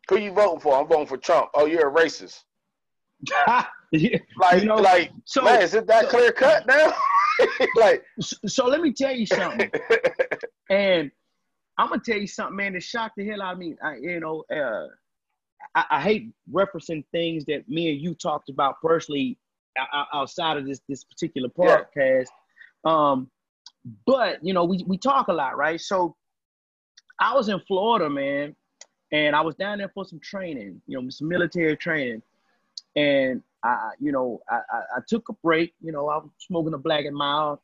"Who 0.08 0.18
you 0.18 0.32
voting 0.32 0.60
for?" 0.62 0.78
I'm 0.80 0.88
voting 0.88 1.08
for 1.08 1.18
Trump. 1.18 1.50
Oh, 1.56 1.66
you're 1.66 1.90
a 1.90 1.94
racist. 2.02 2.44
Like, 4.38 4.62
You 4.62 4.68
know, 4.68 4.76
like, 4.78 5.12
so, 5.26 5.42
man, 5.44 5.62
is 5.62 5.74
it 5.76 5.86
that 5.88 6.06
so- 6.06 6.10
clear 6.10 6.32
cut 6.32 6.66
now? 6.66 6.94
like, 7.76 8.04
so, 8.20 8.36
so 8.48 8.68
let 8.68 8.82
me 8.82 8.92
tell 8.94 9.16
you 9.16 9.26
something. 9.26 9.72
And 10.70 11.12
I'm 11.78 11.90
gonna 11.90 12.02
tell 12.04 12.18
you 12.18 12.26
something, 12.26 12.56
man, 12.56 12.74
that 12.74 12.82
shocked 12.84 13.16
the 13.18 13.28
hell 13.28 13.42
out 13.42 13.54
of 13.54 13.60
me. 13.60 13.76
I, 13.84 13.96
you 13.98 14.20
know, 14.20 14.44
uh, 14.52 14.88
I, 15.76 15.86
I 15.98 16.02
hate 16.02 16.32
referencing 16.52 17.04
things 17.12 17.46
that 17.46 17.68
me 17.68 17.92
and 17.92 18.02
you 18.02 18.16
talked 18.16 18.50
about 18.50 18.82
personally 18.82 19.38
outside 20.14 20.58
of 20.58 20.66
this 20.66 20.82
this 20.88 21.04
particular 21.04 21.50
Yeah. 21.60 21.82
podcast. 21.96 22.28
Um, 22.86 23.30
but 24.08 24.44
you 24.44 24.54
know, 24.54 24.64
we 24.64 24.84
we 24.88 24.98
talk 24.98 25.28
a 25.28 25.34
lot, 25.34 25.58
right? 25.58 25.80
So 25.80 26.16
I 27.20 27.36
was 27.36 27.50
in 27.50 27.60
Florida, 27.68 28.10
man, 28.10 28.56
and 29.12 29.36
I 29.36 29.42
was 29.42 29.56
down 29.56 29.78
there 29.80 29.92
for 29.94 30.06
some 30.06 30.20
training, 30.22 30.82
you 30.88 31.00
know, 31.00 31.10
some 31.10 31.28
military 31.28 31.76
training, 31.78 32.22
and 32.96 33.44
I, 33.64 33.92
you 34.00 34.12
know, 34.12 34.42
I, 34.50 34.56
I, 34.56 34.80
I 34.98 35.00
took 35.08 35.30
a 35.30 35.34
break. 35.44 35.74
You 35.82 35.92
know, 35.92 36.10
I 36.10 36.18
was 36.18 36.30
smoking 36.40 36.74
a 36.74 36.78
black 36.78 37.06
and 37.06 37.16
mild, 37.16 37.60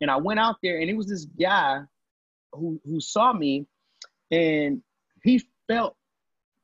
and 0.00 0.10
I 0.10 0.16
went 0.16 0.40
out 0.40 0.56
there, 0.62 0.78
and 0.80 0.90
it 0.90 0.96
was 0.96 1.08
this 1.08 1.24
guy 1.24 1.80
who 2.52 2.80
who 2.84 3.00
saw 3.00 3.32
me, 3.32 3.66
and 4.30 4.82
he 5.22 5.42
felt 5.66 5.96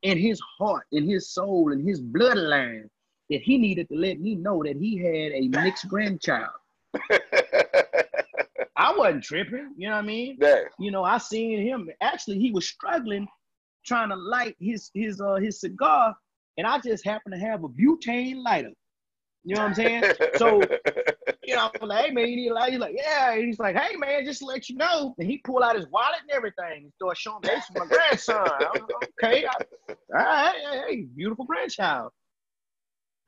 in 0.01 0.17
his 0.17 0.39
heart, 0.59 0.85
in 0.91 1.03
his 1.05 1.29
soul, 1.29 1.71
in 1.71 1.85
his 1.85 2.01
bloodline 2.01 2.89
that 3.29 3.41
he 3.41 3.57
needed 3.57 3.89
to 3.89 3.95
let 3.95 4.19
me 4.19 4.35
know 4.35 4.63
that 4.63 4.77
he 4.77 4.97
had 4.97 5.31
a 5.31 5.47
mixed 5.63 5.87
grandchild. 5.87 6.51
I 8.77 8.95
wasn't 8.95 9.23
tripping, 9.23 9.73
you 9.77 9.87
know 9.87 9.95
what 9.95 10.03
I 10.03 10.07
mean? 10.07 10.37
yeah, 10.39 10.61
You 10.79 10.91
know, 10.91 11.03
I 11.03 11.17
seen 11.17 11.61
him. 11.61 11.89
Actually, 12.01 12.39
he 12.39 12.51
was 12.51 12.67
struggling 12.67 13.27
trying 13.85 14.09
to 14.09 14.15
light 14.15 14.55
his 14.59 14.91
his 14.93 15.21
uh 15.21 15.35
his 15.35 15.59
cigar, 15.59 16.15
and 16.57 16.67
I 16.67 16.79
just 16.79 17.05
happened 17.05 17.33
to 17.35 17.39
have 17.39 17.63
a 17.63 17.69
butane 17.69 18.43
lighter. 18.43 18.71
You 19.43 19.55
know 19.55 19.61
what 19.61 19.69
I'm 19.69 19.75
saying? 19.75 20.03
So 20.35 20.61
you 21.43 21.55
know, 21.55 21.69
I'm 21.81 21.87
like, 21.87 22.05
hey 22.05 22.11
man, 22.11 22.27
you 22.27 22.35
need 22.35 22.49
a 22.49 22.53
light. 22.53 22.71
He's 22.71 22.79
like, 22.79 22.95
yeah. 22.97 23.33
And 23.33 23.45
he's 23.45 23.59
like, 23.59 23.75
hey 23.75 23.95
man, 23.95 24.25
just 24.25 24.39
to 24.39 24.45
let 24.45 24.67
you 24.67 24.75
know. 24.75 25.13
And 25.17 25.29
he 25.29 25.37
pulled 25.39 25.61
out 25.63 25.75
his 25.75 25.87
wallet 25.87 26.19
and 26.21 26.31
everything. 26.31 26.83
He 26.83 26.89
started 26.95 27.17
showing 27.17 27.41
me, 27.43 27.49
this 27.49 27.63
is 27.69 27.75
my 27.75 27.85
grandson. 27.85 28.35
I 28.37 28.71
was 28.73 28.81
like, 28.81 29.09
okay, 29.23 29.45
I, 29.45 29.53
all 30.17 30.25
right, 30.25 30.55
hey, 30.71 30.95
hey, 30.95 31.01
beautiful 31.15 31.45
grandchild. 31.45 32.11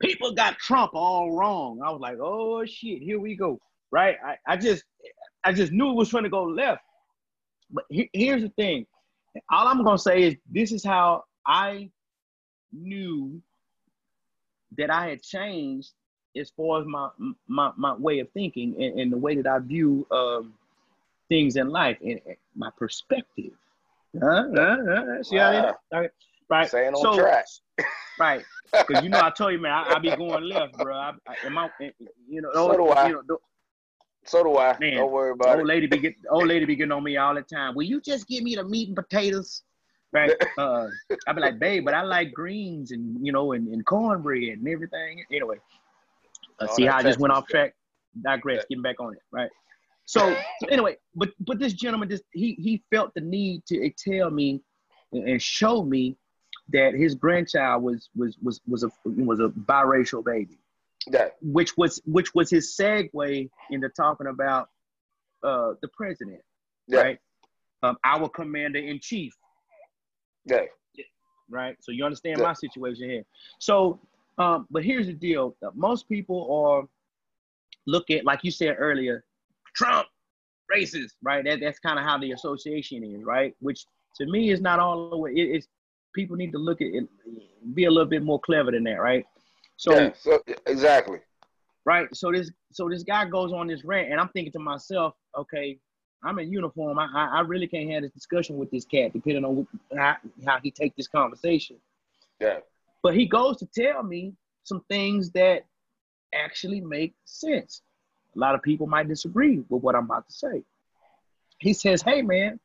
People 0.02 0.32
got 0.32 0.58
Trump 0.58 0.92
all 0.94 1.36
wrong. 1.36 1.80
I 1.84 1.90
was 1.90 2.00
like, 2.00 2.18
oh 2.20 2.64
shit, 2.64 3.02
here 3.02 3.20
we 3.20 3.36
go. 3.36 3.58
Right? 3.90 4.16
I, 4.24 4.36
I 4.46 4.56
just 4.56 4.84
I 5.44 5.52
just 5.52 5.72
knew 5.72 5.90
it 5.90 5.94
was 5.94 6.08
trying 6.08 6.24
to 6.24 6.30
go 6.30 6.44
left. 6.44 6.82
But 7.70 7.84
he- 7.90 8.10
here's 8.12 8.42
the 8.42 8.50
thing. 8.50 8.86
All 9.50 9.68
I'm 9.68 9.82
gonna 9.84 9.98
say 9.98 10.22
is 10.24 10.36
this 10.50 10.72
is 10.72 10.84
how 10.84 11.24
I 11.46 11.90
knew 12.72 13.40
that 14.76 14.90
I 14.90 15.08
had 15.08 15.22
changed 15.22 15.92
as 16.36 16.50
far 16.50 16.80
as 16.80 16.86
my 16.86 17.08
my, 17.46 17.72
my 17.76 17.94
way 17.94 18.18
of 18.20 18.30
thinking 18.32 18.74
and, 18.82 19.00
and 19.00 19.12
the 19.12 19.16
way 19.16 19.34
that 19.36 19.46
I 19.46 19.58
view 19.60 20.06
um, 20.10 20.54
things 21.28 21.56
in 21.56 21.68
life 21.68 21.98
and, 22.02 22.20
and 22.26 22.36
my 22.54 22.70
perspective. 22.76 23.52
Huh? 24.20 24.44
Huh? 24.54 24.76
Huh? 24.86 25.22
See 25.22 25.36
how 25.36 25.52
Wow. 25.52 25.62
that? 25.62 25.76
Right. 25.98 26.10
Right. 26.50 26.68
Staying 26.68 26.94
on 26.94 27.02
So- 27.02 27.18
track. 27.18 27.46
Right. 28.18 28.44
Because 28.72 29.02
you 29.04 29.08
know, 29.10 29.20
I 29.22 29.30
told 29.30 29.52
you, 29.52 29.58
man, 29.60 29.72
I, 29.72 29.94
I 29.94 29.98
be 29.98 30.14
going 30.14 30.44
left, 30.44 30.76
bro. 30.76 30.94
I, 30.94 31.12
I, 31.26 31.46
am 31.46 31.56
I, 31.56 31.70
you 32.28 32.42
know, 32.42 32.50
So 32.52 32.72
do 32.76 32.88
I. 32.88 33.06
You 33.08 33.12
know, 33.14 33.22
the 33.26 33.36
So 34.24 34.42
do 34.42 34.58
I. 34.58 34.76
Man, 34.78 34.96
Don't 34.96 35.12
worry 35.12 35.30
about 35.32 35.50
old 35.50 35.60
it. 35.60 35.66
lady 35.66 35.86
be 35.86 35.98
get, 35.98 36.14
old 36.28 36.46
lady 36.48 36.64
be 36.66 36.74
getting 36.76 36.92
on 36.92 37.02
me 37.04 37.16
all 37.16 37.34
the 37.34 37.42
time. 37.42 37.74
Will 37.74 37.84
you 37.84 38.00
just 38.00 38.26
give 38.28 38.42
me 38.42 38.56
the 38.56 38.64
meat 38.64 38.88
and 38.88 38.96
potatoes? 38.96 39.62
Right. 40.12 40.32
Uh, 40.58 40.88
I 41.28 41.32
be 41.32 41.40
like, 41.40 41.60
babe, 41.60 41.84
but 41.84 41.94
I 41.94 42.02
like 42.02 42.32
greens 42.32 42.90
and 42.90 43.24
you 43.24 43.30
know, 43.30 43.52
and, 43.52 43.68
and 43.68 43.86
cornbread 43.86 44.58
and 44.58 44.66
everything. 44.66 45.24
Anyway, 45.30 45.58
uh, 46.58 46.66
see 46.66 46.84
how 46.84 46.96
I 46.96 47.02
just 47.02 47.20
went 47.20 47.32
off 47.32 47.46
track. 47.46 47.74
Digress. 48.22 48.64
Getting 48.68 48.82
back 48.82 48.98
on 48.98 49.12
it. 49.12 49.22
Right. 49.30 49.50
So, 50.04 50.34
so 50.60 50.68
anyway, 50.70 50.96
but 51.14 51.30
but 51.38 51.60
this 51.60 51.74
gentleman 51.74 52.08
just 52.08 52.24
he 52.32 52.54
he 52.54 52.82
felt 52.90 53.14
the 53.14 53.20
need 53.20 53.64
to 53.66 53.90
tell 53.90 54.30
me 54.30 54.60
and 55.12 55.28
and 55.28 55.42
show 55.42 55.84
me 55.84 56.16
that 56.70 56.94
his 56.94 57.14
grandchild 57.14 57.82
was 57.82 58.08
was 58.16 58.36
was 58.42 58.60
was 58.66 58.84
a 58.84 58.90
was 59.04 59.40
a 59.40 59.48
biracial 59.48 60.24
baby 60.24 60.58
Yeah, 61.06 61.28
which 61.40 61.76
was 61.76 62.00
which 62.04 62.34
was 62.34 62.50
his 62.50 62.74
segue 62.78 63.48
into 63.70 63.88
talking 63.90 64.26
about 64.26 64.68
uh, 65.42 65.74
the 65.82 65.88
president, 65.88 66.40
yeah, 66.86 67.00
right? 67.00 67.18
Um, 67.82 67.96
our 68.04 68.28
commander 68.28 68.80
in 68.80 68.98
chief, 69.00 69.32
yeah. 70.94 71.04
right? 71.50 71.76
So 71.80 71.92
you 71.92 72.04
understand 72.04 72.38
Yeah. 72.38 72.44
my 72.44 72.52
situation 72.54 73.08
here. 73.08 73.24
So, 73.58 74.00
um, 74.38 74.66
but 74.70 74.84
here's 74.84 75.06
the 75.06 75.12
deal: 75.12 75.56
most 75.74 76.08
people 76.08 76.40
are 76.52 76.88
look 77.86 78.10
at, 78.10 78.24
like 78.24 78.40
you 78.42 78.50
said 78.50 78.76
earlier, 78.78 79.24
Trump, 79.74 80.06
racist, 80.74 81.12
right? 81.22 81.44
That, 81.44 81.60
that's 81.60 81.78
kind 81.78 81.98
of 81.98 82.04
how 82.04 82.18
the 82.18 82.32
association 82.32 83.02
is, 83.02 83.24
right? 83.24 83.54
Which 83.60 83.84
to 84.16 84.26
me 84.26 84.50
is 84.50 84.60
not 84.60 84.78
all 84.78 85.10
the 85.10 85.16
way. 85.16 85.32
It, 85.32 85.56
it's 85.56 85.68
people 86.14 86.36
need 86.36 86.52
to 86.52 86.58
look 86.58 86.80
at 86.80 86.88
it, 86.88 87.08
be 87.74 87.84
a 87.84 87.90
little 87.90 88.08
bit 88.08 88.22
more 88.22 88.40
clever 88.40 88.70
than 88.70 88.84
that, 88.84 89.00
right? 89.00 89.24
So. 89.76 89.92
yeah. 89.94 90.12
So 90.14 90.40
exactly. 90.66 91.20
right? 91.84 92.08
So 92.14 92.30
this 92.32 92.50
so 92.72 92.88
this 92.88 93.02
guy 93.02 93.24
goes 93.24 93.52
on 93.52 93.66
this 93.66 93.84
rant, 93.84 94.10
and 94.10 94.20
I'm 94.20 94.28
thinking 94.28 94.52
to 94.52 94.58
myself, 94.58 95.14
okay, 95.36 95.78
I'm 96.22 96.38
in 96.38 96.52
uniform. 96.52 96.98
I 96.98 97.08
I, 97.14 97.38
I 97.38 97.40
really 97.40 97.66
can't 97.66 97.90
have 97.90 98.02
this 98.02 98.12
discussion 98.12 98.56
with 98.56 98.70
this 98.70 98.84
cat, 98.84 99.12
depending 99.12 99.44
on 99.44 99.66
how, 99.96 100.16
how 100.46 100.58
he 100.62 100.70
take 100.70 100.96
this 100.96 101.08
conversation. 101.08 101.76
Yeah, 102.40 102.58
But 103.02 103.14
he 103.14 103.26
goes 103.26 103.58
to 103.58 103.66
tell 103.66 104.02
me 104.02 104.34
some 104.64 104.82
things 104.88 105.30
that 105.32 105.66
actually 106.34 106.80
make 106.80 107.14
sense. 107.24 107.82
A 108.36 108.38
lot 108.38 108.54
of 108.54 108.62
people 108.62 108.86
might 108.86 109.08
disagree 109.08 109.64
with 109.68 109.82
what 109.82 109.94
I'm 109.94 110.04
about 110.04 110.26
to 110.28 110.32
say. 110.32 110.62
He 111.58 111.72
says, 111.72 112.02
"Hey, 112.02 112.22
man, 112.22 112.60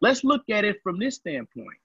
let's 0.00 0.24
look 0.24 0.42
at 0.50 0.64
it 0.64 0.82
from 0.82 0.98
this 0.98 1.16
standpoint." 1.16 1.78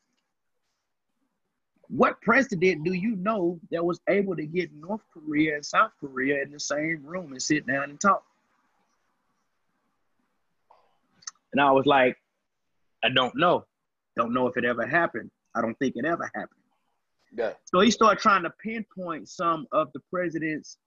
What 1.87 2.21
president 2.21 2.85
do 2.85 2.93
you 2.93 3.17
know 3.17 3.59
that 3.69 3.83
was 3.83 3.99
able 4.07 4.37
to 4.37 4.45
get 4.45 4.73
North 4.73 5.01
Korea 5.13 5.55
and 5.55 5.65
South 5.65 5.91
Korea 5.99 6.41
in 6.41 6.49
the 6.49 6.59
same 6.59 7.03
room 7.03 7.33
and 7.33 7.41
sit 7.41 7.67
down 7.67 7.89
and 7.89 7.99
talk? 7.99 8.23
And 11.53 11.61
I 11.61 11.71
was 11.71 11.85
like, 11.85 12.17
I 13.03 13.09
don't 13.09 13.35
know. 13.35 13.65
Don't 14.15 14.33
know 14.33 14.47
if 14.47 14.57
it 14.57 14.65
ever 14.65 14.85
happened. 14.85 15.31
I 15.55 15.61
don't 15.61 15.77
think 15.79 15.95
it 15.95 16.05
ever 16.05 16.29
happened. 16.33 16.61
yeah, 17.37 17.53
So 17.65 17.79
he 17.79 17.91
started 17.91 18.21
trying 18.21 18.43
to 18.43 18.49
pinpoint 18.63 19.27
some 19.29 19.67
of 19.71 19.91
the 19.93 19.99
president's 20.11 20.77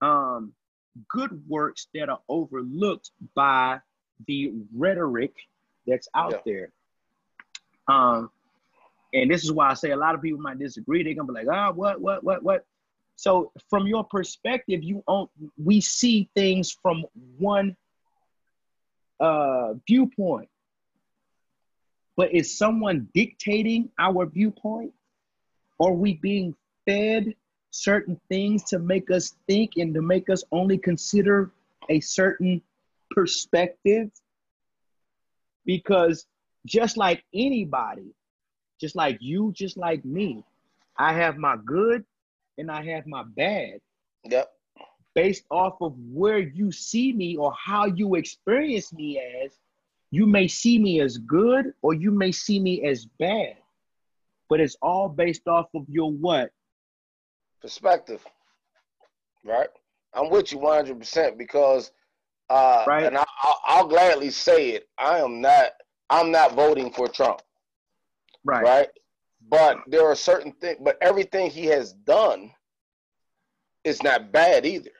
um, 0.00 0.52
good 1.08 1.42
works 1.48 1.88
that 1.94 2.08
are 2.08 2.20
overlooked 2.28 3.10
by 3.34 3.80
the 4.26 4.52
rhetoric 4.74 5.32
that's 5.86 6.08
out 6.14 6.32
Yeah. 6.32 6.38
there. 6.46 6.68
Um, 7.88 8.30
and 9.14 9.30
this 9.30 9.44
is 9.44 9.52
why 9.52 9.70
I 9.70 9.74
say 9.74 9.92
a 9.92 9.96
lot 9.96 10.14
of 10.14 10.22
people 10.22 10.40
might 10.40 10.58
disagree. 10.58 11.02
They're 11.02 11.14
gonna 11.14 11.28
be 11.32 11.34
like, 11.34 11.48
ah, 11.50 11.72
what, 11.72 12.00
what, 12.00 12.22
what, 12.24 12.42
what? 12.42 12.66
So 13.16 13.52
from 13.70 13.86
your 13.86 14.04
perspective, 14.04 14.82
you 14.82 15.02
own, 15.08 15.28
we 15.56 15.80
see 15.80 16.28
things 16.36 16.70
from 16.82 17.04
one 17.38 17.76
uh, 19.20 19.74
viewpoint. 19.86 20.48
But 22.16 22.34
is 22.34 22.56
someone 22.58 23.08
dictating 23.14 23.90
our 23.98 24.26
viewpoint? 24.26 24.92
Are 25.80 25.92
we 25.92 26.14
being 26.14 26.54
fed 26.86 27.34
certain 27.70 28.20
things 28.28 28.64
to 28.64 28.78
make 28.78 29.10
us 29.10 29.34
think 29.46 29.72
and 29.76 29.94
to 29.94 30.02
make 30.02 30.28
us 30.28 30.42
only 30.50 30.78
consider 30.78 31.52
a 31.88 32.00
certain 32.00 32.60
perspective? 33.10 34.10
Because 35.64 36.26
just 36.66 36.96
like 36.96 37.22
anybody, 37.32 38.14
just 38.80 38.96
like 38.96 39.18
you, 39.20 39.52
just 39.54 39.76
like 39.76 40.04
me, 40.04 40.44
I 40.96 41.12
have 41.12 41.36
my 41.36 41.56
good 41.64 42.04
and 42.56 42.70
I 42.70 42.84
have 42.84 43.06
my 43.06 43.22
bad 43.22 43.80
yep, 44.24 44.52
based 45.18 45.46
off 45.50 45.74
of 45.80 45.94
where 46.12 46.38
you 46.38 46.70
see 46.70 47.12
me 47.12 47.36
or 47.36 47.52
how 47.52 47.86
you 47.86 48.14
experience 48.14 48.92
me 48.92 49.20
as, 49.44 49.58
you 50.12 50.26
may 50.26 50.46
see 50.46 50.78
me 50.78 51.00
as 51.00 51.18
good 51.18 51.72
or 51.82 51.92
you 51.92 52.12
may 52.12 52.30
see 52.30 52.60
me 52.60 52.86
as 52.86 53.04
bad. 53.18 53.56
But 54.48 54.60
it's 54.60 54.76
all 54.80 55.08
based 55.08 55.48
off 55.48 55.66
of 55.74 55.82
your 55.88 56.12
what? 56.12 56.52
perspective. 57.60 58.24
Right. 59.44 59.66
I'm 60.14 60.30
with 60.30 60.52
you 60.52 60.58
100 60.58 60.96
percent 60.96 61.36
because, 61.36 61.90
uh, 62.48 62.84
Right. 62.86 63.06
and 63.06 63.18
I, 63.18 63.24
I'll, 63.42 63.60
I'll 63.66 63.88
gladly 63.88 64.30
say 64.30 64.70
it. 64.70 64.88
I 64.98 65.18
am 65.18 65.40
not. 65.40 65.72
I'm 66.10 66.30
not 66.30 66.54
voting 66.54 66.92
for 66.92 67.08
Trump. 67.08 67.42
Right. 68.44 68.62
Right. 68.62 68.88
but 69.50 69.78
there 69.88 70.06
are 70.06 70.14
certain 70.14 70.52
things. 70.52 70.78
But 70.80 70.96
everything 71.02 71.50
he 71.50 71.66
has 71.66 71.92
done 71.92 72.52
is 73.84 74.02
not 74.02 74.32
bad 74.32 74.64
either, 74.64 74.90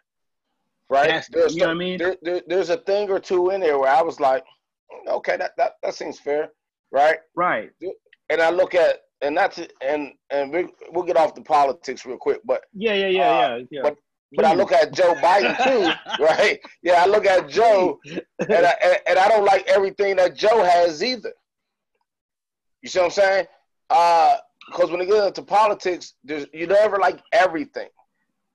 right? 0.91 1.25
There's 1.31 1.55
you 1.55 1.61
know 1.61 1.67
what 1.69 1.73
I 1.73 1.79
mean? 1.79 1.99
there- 1.99 2.17
there- 2.23 2.43
there's 2.47 2.71
a 2.71 2.79
thing 2.79 3.11
or 3.11 3.21
two 3.21 3.51
in 3.51 3.61
there 3.61 3.79
where 3.79 3.91
I 3.95 4.03
was 4.03 4.21
like, 4.21 4.45
okay, 5.07 5.37
that 5.37 5.53
that, 5.57 5.73
that 5.83 5.95
seems 5.95 6.19
fair, 6.19 6.51
right? 6.93 7.19
Right. 7.35 7.71
And 8.31 8.41
I 8.41 8.51
look 8.51 8.75
at 8.75 8.99
and 9.21 9.37
that's 9.37 9.59
it, 9.59 9.73
and 9.83 10.13
and 10.31 10.53
we, 10.53 10.69
we'll 10.93 11.05
get 11.05 11.17
off 11.17 11.35
the 11.35 11.43
politics 11.43 12.07
real 12.07 12.17
quick, 12.19 12.41
but 12.45 12.63
Yeah, 12.73 12.95
yeah, 12.95 13.09
yeah, 13.09 13.31
Uh, 13.31 13.57
yeah, 13.57 13.65
yeah. 13.71 13.81
but 13.83 13.97
but 14.37 14.45
I 14.45 14.53
look 14.55 14.73
at 14.73 14.93
Joe 14.93 15.15
Biden 15.15 15.57
too, 15.65 15.91
right? 16.23 16.59
Yeah, 16.83 17.03
I 17.03 17.07
look 17.07 17.25
at 17.27 17.49
Joe, 17.49 17.99
and 18.07 18.67
I 18.67 18.75
and, 18.85 18.99
and 19.09 19.19
I 19.19 19.29
don't 19.29 19.45
like 19.45 19.67
everything 19.67 20.17
that 20.17 20.37
Joe 20.37 20.63
has 20.63 21.03
either. 21.03 21.33
You 22.83 22.89
see 22.89 22.99
what 23.01 23.07
I'm 23.07 23.11
saying? 23.11 23.47
Uh, 23.91 24.37
because 24.67 24.91
when 24.91 25.01
you 25.01 25.07
get 25.07 25.27
into 25.27 25.43
politics, 25.43 26.15
there's 26.23 26.47
you 26.53 26.67
never 26.67 26.99
like 26.99 27.21
everything, 27.33 27.89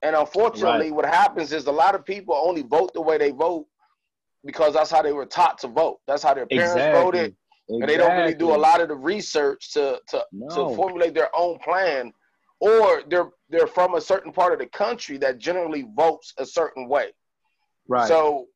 and 0.03 0.15
unfortunately, 0.15 0.91
what 0.91 1.05
happens 1.05 1.51
is 1.53 1.65
a 1.65 1.71
lot 1.71 1.95
of 1.95 2.05
people 2.05 2.35
only 2.35 2.61
vote 2.63 2.93
the 2.93 3.01
way 3.01 3.17
they 3.17 3.31
vote 3.31 3.65
because 4.45 4.73
that's 4.73 4.91
how 4.91 5.01
they 5.01 5.13
were 5.13 5.25
taught 5.25 5.57
to 5.59 5.67
vote. 5.67 5.99
That's 6.05 6.21
how 6.21 6.33
their 6.33 6.45
parents 6.45 6.75
voted, 6.91 7.35
and 7.69 7.87
they 7.89 7.97
don't 7.97 8.17
really 8.17 8.33
do 8.35 8.53
a 8.53 8.57
lot 8.57 8.81
of 8.81 8.89
the 8.89 8.95
research 8.95 9.71
to 9.73 10.01
to, 10.09 10.25
No. 10.33 10.69
to 10.69 10.75
formulate 10.75 11.13
their 11.13 11.29
own 11.35 11.57
plan, 11.59 12.11
or 12.59 13.03
they're 13.07 13.31
they're 13.49 13.67
from 13.67 13.95
a 13.95 14.01
certain 14.01 14.31
part 14.33 14.51
of 14.53 14.59
the 14.59 14.67
country 14.67 15.17
that 15.19 15.39
generally 15.39 15.87
votes 15.95 16.33
a 16.37 16.45
certain 16.45 16.89
way. 16.89 17.11
Right. 17.87 18.07
So 18.07 18.47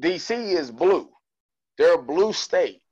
DC 0.00 0.30
is 0.34 0.70
blue. 0.70 1.08
They're 1.78 1.94
a 1.94 2.02
blue 2.02 2.32
state. 2.32 2.82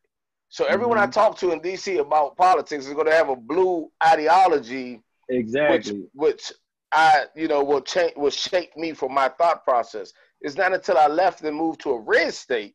So 0.51 0.65
everyone 0.65 0.99
I 0.99 1.07
Mhm. 1.07 1.13
talk 1.13 1.37
to 1.39 1.51
in 1.51 1.61
DC 1.61 1.99
about 1.99 2.37
politics 2.37 2.87
is 2.87 2.95
going 2.95 3.07
to 3.07 3.13
have 3.13 3.29
a 3.29 3.37
blue 3.37 3.91
ideology, 4.03 5.03
which 5.29 5.39
exactly. 5.41 6.09
which 6.15 6.53
I 6.93 7.27
you 7.35 7.49
know 7.49 7.63
will 7.63 7.81
change 7.81 8.15
will 8.17 8.31
shape 8.31 8.77
me 8.77 8.93
for 8.93 9.09
my 9.09 9.29
thought 9.29 9.65
process. 9.65 10.13
It's 10.41 10.57
not 10.57 10.73
until 10.73 10.97
I 10.99 11.09
left 11.09 11.43
and 11.43 11.57
moved 11.57 11.81
to 11.81 11.91
a 11.91 12.01
red 12.01 12.33
state 12.33 12.75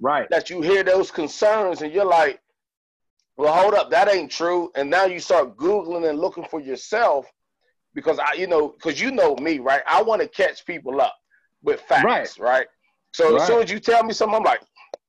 right. 0.00 0.28
that 0.30 0.50
you 0.50 0.62
hear 0.62 0.82
those 0.82 1.10
concerns 1.10 1.82
and 1.82 1.92
you're 1.92 2.04
like, 2.04 2.40
well, 3.36 3.52
hold 3.52 3.74
up, 3.74 3.90
that 3.90 4.08
ain't 4.08 4.30
true. 4.30 4.70
And 4.74 4.88
now 4.88 5.04
you 5.04 5.18
start 5.20 5.56
Googling 5.56 6.08
and 6.08 6.18
looking 6.18 6.44
for 6.44 6.60
yourself 6.60 7.26
because 7.94 8.18
I, 8.18 8.34
you 8.34 8.46
know, 8.46 8.68
because 8.68 9.00
you 9.00 9.10
know 9.10 9.36
me, 9.36 9.58
right? 9.58 9.82
I 9.86 10.02
want 10.02 10.22
to 10.22 10.28
catch 10.28 10.64
people 10.66 11.00
up 11.00 11.14
with 11.62 11.80
facts, 11.82 12.38
right? 12.38 12.66
So 13.12 13.36
as 13.36 13.46
soon 13.46 13.62
as 13.62 13.70
you 13.70 13.78
tell 13.78 14.02
me 14.02 14.12
something, 14.12 14.36
I'm 14.36 14.42
like, 14.42 14.60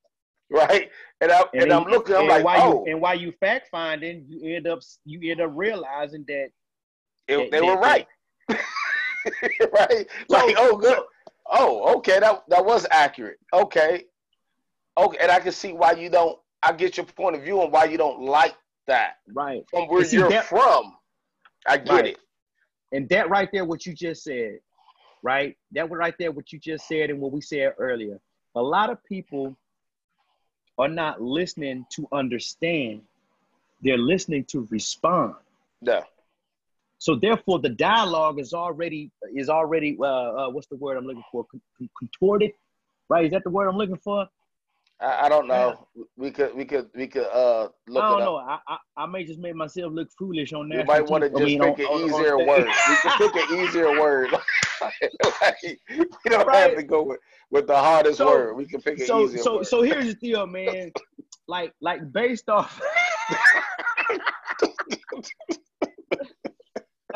right? 0.51 0.89
And, 1.21 1.31
I, 1.31 1.43
and, 1.53 1.63
then 1.63 1.71
I'm 1.71 1.85
looking, 1.85 2.15
I'm 2.15 2.21
and 2.21 2.29
like, 2.29 2.43
while 2.43 2.61
oh, 2.61 2.85
you, 2.85 2.91
and 2.91 3.01
while 3.01 3.15
you 3.19 3.31
fact 3.39 3.69
finding, 3.71 4.25
you 4.27 4.55
end 4.55 4.67
up 4.67 4.79
you 5.05 5.31
end 5.31 5.41
up 5.41 5.51
realizing 5.53 6.23
that 6.27 6.49
it- 7.27 7.51
they- 7.51 7.61
were 7.61 7.77
right. 7.77 8.07
right? 8.49 10.07
Like, 10.29 10.55
oh, 10.57 10.77
good. 10.77 10.99
Oh, 11.47 11.95
okay, 11.97 12.19
that, 12.19 12.43
that 12.47 12.65
was 12.65 12.85
accurate. 12.91 13.39
Okay. 13.53 14.05
Okay, 14.97 15.17
and 15.19 15.31
I 15.31 15.39
can 15.39 15.51
see 15.51 15.73
why 15.73 15.91
you 15.93 16.09
don't, 16.09 16.39
I 16.63 16.71
get 16.73 16.97
your 16.97 17.05
point 17.05 17.35
of 17.35 17.43
view 17.43 17.61
on 17.61 17.69
why 17.71 17.85
you 17.85 17.97
don't 17.97 18.21
like 18.21 18.55
that. 18.87 19.15
right. 19.33 19.63
from 19.69 19.87
where 19.87 20.03
see, 20.05 20.17
you're 20.17 20.29
that- 20.29 20.45
from. 20.45 20.95
I 21.67 21.77
get 21.77 21.89
Right. 21.91 22.05
it. 22.07 22.17
And 22.91 23.09
that 23.09 23.29
right 23.29 23.49
there, 23.51 23.65
what 23.65 23.85
you 23.85 23.93
just 23.93 24.23
said, 24.23 24.59
right? 25.23 25.57
That 25.71 25.89
right 25.89 26.13
there, 26.19 26.31
what 26.31 26.53
you 26.53 26.59
just 26.59 26.87
said, 26.87 27.09
and 27.09 27.19
what 27.19 27.31
we 27.31 27.41
said 27.41 27.73
earlier. 27.79 28.19
A 28.55 28.61
lot 28.61 28.89
of 28.91 29.03
people 29.03 29.57
are 30.77 30.87
not 30.87 31.19
listening 31.21 31.85
to 31.93 32.07
understand; 32.13 33.01
they're 33.81 33.97
listening 33.97 34.45
to 34.45 34.67
respond. 34.69 35.33
Yeah. 35.81 36.03
So 36.97 37.15
therefore, 37.15 37.59
the 37.59 37.69
dialogue 37.69 38.39
is 38.39 38.53
already 38.53 39.11
is 39.35 39.49
already 39.49 39.97
uh, 39.99 40.05
uh, 40.05 40.49
what's 40.49 40.67
the 40.67 40.77
word 40.77 40.97
I'm 40.97 41.05
looking 41.05 41.23
for? 41.31 41.45
Con- 41.51 41.61
con- 41.77 41.89
contorted, 41.99 42.51
right? 43.09 43.25
Is 43.25 43.31
that 43.31 43.43
the 43.43 43.49
word 43.49 43.67
I'm 43.67 43.77
looking 43.77 43.97
for? 43.97 44.27
I, 45.01 45.25
I 45.25 45.29
don't 45.29 45.47
know. 45.47 45.87
We 46.15 46.31
could 46.31 46.55
we 46.55 46.63
could 46.63 46.89
we 46.95 47.05
could 47.07 47.25
uh 47.27 47.67
look 47.89 48.01
I 48.03 48.09
don't 48.11 48.21
it 48.21 48.25
know. 48.25 48.35
I, 48.37 48.59
I 48.67 48.77
I 48.95 49.05
may 49.07 49.25
just 49.25 49.39
make 49.39 49.53
myself 49.55 49.91
look 49.93 50.07
foolish 50.17 50.53
on 50.53 50.69
that. 50.69 50.77
We 50.77 50.83
might 50.85 51.05
want 51.05 51.23
to 51.23 51.29
just 51.29 51.59
pick 51.59 51.79
an 51.79 51.99
easier 52.05 52.37
word. 52.37 52.65
We 52.89 52.95
could 53.17 53.33
pick 53.33 53.49
an 53.51 53.59
easier 53.59 53.99
word. 53.99 54.31
like, 54.81 54.93
you 55.61 56.07
don't 56.29 56.47
Right. 56.47 56.69
have 56.69 56.75
to 56.77 56.83
go 56.83 57.03
with, 57.03 57.19
with 57.51 57.67
the 57.67 57.75
hardest 57.77 58.17
So- 58.19 58.27
word. 58.27 58.55
We 58.55 58.65
can 58.67 58.81
pick 58.81 58.99
an 58.99 59.05
so 59.05 59.25
easier 59.25 59.41
so 59.43 59.55
word. 59.57 59.67
so 59.67 59.81
here's 59.81 60.05
the 60.05 60.13
deal, 60.15 60.47
man. 60.47 60.91
like 61.47 61.73
like 61.81 62.11
based 62.13 62.47
off. 62.49 62.81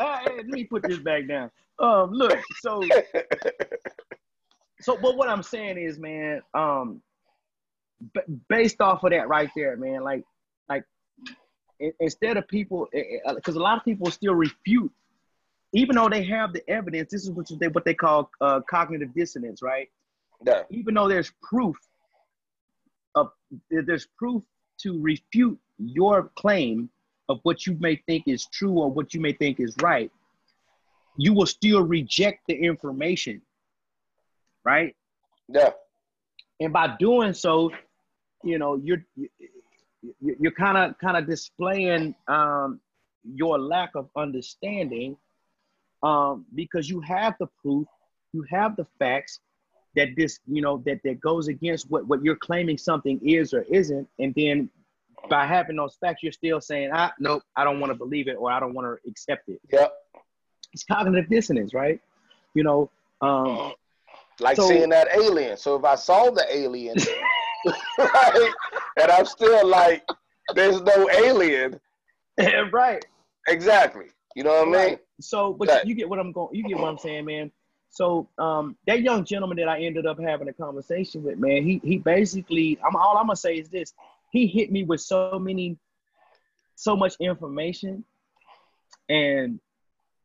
Uh, 0.00 0.20
let 0.36 0.46
me 0.46 0.64
put 0.64 0.82
this 0.82 0.98
back 0.98 1.28
down. 1.28 1.50
Um, 1.78 2.10
look, 2.12 2.38
so 2.60 2.82
so 4.80 4.96
but 5.00 5.16
what 5.16 5.28
I'm 5.28 5.42
saying 5.42 5.78
is, 5.78 5.98
man, 5.98 6.40
um, 6.54 7.02
b- 8.14 8.20
based 8.48 8.80
off 8.80 9.04
of 9.04 9.10
that 9.10 9.28
right 9.28 9.50
there, 9.54 9.76
man, 9.76 10.02
like 10.02 10.24
like 10.68 10.84
in- 11.78 11.92
instead 12.00 12.36
of 12.36 12.48
people, 12.48 12.88
because 13.34 13.56
a 13.56 13.60
lot 13.60 13.76
of 13.76 13.84
people 13.84 14.10
still 14.10 14.34
refute, 14.34 14.90
even 15.74 15.96
though 15.96 16.08
they 16.08 16.24
have 16.24 16.52
the 16.52 16.68
evidence. 16.68 17.10
This 17.10 17.24
is 17.24 17.30
what 17.30 17.46
they 17.60 17.68
what 17.68 17.84
they 17.84 17.94
call 17.94 18.30
uh, 18.40 18.60
cognitive 18.68 19.14
dissonance, 19.14 19.62
right? 19.62 19.88
yeah. 20.46 20.62
even 20.70 20.94
though 20.94 21.08
there's 21.08 21.32
proof 21.42 21.76
of 23.14 23.30
there's 23.70 24.06
proof 24.16 24.42
to 24.78 25.00
refute 25.00 25.58
your 25.78 26.30
claim 26.36 26.88
of 27.30 27.38
what 27.44 27.66
you 27.66 27.76
may 27.80 27.96
think 28.08 28.24
is 28.26 28.46
true 28.58 28.72
or 28.82 28.90
what 28.90 29.14
you 29.14 29.20
may 29.20 29.32
think 29.32 29.60
is 29.60 29.74
right 29.80 30.10
you 31.16 31.32
will 31.36 31.46
still 31.46 31.82
reject 31.82 32.40
the 32.48 32.54
information 32.70 33.40
right 34.64 34.94
Yeah. 35.48 35.70
and 36.60 36.72
by 36.72 36.86
doing 36.98 37.32
so 37.32 37.52
you 38.50 38.58
know 38.58 38.72
you're 38.86 39.02
you- 39.16 39.30
you're 40.42 40.52
kind 40.66 40.78
of 40.78 40.96
kind 40.98 41.16
of 41.18 41.26
displaying 41.26 42.14
um, 42.26 42.80
your 43.42 43.58
lack 43.58 43.90
of 43.94 44.08
understanding 44.16 45.14
um, 46.02 46.46
because 46.54 46.88
you 46.88 47.00
have 47.00 47.34
the 47.38 47.46
proof 47.62 47.86
you 48.32 48.42
have 48.48 48.76
the 48.76 48.86
facts 48.98 49.40
that 49.96 50.08
this 50.16 50.40
you 50.46 50.62
know 50.62 50.82
that 50.86 51.00
that 51.04 51.20
goes 51.20 51.48
against 51.48 51.90
what 51.90 52.06
what 52.06 52.24
you're 52.24 52.42
claiming 52.48 52.78
something 52.78 53.20
is 53.22 53.52
or 53.52 53.62
isn't 53.80 54.08
and 54.18 54.32
then 54.36 54.70
by 55.28 55.46
having 55.46 55.76
those 55.76 55.96
facts 56.00 56.22
you're 56.22 56.32
still 56.32 56.60
saying 56.60 56.90
ah 56.92 57.12
nope 57.18 57.42
i 57.56 57.62
don't 57.64 57.78
want 57.80 57.90
to 57.90 57.94
believe 57.96 58.26
it 58.28 58.36
or 58.38 58.50
i 58.50 58.58
don't 58.58 58.74
want 58.74 58.86
to 58.86 59.10
accept 59.10 59.48
it 59.48 59.60
Yep. 59.72 59.92
it's 60.72 60.84
cognitive 60.84 61.28
dissonance 61.28 61.74
right 61.74 62.00
you 62.54 62.62
know 62.64 62.90
um 63.20 63.72
Like 64.40 64.56
So- 64.56 64.68
seeing 64.68 64.88
that 64.90 65.08
alien. 65.14 65.56
So 65.58 65.76
if 65.76 65.84
I 65.84 65.94
saw 65.96 66.30
the 66.30 66.44
alien, 66.50 66.96
right, 67.98 68.50
and 68.98 69.10
I'm 69.12 69.26
still 69.26 69.66
like, 69.66 70.02
there's 70.54 70.80
no 70.80 71.10
alien. 71.10 71.78
right 72.72 73.04
Exactly. 73.48 74.06
You 74.34 74.44
know 74.44 74.64
what 74.64 74.80
I 74.80 74.86
mean? 74.88 74.98
So, 75.20 75.52
but 75.52 75.68
Right. 75.68 75.84
you 75.84 75.94
get 75.94 76.08
what 76.08 76.18
I'm 76.18 76.32
going. 76.32 76.54
You 76.54 76.64
get 76.66 76.78
what 76.78 76.88
I'm 76.88 76.96
saying, 76.98 77.24
man. 77.26 77.50
So, 77.90 78.28
um, 78.38 78.76
that 78.86 79.02
young 79.02 79.24
gentleman 79.24 79.56
that 79.58 79.68
I 79.68 79.80
ended 79.80 80.06
up 80.06 80.18
having 80.20 80.48
a 80.48 80.52
conversation 80.52 81.22
with, 81.24 81.38
man, 81.38 81.62
he 81.64 81.80
he 81.84 81.98
basically, 81.98 82.78
I'm 82.86 82.94
all 82.96 83.16
I'm 83.18 83.26
gonna 83.26 83.36
say 83.36 83.56
is 83.56 83.68
this: 83.68 83.92
he 84.30 84.46
hit 84.46 84.70
me 84.70 84.84
with 84.84 85.00
so 85.00 85.38
many, 85.38 85.78
so 86.74 86.96
much 86.96 87.14
information, 87.20 88.04
and 89.08 89.60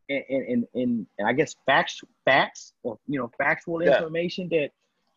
and 0.09 0.23
and 0.29 0.67
and, 0.73 1.07
and 1.17 1.27
I 1.27 1.33
guess 1.33 1.55
facts, 1.65 2.01
facts, 2.25 2.73
or 2.83 2.99
you 3.07 3.19
know, 3.19 3.31
factual 3.37 3.81
Yeah. 3.83 3.97
information 3.97 4.49
that. 4.49 4.71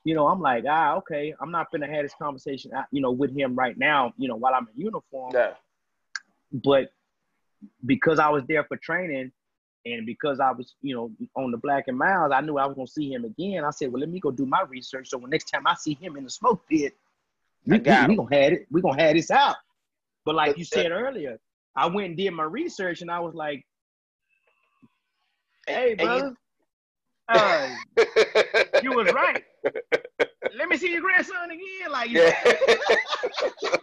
You 0.05 0.14
know, 0.14 0.28
I'm 0.28 0.41
like, 0.41 0.64
ah, 0.66 0.95
okay. 0.99 1.34
I'm 1.39 1.51
not 1.51 1.70
gonna 1.70 1.86
have 1.89 2.03
this 2.03 2.14
conversation, 2.14 2.72
uh, 2.72 2.84
you 2.91 3.03
know, 3.03 3.11
with 3.11 3.36
him 3.36 3.55
right 3.55 3.76
now. 3.76 4.14
You 4.16 4.28
know, 4.28 4.36
while 4.36 4.55
I'm 4.55 4.66
in 4.74 4.80
uniform 4.80 5.34
Yeah. 5.34 5.55
but 6.53 6.93
because 7.84 8.18
I 8.18 8.28
was 8.30 8.45
there 8.47 8.64
for 8.64 8.76
training 8.76 9.32
and 9.84 10.07
because 10.07 10.41
I 10.41 10.53
was, 10.53 10.74
you 10.82 10.95
know, 10.95 11.11
on 11.36 11.51
the 11.51 11.59
Black 11.59 11.89
and 11.89 11.99
Milds, 11.99 12.32
I 12.34 12.41
knew 12.41 12.57
I 12.59 12.66
was 12.66 12.74
gonna 12.74 12.86
see 12.86 13.12
him 13.12 13.24
again. 13.24 13.64
I 13.64 13.70
said, 13.70 13.93
well, 13.93 14.01
let 14.01 14.09
me 14.09 14.20
go 14.20 14.30
do 14.30 14.47
my 14.47 14.62
research. 14.62 15.09
So 15.11 15.18
when 15.18 15.30
next 15.30 15.51
time 15.51 15.66
I 15.66 15.74
see 15.74 15.95
him 15.95 16.16
in 16.16 16.24
the 16.24 16.30
smoke 16.30 16.66
pit, 16.68 16.95
we, 17.66 17.76
I 17.86 18.06
we, 18.06 18.11
we 18.11 18.16
gonna 18.16 18.36
have 18.42 18.52
it. 18.52 18.66
We 18.70 18.80
gonna 18.80 19.02
have 19.02 19.14
this 19.14 19.30
out. 19.30 19.56
But 20.24 20.34
like 20.34 20.59
you 20.59 20.64
said 20.64 20.90
earlier, 20.92 21.38
I 21.76 21.86
went 21.86 22.09
and 22.09 22.16
did 22.16 22.30
my 22.32 22.42
research 22.44 23.02
and 23.02 23.11
I 23.11 23.20
was 23.20 23.34
like, 23.34 23.64
hey, 25.66 25.92
And 25.92 26.00
you- 26.00 26.06
brother, 26.06 26.34
uh, 27.28 27.68
you 28.82 28.92
was 28.92 29.12
right. 29.12 29.44
Let 30.56 30.68
me 30.70 30.76
see 30.78 30.90
your 30.92 31.02
grandson 31.02 31.50
again. 31.50 31.90
Like, 31.90 32.11
yeah. 32.11 32.34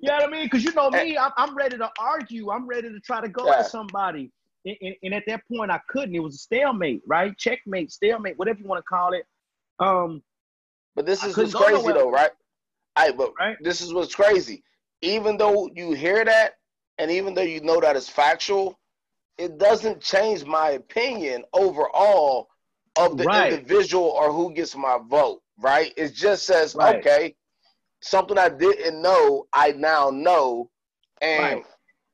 You 0.00 0.10
know 0.10 0.14
what 0.14 0.28
I 0.28 0.30
mean? 0.30 0.44
Because 0.46 0.62
you 0.62 0.72
know 0.74 0.90
me, 0.90 1.18
I'm, 1.18 1.32
I'm 1.36 1.56
ready 1.56 1.76
to 1.76 1.90
argue. 1.98 2.50
I'm 2.50 2.68
ready 2.68 2.88
to 2.88 3.00
try 3.00 3.20
to 3.20 3.28
go 3.28 3.46
Yeah. 3.46 3.58
at 3.58 3.66
somebody. 3.66 4.30
And, 4.64 4.76
and, 4.80 4.94
and 5.02 5.14
at 5.14 5.24
that 5.26 5.42
point, 5.52 5.72
I 5.72 5.80
couldn't. 5.88 6.14
It 6.14 6.20
was 6.20 6.36
a 6.36 6.38
stalemate, 6.38 7.02
right? 7.04 7.36
Checkmate, 7.36 7.90
stalemate, 7.90 8.38
whatever 8.38 8.60
you 8.60 8.66
want 8.68 8.78
to 8.78 8.84
call 8.88 9.12
it. 9.12 9.24
Um, 9.80 10.22
But 10.94 11.04
this 11.04 11.24
is 11.24 11.36
what's 11.36 11.52
crazy 11.52 11.72
nowhere. 11.78 11.94
though, 11.94 12.10
right? 12.12 12.30
I 12.98 13.12
but 13.12 13.32
Right. 13.38 13.56
this 13.62 13.80
is 13.80 13.92
what's 13.94 14.14
crazy. 14.14 14.62
Even 15.02 15.36
though 15.36 15.70
you 15.74 15.92
hear 15.92 16.24
that, 16.24 16.54
and 16.98 17.10
even 17.10 17.34
though 17.34 17.42
you 17.42 17.60
know 17.60 17.80
that 17.80 17.96
it's 17.96 18.08
factual, 18.08 18.78
it 19.38 19.58
doesn't 19.58 20.00
change 20.00 20.44
my 20.44 20.70
opinion 20.70 21.44
overall 21.52 22.48
of 22.96 23.16
the 23.16 23.24
Right. 23.24 23.52
individual 23.52 24.04
or 24.10 24.32
who 24.32 24.52
gets 24.52 24.74
my 24.76 24.98
vote. 25.08 25.40
Right? 25.58 25.92
It 25.96 26.14
just 26.14 26.46
says, 26.46 26.74
Right. 26.74 26.98
okay, 26.98 27.36
something 28.00 28.38
I 28.38 28.48
didn't 28.48 29.00
know, 29.02 29.46
I 29.52 29.72
now 29.72 30.10
know, 30.10 30.70
and 31.20 31.62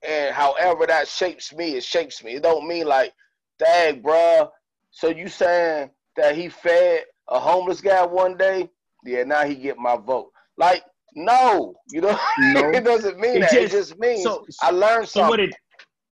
and 0.06 0.34
however 0.34 0.86
that 0.86 1.08
shapes 1.08 1.52
me, 1.54 1.76
it 1.76 1.84
shapes 1.84 2.22
me. 2.22 2.34
It 2.34 2.42
don't 2.42 2.66
mean 2.68 2.86
like, 2.86 3.14
dang, 3.58 4.02
bruh. 4.02 4.50
So 4.90 5.08
you 5.08 5.28
saying 5.28 5.90
that 6.16 6.36
he 6.36 6.48
fed 6.50 7.04
a 7.28 7.38
homeless 7.38 7.80
guy 7.80 8.04
one 8.04 8.36
day? 8.36 8.70
Yeah, 9.04 9.24
now 9.24 9.44
he 9.44 9.54
get 9.54 9.78
my 9.78 9.96
vote. 9.96 10.30
Like, 10.56 10.84
no, 11.14 11.74
you 11.90 12.00
know, 12.00 12.18
No. 12.38 12.70
it 12.70 12.84
doesn't 12.84 13.18
mean 13.18 13.36
It 13.36 13.40
that. 13.40 13.52
it 13.54 13.70
just- 13.70 13.90
just 13.90 13.98
means 13.98 14.22
so- 14.22 14.46
I 14.62 14.70
learned 14.70 15.08
So 15.08 15.20
what 15.28 15.38
something. 15.38 15.48
it 15.50 15.54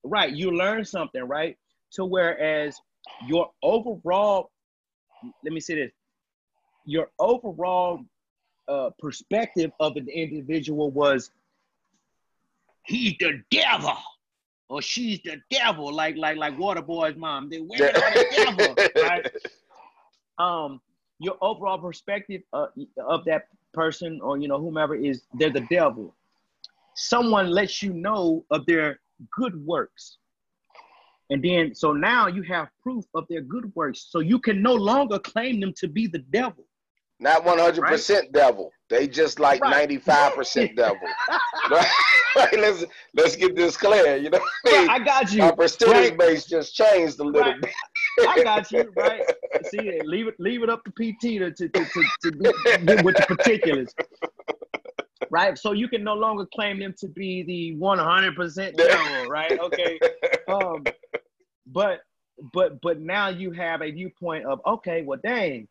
right, 0.04 0.32
you 0.32 0.50
learn 0.50 0.84
something, 0.84 1.22
right? 1.22 1.56
To 1.94 2.04
whereas 2.04 2.78
your 3.26 3.50
overall 3.62 4.50
let 5.44 5.52
me 5.52 5.60
say 5.60 5.74
this, 5.74 5.92
your 6.86 7.10
overall 7.18 8.00
uh, 8.68 8.90
perspective 8.98 9.70
of 9.80 9.96
an 9.96 10.08
individual 10.08 10.90
was 10.90 11.30
he's 12.84 13.14
the 13.18 13.42
devil 13.50 13.96
or 14.70 14.80
she's 14.80 15.20
the 15.22 15.36
devil, 15.50 15.92
like 15.92 16.16
like 16.16 16.36
like 16.38 16.56
Waterboy's 16.56 17.16
mom. 17.16 17.50
They 17.50 17.60
women 17.60 17.82
are 17.96 18.12
the 18.14 18.26
devil, 18.96 19.02
right? 19.02 19.26
Um, 20.38 20.80
your 21.18 21.36
overall 21.42 21.78
perspective 21.78 22.42
uh, 22.54 22.66
of 23.06 23.24
that 23.26 23.48
person 23.72 24.20
or 24.22 24.38
you 24.38 24.48
know 24.48 24.58
whomever 24.58 24.94
is 24.94 25.22
they're 25.38 25.50
the 25.52 25.66
devil. 25.70 26.14
Someone 26.94 27.50
lets 27.50 27.82
you 27.82 27.92
know 27.92 28.44
of 28.50 28.66
their 28.66 29.00
good 29.36 29.54
works. 29.64 30.18
And 31.30 31.42
then, 31.44 31.74
so 31.76 31.92
now 31.92 32.26
you 32.26 32.42
have 32.42 32.68
proof 32.82 33.04
of 33.14 33.24
their 33.30 33.40
good 33.40 33.72
works. 33.76 34.08
So 34.10 34.18
you 34.18 34.40
can 34.40 34.60
no 34.60 34.74
longer 34.74 35.18
claim 35.20 35.60
them 35.60 35.72
to 35.76 35.86
be 35.86 36.08
the 36.08 36.18
devil. 36.18 36.64
Not 37.20 37.44
one 37.44 37.58
hundred 37.58 37.84
percent 37.84 38.32
devil. 38.32 38.70
They 38.88 39.06
just 39.06 39.38
like 39.38 39.60
Right. 39.60 39.70
ninety 39.70 39.98
five 39.98 40.34
percent 40.34 40.74
devil. 40.76 40.98
right? 41.70 41.86
Right, 42.34 42.52
Let's 42.58 42.84
let's 43.14 43.36
get 43.36 43.54
this 43.54 43.76
clear. 43.76 44.16
You 44.16 44.30
know 44.30 44.40
I 44.66 44.70
mean? 44.80 44.88
I 44.90 44.98
got 44.98 45.32
you. 45.32 45.42
Our 45.42 45.54
percentage 45.54 45.94
right. 46.10 46.18
base 46.18 46.46
just 46.46 46.74
changed 46.74 47.20
a 47.20 47.24
little 47.24 47.52
Right. 47.52 47.60
bit. 47.60 47.74
I 48.28 48.42
got 48.42 48.70
you, 48.72 48.92
right? 48.96 49.22
See, 49.70 50.00
leave 50.04 50.28
it, 50.28 50.34
leave 50.38 50.62
it 50.62 50.70
up 50.70 50.82
to 50.84 50.90
PT 50.90 51.20
to 51.38 51.50
to 51.52 51.68
to, 51.68 51.84
to, 52.22 52.30
to 52.30 53.02
with 53.02 53.16
the 53.16 53.24
particulars, 53.28 53.94
right? 55.30 55.56
So 55.58 55.72
you 55.72 55.88
can 55.88 56.02
no 56.04 56.14
longer 56.14 56.46
claim 56.54 56.78
them 56.80 56.94
to 56.98 57.08
be 57.08 57.42
the 57.42 57.76
one 57.76 57.98
hundred 57.98 58.36
percent 58.36 58.76
devil, 58.76 59.28
right? 59.28 59.58
Okay, 59.58 59.98
um, 60.48 60.84
but 61.66 62.00
but 62.52 62.80
but 62.80 63.00
now 63.00 63.28
you 63.28 63.50
have 63.52 63.82
a 63.82 63.90
viewpoint 63.90 64.44
of 64.46 64.60
okay, 64.66 65.02
well, 65.02 65.20
dang, 65.22 65.68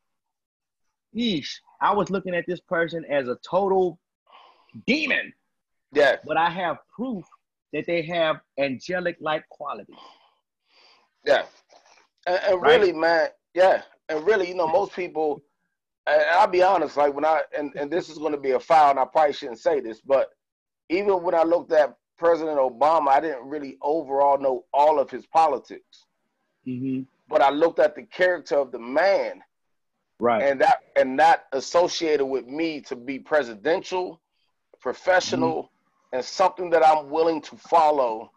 yeesh, 1.16 1.56
I 1.82 1.94
was 1.94 2.10
looking 2.10 2.36
at 2.36 2.46
this 2.48 2.60
person 2.62 3.06
as 3.06 3.28
a 3.28 3.38
total 3.48 4.00
demon, 4.88 5.34
Yeah, 5.94 6.18
but 6.26 6.38
I 6.38 6.50
have 6.50 6.78
proof 6.96 7.26
that 7.74 7.86
they 7.86 8.02
have 8.04 8.38
angelic-like 8.58 9.48
qualities. 9.50 9.96
yeah. 11.26 11.44
And, 12.28 12.40
and 12.48 12.62
Right. 12.62 12.80
really, 12.80 12.94
man, 12.94 13.30
yeah. 13.54 13.82
And 14.10 14.26
really, 14.26 14.48
you 14.48 14.56
know, 14.56 14.68
most 14.68 14.94
people 14.94 15.42
and 16.08 16.24
I'll 16.32 16.48
be 16.48 16.64
honest, 16.64 16.98
like 16.98 17.14
when 17.14 17.26
I 17.26 17.42
and, 17.58 17.72
and 17.76 17.92
this 17.92 18.10
is 18.10 18.18
gonna 18.18 18.38
be 18.38 18.52
a 18.52 18.60
foul, 18.60 18.92
and 18.92 19.00
I 19.00 19.06
probably 19.06 19.34
shouldn't 19.34 19.60
say 19.60 19.80
this, 19.80 20.02
but 20.02 20.30
even 20.90 21.22
when 21.22 21.36
I 21.36 21.44
looked 21.44 21.72
at 21.72 21.96
President 22.18 22.58
Obama, 22.58 23.10
I 23.10 23.20
didn't 23.20 23.48
really 23.48 23.78
overall 23.82 24.38
know 24.40 24.66
all 24.74 25.00
of 25.00 25.10
his 25.12 25.26
politics. 25.28 26.06
Mm-hmm. 26.68 27.04
But 27.28 27.42
I 27.42 27.52
looked 27.52 27.80
at 27.80 27.96
the 27.96 28.04
character 28.04 28.56
of 28.58 28.72
the 28.72 28.80
man 28.80 29.44
Right. 30.22 30.42
and 30.44 30.60
that 30.62 30.80
and 30.96 31.18
that 31.20 31.46
associated 31.54 32.26
with 32.26 32.46
me 32.46 32.82
to 32.82 32.96
be 32.96 33.20
presidential, 33.20 34.20
professional, 34.82 35.64
Mm-hmm. 35.64 36.16
and 36.18 36.26
something 36.26 36.72
that 36.72 36.86
I'm 36.86 37.10
willing 37.10 37.42
to 37.44 37.56
follow, 37.56 38.32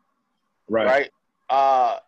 right? 0.69 0.87
Right. 0.87 1.11
Uh, 1.49 1.99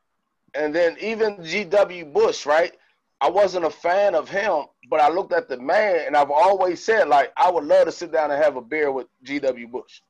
and 0.55 0.75
then 0.75 0.97
even 1.01 1.45
G.W. 1.45 2.05
Bush, 2.07 2.47
right? 2.47 2.73
I 3.21 3.31
wasn't 3.31 3.65
a 3.65 3.71
fan 3.71 4.15
of 4.15 4.29
him, 4.29 4.65
but 4.91 5.01
I 5.01 5.09
looked 5.09 5.33
at 5.33 5.49
the 5.49 5.59
man, 5.59 6.05
and 6.07 6.17
I've 6.17 6.31
always 6.31 6.85
said 6.85 7.09
like 7.09 7.33
I 7.37 7.51
would 7.51 7.65
love 7.65 7.87
to 7.87 7.93
sit 7.93 8.13
down 8.13 8.31
and 8.31 8.43
have 8.43 8.57
a 8.57 8.61
beer 8.61 8.93
with 8.93 9.07
G.W. 9.23 9.69
Bush, 9.69 10.01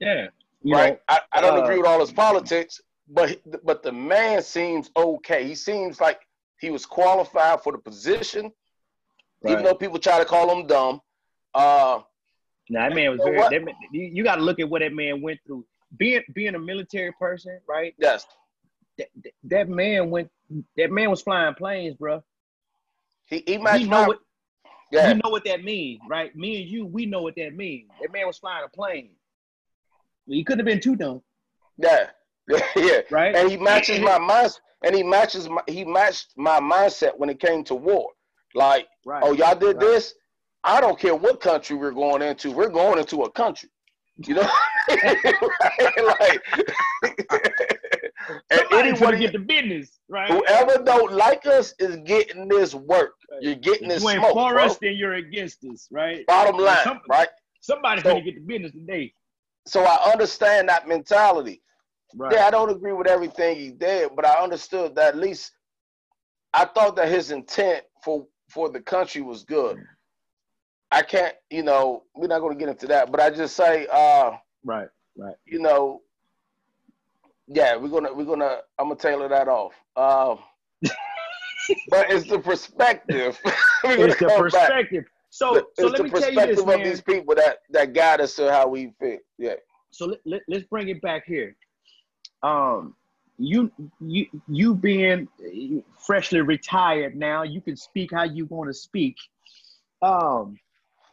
Yeah. 0.00 0.28
Right? 0.64 0.94
know, 0.94 0.98
I, 1.08 1.20
I 1.32 1.40
don't 1.40 1.58
uh, 1.58 1.62
agree 1.62 1.78
with 1.78 1.86
all 1.86 2.00
his 2.00 2.12
politics, 2.12 2.80
but 3.08 3.38
but 3.64 3.82
the 3.82 3.92
man 3.92 4.42
seems 4.42 4.90
okay. 4.96 5.46
He 5.46 5.54
seems 5.54 6.00
like 6.00 6.20
he 6.60 6.70
was 6.70 6.84
qualified 6.84 7.62
for 7.62 7.72
the 7.72 7.78
position 7.78 8.52
even 9.46 9.62
though 9.62 9.74
people 9.74 9.98
try 10.00 10.18
to 10.18 10.24
call 10.24 10.50
him 10.50 10.66
dumb. 10.66 11.00
Uh, 11.54 12.00
Now, 12.68 12.88
that 12.88 12.94
man 12.94 13.10
was 13.12 13.20
You 13.20 13.24
know 13.26 13.30
very. 13.30 13.38
what? 13.38 13.50
That 13.50 13.64
man, 13.64 13.74
you, 13.92 14.10
you 14.14 14.24
got 14.24 14.36
to 14.36 14.42
look 14.42 14.58
at 14.58 14.68
what 14.68 14.80
that 14.80 14.92
man 14.92 15.22
went 15.22 15.38
through. 15.46 15.64
Being 15.96 16.22
being 16.34 16.54
a 16.54 16.58
military 16.58 17.12
person, 17.12 17.60
right? 17.68 17.94
yes, 17.98 18.26
That, 18.98 19.08
that, 19.24 19.32
that 19.44 19.68
man 19.68 20.10
went. 20.10 20.30
That 20.76 20.90
man 20.90 21.10
was 21.10 21.20
flying 21.22 21.54
planes, 21.54 21.94
bro. 21.94 22.22
he 23.26 23.42
he 23.46 23.58
We 23.58 23.62
matched 23.64 23.84
know 23.84 24.02
my 24.02 24.06
what 24.08 24.18
yeah. 24.90 25.12
we 25.12 25.20
know 25.22 25.30
what 25.30 25.44
that 25.44 25.62
means, 25.62 26.00
right? 26.08 26.34
Me 26.34 26.62
and 26.62 26.70
you, 26.70 26.86
we 26.86 27.04
know 27.06 27.22
what 27.22 27.34
that 27.36 27.54
means. 27.54 27.90
That 28.00 28.12
man 28.12 28.26
was 28.26 28.38
flying 28.38 28.64
a 28.64 28.68
plane. 28.68 29.10
He 30.26 30.44
couldn't 30.44 30.60
have 30.60 30.66
been 30.66 30.80
too 30.80 30.96
dumb, 30.96 31.22
Yeah, 31.78 32.10
yeah, 32.76 33.00
right? 33.10 33.34
and 33.34 33.50
he 33.50 33.56
matches 33.56 34.00
my 34.00 34.18
mind, 34.18 34.52
and 34.84 34.94
he 34.94 35.02
matches 35.02 35.48
my 35.48 35.62
he 35.66 35.84
matched 35.84 36.32
my 36.36 36.60
mindset 36.60 37.16
when 37.18 37.28
it 37.30 37.40
came 37.40 37.64
to 37.64 37.74
war. 37.74 38.10
Like, 38.54 38.88
right. 39.06 39.22
oh, 39.22 39.32
y'all 39.32 39.54
did 39.54 39.76
Right. 39.76 39.80
this. 39.80 40.14
I 40.64 40.80
don't 40.80 40.98
care 40.98 41.14
what 41.14 41.40
country 41.40 41.76
we're 41.76 41.92
going 41.92 42.22
into. 42.22 42.50
We're 42.50 42.68
going 42.70 42.98
into 42.98 43.22
a 43.22 43.30
country. 43.30 43.68
You 44.26 44.34
know, 44.34 44.48
like, 44.90 46.42
and 48.50 48.62
anybody, 48.72 49.18
get 49.18 49.32
the 49.32 49.38
business, 49.38 49.98
right? 50.08 50.30
whoever 50.30 50.82
don't 50.82 51.12
like 51.12 51.46
us 51.46 51.74
is 51.78 51.96
getting 52.04 52.48
this 52.48 52.74
work. 52.74 53.14
Right. 53.30 53.42
You're 53.42 53.54
getting 53.56 53.88
this 53.88 54.02
you 54.02 54.10
smoke, 54.10 54.32
for 54.32 54.58
us, 54.58 54.78
then 54.78 54.96
you're 54.96 55.14
against 55.14 55.64
us, 55.64 55.88
right? 55.90 56.26
Bottom 56.26 56.56
line, 56.58 56.84
Some- 56.84 57.00
right? 57.08 57.28
Somebody's 57.60 58.04
So- 58.04 58.10
gonna 58.10 58.24
get 58.24 58.34
the 58.34 58.40
business 58.40 58.72
today, 58.72 59.12
So 59.66 59.82
I 59.84 60.10
understand 60.12 60.68
that 60.68 60.88
mentality. 60.88 61.62
right? 62.14 62.32
Yeah, 62.32 62.46
I 62.46 62.50
don't 62.50 62.70
agree 62.70 62.92
with 62.92 63.06
everything 63.06 63.56
he 63.56 63.70
did, 63.70 64.14
but 64.16 64.24
I 64.24 64.42
understood 64.42 64.94
that 64.96 65.08
at 65.14 65.16
least 65.16 65.52
I 66.54 66.64
thought 66.64 66.96
that 66.96 67.08
his 67.08 67.30
intent 67.30 67.84
for 68.02 68.26
for 68.48 68.70
the 68.70 68.80
country 68.80 69.20
was 69.20 69.44
good. 69.44 69.76
I 70.90 71.02
can't, 71.02 71.34
you 71.50 71.62
know, 71.62 72.04
we're 72.14 72.28
not 72.28 72.38
going 72.40 72.54
to 72.56 72.58
get 72.58 72.70
into 72.70 72.86
that, 72.86 73.10
but 73.12 73.20
I 73.20 73.28
just 73.28 73.54
say, 73.54 73.86
uh, 73.92 74.38
Right, 74.64 74.88
right. 75.18 75.36
you 75.44 75.58
know, 75.58 76.00
yeah, 77.48 77.76
we're 77.76 77.88
gonna 77.88 78.12
we're 78.12 78.24
gonna 78.24 78.58
I'm 78.78 78.88
gonna 78.88 78.96
tailor 78.96 79.28
that 79.28 79.48
off. 79.48 79.72
Um, 79.96 80.38
but 81.90 82.10
it's 82.10 82.28
the 82.28 82.38
perspective. 82.38 83.38
It's 83.84 84.18
the 84.18 84.26
come 84.26 84.28
back. 84.28 84.38
perspective. 84.38 85.04
So, 85.30 85.54
It's 85.54 85.66
so 85.78 85.86
let 85.86 86.02
me 86.02 86.10
tell 86.10 86.18
you 86.18 86.26
perspective 86.26 86.56
this, 86.56 86.60
of 86.60 86.66
man. 86.66 86.82
these 86.82 87.00
people 87.00 87.34
that 87.36 87.58
that 87.70 87.92
guide 87.92 88.20
us 88.20 88.34
to 88.36 88.50
how 88.50 88.66
we 88.66 88.92
fit. 89.00 89.20
Yeah. 89.38 89.54
so 89.92 90.06
let, 90.06 90.18
let, 90.26 90.42
let's 90.48 90.64
bring 90.64 90.88
it 90.88 91.00
back 91.00 91.22
here. 91.26 91.54
Um, 92.42 92.96
you 93.38 93.70
you 94.00 94.26
you 94.48 94.74
being 94.74 95.28
freshly 95.96 96.40
retired 96.40 97.14
now, 97.16 97.44
you 97.44 97.60
can 97.60 97.76
speak 97.76 98.10
how 98.12 98.24
you 98.24 98.46
want 98.46 98.68
to 98.68 98.74
speak. 98.74 99.16
Um, 100.02 100.58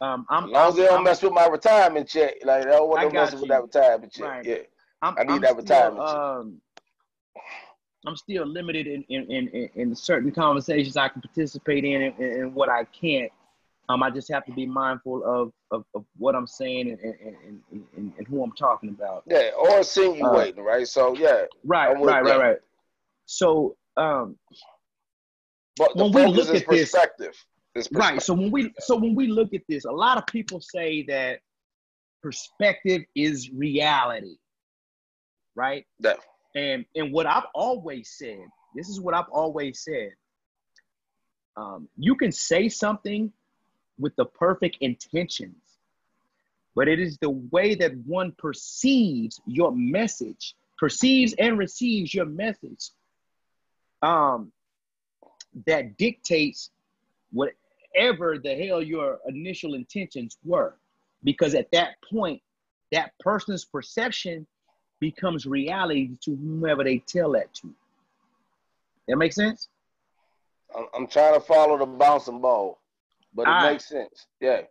um, 0.00 0.26
I'm 0.28 0.44
As 0.46 0.50
long 0.50 0.68
as 0.68 0.74
they 0.74 0.84
don't 0.86 0.98
I'm, 0.98 1.04
mess 1.04 1.22
with 1.22 1.32
my 1.32 1.46
retirement 1.46 2.08
check, 2.08 2.34
like 2.44 2.64
they 2.64 2.70
don't 2.70 2.88
want 2.88 3.08
to 3.08 3.14
mess 3.14 3.30
got 3.30 3.40
with 3.40 3.48
that 3.50 3.62
retirement 3.62 4.12
check. 4.12 4.24
Right. 4.24 4.44
Yeah. 4.44 4.56
I'm, 5.02 5.14
I 5.18 5.22
need 5.24 5.32
I'm 5.32 5.40
that 5.42 5.50
still, 5.50 5.62
retirement. 5.62 6.00
Um, 6.00 6.60
I'm 8.06 8.16
still 8.16 8.46
limited 8.46 8.86
in 8.86 9.02
in, 9.08 9.30
in, 9.30 9.48
in 9.48 9.70
in 9.74 9.94
certain 9.94 10.30
conversations 10.30 10.96
I 10.96 11.08
can 11.08 11.20
participate 11.22 11.84
in 11.84 12.02
and, 12.02 12.18
and 12.18 12.54
what 12.54 12.68
I 12.68 12.84
can't. 12.84 13.30
Um, 13.88 14.02
I 14.02 14.10
just 14.10 14.32
have 14.32 14.44
to 14.46 14.52
be 14.52 14.66
mindful 14.66 15.22
of, 15.24 15.52
of, 15.70 15.84
of 15.94 16.04
what 16.16 16.34
I'm 16.34 16.48
saying 16.48 16.90
and, 16.90 17.00
and, 17.00 17.60
and, 17.70 18.12
and, 18.18 18.26
who 18.26 18.42
I'm 18.42 18.50
talking 18.50 18.88
about. 18.88 19.22
Yeah, 19.28 19.50
or 19.56 19.78
insinuating, 19.78 20.64
right? 20.64 20.88
So 20.88 21.16
yeah, 21.16 21.44
Right, 21.64 21.94
right, 21.94 22.24
right, 22.24 22.38
right. 22.40 22.56
So, 23.26 23.76
um, 23.96 24.36
but 25.76 25.94
When 25.94 26.10
we 26.10 26.26
look 26.26 26.48
is 26.48 26.62
at 26.62 26.68
this- 26.68 26.90
perspective. 26.90 27.34
Right. 27.92 28.22
So 28.22 28.32
when 28.32 28.50
we 28.50 28.72
so 28.78 28.96
when 28.96 29.14
we 29.14 29.26
look 29.26 29.52
at 29.52 29.60
this, 29.68 29.84
a 29.84 29.92
lot 29.92 30.16
of 30.16 30.26
people 30.26 30.62
say 30.62 31.02
that 31.08 31.40
perspective 32.22 33.02
is 33.14 33.50
reality, 33.50 34.36
right? 35.56 35.84
Yeah. 35.98 36.14
And 36.54 36.84
and 36.94 37.12
what 37.12 37.26
I've 37.26 37.46
always 37.54 38.10
said, 38.16 38.46
this 38.74 38.88
is 38.88 39.00
what 39.00 39.14
I've 39.14 39.28
always 39.30 39.80
said. 39.80 40.12
Um, 41.56 41.88
you 41.98 42.14
can 42.14 42.30
say 42.30 42.68
something 42.68 43.32
with 43.98 44.14
the 44.16 44.26
perfect 44.26 44.76
intentions, 44.80 45.56
but 46.74 46.86
it 46.86 47.00
is 47.00 47.18
the 47.18 47.30
way 47.30 47.74
that 47.74 47.96
one 48.04 48.32
perceives 48.32 49.40
your 49.46 49.72
message 49.72 50.54
perceives 50.76 51.34
and 51.38 51.58
receives 51.58 52.12
your 52.14 52.26
message 52.26 52.90
um, 54.02 54.52
that 55.66 55.96
dictates 55.96 56.70
whatever 57.32 58.38
the 58.38 58.54
hell 58.54 58.82
your 58.82 59.18
initial 59.26 59.74
intentions 59.74 60.36
were. 60.44 60.76
Because 61.24 61.54
at 61.54 61.70
that 61.72 61.96
point, 62.08 62.42
that 62.92 63.12
person's 63.18 63.64
perception 63.64 64.46
becomes 65.00 65.46
reality 65.46 66.10
to 66.22 66.30
whomever 66.36 66.84
they 66.84 66.98
tell 66.98 67.32
that 67.32 67.52
to. 67.54 67.72
That 69.08 69.16
makes 69.16 69.34
sense? 69.36 69.68
I'm, 70.76 70.86
I'm 70.94 71.06
trying 71.06 71.34
to 71.34 71.40
follow 71.40 71.78
the 71.78 71.86
bouncing 71.86 72.40
ball, 72.40 72.78
but 73.34 73.46
it 73.48 73.70
makes 73.70 73.88
sense. 73.88 74.26
Yeah, 74.40 74.62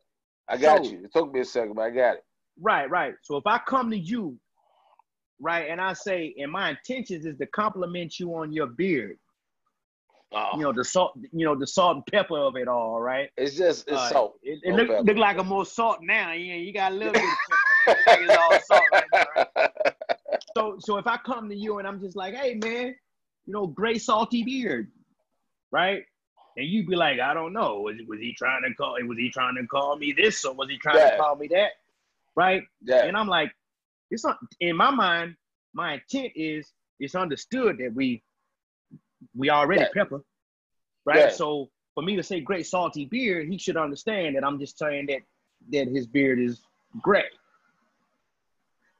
I 0.50 0.58
got 0.58 0.84
So- 0.86 0.92
you. 0.92 1.04
It 1.06 1.14
took 1.14 1.34
me 1.34 1.42
a 1.42 1.46
second, 1.46 1.76
but 1.76 1.84
I 1.84 1.90
got 1.92 2.16
it. 2.16 2.24
Right, 2.62 2.90
right. 2.90 3.16
So 3.22 3.36
if 3.38 3.46
I 3.46 3.60
come 3.68 3.90
to 3.92 3.98
you, 3.98 4.38
right, 5.42 5.70
and 5.70 5.82
I 5.82 5.94
say, 5.94 6.34
and 6.38 6.52
my 6.52 6.70
intentions 6.72 7.26
is 7.26 7.38
to 7.38 7.46
compliment 7.48 8.20
you 8.20 8.34
on 8.36 8.52
your 8.54 8.68
beard, 8.68 9.18
Oh, 10.32 10.50
you 10.58 10.64
know, 10.64 10.74
the 10.74 10.84
salt, 10.84 11.14
you 11.32 11.46
know, 11.46 11.56
the 11.56 11.68
salt 11.68 11.96
and 11.98 12.06
pepper 12.08 12.38
of 12.38 12.56
it 12.58 12.68
all, 12.68 13.00
right? 13.00 13.30
it's 13.38 13.56
just 13.56 13.88
it's 13.88 13.96
Uh, 13.98 14.10
salt. 14.10 14.40
It, 14.44 14.60
it 14.64 14.74
look, 14.74 15.06
look 15.06 15.18
like 15.18 15.38
a 15.38 15.44
more 15.44 15.66
salt 15.66 16.00
now. 16.02 16.32
Yeah, 16.34 16.56
you 16.56 16.74
got 16.74 16.92
a 16.92 16.96
little 16.96 17.14
bit 17.14 17.24
of 17.24 17.30
pepper. 17.86 18.22
It's 18.24 18.36
all 18.36 18.60
salt 18.62 18.84
right 18.92 19.04
now? 19.14 19.25
So, 20.80 20.94
so 20.94 20.98
if 20.98 21.08
I 21.08 21.18
come 21.18 21.50
to 21.50 21.56
you 21.56 21.80
and 21.80 21.88
I'm 21.88 22.00
just 22.00 22.16
like, 22.16 22.34
hey 22.36 22.56
man, 22.56 22.96
you 23.46 23.54
know, 23.54 23.68
gray 23.68 23.98
salty 23.98 24.44
beard, 24.44 24.92
right? 25.72 26.04
And 26.58 26.68
you'd 26.68 26.88
be 26.88 26.96
like, 26.96 27.20
I 27.20 27.34
don't 27.34 27.54
know, 27.54 27.82
was, 27.82 27.96
was 28.08 28.20
he 28.20 28.34
trying 28.34 28.64
to 28.64 28.74
call? 28.76 28.98
Was 29.04 29.18
he 29.18 29.30
trying 29.30 29.56
to 29.56 29.68
call 29.68 29.98
me 29.98 30.14
this, 30.14 30.46
or 30.46 30.54
was 30.54 30.70
he 30.70 30.78
trying 30.78 30.98
Yeah. 30.98 31.12
to 31.12 31.18
call 31.18 31.36
me 31.36 31.48
that? 31.50 31.72
Right? 32.36 32.64
yeah, 32.82 33.04
And 33.04 33.16
I'm 33.16 33.28
like, 33.28 33.52
it's 34.12 34.24
not 34.24 34.38
in 34.60 34.76
my 34.76 34.90
mind. 34.92 35.36
My 35.74 35.96
intent 35.96 36.32
is 36.36 36.72
it's 37.00 37.16
understood 37.16 37.78
that 37.80 37.94
we 37.94 38.24
we 39.36 39.50
already 39.50 39.82
Yeah. 39.82 39.90
pepper, 39.94 40.24
right? 41.06 41.20
Yeah. 41.20 41.30
So 41.30 41.70
for 41.94 42.04
me 42.04 42.16
to 42.16 42.24
say 42.24 42.40
great 42.40 42.66
salty 42.68 43.06
beard, 43.06 43.48
he 43.50 43.58
should 43.58 43.78
understand 43.78 44.36
that 44.36 44.44
I'm 44.44 44.60
just 44.60 44.78
saying 44.78 45.08
that 45.08 45.22
that 45.72 45.88
his 45.88 46.08
beard 46.08 46.40
is 46.40 46.62
gray. 47.02 47.26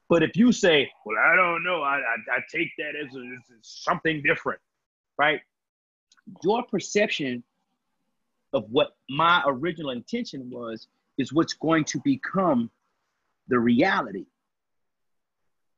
But 0.08 0.22
if 0.22 0.36
you 0.36 0.52
say, 0.52 0.90
well, 1.04 1.16
I 1.18 1.34
don't 1.36 1.64
know, 1.64 1.82
I 1.82 1.96
I, 1.96 2.36
I 2.36 2.38
take 2.50 2.68
that 2.78 2.94
as, 2.96 3.14
a, 3.14 3.18
as 3.20 3.40
something 3.62 4.22
different, 4.22 4.60
right? 5.18 5.40
Your 6.44 6.62
perception 6.64 7.42
of 8.52 8.64
what 8.70 8.96
my 9.10 9.42
original 9.46 9.90
intention 9.90 10.48
was 10.50 10.88
is 11.18 11.32
what's 11.32 11.54
going 11.54 11.84
to 11.84 12.00
become 12.04 12.70
the 13.48 13.58
reality, 13.58 14.26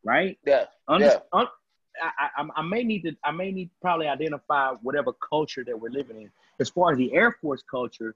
right? 0.05 0.39
yeah, 0.47 0.67
Under- 0.87 1.07
Yeah. 1.07 1.19
un- 1.33 1.49
I, 2.01 2.29
I, 2.37 2.49
I 2.57 2.63
may 2.63 2.85
need 2.85 3.03
to 3.03 3.17
I 3.25 3.33
may 3.33 3.51
need 3.51 3.71
probably 3.83 4.07
identify 4.07 4.71
whatever 4.83 5.13
culture 5.13 5.65
that 5.65 5.79
we're 5.79 5.91
living 5.91 6.23
in. 6.23 6.31
As 6.61 6.69
far 6.71 6.93
as 6.93 6.99
the 6.99 7.13
Air 7.13 7.37
Force 7.41 7.63
culture, 7.69 8.15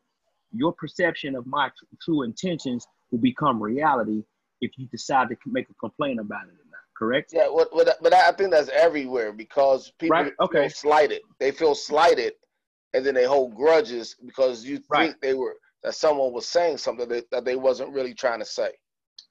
your 0.53 0.73
perception 0.73 1.35
of 1.35 1.47
my 1.47 1.69
tr- 1.71 1.85
true 2.01 2.23
intentions 2.23 2.87
will 3.11 3.19
become 3.19 3.61
reality 3.63 4.23
if 4.63 4.71
you 4.79 4.87
decide 4.87 5.29
to 5.29 5.37
make 5.47 5.69
a 5.69 5.75
complaint 5.75 6.21
about 6.21 6.45
it 6.45 6.53
or 6.53 6.71
not. 6.71 6.79
Correct? 6.97 7.33
yeah. 7.35 7.49
What, 7.49 7.69
but 7.75 8.15
I 8.15 8.31
think 8.33 8.53
that's 8.53 8.69
everywhere 8.69 9.33
because 9.33 9.93
people 9.99 10.17
Right, 10.17 10.33
okay. 10.41 10.61
feel 10.63 10.71
slighted. 10.71 11.21
They 11.41 11.51
feel 11.51 11.75
slighted, 11.75 12.35
and 12.95 13.05
then 13.05 13.15
they 13.15 13.25
hold 13.25 13.55
grudges 13.55 14.17
because 14.25 14.65
you 14.65 14.81
Right. 14.89 15.11
think 15.11 15.21
they 15.21 15.35
were 15.35 15.57
that 15.83 15.95
someone 15.97 16.33
was 16.33 16.47
saying 16.47 16.77
something 16.79 17.09
that, 17.09 17.29
that 17.33 17.45
they 17.45 17.57
wasn't 17.57 17.93
really 17.93 18.15
trying 18.15 18.39
to 18.39 18.45
say. 18.45 18.71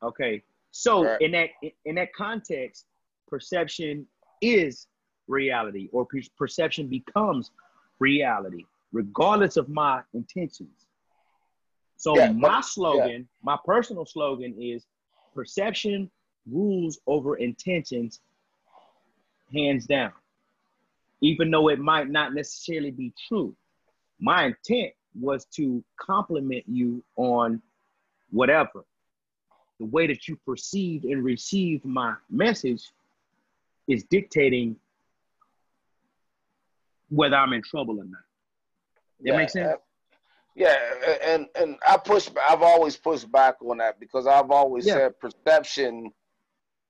Okay. 0.04 0.44
So 0.72 1.06
Right. 1.06 1.22
in 1.22 1.32
that 1.32 1.50
in 1.86 1.96
that 1.96 2.14
context, 2.14 2.88
perception 3.30 4.06
is 4.42 4.88
reality, 5.28 5.88
or 5.94 6.06
per- 6.06 6.20
perception 6.38 6.88
becomes 6.88 7.52
reality, 8.00 8.66
regardless 8.92 9.56
of 9.56 9.70
my 9.70 10.02
intentions. 10.14 10.88
So 11.96 12.18
Yeah, 12.18 12.32
my 12.34 12.60
slogan, 12.62 13.30
my 13.44 13.58
personal 13.64 14.06
slogan 14.06 14.56
is 14.60 14.86
perception 15.34 16.10
rules 16.50 17.00
over 17.08 17.36
intentions, 17.38 18.20
hands 19.54 19.86
down. 19.86 20.12
Even 21.22 21.52
though 21.52 21.70
it 21.70 21.80
might 21.80 22.10
not 22.10 22.34
necessarily 22.34 22.92
be 22.92 23.14
true, 23.28 23.56
my 24.20 24.46
intent 24.46 24.94
was 25.20 25.46
to 25.46 25.84
compliment 25.98 26.64
you 26.68 27.04
on 27.16 27.62
whatever 28.32 28.84
the 29.80 29.86
way 29.88 30.08
that 30.08 30.28
you 30.28 30.38
perceived 30.46 31.06
and 31.06 31.24
received 31.24 31.84
my 31.84 32.14
message 32.30 32.92
is 33.88 34.04
dictating 34.04 34.76
whether 37.10 37.36
I'm 37.36 37.54
in 37.54 37.64
trouble 37.64 38.00
or 38.00 38.06
not. 38.06 38.22
That 39.22 39.38
makes 39.38 39.54
sense? 39.54 39.80
Yeah, 40.56 40.78
and 41.24 41.48
and 41.56 41.78
I 41.88 41.98
push. 41.98 42.30
I've 42.50 42.62
always 42.62 42.98
pushed 42.98 43.32
back 43.32 43.56
on 43.62 43.78
that 43.78 44.00
because 44.00 44.28
I've 44.28 44.52
always 44.52 44.86
Yeah. 44.86 44.96
said 44.96 45.20
perception 45.20 46.12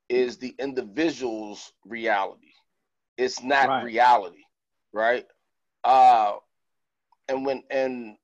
is 0.10 0.38
the 0.38 0.56
individual's 0.60 1.72
reality. 1.86 2.52
It's 3.18 3.44
not 3.44 3.70
Right. 3.70 3.84
reality, 3.84 4.44
right? 4.94 5.26
Uh, 5.84 6.38
and 7.30 7.46
when 7.46 7.64
and 7.70 8.18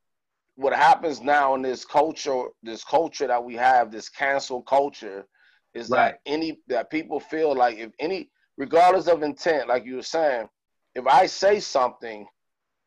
what 0.56 0.74
happens 0.74 1.22
now 1.22 1.54
in 1.54 1.62
this 1.62 1.86
culture, 1.86 2.46
this 2.64 2.84
culture 2.84 3.28
that 3.28 3.44
we 3.44 3.54
have, 3.56 3.92
this 3.92 4.10
cancel 4.10 4.64
culture, 4.64 5.28
is 5.76 5.90
Right. 5.90 6.14
that 6.14 6.22
any 6.26 6.60
that 6.68 6.90
people 6.90 7.20
feel 7.20 7.56
like 7.56 7.78
if 7.78 7.92
any, 8.00 8.32
regardless 8.58 9.08
of 9.08 9.22
intent, 9.22 9.68
like 9.68 9.86
you 9.86 9.98
were 9.98 10.02
saying, 10.02 10.50
if 10.96 11.06
I 11.06 11.28
say 11.28 11.60
something 11.60 12.26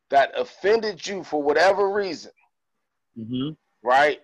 that 0.09 0.37
offended 0.37 1.07
you 1.07 1.23
for 1.23 1.41
whatever 1.41 1.89
reason, 1.89 2.31
Mm-hmm. 3.17 3.51
right? 3.83 4.19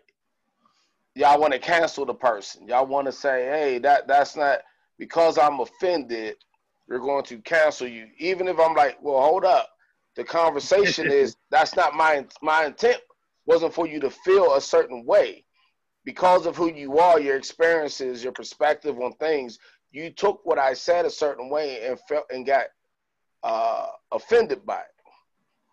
Y'all 1.15 1.39
want 1.39 1.53
to 1.53 1.59
cancel 1.59 2.05
the 2.05 2.13
person. 2.13 2.67
Y'all 2.67 2.85
want 2.85 3.05
to 3.07 3.11
say, 3.11 3.45
hey, 3.45 3.79
that 3.79 4.07
that's 4.07 4.35
not 4.35 4.59
because 4.97 5.37
I'm 5.37 5.59
offended, 5.59 6.35
we're 6.87 6.99
going 6.99 7.23
to 7.25 7.39
cancel 7.39 7.87
you. 7.87 8.07
Even 8.17 8.47
if 8.47 8.59
I'm 8.59 8.75
like, 8.75 8.97
well, 9.01 9.21
hold 9.21 9.45
up. 9.45 9.69
The 10.15 10.23
conversation 10.23 11.11
is 11.11 11.35
that's 11.51 11.75
not 11.75 11.95
my 11.95 12.25
my 12.41 12.65
intent 12.65 13.01
wasn't 13.45 13.73
for 13.73 13.87
you 13.87 13.99
to 14.01 14.09
feel 14.09 14.55
a 14.55 14.61
certain 14.61 15.05
way. 15.05 15.43
Because 16.05 16.45
of 16.45 16.55
who 16.55 16.73
you 16.73 16.99
are, 16.99 17.19
your 17.19 17.35
experiences, 17.35 18.23
your 18.23 18.31
perspective 18.31 18.97
on 18.99 19.11
things, 19.13 19.59
you 19.91 20.09
took 20.09 20.39
what 20.45 20.57
I 20.57 20.73
said 20.73 21.05
a 21.05 21.09
certain 21.09 21.49
way 21.49 21.85
and 21.85 21.99
felt 22.07 22.25
and 22.29 22.45
got 22.45 22.67
uh, 23.43 23.87
offended 24.11 24.65
by 24.65 24.79
it. 24.79 24.96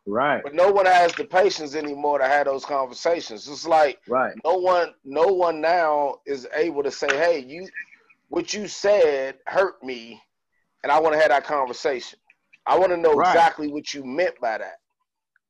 Right, 0.07 0.43
But 0.43 0.55
no 0.55 0.71
one 0.71 0.87
has 0.87 1.15
the 1.15 1.25
patience 1.25 1.75
anymore 1.75 2.19
to 2.19 2.25
have 2.25 2.47
those 2.47 2.65
conversations. 2.65 3.49
It's 3.49 3.67
like 3.67 3.99
right, 4.09 4.35
no 4.45 4.55
one 4.57 4.95
no 5.05 5.27
one 5.27 5.61
now 5.61 6.17
is 6.27 6.47
able 6.55 6.83
to 6.83 6.91
say, 6.91 7.17
"Hey, 7.17 7.39
you 7.41 7.69
what 8.29 8.53
you 8.53 8.69
said 8.69 9.39
hurt 9.47 9.83
me 9.83 10.21
and 10.83 10.93
I 10.93 11.01
want 11.01 11.15
to 11.15 11.21
have 11.21 11.31
that 11.31 11.45
conversation. 11.45 12.19
I 12.67 12.79
want 12.79 12.91
to 12.91 12.97
know 12.97 13.15
Right. 13.15 13.37
exactly 13.37 13.69
what 13.69 13.95
you 13.95 14.05
meant 14.05 14.39
by 14.41 14.59
that." 14.59 14.77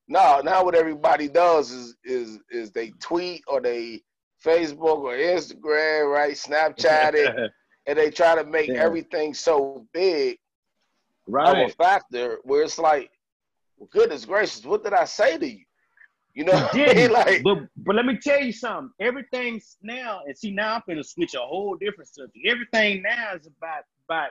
No, 0.07 0.41
now 0.45 0.65
what 0.65 0.75
everybody 0.75 1.29
does 1.29 1.71
is 1.71 1.97
is 2.05 2.39
is 2.51 2.71
they 2.71 2.91
tweet 3.01 3.43
or 3.49 3.61
they 3.61 4.03
Facebook 4.45 4.99
or 4.99 5.15
Instagram, 5.17 6.13
right? 6.13 6.35
Snapchat 6.35 7.15
it, 7.15 7.53
and 7.87 7.99
they 7.99 8.11
try 8.11 8.35
to 8.35 8.45
make 8.45 8.71
Yeah. 8.71 8.83
everything 8.83 9.35
so 9.35 9.87
big 9.93 10.39
of 11.27 11.59
a 11.59 11.69
right. 11.69 11.75
factor 11.77 12.39
where 12.45 12.63
it's 12.63 12.79
like, 12.79 13.11
well, 13.77 13.89
goodness 13.93 14.25
gracious, 14.25 14.65
what 14.65 14.85
did 14.85 14.93
I 14.93 15.05
say 15.05 15.39
to 15.39 15.47
you? 15.47 15.65
You 16.35 16.45
know, 16.45 16.53
what 16.53 16.75
I 16.75 16.77
mean? 16.77 16.87
Didn't. 16.87 17.13
like, 17.13 17.43
but 17.43 17.59
but 17.77 17.95
let 17.95 18.07
me 18.07 18.19
tell 18.21 18.43
you 18.43 18.53
something. 18.53 18.91
Everything's 19.01 19.77
now, 19.83 20.23
and 20.27 20.37
see 20.37 20.51
now 20.51 20.75
I'm 20.75 20.83
gonna 20.89 21.05
switch 21.05 21.35
a 21.35 21.39
whole 21.39 21.77
different 21.77 22.09
subject. 22.09 22.47
Everything 22.47 23.03
now 23.03 23.35
is 23.35 23.47
about 23.47 23.85
about 24.09 24.31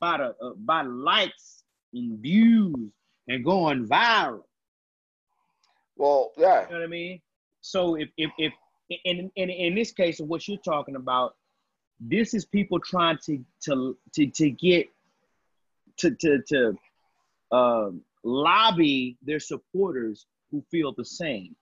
about 0.00 0.20
a, 0.20 0.34
uh, 0.44 0.50
about 0.50 0.88
likes 0.90 1.64
and 1.94 2.18
views 2.18 2.92
and 3.28 3.44
going 3.44 3.86
viral. 3.86 4.42
well, 5.96 6.32
yeah, 6.36 6.64
You 6.66 6.72
know 6.72 6.78
what 6.80 6.84
I 6.84 6.88
mean? 6.88 7.20
So 7.62 7.94
if 7.96 8.10
if 8.18 8.30
if 8.38 8.52
in 9.04 9.30
in 9.36 9.50
in 9.50 9.74
this 9.74 9.92
case 9.92 10.20
of 10.20 10.28
what 10.28 10.46
you're 10.46 10.58
talking 10.58 10.96
about, 10.96 11.34
this 11.98 12.34
is 12.34 12.44
people 12.44 12.78
trying 12.78 13.18
to 13.24 13.42
to 13.64 13.96
to 14.14 14.26
to 14.26 14.50
get 14.50 14.88
to 15.96 16.10
to 16.10 16.42
to 16.48 16.78
um, 17.56 18.02
lobby 18.28 19.16
their 19.22 19.40
supporters 19.40 20.26
who 20.50 20.62
feel 20.70 20.92
the 20.96 21.04
same, 21.04 21.56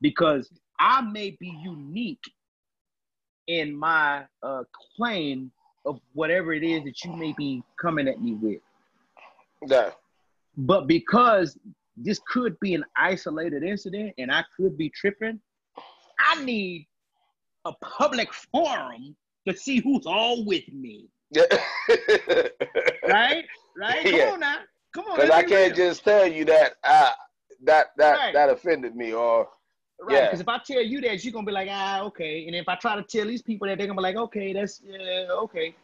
because 0.00 0.50
I 0.78 1.00
may 1.02 1.36
be 1.40 1.48
unique 1.62 2.22
in 3.48 3.74
my 3.74 4.24
uh, 4.42 4.62
claim 4.96 5.50
of 5.84 6.00
whatever 6.12 6.52
it 6.52 6.62
is 6.62 6.84
that 6.84 7.02
you 7.04 7.12
may 7.14 7.34
be 7.36 7.62
coming 7.80 8.06
at 8.08 8.20
me 8.22 8.34
with. 8.34 8.60
yeah, 9.66 9.90
But 10.56 10.86
because 10.86 11.58
this 11.96 12.20
could 12.28 12.58
be 12.60 12.74
an 12.74 12.84
isolated 12.96 13.62
incident 13.64 14.14
and 14.18 14.30
I 14.30 14.44
could 14.56 14.78
be 14.78 14.90
tripping, 14.90 15.40
I 16.20 16.44
need 16.44 16.86
a 17.64 17.72
public 17.82 18.32
forum 18.32 19.16
to 19.48 19.56
see 19.56 19.80
who's 19.80 20.06
all 20.06 20.44
with 20.44 20.66
me. 20.72 21.08
Yeah. 21.30 21.42
right? 23.08 23.44
Right? 23.76 24.04
Come 24.04 24.14
Yeah. 24.14 24.30
on 24.32 24.40
now. 24.40 24.58
Come 24.92 25.04
on. 25.06 25.16
Because 25.16 25.30
I 25.30 25.42
can't 25.42 25.76
real. 25.76 25.88
just 25.88 26.04
tell 26.04 26.26
you 26.26 26.44
that 26.46 26.74
I 26.84 27.12
that 27.64 27.92
that 27.96 28.18
Right. 28.18 28.34
that 28.34 28.50
offended 28.50 28.94
me 28.96 29.12
or 29.12 29.48
Right, 30.00 30.16
Yeah. 30.16 30.24
because 30.26 30.40
if 30.40 30.48
I 30.48 30.58
tell 30.58 30.82
you 30.82 31.00
that, 31.02 31.22
you're 31.22 31.32
gonna 31.32 31.46
be 31.46 31.52
like, 31.52 31.68
ah, 31.70 32.00
okay. 32.02 32.46
And 32.46 32.56
if 32.56 32.68
I 32.68 32.74
try 32.74 32.96
to 32.96 33.02
tell 33.02 33.26
these 33.26 33.42
people 33.42 33.68
that, 33.68 33.78
they're 33.78 33.86
gonna 33.86 33.96
be 33.96 34.02
like, 34.02 34.16
okay, 34.16 34.52
that's 34.52 34.82
yeah, 34.84 35.26
okay. 35.30 35.74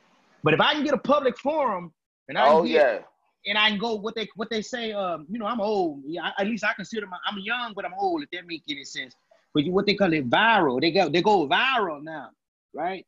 But 0.43 0.55
if 0.55 0.61
I 0.61 0.73
can 0.73 0.85
get 0.85 0.95
a 0.95 0.99
public 0.99 1.39
forum 1.39 1.93
and 2.29 2.37
I 2.37 2.49
oh 2.49 2.65
get, 2.65 2.73
yeah. 2.73 2.99
and 3.47 3.57
I 3.57 3.71
can 3.71 3.79
go 3.79 3.95
what 3.95 4.17
they 4.17 4.29
what 4.35 4.51
they 4.51 4.61
say, 4.63 4.93
um, 4.93 5.27
you 5.31 5.39
know, 5.39 5.47
I'm 5.47 5.61
old. 5.61 6.03
Yeah, 6.05 6.31
at 6.37 6.47
least 6.47 6.65
I 6.65 6.73
consider 6.73 7.07
my 7.07 7.19
I'm 7.27 7.39
young, 7.39 7.75
but 7.75 7.85
I'm 7.85 7.95
old. 7.95 8.23
If 8.23 8.31
that 8.31 8.47
make 8.47 8.65
any 8.69 8.85
sense. 8.85 9.15
But 9.55 9.65
you, 9.65 9.73
what 9.73 9.87
they 9.87 9.95
call 9.95 10.13
it 10.13 10.29
viral. 10.29 10.81
They 10.81 10.91
go 10.91 11.09
they 11.09 11.23
go 11.23 11.47
viral 11.47 12.03
now, 12.03 12.31
right? 12.75 13.07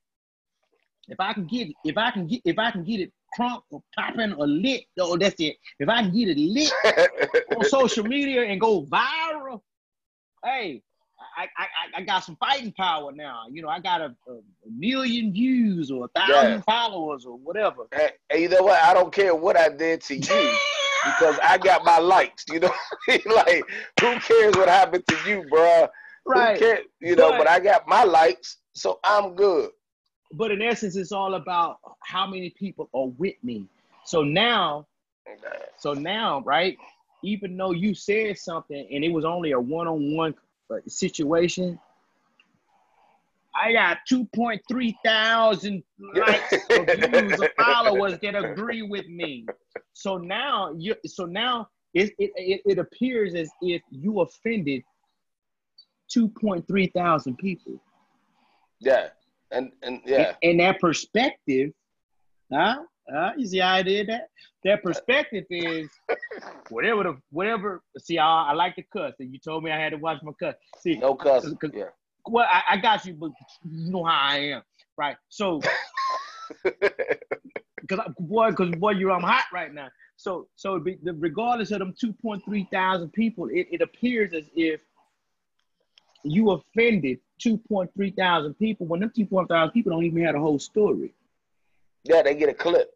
If 1.09 1.19
I 1.19 1.33
can 1.33 1.47
get 1.47 1.69
if 1.85 1.99
I 1.99 2.13
can 2.13 2.29
get 2.29 2.41
if 2.45 2.59
I 2.59 2.71
can 2.71 2.85
get 2.85 3.01
it 3.01 3.13
crunk 3.39 3.63
or 3.71 3.83
popping 3.97 4.33
or 4.35 4.47
lit, 4.47 4.83
oh 4.99 5.17
that's 5.17 5.37
it. 5.39 5.57
If 5.79 5.89
I 5.89 6.03
can 6.03 6.13
get 6.13 6.29
it 6.29 6.39
lit 6.39 6.73
on 7.57 7.65
social 7.65 8.05
media 8.05 8.43
and 8.45 8.61
go 8.61 8.85
viral, 8.85 9.61
hey, 10.45 10.83
I, 11.37 11.49
I, 11.57 11.67
I- 11.99 12.03
got 12.03 12.25
some 12.25 12.37
fighting 12.37 12.73
power 12.73 13.13
now. 13.13 13.43
You 13.51 13.63
know, 13.63 13.69
I 13.69 13.79
got 13.81 14.01
a, 14.01 14.15
a, 14.29 14.41
million 14.69 15.33
views 15.33 15.91
or 15.91 16.07
a 16.07 16.09
thousand 16.19 16.51
Yeah. 16.53 16.61
followers 16.63 17.25
or 17.27 17.37
whatever. 17.37 17.87
and, 17.93 18.11
and 18.31 18.41
you 18.41 18.49
know 18.49 18.63
what? 18.63 18.83
I 18.83 18.95
don't 18.95 19.13
care 19.13 19.35
what 19.35 19.57
I 19.57 19.69
did 19.69 20.01
to 20.03 20.15
you 20.15 20.21
because 21.05 21.39
I 21.43 21.59
got 21.59 21.85
my 21.85 21.99
likes. 21.99 22.45
You 22.51 22.61
know, 22.61 22.73
like 23.09 23.63
who 24.01 24.19
cares 24.21 24.55
what 24.57 24.69
happened 24.69 25.05
to 25.09 25.17
you, 25.31 25.45
bruh? 25.53 25.89
Who 26.25 26.33
right. 26.33 26.61
You 27.01 27.17
know, 27.17 27.31
But- 27.31 27.39
but 27.39 27.49
I 27.51 27.61
got 27.61 27.87
my 27.87 28.03
likes, 28.05 28.57
so 28.75 28.99
I'm 29.05 29.35
good. 29.35 29.71
But 30.33 30.51
in 30.51 30.63
essence, 30.63 30.97
it's 30.97 31.13
all 31.13 31.35
about 31.35 31.79
how 32.03 32.27
many 32.27 32.51
people 32.51 32.89
are 32.95 33.07
with 33.07 33.35
me. 33.43 33.67
So 34.05 34.23
now, 34.23 34.87
so 35.77 35.93
now, 35.93 36.43
right? 36.43 36.77
Even 37.23 37.57
though 37.57 37.73
you 37.73 37.95
said 37.95 38.39
something 38.39 38.89
and 38.91 39.05
it 39.05 39.11
was 39.11 39.25
only 39.25 39.53
a 39.53 39.61
one-on-one 39.61 40.35
uh, 40.71 40.77
situation, 40.87 41.79
I 43.55 43.73
got 43.73 43.99
2.3 44.11 44.95
thousand 45.05 45.83
likes, 46.15 46.55
views, 46.97 47.41
followers 47.59 48.19
that 48.23 48.35
agree 48.35 48.83
with 48.83 49.07
me. 49.09 49.47
So 49.93 50.17
now 50.17 50.73
you 50.79 50.95
so 51.07 51.27
now 51.27 51.69
it, 51.93 52.13
it, 52.19 52.31
it, 52.37 52.63
it 52.65 52.79
appears 52.79 53.35
as 53.35 53.51
if 53.61 53.83
you 53.91 54.21
offended 54.21 54.83
2.3 56.15 56.93
thousand 56.93 57.37
people. 57.39 57.81
Yeah, 58.79 59.09
and 59.53 59.73
and 59.83 60.01
yeah, 60.05 60.35
In, 60.43 60.51
in 60.53 60.57
that 60.59 60.81
perspective, 60.81 61.73
huh? 62.53 62.83
Huh? 63.11 63.33
You 63.37 63.47
see 63.47 63.59
how 63.59 63.75
I 63.75 63.83
did 63.83 64.09
that? 64.09 64.29
That 64.65 64.83
perspective 64.83 65.45
is 65.51 65.91
whatever 66.69 67.03
the 67.03 67.17
whatever. 67.31 67.83
See, 67.99 68.19
I, 68.19 68.51
I 68.51 68.53
like 68.53 68.77
to 68.77 68.83
cuss, 68.83 69.15
and 69.19 69.33
you 69.33 69.39
told 69.41 69.65
me 69.65 69.71
I 69.71 69.79
had 69.81 69.91
to 69.91 69.97
watch 69.97 70.19
my 70.23 70.33
cuss. 70.41 70.55
See, 70.79 70.97
no. 70.97 71.15
Cause- 71.15 71.55
Yeah, 71.75 71.85
well, 72.27 72.47
I, 72.51 72.75
I 72.75 72.77
got 72.77 73.05
you, 73.07 73.15
but 73.15 73.31
you 73.65 73.91
know 73.91 74.05
how 74.05 74.19
I 74.21 74.37
am, 74.37 74.63
right? 74.97 75.17
So, 75.29 75.61
because 77.81 78.01
boy, 78.19 78.51
because 78.51 78.71
boy, 78.77 78.91
you're 78.93 79.11
I'm 79.11 79.23
hot 79.23 79.45
right 79.53 79.73
now. 79.73 79.89
So, 80.17 80.49
so 80.55 80.79
be, 80.79 80.99
the, 81.03 81.15
regardless 81.15 81.71
of 81.71 81.79
them 81.79 81.95
2.3 82.03 82.71
thousand 82.71 83.11
people, 83.13 83.49
it, 83.49 83.67
it 83.71 83.81
appears 83.81 84.35
as 84.35 84.45
if 84.55 84.83
you 86.25 86.51
offended 86.51 87.19
2.3 87.45 88.17
thousand 88.17 88.55
people 88.55 88.87
when 88.87 89.01
them 89.01 89.11
2.3 89.17 89.49
thousand 89.49 89.73
people 89.73 89.93
don't 89.93 90.05
even 90.05 90.25
have 90.25 90.35
the 90.35 90.41
whole 90.41 90.59
story. 90.59 91.13
yeah, 92.05 92.23
they 92.23 92.35
get 92.35 92.49
a 92.49 92.55
clip. 92.55 92.91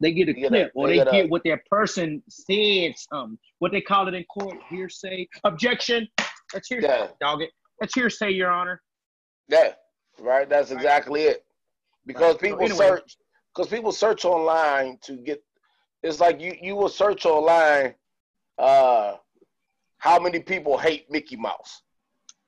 They 0.00 0.12
get 0.12 0.28
a 0.28 0.32
They 0.32 0.40
get 0.40 0.46
a- 0.46 0.48
clip 0.50 0.72
or 0.74 0.88
they 0.88 0.98
they 0.98 1.04
get 1.04 1.12
get, 1.12 1.30
what 1.30 1.42
their 1.44 1.62
person 1.70 2.22
said, 2.28 2.94
something. 2.96 3.38
What 3.60 3.72
they 3.72 3.80
call 3.80 4.08
it 4.08 4.14
in 4.14 4.24
court, 4.24 4.56
hearsay, 4.68 5.28
objection. 5.44 6.08
That's 6.52 6.68
hearsay, 6.68 6.88
Yeah. 6.88 7.08
dog 7.20 7.42
it. 7.42 7.50
That's 7.80 7.94
hearsay, 7.94 8.30
Your 8.30 8.50
Honor. 8.50 8.82
Yeah, 9.48 9.72
right. 10.20 10.48
That's 10.48 10.70
exactly 10.70 11.22
it. 11.22 11.44
Because 12.06 12.34
Right. 12.34 12.40
So 12.40 12.46
people 12.48 12.64
anyway. 12.64 12.86
search, 12.88 13.16
because 13.54 13.68
people 13.70 13.92
search 13.92 14.24
online 14.24 14.98
to 15.04 15.16
get. 15.16 15.42
It's 16.02 16.18
like 16.20 16.40
you 16.40 16.56
you 16.60 16.74
will 16.74 16.88
search 16.88 17.24
online, 17.26 17.94
uh, 18.58 19.16
how 19.98 20.18
many 20.18 20.40
people 20.40 20.76
hate 20.76 21.08
Mickey 21.10 21.36
Mouse, 21.36 21.82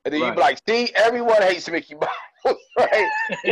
and 0.05 0.12
then 0.14 0.20
you 0.20 0.32
be 0.32 0.40
like, 0.40 0.59
see, 0.68 0.90
everyone 0.94 1.40
hates 1.42 1.68
Mickey 1.70 1.94
Mouse, 1.94 2.57
right? 2.78 3.09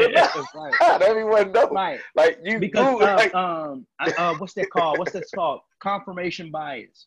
right. 0.55 1.01
Everyone 1.03 1.53
knows. 1.53 1.71
Right. 1.73 2.01
Like 2.15 2.39
you 2.45 2.59
Because 2.59 2.93
Google, 2.93 3.09
uh, 3.09 3.17
like, 3.17 3.35
um, 3.35 3.87
I- 3.99 4.11
uh, 4.11 4.35
what's 4.35 4.55
that 4.55 4.71
called? 4.71 4.99
What's 4.99 5.13
that 5.13 5.25
called? 5.35 5.61
Confirmation 5.81 6.51
bias. 6.51 7.07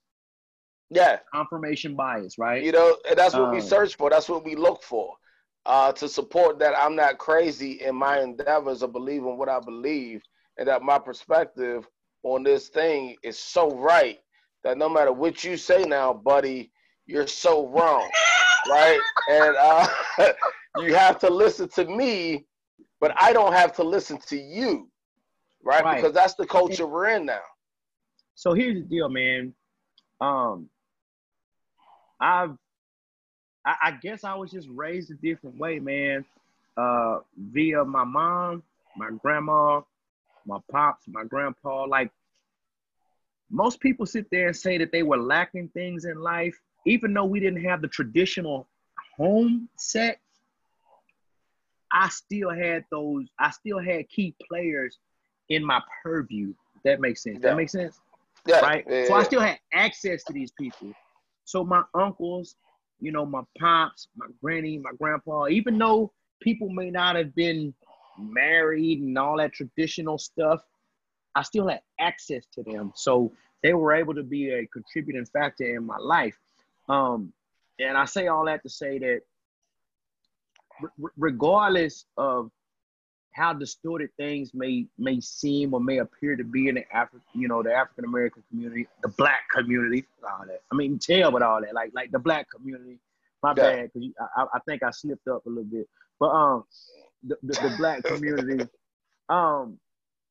yeah, 0.89 1.19
Confirmation 1.33 1.95
bias, 1.95 2.37
right? 2.37 2.63
you 2.63 2.71
know, 2.71 2.97
and 3.07 3.17
that's 3.17 3.35
what 3.35 3.51
we 3.51 3.57
Um, 3.57 3.61
search 3.63 3.95
for. 3.95 4.09
That's 4.09 4.29
what 4.29 4.43
we 4.43 4.55
look 4.55 4.81
for, 4.83 5.15
uh, 5.65 5.91
to 5.93 6.07
support 6.09 6.59
that 6.59 6.77
I'm 6.77 6.95
not 6.95 7.17
crazy 7.19 7.81
in 7.83 7.95
my 7.95 8.21
endeavors 8.21 8.81
of 8.81 8.91
believing 8.93 9.37
what 9.37 9.49
I 9.49 9.59
believe, 9.59 10.21
and 10.57 10.67
that 10.67 10.81
my 10.81 10.97
perspective 10.99 11.87
on 12.23 12.43
this 12.43 12.69
thing 12.69 13.15
is 13.23 13.37
so 13.37 13.69
right 13.71 14.19
that 14.63 14.77
no 14.77 14.89
matter 14.89 15.11
what 15.13 15.43
you 15.43 15.57
say 15.57 15.83
now, 15.83 16.11
buddy, 16.13 16.71
you're 17.05 17.27
so 17.27 17.67
wrong, 17.67 18.09
right? 18.69 18.99
And 19.29 19.55
uh, 19.57 19.87
you 20.79 20.95
have 20.95 21.19
to 21.19 21.29
listen 21.29 21.67
to 21.69 21.85
me, 21.85 22.45
but 22.99 23.13
I 23.19 23.33
don't 23.33 23.53
have 23.53 23.73
to 23.77 23.83
listen 23.83 24.19
to 24.27 24.37
you, 24.37 24.89
right? 25.63 25.83
Right. 25.83 25.95
Because 25.97 26.13
that's 26.13 26.35
the 26.35 26.45
culture 26.45 26.87
we're 26.87 27.09
in 27.09 27.25
now. 27.25 27.41
So 28.35 28.53
here's 28.53 28.75
the 28.75 28.81
deal, 28.81 29.09
man. 29.09 29.53
Um, 30.19 30.69
I've, 32.19 32.51
I, 33.65 33.75
I 33.83 33.91
guess 33.91 34.23
I 34.23 34.35
was 34.35 34.51
just 34.51 34.67
raised 34.69 35.11
a 35.11 35.15
different 35.15 35.57
way, 35.57 35.79
man. 35.79 36.25
Uh, 36.77 37.19
via 37.37 37.85
my 37.85 38.03
mom, 38.03 38.61
my 38.97 39.09
grandma, 39.21 39.81
my 40.45 40.59
pops, 40.69 41.07
my 41.07 41.23
grandpa. 41.23 41.85
Like 41.85 42.11
most 43.49 43.79
people 43.79 44.05
sit 44.05 44.27
there 44.31 44.47
and 44.47 44.55
say 44.55 44.77
that 44.77 44.91
they 44.91 45.03
were 45.03 45.17
lacking 45.17 45.69
things 45.69 46.05
in 46.05 46.19
life, 46.19 46.59
even 46.85 47.13
though 47.13 47.25
we 47.25 47.39
didn't 47.39 47.63
have 47.63 47.81
the 47.81 47.87
traditional 47.87 48.67
home 49.17 49.69
set. 49.77 50.19
I 51.91 52.09
still 52.09 52.49
had 52.49 52.83
those. 52.91 53.25
I 53.39 53.51
still 53.51 53.79
had 53.79 54.09
key 54.09 54.35
players 54.49 54.97
in 55.49 55.63
my 55.63 55.81
purview. 56.03 56.53
That 56.83 56.99
makes 56.99 57.23
sense. 57.23 57.39
Yeah. 57.41 57.49
That 57.49 57.55
makes 57.55 57.71
sense 57.71 57.99
Yeah, 58.45 58.59
right? 58.59 58.85
yeah, 58.89 59.05
So 59.07 59.13
I 59.13 59.23
still 59.23 59.41
had 59.41 59.59
access 59.73 60.23
to 60.25 60.33
these 60.33 60.51
people. 60.51 60.91
So 61.45 61.63
my 61.63 61.83
uncles, 61.93 62.55
you 62.99 63.11
know, 63.11 63.25
my 63.25 63.41
pops, 63.59 64.07
my 64.15 64.27
granny, 64.41 64.77
my 64.77 64.91
grandpa, 64.99 65.47
even 65.47 65.77
though 65.77 66.11
people 66.41 66.69
may 66.69 66.89
not 66.89 67.15
have 67.15 67.33
been 67.35 67.73
married 68.19 68.99
and 68.99 69.17
all 69.17 69.37
that 69.37 69.53
traditional 69.53 70.17
stuff, 70.17 70.61
I 71.35 71.43
still 71.43 71.67
had 71.67 71.81
access 71.99 72.45
to 72.55 72.63
them. 72.63 72.91
So 72.95 73.31
they 73.63 73.73
were 73.73 73.93
able 73.93 74.13
to 74.15 74.23
be 74.23 74.51
a 74.51 74.67
contributing 74.67 75.25
factor 75.25 75.75
in 75.75 75.85
my 75.85 75.97
life. 75.97 76.35
Um, 76.87 77.33
and 77.79 77.97
I 77.97 78.05
say 78.05 78.27
all 78.27 78.45
that 78.45 78.63
to 78.63 78.69
say 78.69 78.99
that 78.99 79.21
re- 80.97 81.11
regardless 81.17 82.05
of 82.17 82.51
how 83.31 83.51
distorted 83.51 84.09
things 84.15 84.53
may 84.53 84.85
may 84.97 85.19
seem 85.19 85.73
or 85.73 85.81
may 85.81 85.97
appear 85.97 86.37
to 86.37 86.43
be 86.43 86.69
in 86.69 86.75
the 86.75 86.85
Afri- 86.95 87.21
you 87.33 87.47
know, 87.49 87.61
the 87.61 87.73
African 87.73 88.05
American 88.05 88.43
community, 88.49 88.87
the 89.01 89.09
black 89.09 89.49
community, 89.53 90.05
all 90.23 90.45
that. 90.47 90.61
I 90.71 90.75
mean, 90.75 90.99
tell 90.99 91.31
with 91.33 91.43
all 91.43 91.61
that, 91.61 91.73
like 91.73 91.91
like 91.93 92.11
the 92.11 92.19
black 92.19 92.47
community. 92.49 92.99
My 93.43 93.53
Yeah. 93.55 93.63
bad, 93.75 93.91
because 93.93 94.09
I, 94.19 94.41
I 94.43 94.45
I 94.55 94.59
think 94.67 94.83
I 94.83 94.91
slipped 94.91 95.27
up 95.27 95.45
a 95.45 95.49
little 95.49 95.65
bit, 95.65 95.87
but 96.19 96.29
um, 96.29 96.63
the 97.23 97.37
the, 97.43 97.53
the 97.53 97.75
black 97.77 98.03
community, 98.05 98.67
um, 99.29 99.77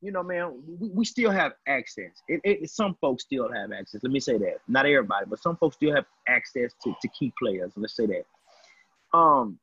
you 0.04 0.12
know, 0.12 0.22
man, 0.22 0.60
we, 0.78 0.90
we 0.90 1.04
still 1.06 1.30
have 1.30 1.52
access. 1.66 2.22
It, 2.28 2.40
it 2.44 2.70
some 2.70 2.94
folks 3.00 3.24
still 3.24 3.50
have 3.50 3.72
access. 3.72 4.02
Let 4.02 4.12
me 4.12 4.20
say 4.20 4.36
that, 4.36 4.58
not 4.68 4.84
everybody, 4.84 5.24
but 5.26 5.40
some 5.40 5.56
folks 5.56 5.76
still 5.76 5.94
have 5.94 6.04
access 6.28 6.72
to 6.82 6.94
to 7.00 7.08
key 7.08 7.32
players. 7.38 7.72
Let's 7.74 7.96
say 7.96 8.06
that. 8.06 9.18
Um, 9.18 9.58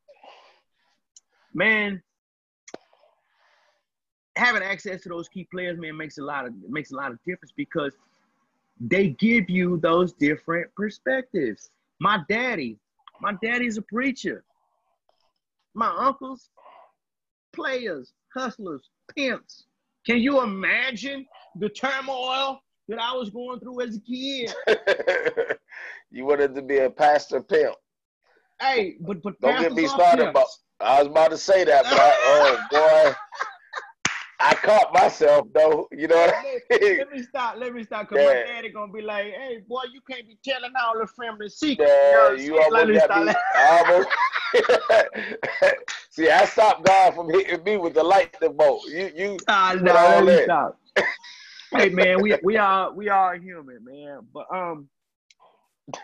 man, 1.53 2.01
having 4.35 4.63
access 4.63 5.01
to 5.01 5.09
those 5.09 5.29
key 5.29 5.47
players, 5.51 5.77
man, 5.77 5.95
makes 5.95 6.17
a 6.17 6.23
lot 6.23 6.47
of 6.47 6.53
makes 6.67 6.91
a 6.91 6.95
lot 6.95 7.11
of 7.11 7.19
difference 7.23 7.53
because 7.55 7.93
they 8.79 9.09
give 9.09 9.47
you 9.47 9.77
those 9.77 10.11
different 10.13 10.73
perspectives. 10.75 11.69
My 11.99 12.21
daddy, 12.27 12.79
my 13.21 13.33
daddy's 13.43 13.77
a 13.77 13.83
preacher. 13.83 14.43
My 15.75 15.93
uncles, 15.99 16.49
players, 17.53 18.11
hustlers, 18.33 18.89
pimps. 19.15 19.65
Can 20.05 20.17
you 20.17 20.41
imagine 20.41 21.25
the 21.55 21.69
turmoil 21.69 22.61
that 22.87 22.99
I 22.99 23.13
was 23.13 23.29
going 23.29 23.59
through 23.59 23.81
as 23.81 23.97
a 23.97 24.01
kid? 24.01 24.53
you 26.11 26.25
wanted 26.25 26.55
to 26.55 26.61
be 26.61 26.79
a 26.79 26.89
pastor 26.89 27.41
pimp. 27.41 27.75
Hey, 28.59 28.95
but 28.99 29.21
but 29.21 29.39
Don't 29.41 29.59
get 29.59 29.73
me 29.73 29.87
started 29.87 30.25
pimps. 30.25 30.31
about. 30.31 30.47
I 30.79 30.99
was 30.99 31.07
about 31.07 31.31
to 31.31 31.37
say 31.37 31.63
that, 31.63 31.83
but 31.83 31.93
I, 31.93 32.11
oh 32.25 32.57
uh, 32.71 33.09
boy, 33.09 33.15
I 34.43 34.55
caught 34.55 34.93
myself 34.93 35.47
though. 35.53 35.87
You 35.91 36.07
know 36.07 36.15
what 36.15 36.35
I 36.35 36.77
mean? 36.79 36.97
let 36.97 37.11
me 37.11 37.23
stop. 37.23 37.55
Let 37.57 37.73
me 37.73 37.83
stop. 37.83 38.09
Cause 38.09 38.17
my 38.17 38.33
Yeah. 38.33 38.45
daddy 38.45 38.69
gonna 38.69 38.91
be 38.91 39.01
like, 39.01 39.33
"Hey, 39.33 39.63
boy, 39.67 39.83
you 39.93 40.01
can't 40.09 40.27
be 40.27 40.37
telling 40.43 40.71
all 40.81 40.97
the 40.99 41.07
family 41.07 41.49
secrets." 41.49 41.91
Yeah, 41.91 42.11
know 42.11 42.31
you 42.31 42.59
I'm 42.59 42.71
saying? 42.71 42.75
almost 42.75 43.07
got 43.07 43.25
me. 43.25 43.33
Almost. 43.55 44.09
See, 46.09 46.29
I 46.29 46.45
stopped 46.45 46.85
God 46.85 47.15
from 47.15 47.29
hitting 47.29 47.63
me 47.63 47.77
with 47.77 47.93
the 47.93 48.03
lightning 48.03 48.55
bolt. 48.57 48.83
You, 48.89 49.11
you. 49.15 49.37
Put 49.37 49.81
nah, 49.83 49.93
all 49.93 50.23
let 50.23 50.25
me 50.25 50.43
stop. 50.43 50.79
hey 51.71 51.89
man, 51.89 52.21
we 52.21 52.35
we 52.43 52.57
are 52.57 52.91
we 52.91 53.09
are 53.09 53.35
human, 53.35 53.83
man. 53.83 54.19
But 54.33 54.47
um, 54.53 54.89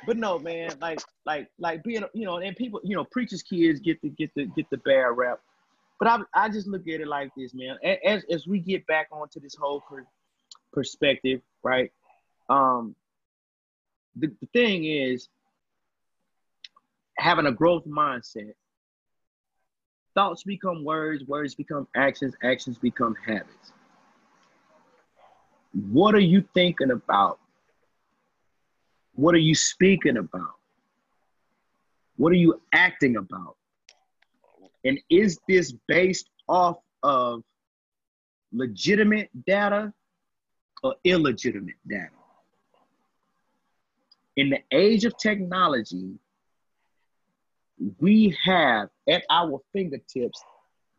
but 0.05 0.17
no, 0.17 0.39
man, 0.39 0.71
like 0.81 0.99
like 1.25 1.49
like 1.59 1.83
being 1.83 2.03
you 2.13 2.25
know, 2.25 2.37
and 2.37 2.55
people, 2.55 2.79
you 2.83 2.95
know, 2.95 3.03
preachers' 3.03 3.43
kids 3.43 3.79
get 3.79 4.01
the 4.01 4.09
get 4.09 4.33
the 4.35 4.45
get 4.55 4.69
the 4.69 4.77
bad 4.77 5.07
rap. 5.15 5.39
But 5.99 6.07
I 6.07 6.19
I 6.33 6.49
just 6.49 6.67
look 6.67 6.87
at 6.87 7.01
it 7.01 7.07
like 7.07 7.31
this, 7.35 7.53
man. 7.53 7.77
As 8.05 8.23
as 8.29 8.47
we 8.47 8.59
get 8.59 8.85
back 8.87 9.07
onto 9.11 9.39
this 9.39 9.55
whole 9.55 9.81
per, 9.81 10.05
perspective, 10.71 11.41
right? 11.63 11.91
Um, 12.49 12.95
the, 14.15 14.31
the 14.41 14.47
thing 14.53 14.85
is 14.85 15.29
having 17.17 17.47
a 17.47 17.51
growth 17.51 17.85
mindset. 17.85 18.53
Thoughts 20.13 20.43
become 20.43 20.83
words, 20.83 21.23
words 21.25 21.53
become 21.53 21.87
actions, 21.95 22.35
actions 22.43 22.77
become 22.77 23.15
habits. 23.25 23.71
What 25.91 26.15
are 26.15 26.19
you 26.19 26.43
thinking 26.53 26.91
about? 26.91 27.39
What 29.13 29.35
are 29.35 29.39
you 29.39 29.53
speaking 29.55 30.17
about? 30.17 30.55
What 32.15 32.31
are 32.31 32.35
you 32.37 32.61
acting 32.73 33.15
about? 33.15 33.57
And 34.87 34.99
is 35.09 35.37
this 35.49 35.73
based 35.87 36.29
off 36.47 36.77
of 37.03 37.43
legitimate 38.53 39.29
data 39.45 39.91
or 40.81 40.95
illegitimate 41.03 41.75
data? 41.85 42.07
In 44.37 44.49
the 44.49 44.59
age 44.71 45.03
of 45.03 45.17
technology, 45.17 46.13
we 47.99 48.37
have 48.45 48.87
at 49.09 49.23
our 49.29 49.59
fingertips 49.73 50.41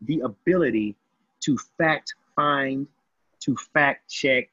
the 0.03 0.21
ability 0.21 0.95
to 1.41 1.57
fact 1.79 2.15
find, 2.37 2.87
to 3.41 3.57
fact 3.73 4.11
check, 4.11 4.51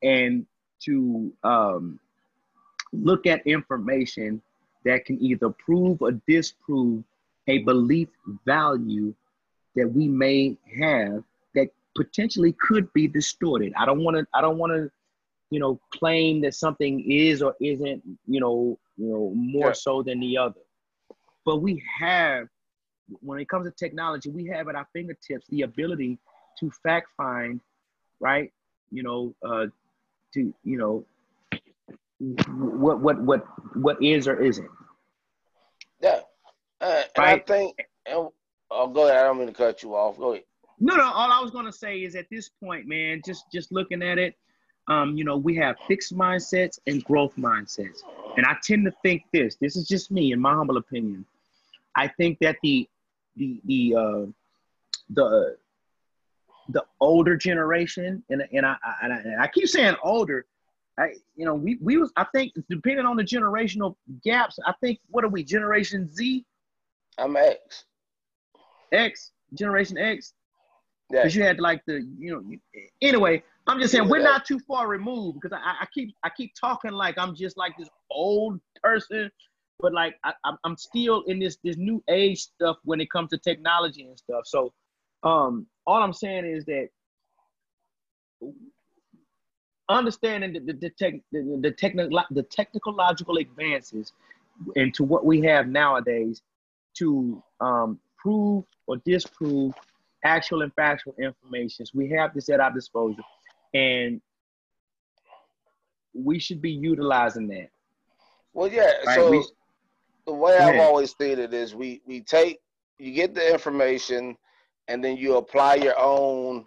and 0.00 0.46
to 0.84 1.32
um, 1.42 1.98
look 2.92 3.26
at 3.26 3.44
information 3.48 4.40
that 4.84 5.04
can 5.06 5.20
either 5.20 5.50
prove 5.50 6.00
or 6.02 6.12
disprove 6.28 7.02
a 7.48 7.58
belief 7.58 8.08
value 8.44 9.14
that 9.74 9.88
we 9.88 10.06
may 10.08 10.56
have 10.80 11.22
that 11.54 11.68
potentially 11.96 12.54
could 12.60 12.92
be 12.92 13.08
distorted. 13.08 13.72
I 13.76 13.86
don't 13.86 14.04
want 14.04 14.16
to. 14.18 14.26
I 14.34 14.40
don't 14.40 14.58
want 14.58 14.72
to, 14.72 14.90
you 15.50 15.58
know, 15.60 15.80
claim 15.92 16.40
that 16.42 16.54
something 16.54 17.10
is 17.10 17.42
or 17.42 17.54
isn't, 17.60 18.02
you 18.26 18.40
know, 18.40 18.78
you 18.96 19.08
know, 19.08 19.32
more 19.34 19.68
Yeah. 19.68 19.72
so 19.72 20.02
than 20.02 20.20
the 20.20 20.36
other. 20.36 20.60
But 21.44 21.62
we 21.62 21.82
have, 21.98 22.48
when 23.20 23.40
it 23.40 23.48
comes 23.48 23.66
to 23.66 23.72
technology, 23.72 24.28
we 24.30 24.46
have 24.46 24.68
at 24.68 24.74
our 24.74 24.86
fingertips 24.92 25.46
the 25.48 25.62
ability 25.62 26.18
to 26.60 26.70
fact 26.82 27.08
find, 27.16 27.60
right? 28.20 28.52
You 28.90 29.02
know, 29.02 29.34
uh, 29.42 29.66
to 30.34 30.54
you 30.64 30.78
know, 30.78 31.06
what 32.48 33.00
what 33.00 33.20
what 33.22 33.44
what 33.74 34.02
is 34.02 34.28
or 34.28 34.40
isn't. 34.42 34.68
Yeah. 36.88 37.02
And 37.16 37.24
Right. 37.24 37.42
I 37.42 37.44
think. 37.44 37.86
And, 38.06 38.28
oh, 38.70 38.88
go 38.88 39.06
ahead. 39.08 39.18
I 39.18 39.22
don't 39.24 39.38
mean 39.38 39.48
to 39.48 39.52
cut 39.52 39.82
you 39.82 39.94
off. 39.94 40.18
Go 40.18 40.32
ahead. 40.32 40.44
No, 40.80 40.94
no. 40.96 41.04
All 41.04 41.32
I 41.32 41.40
was 41.40 41.50
gonna 41.50 41.72
say 41.72 42.02
is 42.02 42.14
at 42.14 42.26
this 42.30 42.48
point, 42.48 42.86
man, 42.86 43.20
just 43.24 43.50
just 43.52 43.72
looking 43.72 44.02
at 44.02 44.18
it, 44.18 44.36
um, 44.86 45.16
you 45.16 45.24
know, 45.24 45.36
we 45.36 45.54
have 45.56 45.76
fixed 45.86 46.16
mindsets 46.16 46.78
and 46.86 47.04
growth 47.04 47.34
mindsets, 47.36 48.02
and 48.36 48.46
I 48.46 48.56
tend 48.62 48.84
to 48.84 48.92
think 49.02 49.24
this. 49.32 49.56
This 49.56 49.76
is 49.76 49.88
just 49.88 50.10
me, 50.10 50.32
in 50.32 50.40
my 50.40 50.54
humble 50.54 50.76
opinion. 50.76 51.24
I 51.96 52.08
think 52.08 52.38
that 52.40 52.56
the 52.62 52.88
the 53.36 53.60
the 53.64 53.94
uh, 53.96 54.26
the 55.10 55.56
the 56.68 56.84
older 57.00 57.36
generation, 57.36 58.22
and 58.30 58.42
and 58.52 58.64
I, 58.64 58.76
I 58.84 58.94
and 59.02 59.12
I, 59.12 59.16
and 59.16 59.40
I 59.40 59.48
keep 59.48 59.68
saying 59.68 59.96
older. 60.02 60.46
I 60.98 61.14
you 61.36 61.44
know 61.44 61.54
we 61.54 61.78
we 61.80 61.96
was 61.96 62.12
I 62.16 62.24
think 62.32 62.52
depending 62.68 63.04
on 63.04 63.16
the 63.16 63.24
generational 63.24 63.96
gaps, 64.24 64.58
I 64.64 64.72
think 64.80 65.00
what 65.10 65.24
are 65.24 65.28
we 65.28 65.42
Generation 65.42 66.06
Z, 66.06 66.44
I'm 67.18 67.36
X. 67.36 67.84
X, 68.92 69.32
Generation 69.54 69.98
X. 69.98 70.34
Yeah. 71.10 71.20
because 71.20 71.34
you 71.34 71.42
had 71.42 71.58
like 71.58 71.80
the 71.86 72.06
you 72.18 72.32
know 72.32 72.42
you- 72.46 72.60
anyway 73.00 73.42
i'm 73.66 73.80
just 73.80 73.92
saying 73.92 74.04
Yeah. 74.04 74.10
we're 74.10 74.22
not 74.22 74.44
too 74.44 74.58
far 74.68 74.88
removed 74.88 75.38
because 75.40 75.58
I, 75.58 75.76
I 75.80 75.86
keep 75.94 76.14
i 76.22 76.28
keep 76.28 76.52
talking 76.54 76.90
like 76.90 77.16
i'm 77.16 77.34
just 77.34 77.56
like 77.56 77.72
this 77.78 77.88
old 78.10 78.60
person 78.84 79.30
but 79.80 79.94
like 79.94 80.16
I, 80.22 80.34
I'm- 80.44 80.76
still 80.76 81.22
in 81.22 81.38
this 81.38 81.56
this 81.64 81.78
new 81.78 82.04
age 82.10 82.40
stuff 82.40 82.76
when 82.84 83.00
it 83.00 83.10
comes 83.10 83.30
to 83.30 83.38
technology 83.38 84.02
and 84.02 84.18
stuff 84.18 84.42
so 84.44 84.70
um 85.22 85.66
all 85.86 86.02
i'm 86.02 86.12
saying 86.12 86.44
is 86.44 86.66
that 86.66 86.90
understanding 89.88 90.52
the, 90.52 90.60
the, 90.60 90.72
the, 90.74 90.90
tech, 90.90 91.14
the, 91.32 91.58
the, 91.62 91.70
technical, 91.70 92.22
the 92.32 92.42
technological 92.42 93.38
advances 93.38 94.12
into 94.76 95.04
what 95.04 95.24
we 95.24 95.40
have 95.40 95.68
nowadays 95.68 96.42
to 96.98 97.42
um, 97.60 97.98
prove 98.16 98.64
or 98.86 98.96
disprove 99.04 99.72
actual 100.24 100.62
and 100.62 100.72
factual 100.74 101.14
information. 101.18 101.86
We 101.94 102.10
have 102.10 102.34
this 102.34 102.48
at 102.48 102.60
our 102.60 102.72
disposal, 102.72 103.24
and 103.74 104.20
we 106.14 106.38
should 106.38 106.60
be 106.60 106.70
utilizing 106.70 107.48
that. 107.48 107.68
Well, 108.52 108.68
yeah. 108.68 108.92
Right? 109.06 109.14
So 109.14 109.30
We- 109.30 109.46
the 110.26 110.34
way 110.34 110.58
Go 110.58 110.64
I've 110.64 110.80
always 110.80 111.14
it 111.20 111.54
is 111.54 111.74
we 111.74 112.02
we 112.06 112.20
take 112.20 112.60
you 112.98 113.12
get 113.12 113.34
the 113.34 113.50
information 113.50 114.36
and 114.88 115.02
then 115.02 115.16
you 115.16 115.36
apply 115.36 115.76
your 115.76 115.98
own 115.98 116.66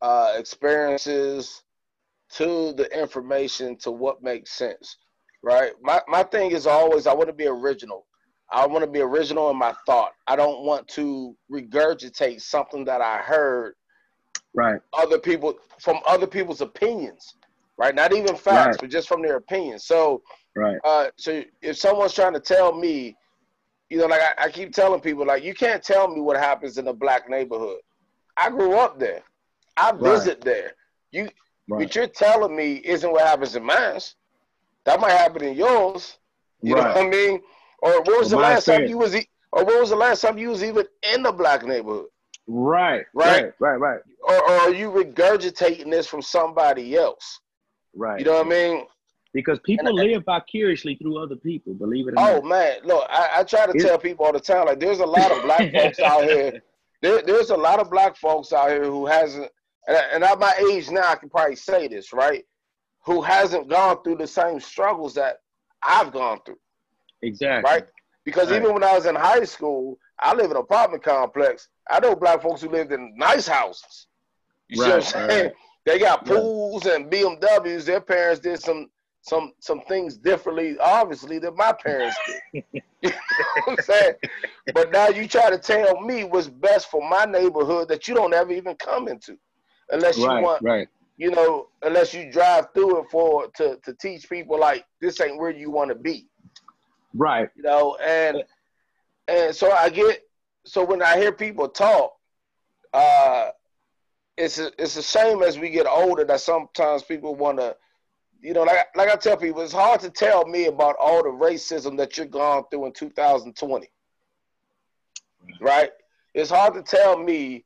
uh, 0.00 0.34
experiences 0.36 1.62
to 2.34 2.72
the 2.74 2.88
information 2.96 3.76
to 3.78 3.90
what 3.90 4.22
makes 4.22 4.52
sense, 4.52 4.96
right? 5.42 5.72
My 5.82 6.00
my 6.06 6.22
thing 6.22 6.52
is 6.52 6.66
always 6.66 7.06
I 7.06 7.14
want 7.14 7.28
to 7.28 7.34
be 7.34 7.46
original. 7.46 8.06
I 8.52 8.66
want 8.66 8.84
to 8.84 8.90
be 8.90 9.00
original 9.00 9.50
in 9.50 9.56
my 9.56 9.74
thought. 9.86 10.12
I 10.26 10.36
don't 10.36 10.64
want 10.64 10.88
to 10.88 11.36
regurgitate 11.50 12.40
something 12.40 12.84
that 12.84 13.00
I 13.00 13.18
heard 13.18 13.74
right, 14.54 14.80
other 14.92 15.18
people 15.18 15.54
from 15.78 16.00
other 16.06 16.26
people's 16.26 16.60
opinions, 16.60 17.34
right? 17.78 17.94
Not 17.94 18.12
even 18.12 18.34
facts, 18.34 18.66
Right. 18.66 18.80
but 18.80 18.90
just 18.90 19.08
from 19.08 19.22
their 19.22 19.36
opinions. 19.36 19.84
So 19.84 20.22
right, 20.56 20.78
uh, 20.84 21.08
so 21.16 21.42
if 21.62 21.76
someone's 21.76 22.14
trying 22.14 22.34
to 22.34 22.40
tell 22.40 22.72
me, 22.72 23.16
you 23.88 23.98
know, 23.98 24.06
like 24.06 24.20
I, 24.20 24.44
I 24.46 24.50
keep 24.50 24.72
telling 24.72 25.00
people, 25.00 25.26
like 25.26 25.44
you 25.44 25.54
can't 25.54 25.82
tell 25.82 26.08
me 26.08 26.20
what 26.20 26.36
happens 26.36 26.78
in 26.78 26.88
a 26.88 26.92
black 26.92 27.28
neighborhood. 27.28 27.78
I 28.36 28.50
grew 28.50 28.74
up 28.74 28.98
there. 28.98 29.22
I 29.76 29.92
Right. 29.92 30.02
visit 30.02 30.40
there. 30.42 30.72
You, 31.12 31.24
right, 31.24 31.32
what 31.66 31.94
you're 31.94 32.06
telling 32.06 32.54
me 32.56 32.74
isn't 32.84 33.10
what 33.10 33.26
happens 33.26 33.54
in 33.54 33.64
mine. 33.64 34.00
That 34.84 35.00
might 35.00 35.12
happen 35.12 35.44
in 35.44 35.56
yours. 35.56 36.18
You 36.62 36.74
know 36.74 36.82
what 36.82 36.96
I 36.96 37.08
mean? 37.08 37.40
Or 37.82 38.00
what 38.02 38.18
was 38.20 38.30
the 38.30 38.36
my 38.36 38.42
last 38.54 38.64
time 38.66 38.86
you 38.86 38.98
was, 38.98 39.14
e- 39.14 39.28
or 39.52 39.64
what 39.64 39.80
was 39.80 39.90
the 39.90 39.96
last 39.96 40.20
time 40.20 40.38
you 40.38 40.50
was 40.50 40.62
even 40.62 40.84
in 41.14 41.22
the 41.22 41.32
black 41.32 41.64
neighborhood? 41.64 42.06
right, 42.46 43.04
Right. 43.14 43.44
right, 43.44 43.52
right, 43.60 43.76
right, 43.76 44.00
Or, 44.22 44.34
or 44.34 44.52
are 44.62 44.74
you 44.74 44.90
regurgitating 44.90 45.90
this 45.90 46.06
from 46.06 46.20
somebody 46.22 46.96
else? 46.96 47.40
right. 47.94 48.18
You 48.18 48.24
know 48.26 48.34
what 48.38 48.46
I 48.46 48.50
mean? 48.50 48.86
Because 49.32 49.60
people 49.60 49.86
And- 49.86 49.96
live 49.96 50.24
vicariously 50.24 50.96
through 50.96 51.22
other 51.22 51.36
people. 51.36 51.74
Believe 51.74 52.08
it 52.08 52.14
or 52.14 52.18
Oh 52.18 52.24
not. 52.24 52.42
Oh 52.44 52.46
man, 52.46 52.76
look, 52.84 53.06
I, 53.08 53.28
I 53.36 53.44
try 53.44 53.66
to 53.66 53.72
It- 53.72 53.80
tell 53.82 53.98
people 53.98 54.26
all 54.26 54.32
the 54.32 54.40
time, 54.40 54.66
like 54.66 54.80
there's 54.80 54.98
a 55.00 55.06
lot 55.06 55.30
of 55.30 55.42
black 55.42 55.72
folks 55.72 56.00
out 56.10 56.24
here. 56.24 56.60
There, 57.02 57.22
there's 57.22 57.50
a 57.50 57.56
lot 57.56 57.78
of 57.78 57.88
black 57.90 58.16
folks 58.16 58.52
out 58.52 58.68
here 58.70 58.84
who 58.84 59.06
hasn't, 59.06 59.50
and, 59.86 59.96
and 60.12 60.24
at 60.24 60.38
my 60.38 60.52
age 60.70 60.90
now, 60.90 61.06
I 61.12 61.14
can 61.14 61.30
probably 61.30 61.56
say 61.56 61.88
this, 61.88 62.12
right? 62.12 62.44
Who 63.06 63.22
hasn't 63.22 63.68
gone 63.68 64.02
through 64.02 64.16
the 64.16 64.26
same 64.26 64.58
struggles 64.60 65.14
that 65.14 65.36
I've 65.82 66.12
gone 66.12 66.40
through, 66.44 66.58
Exactly. 67.22 67.70
right? 67.70 67.84
Because 68.24 68.50
Right. 68.50 68.62
even 68.62 68.74
when 68.74 68.84
I 68.84 68.94
was 68.94 69.06
in 69.06 69.14
high 69.14 69.44
school, 69.44 69.98
I 70.20 70.34
live 70.34 70.46
in 70.50 70.52
an 70.52 70.56
apartment 70.58 71.02
complex. 71.02 71.68
I 71.90 72.00
know 72.00 72.14
black 72.14 72.42
folks 72.42 72.62
who 72.62 72.68
lived 72.68 72.92
in 72.92 73.14
nice 73.16 73.46
houses. 73.46 74.06
You 74.68 74.76
see 74.76 74.90
what 74.90 74.94
I'm 74.96 75.02
saying? 75.02 75.44
right. 75.44 75.52
They 75.86 75.98
got 75.98 76.26
Yeah. 76.26 76.34
pools 76.34 76.84
and 76.86 77.10
BMWs. 77.10 77.86
Their 77.86 78.02
parents 78.02 78.40
did 78.40 78.60
some 78.60 78.90
some 79.22 79.52
some 79.60 79.80
things 79.88 80.18
differently, 80.18 80.78
obviously, 80.78 81.38
than 81.38 81.56
my 81.56 81.72
parents 81.72 82.20
did. 82.26 82.36
you 83.02 83.10
know 83.38 83.44
what 83.64 83.68
I'm 83.72 83.76
saying? 83.78 84.14
But 84.74 84.92
now 84.92 85.08
you 85.08 85.26
try 85.26 85.48
to 85.48 85.58
tell 85.58 86.00
me 86.02 86.24
what's 86.24 86.48
best 86.48 86.90
for 86.90 87.06
my 87.08 87.24
neighborhood 87.24 87.88
that 87.88 88.06
you 88.06 88.14
don't 88.14 88.34
ever 88.34 88.52
even 88.52 88.76
come 88.76 89.08
into, 89.08 89.38
unless 89.90 90.16
you 90.18 90.24
Right, 90.24 90.42
want, 90.42 90.62
right, 90.62 90.88
you 91.16 91.30
know, 91.30 91.68
unless 91.82 92.12
you 92.12 92.30
drive 92.30 92.66
through 92.74 93.00
it 93.00 93.06
for 93.10 93.48
to 93.56 93.78
to 93.82 93.94
teach 93.94 94.28
people 94.28 94.58
like 94.60 94.84
this 95.00 95.18
ain't 95.22 95.38
where 95.38 95.50
you 95.50 95.70
want 95.70 95.88
to 95.88 95.94
be, 95.96 96.28
right. 97.14 97.48
you 97.54 97.62
know. 97.62 97.96
And 97.96 98.42
and 99.28 99.54
so 99.54 99.70
I 99.72 99.88
get 99.88 100.22
so 100.64 100.84
when 100.84 101.02
I 101.02 101.18
hear 101.18 101.32
people 101.32 101.68
talk, 101.68 102.12
uh, 102.92 103.50
it's 104.36 104.58
a, 104.58 104.70
it's 104.78 104.96
a 104.96 105.02
shame 105.02 105.42
as 105.42 105.58
we 105.58 105.70
get 105.70 105.86
older 105.86 106.24
that 106.24 106.40
sometimes 106.40 107.02
people 107.02 107.34
want 107.34 107.58
to, 107.58 107.76
you 108.40 108.52
know, 108.52 108.62
like 108.62 108.88
like 108.94 109.08
I 109.10 109.16
tell 109.16 109.36
people, 109.36 109.62
it's 109.62 109.72
hard 109.72 110.00
to 110.00 110.10
tell 110.10 110.46
me 110.46 110.66
about 110.66 110.96
all 110.98 111.22
the 111.22 111.28
racism 111.28 111.96
that 111.98 112.16
you're 112.16 112.26
going 112.26 112.64
through 112.70 112.86
in 112.86 112.92
2020. 112.92 113.88
Right? 115.60 115.90
It's 116.34 116.50
hard 116.50 116.74
to 116.74 116.82
tell 116.82 117.18
me 117.18 117.64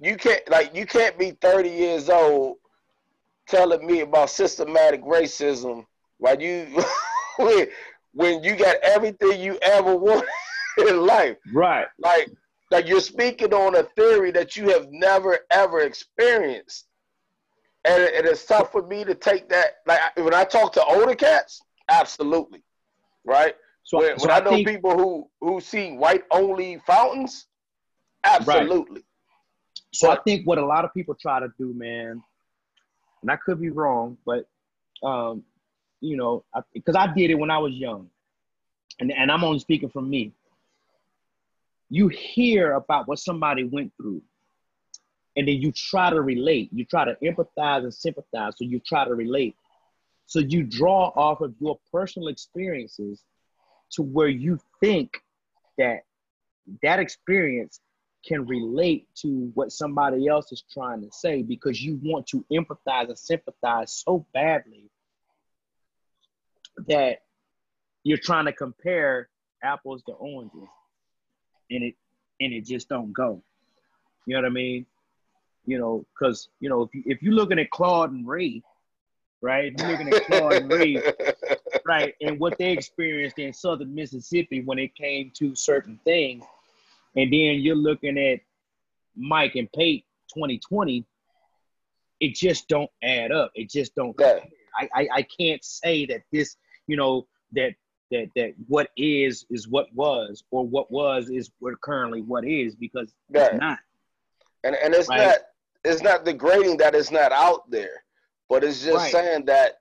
you 0.00 0.16
can't 0.16 0.48
like 0.50 0.74
you 0.74 0.86
can't 0.86 1.18
be 1.18 1.30
30 1.30 1.70
years 1.70 2.08
old 2.08 2.56
telling 3.48 3.86
me 3.86 4.00
about 4.00 4.30
systematic 4.30 5.02
racism 5.02 5.86
while 6.18 6.40
you 6.40 6.66
when, 8.14 8.42
you 8.42 8.56
got 8.56 8.76
everything 8.82 9.40
you 9.40 9.58
ever 9.60 9.94
wanted 9.96 10.28
in 10.78 11.04
life. 11.04 11.36
Right. 11.52 11.86
Like 11.98 12.30
like 12.70 12.88
you're 12.88 13.00
speaking 13.00 13.52
on 13.52 13.76
a 13.76 13.84
theory 13.94 14.30
that 14.32 14.56
you 14.56 14.70
have 14.70 14.88
never 14.90 15.38
ever 15.50 15.80
experienced. 15.80 16.86
And 17.84 18.02
it, 18.02 18.14
it 18.14 18.26
is 18.26 18.44
tough 18.44 18.72
for 18.72 18.86
me 18.86 19.04
to 19.04 19.14
take 19.14 19.48
that. 19.50 19.76
Like 19.86 20.00
when 20.16 20.34
I 20.34 20.44
talk 20.44 20.72
to 20.72 20.84
older 20.84 21.14
cats, 21.14 21.60
absolutely, 21.90 22.62
right. 23.24 23.54
So, 23.84 23.98
when, 23.98 24.18
so 24.18 24.26
when 24.26 24.34
I, 24.34 24.40
know 24.40 24.50
think, 24.50 24.66
people 24.66 24.96
who 24.96 25.30
who 25.40 25.60
see 25.60 25.92
white 25.92 26.24
only 26.30 26.80
fountains, 26.86 27.46
absolutely. 28.24 29.02
So 29.92 30.10
I 30.10 30.16
think 30.26 30.46
what 30.46 30.58
a 30.58 30.64
lot 30.64 30.84
of 30.84 30.92
people 30.94 31.14
try 31.14 31.38
to 31.38 31.48
do, 31.58 31.72
man, 31.74 32.22
and 33.22 33.30
I 33.30 33.36
could 33.36 33.60
be 33.60 33.70
wrong, 33.70 34.16
but 34.26 34.48
um, 35.06 35.44
you 36.04 36.16
know, 36.16 36.44
because 36.72 36.94
I, 36.94 37.04
I 37.04 37.14
did 37.14 37.30
it 37.30 37.38
when 37.38 37.50
I 37.50 37.58
was 37.58 37.72
young, 37.72 38.10
and 39.00 39.10
and 39.10 39.30
I'm 39.30 39.42
only 39.42 39.58
speaking 39.58 39.88
from 39.88 40.10
me. 40.10 40.32
You 41.88 42.08
hear 42.08 42.72
about 42.72 43.08
what 43.08 43.18
somebody 43.18 43.64
went 43.64 43.92
through, 43.96 44.22
and 45.36 45.48
then 45.48 45.56
you 45.60 45.72
try 45.72 46.10
to 46.10 46.20
relate. 46.20 46.70
You 46.72 46.84
try 46.84 47.04
to 47.06 47.16
empathize 47.22 47.84
and 47.84 47.94
sympathize. 47.94 48.54
So 48.58 48.64
you 48.64 48.80
try 48.80 49.04
to 49.04 49.14
relate. 49.14 49.56
So 50.26 50.40
you 50.40 50.62
draw 50.62 51.08
off 51.16 51.40
of 51.40 51.54
your 51.60 51.78
personal 51.92 52.28
experiences 52.28 53.22
to 53.92 54.02
where 54.02 54.28
you 54.28 54.58
think 54.80 55.18
that 55.78 56.04
that 56.82 56.98
experience 56.98 57.80
can 58.26 58.46
relate 58.46 59.06
to 59.16 59.50
what 59.54 59.70
somebody 59.70 60.28
else 60.28 60.50
is 60.50 60.64
trying 60.72 61.02
to 61.02 61.10
say 61.12 61.42
because 61.42 61.82
you 61.82 62.00
want 62.02 62.26
to 62.26 62.44
empathize 62.50 63.08
and 63.08 63.18
sympathize 63.18 63.92
so 63.92 64.26
badly 64.32 64.90
that 66.88 67.18
you're 68.02 68.18
trying 68.18 68.44
to 68.46 68.52
compare 68.52 69.28
apples 69.62 70.02
to 70.04 70.12
oranges 70.12 70.68
and 71.70 71.84
it 71.84 71.94
and 72.40 72.52
it 72.52 72.64
just 72.66 72.88
don't 72.88 73.12
go 73.12 73.42
you 74.26 74.34
know 74.34 74.42
what 74.42 74.46
i 74.46 74.52
mean 74.52 74.84
you 75.64 75.78
know 75.78 76.04
because 76.12 76.48
you 76.60 76.68
know 76.68 76.82
if, 76.82 76.94
you, 76.94 77.02
if 77.06 77.22
you're 77.22 77.32
looking 77.32 77.58
at 77.58 77.70
claude 77.70 78.12
and 78.12 78.26
ray 78.26 78.62
right 79.40 79.72
if 79.74 79.80
you're 79.80 79.90
looking 79.90 80.12
at 80.12 80.26
claude 80.26 80.52
and 80.54 80.70
ray 80.70 81.02
right 81.86 82.14
and 82.20 82.38
what 82.38 82.58
they 82.58 82.72
experienced 82.72 83.38
in 83.38 83.52
southern 83.52 83.94
mississippi 83.94 84.62
when 84.62 84.78
it 84.78 84.94
came 84.94 85.30
to 85.34 85.54
certain 85.54 85.98
things 86.04 86.44
and 87.16 87.32
then 87.32 87.60
you're 87.60 87.76
looking 87.76 88.18
at 88.18 88.40
Mike 89.16 89.54
and 89.54 89.70
Pate 89.72 90.04
2020, 90.34 91.04
it 92.20 92.34
just 92.34 92.68
don't 92.68 92.90
add 93.02 93.32
up. 93.32 93.52
It 93.54 93.70
just 93.70 93.94
don't. 93.94 94.14
Yeah. 94.18 94.40
I, 94.76 94.88
I 94.94 95.08
I 95.14 95.22
can't 95.22 95.64
say 95.64 96.06
that 96.06 96.22
this, 96.32 96.56
you 96.86 96.96
know, 96.96 97.26
that 97.52 97.74
that 98.10 98.28
that 98.36 98.54
what 98.68 98.90
is 98.96 99.46
is 99.50 99.68
what 99.68 99.92
was, 99.94 100.44
or 100.50 100.66
what 100.66 100.90
was 100.90 101.30
is 101.30 101.50
what 101.58 101.80
currently 101.80 102.22
what 102.22 102.44
is, 102.44 102.74
because 102.74 103.14
Yeah. 103.28 103.46
it's 103.46 103.60
not. 103.60 103.78
and 104.64 104.74
and 104.76 104.94
it's 104.94 105.08
Right. 105.08 105.18
not 105.18 105.38
it's 105.84 106.02
not 106.02 106.24
degrading 106.24 106.78
that 106.78 106.94
it's 106.94 107.10
not 107.10 107.32
out 107.32 107.70
there, 107.70 108.04
but 108.48 108.64
it's 108.64 108.82
just 108.82 108.96
Right. 108.96 109.12
saying 109.12 109.44
that 109.46 109.80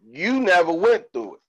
you 0.00 0.40
never 0.40 0.72
went 0.72 1.12
through 1.12 1.34
it. 1.34 1.40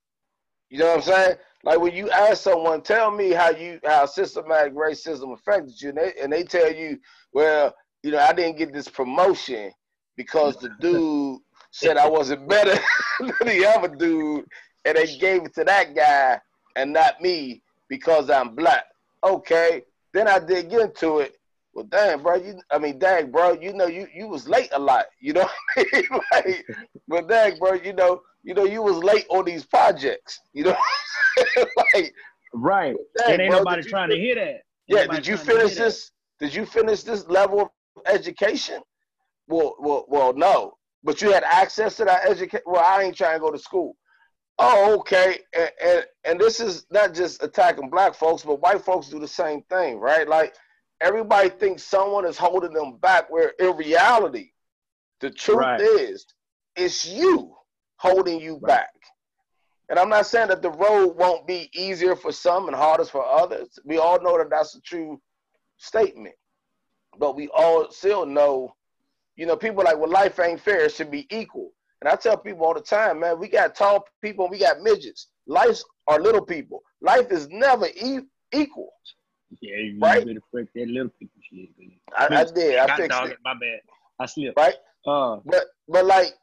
You 0.69 0.79
know 0.79 0.87
what 0.87 0.97
I'm 0.97 1.01
saying? 1.01 1.37
Like 1.63 1.79
when 1.79 1.93
you 1.95 2.09
ask 2.11 2.43
someone, 2.43 2.81
tell 2.81 3.11
me 3.11 3.31
how 3.31 3.49
you 3.49 3.79
how 3.83 4.05
systematic 4.05 4.73
racism 4.73 5.33
affected 5.33 5.81
you, 5.81 5.89
and 5.89 5.97
they, 5.97 6.13
and 6.21 6.31
they 6.31 6.43
tell 6.43 6.71
you, 6.71 6.99
well, 7.33 7.75
you 8.03 8.11
know, 8.11 8.19
I 8.19 8.33
didn't 8.33 8.57
get 8.57 8.71
this 8.71 8.87
promotion 8.87 9.71
because 10.15 10.57
the 10.57 10.69
dude 10.79 10.93
said 11.71 11.97
I 11.97 12.07
wasn't 12.07 12.47
better 12.47 12.79
than 13.19 13.47
the 13.47 13.65
other 13.65 13.87
dude, 13.95 14.45
and 14.85 14.97
they 14.97 15.17
gave 15.17 15.43
it 15.43 15.53
to 15.55 15.63
that 15.65 15.95
guy 15.95 16.39
and 16.75 16.93
not 16.93 17.21
me 17.21 17.61
because 17.89 18.29
I'm 18.29 18.55
black. 18.55 18.85
Okay, 19.23 19.83
then 20.13 20.27
I 20.27 20.39
dig 20.39 20.71
into 20.73 21.19
it. 21.19 21.35
Well, 21.73 21.85
damn, 21.85 22.23
bro, 22.23 22.35
you, 22.35 22.59
I 22.71 22.79
mean, 22.79 22.97
dang, 22.97 23.31
bro, 23.31 23.53
you 23.53 23.73
know, 23.73 23.85
you, 23.87 24.07
you 24.13 24.27
was 24.27 24.49
late 24.49 24.69
a 24.73 24.79
lot, 24.79 25.05
you 25.21 25.33
know, 25.33 25.47
I 25.77 25.85
mean? 25.93 26.03
like, 26.31 26.65
but 27.07 27.29
dang, 27.29 27.59
bro, 27.59 27.73
you 27.73 27.93
know, 27.93 28.21
you 28.43 28.53
know, 28.53 28.65
you 28.65 28.81
was 28.81 28.97
late 29.03 29.25
on 29.29 29.45
these 29.45 29.65
projects, 29.65 30.39
you 30.53 30.63
know, 30.63 30.75
like, 31.93 32.13
Right. 32.53 32.95
dang, 33.17 33.33
and 33.33 33.41
ain't 33.43 33.51
bro, 33.51 33.59
nobody 33.59 33.77
did 33.77 33.85
you 33.85 33.91
trying 33.91 34.09
to 34.09 34.17
hear 34.17 34.35
that. 34.35 34.47
Ain't 34.47 34.63
Yeah, 34.87 35.05
did 35.07 35.27
you 35.27 35.35
trying 35.35 35.45
finish 35.45 35.75
that. 35.75 35.83
this? 35.83 36.11
Did 36.39 36.55
you 36.55 36.65
finish 36.65 37.03
this 37.03 37.27
level 37.27 37.61
of 37.61 37.69
education? 38.07 38.81
Well, 39.47 39.75
well, 39.79 40.05
well, 40.07 40.33
no, 40.33 40.73
but 41.03 41.21
you 41.21 41.31
had 41.31 41.43
access 41.43 41.97
to 41.97 42.05
that 42.05 42.25
education. 42.25 42.63
Well, 42.65 42.83
I 42.83 43.03
ain't 43.03 43.15
trying 43.15 43.35
to 43.35 43.39
go 43.39 43.51
to 43.51 43.59
school. 43.59 43.95
Oh, 44.57 44.99
okay, 44.99 45.39
and, 45.55 45.71
and 45.81 46.05
and 46.25 46.39
this 46.39 46.59
is 46.59 46.85
not 46.91 47.13
just 47.13 47.41
attacking 47.41 47.89
black 47.89 48.13
folks, 48.13 48.43
but 48.43 48.61
white 48.61 48.83
folks 48.83 49.07
do 49.07 49.19
the 49.19 49.27
same 49.27 49.61
thing, 49.63 49.99
right? 49.99 50.27
Like 50.27 50.53
everybody 50.99 51.49
thinks 51.49 51.83
someone 51.83 52.25
is 52.25 52.37
holding 52.37 52.73
them 52.73 52.97
back, 52.97 53.29
where 53.31 53.53
in 53.59 53.77
reality, 53.77 54.51
the 55.21 55.29
truth 55.29 55.59
Right. 55.59 55.79
is, 55.79 56.25
it's 56.75 57.05
you 57.05 57.55
holding 57.97 58.39
you 58.41 58.57
Right. 58.61 58.67
back. 58.67 58.89
And 59.89 59.97
I'm 59.97 60.09
not 60.09 60.27
saying 60.27 60.49
that 60.49 60.61
the 60.61 60.71
road 60.71 61.15
won't 61.17 61.47
be 61.47 61.69
easier 61.73 62.15
for 62.15 62.31
some 62.31 62.67
and 62.67 62.75
harder 62.75 63.05
for 63.05 63.25
others. 63.25 63.79
We 63.85 63.97
all 63.97 64.21
know 64.21 64.37
that 64.37 64.49
that's 64.49 64.75
a 64.75 64.81
true 64.81 65.19
statement. 65.77 66.35
But 67.17 67.35
we 67.35 67.47
all 67.49 67.91
still 67.91 68.25
know, 68.25 68.75
you 69.39 69.45
know, 69.45 69.55
people 69.55 69.83
like, 69.85 69.97
well, 69.97 70.09
life 70.09 70.37
ain't 70.39 70.59
fair. 70.59 70.81
It 70.85 70.91
should 70.91 71.09
be 71.09 71.25
equal. 71.33 71.71
And 72.01 72.09
I 72.09 72.15
tell 72.17 72.35
people 72.37 72.65
all 72.65 72.73
the 72.73 72.81
time, 72.81 73.21
man, 73.21 73.39
we 73.39 73.47
got 73.47 73.73
tall 73.73 74.05
people 74.21 74.45
and 74.45 74.51
we 74.51 74.59
got 74.59 74.81
midgets. 74.81 75.27
Life 75.47 75.79
are 76.07 76.19
little 76.19 76.41
people. 76.45 76.83
Life 77.01 77.31
is 77.31 77.47
never 77.49 77.87
e- 77.87 78.27
equal. 78.51 78.91
Yeah, 79.61 79.77
you 79.77 79.99
Right? 80.01 80.25
better 80.25 80.41
fix 80.53 80.69
that 80.75 80.87
little 80.89 81.09
people 81.17 81.41
shit. 81.49 81.69
I, 82.17 82.25
I 82.41 82.43
did. 82.53 82.77
I 82.79 82.87
God 82.87 82.95
fixed 82.97 83.17
dog 83.17 83.29
it. 83.29 83.37
My 83.45 83.53
bad. 83.53 83.79
I 84.19 84.25
slipped. 84.25 84.57
Right? 84.57 84.75
Uh, 85.07 85.39
But 85.45 85.63
but 85.87 86.05
like, 86.05 86.33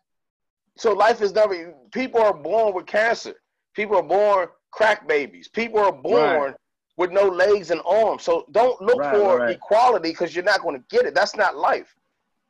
so 0.78 0.92
life 0.94 1.20
is 1.20 1.32
never. 1.34 1.74
People 1.92 2.20
are 2.22 2.32
born 2.34 2.74
with 2.74 2.86
cancer. 2.86 3.34
People 3.74 3.96
are 3.96 4.02
born 4.02 4.48
crack 4.70 5.06
babies. 5.06 5.48
People 5.48 5.80
are 5.80 5.92
born 5.92 6.54
with 6.96 7.10
no 7.12 7.28
legs 7.28 7.70
and 7.70 7.82
arms. 7.86 8.22
So 8.22 8.46
don't 8.52 8.80
look 8.80 8.98
Right, 9.00 9.14
for 9.14 9.38
right. 9.40 9.54
equality 9.54 10.10
because 10.10 10.34
you're 10.34 10.44
not 10.44 10.62
going 10.62 10.76
to 10.78 10.84
get 10.88 11.04
it. 11.04 11.14
That's 11.14 11.36
not 11.36 11.56
life. 11.56 11.94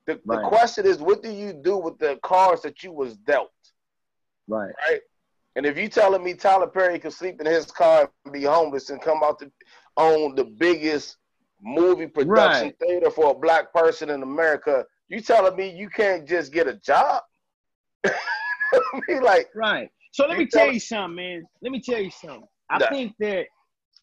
The, 0.07 0.20
the 0.24 0.41
question 0.49 0.87
is, 0.87 0.99
what 0.99 1.23
do 1.23 1.31
you 1.31 1.53
do 1.53 1.77
with 1.77 1.99
the 1.99 2.19
cards 2.23 2.62
that 2.62 2.83
you 2.83 2.93
was 2.93 3.16
dealt? 3.16 3.51
right. 4.49 4.73
Right. 4.89 5.01
And 5.57 5.65
if 5.65 5.78
you 5.78 5.89
telling 5.89 6.23
me 6.23 6.35
Tyler 6.35 6.66
Perry 6.66 6.99
could 6.99 7.15
sleep 7.15 7.41
in 7.41 7.47
his 7.47 7.65
car 7.70 8.11
and 8.24 8.33
be 8.33 8.43
homeless 8.43 8.91
and 8.91 9.01
come 9.01 9.23
out 9.24 9.39
to 9.39 9.51
own 9.97 10.35
the 10.35 10.45
biggest 10.45 11.16
movie 11.62 12.07
production 12.07 12.66
Right. 12.66 12.78
theater 12.78 13.11
for 13.11 13.31
a 13.31 13.35
black 13.35 13.73
person 13.73 14.11
in 14.11 14.23
America, 14.23 14.85
you 15.09 15.20
telling 15.20 15.57
me 15.57 15.70
you 15.70 15.89
can't 15.89 16.28
just 16.28 16.53
get 16.53 16.69
a 16.69 16.74
job? 16.74 17.23
I 18.05 18.11
mean, 19.09 19.23
like, 19.23 19.49
Right. 19.55 19.89
So 20.12 20.27
let 20.27 20.39
me 20.39 20.47
tell 20.47 20.70
you 20.73 20.78
something, 20.81 21.16
man. 21.16 21.45
Let 21.62 21.73
me 21.73 21.81
tell 21.81 22.01
you 22.01 22.11
something. 22.11 22.47
I 22.70 22.87
think 22.89 23.15
that 23.20 23.47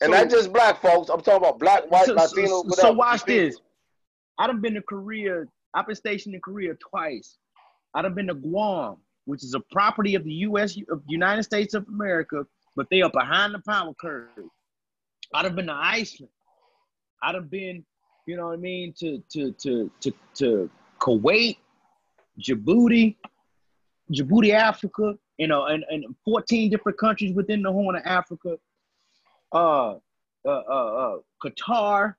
and 0.01 0.11
So- 0.11 0.19
not 0.21 0.29
just 0.31 0.51
black 0.51 0.81
folks. 0.81 1.09
I'm 1.09 1.21
talking 1.21 1.37
about 1.47 1.59
black, 1.59 1.89
white, 1.91 2.05
so, 2.07 2.15
so- 2.17 2.23
Latino. 2.23 2.47
so 2.47 2.61
whatever. 2.63 2.93
watch 2.97 3.23
this. 3.25 3.57
I 4.39 4.47
done 4.47 4.59
been 4.59 4.73
to 4.73 4.81
Korea. 4.81 5.43
I've 5.73 5.87
been 5.87 5.95
stationed 5.95 6.35
in 6.35 6.41
Korea 6.41 6.73
twice. 6.75 7.37
I've 7.93 8.15
been 8.15 8.27
to 8.27 8.33
Guam, 8.33 8.97
which 9.25 9.43
is 9.43 9.53
a 9.53 9.59
property 9.71 10.15
of 10.15 10.23
the 10.23 10.33
U.S. 10.47 10.77
of 10.89 11.01
United 11.07 11.43
States 11.43 11.73
of 11.73 11.87
America, 11.87 12.45
but 12.75 12.87
they 12.89 13.01
are 13.01 13.09
behind 13.09 13.53
the 13.53 13.59
power 13.67 13.93
curve. 13.99 14.29
I'd 15.33 15.45
have 15.45 15.55
been 15.55 15.67
to 15.67 15.73
Iceland. 15.73 16.31
I'd 17.21 17.35
have 17.35 17.49
been, 17.49 17.85
you 18.27 18.35
know 18.37 18.47
what 18.47 18.53
I 18.53 18.57
mean, 18.57 18.93
to 18.99 19.23
to 19.31 19.51
to 19.53 19.91
to 20.01 20.13
to 20.35 20.69
Kuwait, 20.99 21.57
Djibouti, 22.39 23.15
Djibouti, 24.11 24.53
Africa, 24.53 25.15
you 25.37 25.47
know, 25.47 25.65
and, 25.65 25.83
and 25.89 26.05
14 26.25 26.69
different 26.69 26.97
countries 26.97 27.33
within 27.33 27.61
the 27.61 27.71
Horn 27.71 27.95
of 27.95 28.03
Africa. 28.05 28.57
Uh, 29.51 29.95
uh, 30.45 30.49
uh, 30.49 31.15
uh, 31.15 31.17
Qatar. 31.43 32.15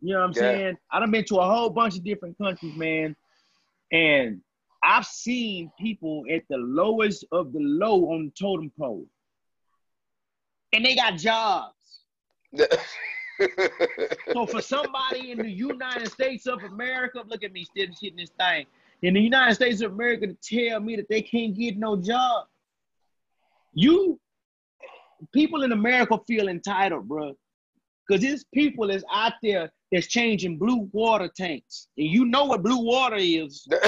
You 0.00 0.14
know 0.14 0.20
what 0.20 0.26
I'm 0.26 0.32
Yeah. 0.34 0.40
saying? 0.40 0.78
I 0.90 1.00
done 1.00 1.10
been 1.10 1.24
to 1.24 1.36
a 1.36 1.46
whole 1.46 1.70
bunch 1.70 1.96
of 1.96 2.04
different 2.04 2.38
countries, 2.38 2.74
man, 2.76 3.16
and 3.92 4.40
I've 4.82 5.06
seen 5.06 5.72
people 5.78 6.24
at 6.32 6.42
the 6.48 6.56
lowest 6.58 7.24
of 7.32 7.52
the 7.52 7.60
low 7.60 8.12
on 8.12 8.26
the 8.26 8.30
totem 8.30 8.70
pole, 8.78 9.06
and 10.72 10.84
they 10.84 10.94
got 10.94 11.16
jobs. 11.16 11.74
So 14.32 14.46
for 14.46 14.60
somebody 14.60 15.30
in 15.30 15.38
the 15.38 15.50
United 15.50 16.10
States 16.10 16.46
of 16.46 16.62
America, 16.62 17.22
look 17.26 17.42
at 17.44 17.52
me 17.52 17.64
still 17.64 17.86
hitting 18.00 18.18
this 18.18 18.30
thing. 18.38 18.66
In 19.02 19.14
the 19.14 19.20
United 19.20 19.54
States 19.54 19.80
of 19.80 19.92
America 19.92 20.26
to 20.26 20.34
tell 20.42 20.80
me 20.80 20.96
that 20.96 21.08
they 21.08 21.22
can't 21.22 21.56
get 21.56 21.78
no 21.78 21.96
job. 21.96 22.46
You 23.72 24.20
people 25.32 25.62
in 25.62 25.72
America 25.72 26.18
feel 26.26 26.48
entitled, 26.48 27.08
bro. 27.08 27.34
Because 28.06 28.22
these 28.22 28.44
people 28.52 28.90
is 28.90 29.04
out 29.12 29.34
there 29.42 29.72
that's 29.92 30.06
changing 30.06 30.58
blue 30.58 30.88
water 30.92 31.28
tanks. 31.34 31.88
And 31.96 32.06
you 32.08 32.24
know 32.26 32.44
what 32.46 32.62
blue 32.62 32.84
water 32.84 33.16
is. 33.18 33.66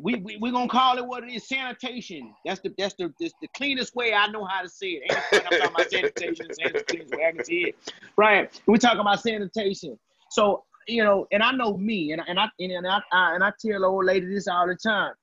We 0.00 0.14
we 0.16 0.36
we 0.40 0.50
gonna 0.52 0.68
call 0.68 0.96
it 0.96 1.04
what 1.06 1.24
it 1.24 1.32
is, 1.32 1.48
sanitation. 1.48 2.32
That's 2.44 2.60
the 2.60 2.72
that's 2.78 2.94
the 2.94 3.12
that's 3.20 3.34
the 3.42 3.48
cleanest 3.56 3.94
way 3.96 4.14
I 4.14 4.28
know 4.28 4.44
how 4.44 4.62
to 4.62 4.68
say 4.68 4.90
it. 4.90 5.02
Ain't 5.04 5.14
no 5.14 5.20
point 5.28 5.46
I'm 5.50 5.58
talking 5.58 5.74
about 5.74 5.90
sanitation, 5.90 6.46
sanitation, 6.54 6.84
cleanest 6.88 7.14
way 7.14 7.24
I 7.26 7.32
can 7.32 7.44
say 7.44 7.54
it. 7.54 7.92
Right. 8.16 8.62
we 8.66 8.78
talking 8.78 9.00
about 9.00 9.20
sanitation. 9.20 9.98
So, 10.30 10.64
you 10.86 11.02
know, 11.02 11.26
and 11.32 11.42
I 11.42 11.50
know 11.52 11.76
me, 11.76 12.12
and, 12.12 12.20
I- 12.20 12.24
and 12.28 12.38
I 12.38 12.48
and 12.60 12.86
I, 12.86 13.00
I 13.12 13.34
and 13.34 13.42
I 13.44 13.52
tell 13.60 13.80
the 13.80 13.86
old 13.86 14.04
lady 14.04 14.26
this 14.26 14.46
all 14.46 14.66
the 14.68 14.76
time. 14.76 15.14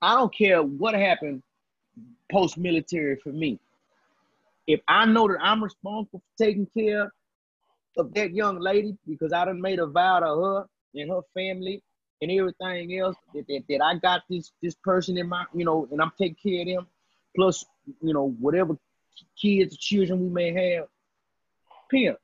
I 0.00 0.14
don't 0.14 0.34
care 0.34 0.62
what 0.62 0.94
happened 0.94 1.42
post 2.32 2.56
military 2.56 3.16
for 3.16 3.30
me. 3.32 3.58
If 4.68 4.80
I 4.86 5.06
know 5.06 5.26
that 5.26 5.38
I'm 5.40 5.64
responsible 5.64 6.20
for 6.20 6.44
taking 6.44 6.68
care 6.76 7.10
of 7.96 8.12
that 8.12 8.32
young 8.32 8.60
lady 8.60 8.96
because 9.08 9.32
I 9.32 9.46
done 9.46 9.62
made 9.62 9.78
a 9.78 9.86
vow 9.86 10.20
to 10.20 10.26
her 10.26 10.66
and 10.94 11.10
her 11.10 11.22
family 11.32 11.82
and 12.20 12.30
everything 12.30 12.98
else 12.98 13.16
that, 13.34 13.46
that, 13.48 13.62
that 13.70 13.82
I 13.82 13.94
got 13.96 14.22
this 14.28 14.52
this 14.62 14.74
person 14.84 15.16
in 15.16 15.26
my 15.26 15.46
you 15.54 15.64
know 15.64 15.88
and 15.90 16.02
I'm 16.02 16.12
taking 16.18 16.36
care 16.44 16.60
of 16.60 16.66
them 16.66 16.86
plus 17.34 17.64
you 18.02 18.12
know 18.12 18.34
whatever 18.38 18.76
kids 19.40 19.74
or 19.74 19.78
children 19.80 20.20
we 20.20 20.28
may 20.28 20.52
have 20.52 20.84
pimp. 21.90 22.18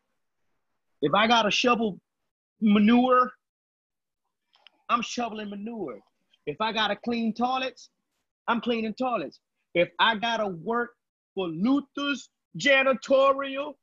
If 1.01 1.15
I 1.15 1.27
got 1.27 1.43
to 1.43 1.51
shovel 1.51 1.99
manure 2.61 3.33
I'm 4.91 5.01
shoveling 5.01 5.49
manure. 5.49 6.01
If 6.47 6.61
I 6.61 6.73
got 6.73 6.89
to 6.89 6.97
clean 6.97 7.33
toilets 7.33 7.89
I'm 8.47 8.61
cleaning 8.61 8.93
toilets. 8.93 9.41
If 9.75 9.89
I 9.99 10.17
got 10.17 10.37
to 10.37 10.49
work 10.49 10.91
for 11.35 11.49
Luther's 11.49 12.29
janitorial 12.59 13.75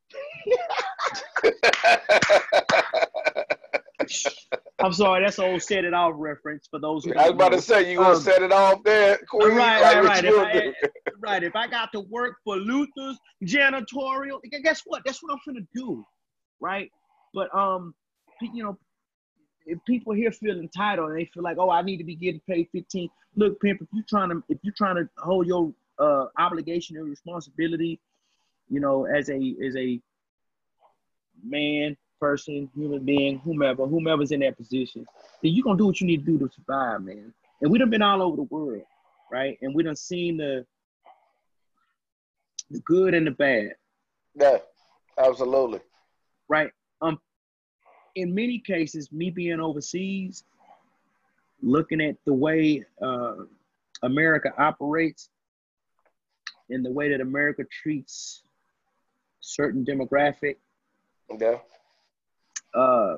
I'm 4.79 4.93
sorry 4.93 5.23
that's 5.23 5.37
an 5.37 5.45
old 5.45 5.61
set 5.61 5.85
it 5.85 5.93
off 5.93 6.13
reference 6.15 6.67
for 6.69 6.79
those 6.79 7.05
who 7.05 7.13
I 7.13 7.23
was 7.29 7.31
about 7.31 7.51
know. 7.51 7.57
to 7.57 7.61
say 7.61 7.91
you 7.91 7.97
gonna 7.97 8.15
Um, 8.15 8.21
set 8.21 8.41
it 8.41 8.51
off 8.51 8.83
there, 8.83 9.19
Queen. 9.29 9.55
Right, 9.55 9.81
like 9.81 9.95
right, 10.03 10.05
right. 10.05 10.25
If 10.25 10.37
I, 10.37 10.73
right. 11.21 11.43
If 11.43 11.55
I 11.55 11.67
got 11.67 11.91
to 11.93 11.99
work 12.01 12.37
for 12.43 12.57
Luther's 12.57 13.17
janitorial, 13.43 14.39
guess 14.63 14.81
what? 14.85 15.03
That's 15.05 15.21
what 15.21 15.33
I'm 15.33 15.39
gonna 15.45 15.65
do, 15.75 16.03
right? 16.59 16.89
But 17.33 17.53
um, 17.55 17.93
you 18.41 18.63
know, 18.63 18.77
if 19.67 19.77
people 19.85 20.13
here 20.13 20.31
feel 20.31 20.59
entitled 20.59 21.11
and 21.11 21.19
they 21.19 21.25
feel 21.25 21.43
like, 21.43 21.57
oh, 21.59 21.69
I 21.69 21.83
need 21.83 21.97
to 21.97 22.03
be 22.03 22.15
getting 22.15 22.41
paid 22.49 22.67
15. 22.71 23.07
Look, 23.35 23.61
pimp, 23.61 23.81
if 23.81 23.87
you're 23.93 24.03
trying 24.09 24.29
to 24.29 24.43
if 24.49 24.57
you're 24.63 24.73
trying 24.75 24.95
to 24.95 25.07
hold 25.19 25.45
your 25.45 25.71
uh 25.99 26.25
obligation 26.39 26.97
and 26.97 27.07
responsibility, 27.07 27.99
you 28.71 28.79
know, 28.79 29.05
as 29.05 29.29
a 29.29 29.55
as 29.63 29.75
a 29.75 29.99
man, 31.43 31.97
person, 32.19 32.69
human 32.73 33.03
being, 33.03 33.39
whomever, 33.39 33.85
whomever's 33.85 34.31
in 34.31 34.39
that 34.39 34.55
position, 34.57 35.05
then 35.43 35.51
you're 35.51 35.63
gonna 35.63 35.77
do 35.77 35.87
what 35.87 35.99
you 35.99 36.07
need 36.07 36.25
to 36.25 36.37
do 36.37 36.39
to 36.39 36.53
survive, 36.53 37.03
man. 37.03 37.33
And 37.61 37.69
we 37.71 37.77
done 37.77 37.89
been 37.89 38.01
all 38.01 38.21
over 38.21 38.37
the 38.37 38.43
world, 38.43 38.83
right? 39.31 39.57
And 39.61 39.75
we 39.75 39.83
done 39.83 39.95
seen 39.95 40.37
the 40.37 40.65
the 42.69 42.79
good 42.79 43.13
and 43.13 43.27
the 43.27 43.31
bad, 43.31 43.75
Yeah, 44.33 44.59
absolutely. 45.17 45.81
right? 46.47 46.71
Um, 47.01 47.19
in 48.15 48.33
many 48.33 48.59
cases, 48.59 49.11
me 49.11 49.29
being 49.29 49.59
overseas, 49.59 50.45
looking 51.61 51.99
at 51.99 52.15
the 52.25 52.33
way 52.33 52.85
uh, 53.01 53.35
America 54.03 54.53
operates 54.57 55.29
and 56.69 56.85
the 56.85 56.91
way 56.91 57.09
that 57.09 57.19
America 57.19 57.63
treats 57.83 58.43
certain 59.41 59.83
demographic, 59.83 60.55
Yeah, 61.39 61.57
uh, 62.73 63.17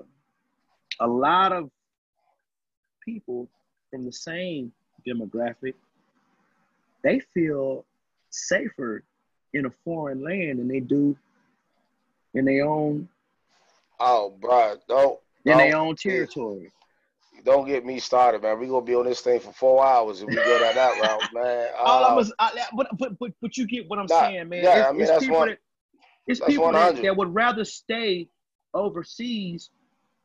a 0.99 1.07
lot 1.07 1.51
of 1.51 1.69
people 3.03 3.47
from 3.91 4.05
the 4.05 4.11
same 4.11 4.71
demographic, 5.07 5.73
they 7.03 7.19
feel 7.33 7.85
safer 8.29 9.03
in 9.53 9.65
a 9.65 9.69
foreign 9.83 10.23
land 10.23 10.59
than 10.59 10.67
they 10.67 10.79
do 10.79 11.15
in 12.33 12.45
their 12.45 12.65
own 12.65 13.07
Oh, 13.99 14.31
bro, 14.41 14.77
don't 14.87 15.19
in 15.45 15.57
their 15.57 15.77
own 15.77 15.95
territory. 15.95 16.71
don't 17.45 17.67
get 17.67 17.85
me 17.85 17.99
started, 17.99 18.41
man. 18.41 18.59
We're 18.59 18.67
gonna 18.69 18.85
be 18.85 18.95
on 18.95 19.05
this 19.05 19.21
thing 19.21 19.39
for 19.39 19.51
four 19.53 19.85
hours 19.85 20.21
if 20.21 20.29
we 20.29 20.37
go 20.37 20.57
down 20.59 20.75
that 20.75 20.97
route, 20.97 21.31
man. 21.31 21.69
All 21.77 22.03
Uh, 22.03 22.07
I 22.11 22.15
was, 22.15 22.33
I, 22.39 22.51
but, 22.75 22.87
but 22.97 23.19
but 23.19 23.31
but 23.41 23.57
you 23.57 23.67
get 23.67 23.89
what 23.89 23.99
I'm 23.99 24.07
Nah, 24.07 24.21
saying, 24.21 24.49
man. 24.49 24.63
yeah, 24.63 24.79
it's, 24.79 24.89
I 24.89 24.91
mean, 24.93 25.01
it's 25.01 25.09
that's 25.11 25.29
one- 25.29 25.49
that 25.49 25.57
it's 26.27 26.39
that's 26.39 26.51
people 26.51 26.71
that, 26.71 27.01
that 27.01 27.15
would 27.15 27.33
rather 27.33 27.65
stay 27.65 28.29
overseas. 28.73 29.69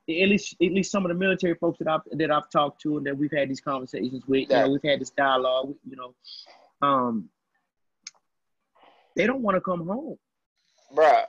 At 0.09 0.31
least, 0.31 0.57
at 0.63 0.73
least 0.73 0.91
some 0.91 1.05
of 1.05 1.11
the 1.11 1.15
military 1.15 1.55
folks 1.57 1.79
that 1.81 1.89
I've 1.89 2.01
that 2.13 2.31
I've 2.31 2.49
talked 2.49 2.81
to 2.83 2.97
and 2.97 3.07
that 3.07 3.17
we've 3.17 3.31
had 3.31 3.51
these 3.51 3.61
conversations 3.61 4.23
with, 4.27 4.49
you 4.49 4.57
know, 4.57 4.71
we've 4.71 4.91
had 4.91 5.03
this 5.03 5.11
dialogue. 5.11 5.75
You 5.87 5.97
know, 5.97 6.15
um, 6.81 7.29
they 9.15 9.27
don't 9.27 9.43
want 9.43 9.57
to 9.57 9.61
come 9.61 9.87
home. 9.87 10.17
bruh, 10.97 11.25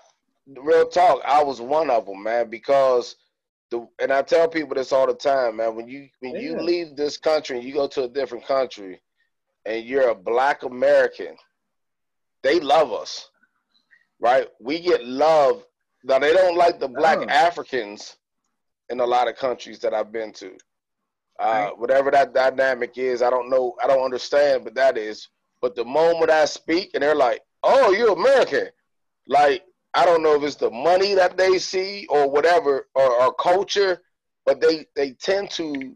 real 0.48 0.88
talk. 0.88 1.22
I 1.28 1.44
was 1.44 1.60
one 1.60 1.90
of 1.90 2.06
them, 2.06 2.24
man, 2.24 2.50
because 2.50 3.18
the 3.70 3.86
and 4.02 4.14
I 4.14 4.22
tell 4.22 4.48
people 4.48 4.76
this 4.76 4.94
all 4.94 5.08
the 5.08 5.14
time, 5.14 5.58
man. 5.58 5.76
When 5.76 5.90
you 5.90 6.08
when 6.22 6.36
you 6.36 6.62
leave 6.62 6.96
this 6.96 7.18
country 7.18 7.58
and 7.58 7.68
you 7.68 7.74
go 7.74 7.88
to 7.88 8.04
a 8.04 8.08
different 8.08 8.46
country, 8.46 9.02
and 9.66 9.86
you're 9.86 10.10
a 10.10 10.16
Black 10.16 10.64
American, 10.64 11.36
they 12.44 12.60
love 12.60 12.94
us, 12.94 13.30
right? 14.20 14.48
We 14.60 14.80
get 14.80 15.04
love. 15.06 15.64
Now 16.04 16.20
they 16.20 16.34
don't 16.34 16.58
like 16.58 16.80
the 16.80 16.88
Black 16.88 17.20
Oh. 17.20 17.26
Africans 17.30 18.18
in 18.90 19.00
a 19.00 19.06
lot 19.06 19.28
of 19.28 19.36
countries 19.36 19.80
that 19.80 19.94
I've 19.94 20.12
been 20.12 20.32
to. 20.34 20.52
Uh, 21.40 21.46
Right. 21.70 21.78
Whatever 21.78 22.12
that 22.12 22.34
dynamic 22.34 22.98
is, 22.98 23.22
I 23.22 23.30
don't 23.30 23.50
know. 23.50 23.76
I 23.82 23.88
don't 23.88 24.04
understand, 24.04 24.64
but 24.66 24.76
that 24.76 24.98
is. 24.98 25.28
But 25.62 25.76
the 25.76 25.86
moment 25.86 26.30
I 26.32 26.46
speak, 26.46 26.91
and 26.94 27.04
they're 27.04 27.16
like, 27.16 27.41
"Oh, 27.64 27.91
you're 27.91 28.14
American," 28.14 28.70
like 29.28 29.64
I 29.94 30.06
don't 30.06 30.22
know 30.22 30.36
if 30.36 30.44
it's 30.44 30.56
the 30.56 30.70
money 30.70 31.14
that 31.16 31.36
they 31.38 31.58
see 31.58 32.06
or 32.10 32.30
whatever 32.30 32.88
or, 32.94 33.22
or 33.22 33.34
culture, 33.34 34.02
but 34.46 34.60
they 34.62 34.86
they 34.96 35.12
tend 35.14 35.50
to. 35.52 35.96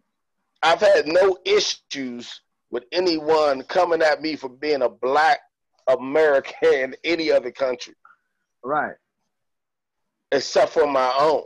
I've 0.61 0.79
had 0.79 1.07
no 1.07 1.37
issues 1.45 2.41
with 2.71 2.85
anyone 2.93 3.63
coming 3.63 4.01
at 4.01 4.21
me 4.21 4.35
for 4.37 4.49
being 4.49 4.81
a 4.81 4.89
black 4.89 5.39
American 5.87 6.55
in 6.73 6.95
any 7.03 7.31
other 7.31 7.51
country 7.51 7.93
Right. 8.63 8.95
except 10.31 10.73
for 10.73 10.87
my 10.87 11.13
own. 11.19 11.43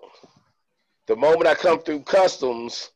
The 1.08 1.16
moment 1.16 1.48
I 1.48 1.56
come 1.56 1.82
through 1.82 2.02
customs 2.02 2.92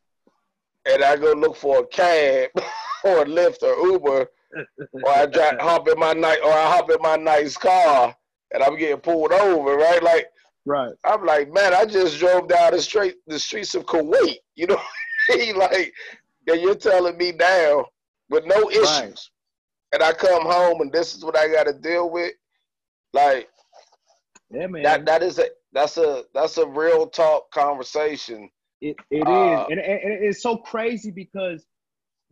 and 0.86 1.02
I 1.02 1.16
go 1.16 1.32
look 1.32 1.56
for 1.56 1.80
a 1.80 1.86
cab 1.86 2.50
or 3.04 3.22
a 3.22 3.24
Lyft 3.24 3.62
or 3.62 3.74
Uber, 3.90 4.26
or 4.92 5.08
I 5.08 5.26
drive, 5.26 5.58
hop 5.60 5.88
in 5.88 5.98
my 5.98 6.12
night 6.12 6.40
or 6.44 6.52
I 6.52 6.66
hop 6.70 6.90
in 6.90 6.96
my 7.00 7.16
nice 7.16 7.56
car 7.56 8.14
and 8.52 8.62
I'm 8.62 8.76
getting 8.78 9.00
pulled 9.00 9.32
over, 9.32 9.76
right? 9.76 10.02
Like 10.02 10.28
Right. 10.64 10.94
I'm 11.04 11.26
like, 11.26 11.52
man, 11.52 11.74
I 11.74 11.84
just 11.84 12.18
drove 12.20 12.46
down 12.48 12.72
the 12.72 12.80
straight 12.80 13.16
the 13.26 13.38
streets 13.38 13.74
of 13.74 13.84
Kuwait. 13.86 14.36
You 14.54 14.66
know, 14.68 14.76
what 14.76 14.84
I 15.30 15.36
mean? 15.36 15.56
like, 15.56 15.92
and 16.46 16.60
you're 16.60 16.74
telling 16.74 17.16
me 17.16 17.32
now 17.32 17.86
with 18.30 18.44
no 18.46 18.70
issues, 18.70 18.84
Right. 18.84 19.20
and 19.92 20.02
I 20.02 20.12
come 20.12 20.42
home 20.42 20.80
and 20.82 20.92
this 20.92 21.14
is 21.14 21.24
what 21.24 21.36
I 21.36 21.48
got 21.48 21.64
to 21.64 21.72
deal 21.72 22.10
with. 22.10 22.32
Like 23.12 23.48
Yeah, 24.52 24.66
man. 24.66 24.82
that, 24.82 25.06
that 25.06 25.22
is 25.22 25.38
a 25.38 25.46
that's 25.72 25.96
a 25.96 26.24
that's 26.34 26.58
a 26.58 26.66
real 26.66 27.06
talk 27.06 27.50
conversation. 27.50 28.50
It 28.80 28.96
it 29.10 29.28
is, 29.28 29.58
Uh, 29.58 29.66
and, 29.70 29.80
and 29.80 30.00
and 30.02 30.24
it's 30.24 30.42
so 30.42 30.56
crazy 30.56 31.10
because 31.10 31.64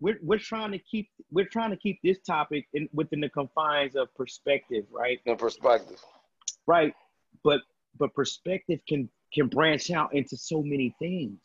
we're 0.01 0.19
we're 0.23 0.39
trying 0.39 0.73
to 0.73 0.79
keep 0.79 1.09
we're 1.31 1.47
trying 1.47 1.71
to 1.71 1.77
keep 1.77 2.01
this 2.03 2.19
topic 2.27 2.67
in 2.75 2.89
within 2.93 3.21
the 3.21 3.29
confines 3.29 3.97
of 3.97 4.15
perspective, 4.15 4.85
right? 4.91 5.21
In 5.25 5.37
perspective, 5.37 6.01
Right. 6.67 6.95
But 7.43 7.61
but 7.99 8.15
perspective 8.15 8.81
can 8.89 9.09
can 9.33 9.47
branch 9.47 9.91
out 9.91 10.15
into 10.15 10.37
so 10.37 10.63
many 10.63 10.95
things, 10.99 11.39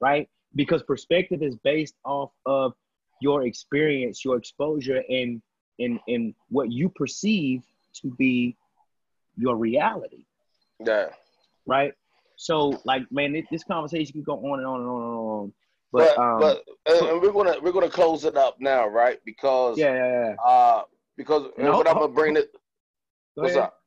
right? 0.00 0.28
Because 0.54 0.82
perspective 0.82 1.42
is 1.42 1.56
based 1.56 1.96
off 2.04 2.30
of 2.46 2.74
your 3.20 3.42
experience, 3.44 4.24
your 4.24 4.36
exposure, 4.36 5.02
and 5.08 5.42
and 5.78 6.00
and 6.08 6.34
what 6.48 6.70
you 6.70 6.88
perceive 6.88 7.62
to 7.94 8.10
be 8.16 8.56
your 9.38 9.56
reality 9.56 10.24
yeah. 10.84 11.06
right? 11.66 11.92
So, 12.36 12.80
like, 12.84 13.02
man, 13.10 13.32
this, 13.32 13.44
this 13.50 13.64
conversation 13.64 14.12
can 14.12 14.22
go 14.22 14.34
on 14.34 14.58
and 14.60 14.66
on 14.66 14.80
and 14.80 14.88
on 14.88 15.02
and 15.02 15.18
on. 15.18 15.52
But, 15.90 16.16
But 16.16 16.22
um, 16.22 16.38
but 16.40 16.64
and, 16.86 17.20
we're 17.22 17.32
gonna 17.32 17.56
we're 17.62 17.72
gonna 17.72 17.88
close 17.88 18.26
it 18.26 18.36
up 18.36 18.56
now, 18.60 18.86
right? 18.86 19.18
Because 19.24 19.78
yeah, 19.78 19.94
yeah, 19.94 20.24
yeah. 20.28 20.34
uh 20.44 20.82
because 21.16 21.50
No, 21.56 21.78
what 21.78 21.88
I'm 21.88 21.94
gonna 21.94 22.08
bring 22.08 22.36
it. 22.36 22.50
What's 23.34 23.52
ahead. 23.52 23.64
up? 23.64 23.78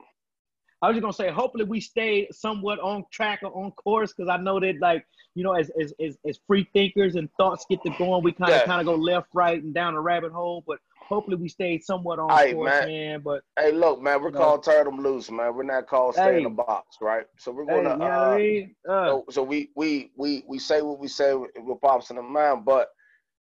I 0.82 0.88
was 0.88 0.95
just 0.95 1.02
gonna 1.03 1.14
say, 1.14 1.30
hopefully 1.30 1.65
we 1.65 1.80
stay 1.80 2.28
somewhat 2.32 2.80
on 2.80 3.03
track 3.11 3.41
or 3.44 3.56
on 3.56 3.72
course 3.73 4.14
because 4.14 4.30
I 4.30 4.38
know 4.38 4.60
that 4.60 4.80
like 4.82 5.06
you 5.36 5.44
know, 5.44 5.53
as 5.53 5.69
as 5.80 5.94
as, 6.03 6.18
as 6.28 6.40
free 6.48 6.68
thinkers 6.73 7.15
and 7.15 7.30
thoughts 7.38 7.68
get 7.69 7.84
to 7.84 7.91
going, 7.99 8.23
we 8.23 8.32
kind 8.32 8.52
of 8.52 8.61
Yeah. 8.61 8.65
kind 8.65 8.82
of 8.82 8.88
go 8.88 8.95
left, 8.95 9.28
right, 9.36 9.61
and 9.61 9.72
down 9.72 9.94
a 9.94 10.02
rabbit 10.02 10.32
hole. 10.32 10.64
But 10.65 10.80
hopefully 11.07 11.38
we 11.38 11.49
stayed 11.49 11.84
somewhat 11.84 12.19
on 12.19 12.30
Aight, 12.30 12.53
course, 12.53 12.69
man. 12.69 12.88
man. 12.88 13.22
But 13.22 13.44
Hey, 13.60 13.72
look, 13.72 14.02
man, 14.02 14.22
we're 14.22 14.32
No. 14.32 14.38
called 14.40 14.64
turn 14.64 14.86
them 14.86 15.02
loose, 15.02 15.30
man. 15.30 15.53
We're 15.56 15.64
not 15.64 15.88
called 15.88 16.15
stay 16.15 16.38
in 16.38 16.44
the 16.44 16.49
box, 16.49 16.98
right? 17.02 17.26
So 17.38 17.52
we're 17.52 17.65
hey, 17.65 17.78
you 17.78 17.84
gonna 17.84 17.98
know 17.98 18.06
uh, 18.06 18.36
I 18.36 18.38
mean? 18.38 18.76
Uh, 18.88 19.06
so, 19.07 19.26
so 19.30 19.44
we 19.44 19.69
we 19.76 20.11
we 20.15 20.44
we 20.48 20.57
say 20.57 20.82
what 20.82 20.99
we 20.99 21.07
say 21.07 21.34
with 21.34 21.82
pops 21.82 22.10
in 22.10 22.15
the 22.15 22.22
mind, 22.22 22.65
but 22.65 22.90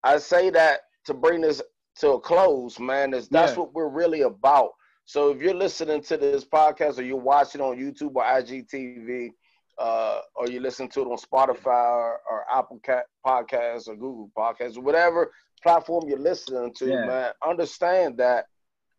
I 0.03 0.19
say 0.19 0.51
that 0.51 0.81
to 1.07 1.15
bring 1.15 1.41
this 1.41 1.63
to 2.01 2.11
a 2.13 2.21
close, 2.21 2.81
man. 2.81 3.15
Is 3.15 3.29
that's 3.29 3.53
Yeah. 3.53 3.61
what 3.61 3.75
we're 3.75 3.89
really 3.89 4.23
about. 4.23 4.71
So 5.05 5.31
if 5.31 5.41
you're 5.41 5.55
listening 5.55 6.03
to 6.03 6.17
this 6.17 6.45
podcast 6.45 6.99
or 6.99 7.03
you're 7.03 7.17
watching 7.17 7.61
on 7.61 7.77
YouTube 7.77 8.15
or 8.15 8.25
IGTV, 8.25 9.31
uh, 9.79 10.21
or 10.35 10.49
you 10.49 10.61
listen 10.61 10.89
to 10.89 11.01
it 11.03 11.07
on 11.07 11.17
Spotify 11.19 11.67
or, 11.97 12.21
or 12.31 12.45
Apple 12.53 12.81
Cat 12.85 13.05
Podcasts 13.27 13.89
or 13.89 13.95
Google 13.95 14.31
Podcasts, 14.37 14.77
or 14.77 14.83
whatever 14.83 15.33
platform 15.63 16.09
you're 16.09 16.19
listening 16.19 16.73
to, 16.75 16.87
Yeah. 16.87 17.05
man, 17.07 17.33
understand 17.47 18.19
that 18.19 18.47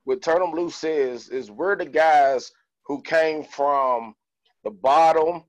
what 0.06 0.22
Turn 0.22 0.42
'em 0.42 0.52
Loose 0.52 0.84
is 0.84 1.30
is 1.30 1.52
we're 1.52 1.76
the 1.76 1.86
guys 1.86 2.52
who 2.86 3.02
came 3.02 3.44
from 3.44 4.16
the 4.64 4.72
bottom, 4.72 5.46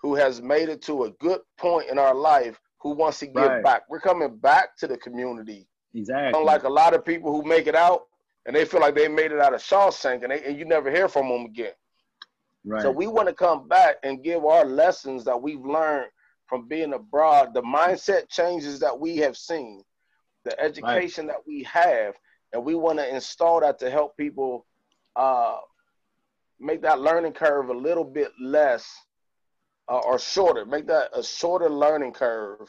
who 0.00 0.14
has 0.14 0.40
made 0.42 0.68
it 0.68 0.82
to 0.82 1.04
a 1.04 1.10
good 1.12 1.40
point 1.58 1.88
in 1.88 1.98
our 1.98 2.14
life, 2.14 2.60
who 2.80 2.90
wants 2.90 3.20
to 3.20 3.26
give 3.26 3.36
Right. 3.50 3.62
back. 3.62 3.88
We're 3.88 4.00
coming 4.00 4.36
back 4.36 4.76
to 4.78 4.86
the 4.86 4.96
community. 4.98 5.68
exactly. 5.94 6.40
Unlike 6.40 6.64
a 6.64 6.70
lot 6.70 6.94
of 6.94 7.04
people 7.04 7.30
who 7.30 7.42
make 7.42 7.66
it 7.66 7.74
out 7.74 8.08
and 8.46 8.56
they 8.56 8.64
feel 8.64 8.80
like 8.80 8.94
they 8.94 9.08
made 9.08 9.30
it 9.30 9.38
out 9.38 9.52
of 9.54 9.60
Shawshank 9.60 10.22
and, 10.22 10.32
they, 10.32 10.42
and 10.42 10.58
you 10.58 10.64
never 10.64 10.90
hear 10.90 11.06
from 11.08 11.28
them 11.28 11.44
again. 11.44 11.74
right. 12.64 12.80
So 12.82 12.90
we 12.90 13.06
want 13.06 13.28
to 13.28 13.34
come 13.34 13.68
back 13.68 13.96
and 14.02 14.22
give 14.24 14.44
our 14.44 14.64
lessons 14.64 15.22
that 15.24 15.40
we've 15.40 15.64
learned 15.64 16.10
from 16.46 16.66
being 16.66 16.92
abroad, 16.94 17.52
the 17.54 17.62
mindset 17.62 18.28
changes 18.30 18.80
that 18.80 18.98
we 18.98 19.16
have 19.18 19.36
seen, 19.36 19.84
the 20.44 20.58
education 20.60 21.26
that 21.28 21.46
we 21.46 21.62
have, 21.64 22.14
and 22.52 22.64
we 22.64 22.74
want 22.74 22.98
to 22.98 23.14
install 23.14 23.60
that 23.60 23.78
to 23.80 23.90
help 23.90 24.16
people 24.16 24.66
uh, 25.16 25.58
make 26.60 26.82
that 26.82 27.00
learning 27.00 27.32
curve 27.32 27.68
a 27.68 27.74
little 27.74 28.04
bit 28.04 28.30
less 28.40 28.88
uh, 29.88 29.98
or 29.98 30.18
shorter, 30.18 30.64
make 30.64 30.86
that 30.86 31.10
a 31.14 31.22
shorter 31.22 31.68
learning 31.68 32.12
curve 32.12 32.68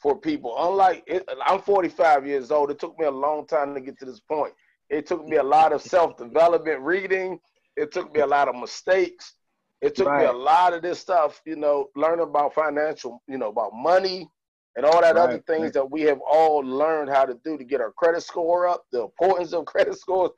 for 0.00 0.18
people. 0.18 0.54
Unlike 0.58 1.04
it, 1.06 1.28
I'm 1.46 1.60
45 1.60 2.26
years 2.26 2.50
old. 2.50 2.70
It 2.70 2.78
took 2.78 2.98
me 2.98 3.06
a 3.06 3.10
long 3.10 3.46
time 3.46 3.74
to 3.74 3.80
get 3.80 3.98
to 4.00 4.04
this 4.04 4.20
point. 4.20 4.52
It 4.88 5.06
took 5.06 5.26
me 5.26 5.36
a 5.36 5.42
lot 5.42 5.72
of 5.72 5.82
self-development 5.82 6.80
reading. 6.80 7.40
It 7.76 7.92
took 7.92 8.12
me 8.14 8.20
a 8.20 8.26
lot 8.26 8.48
of 8.48 8.56
mistakes. 8.56 9.34
It 9.82 9.94
took 9.94 10.06
me 10.06 10.24
a 10.24 10.32
lot 10.32 10.72
of 10.72 10.82
this 10.82 10.98
stuff, 10.98 11.40
you 11.44 11.56
know, 11.56 11.90
learning 11.94 12.24
about 12.24 12.54
financial, 12.54 13.22
you 13.28 13.36
know, 13.36 13.48
about 13.48 13.72
money 13.74 14.28
and 14.76 14.84
all 14.84 15.00
that 15.00 15.16
other 15.16 15.38
things 15.46 15.62
right. 15.62 15.72
that 15.72 15.90
we 15.90 16.02
have 16.02 16.20
all 16.20 16.58
learned 16.58 17.10
how 17.10 17.24
to 17.24 17.34
do 17.44 17.56
to 17.56 17.64
get 17.64 17.80
our 17.80 17.92
credit 17.92 18.22
score 18.22 18.68
up, 18.68 18.84
the 18.92 19.02
importance 19.02 19.52
of 19.52 19.64
credit 19.66 19.98
scores. 19.98 20.30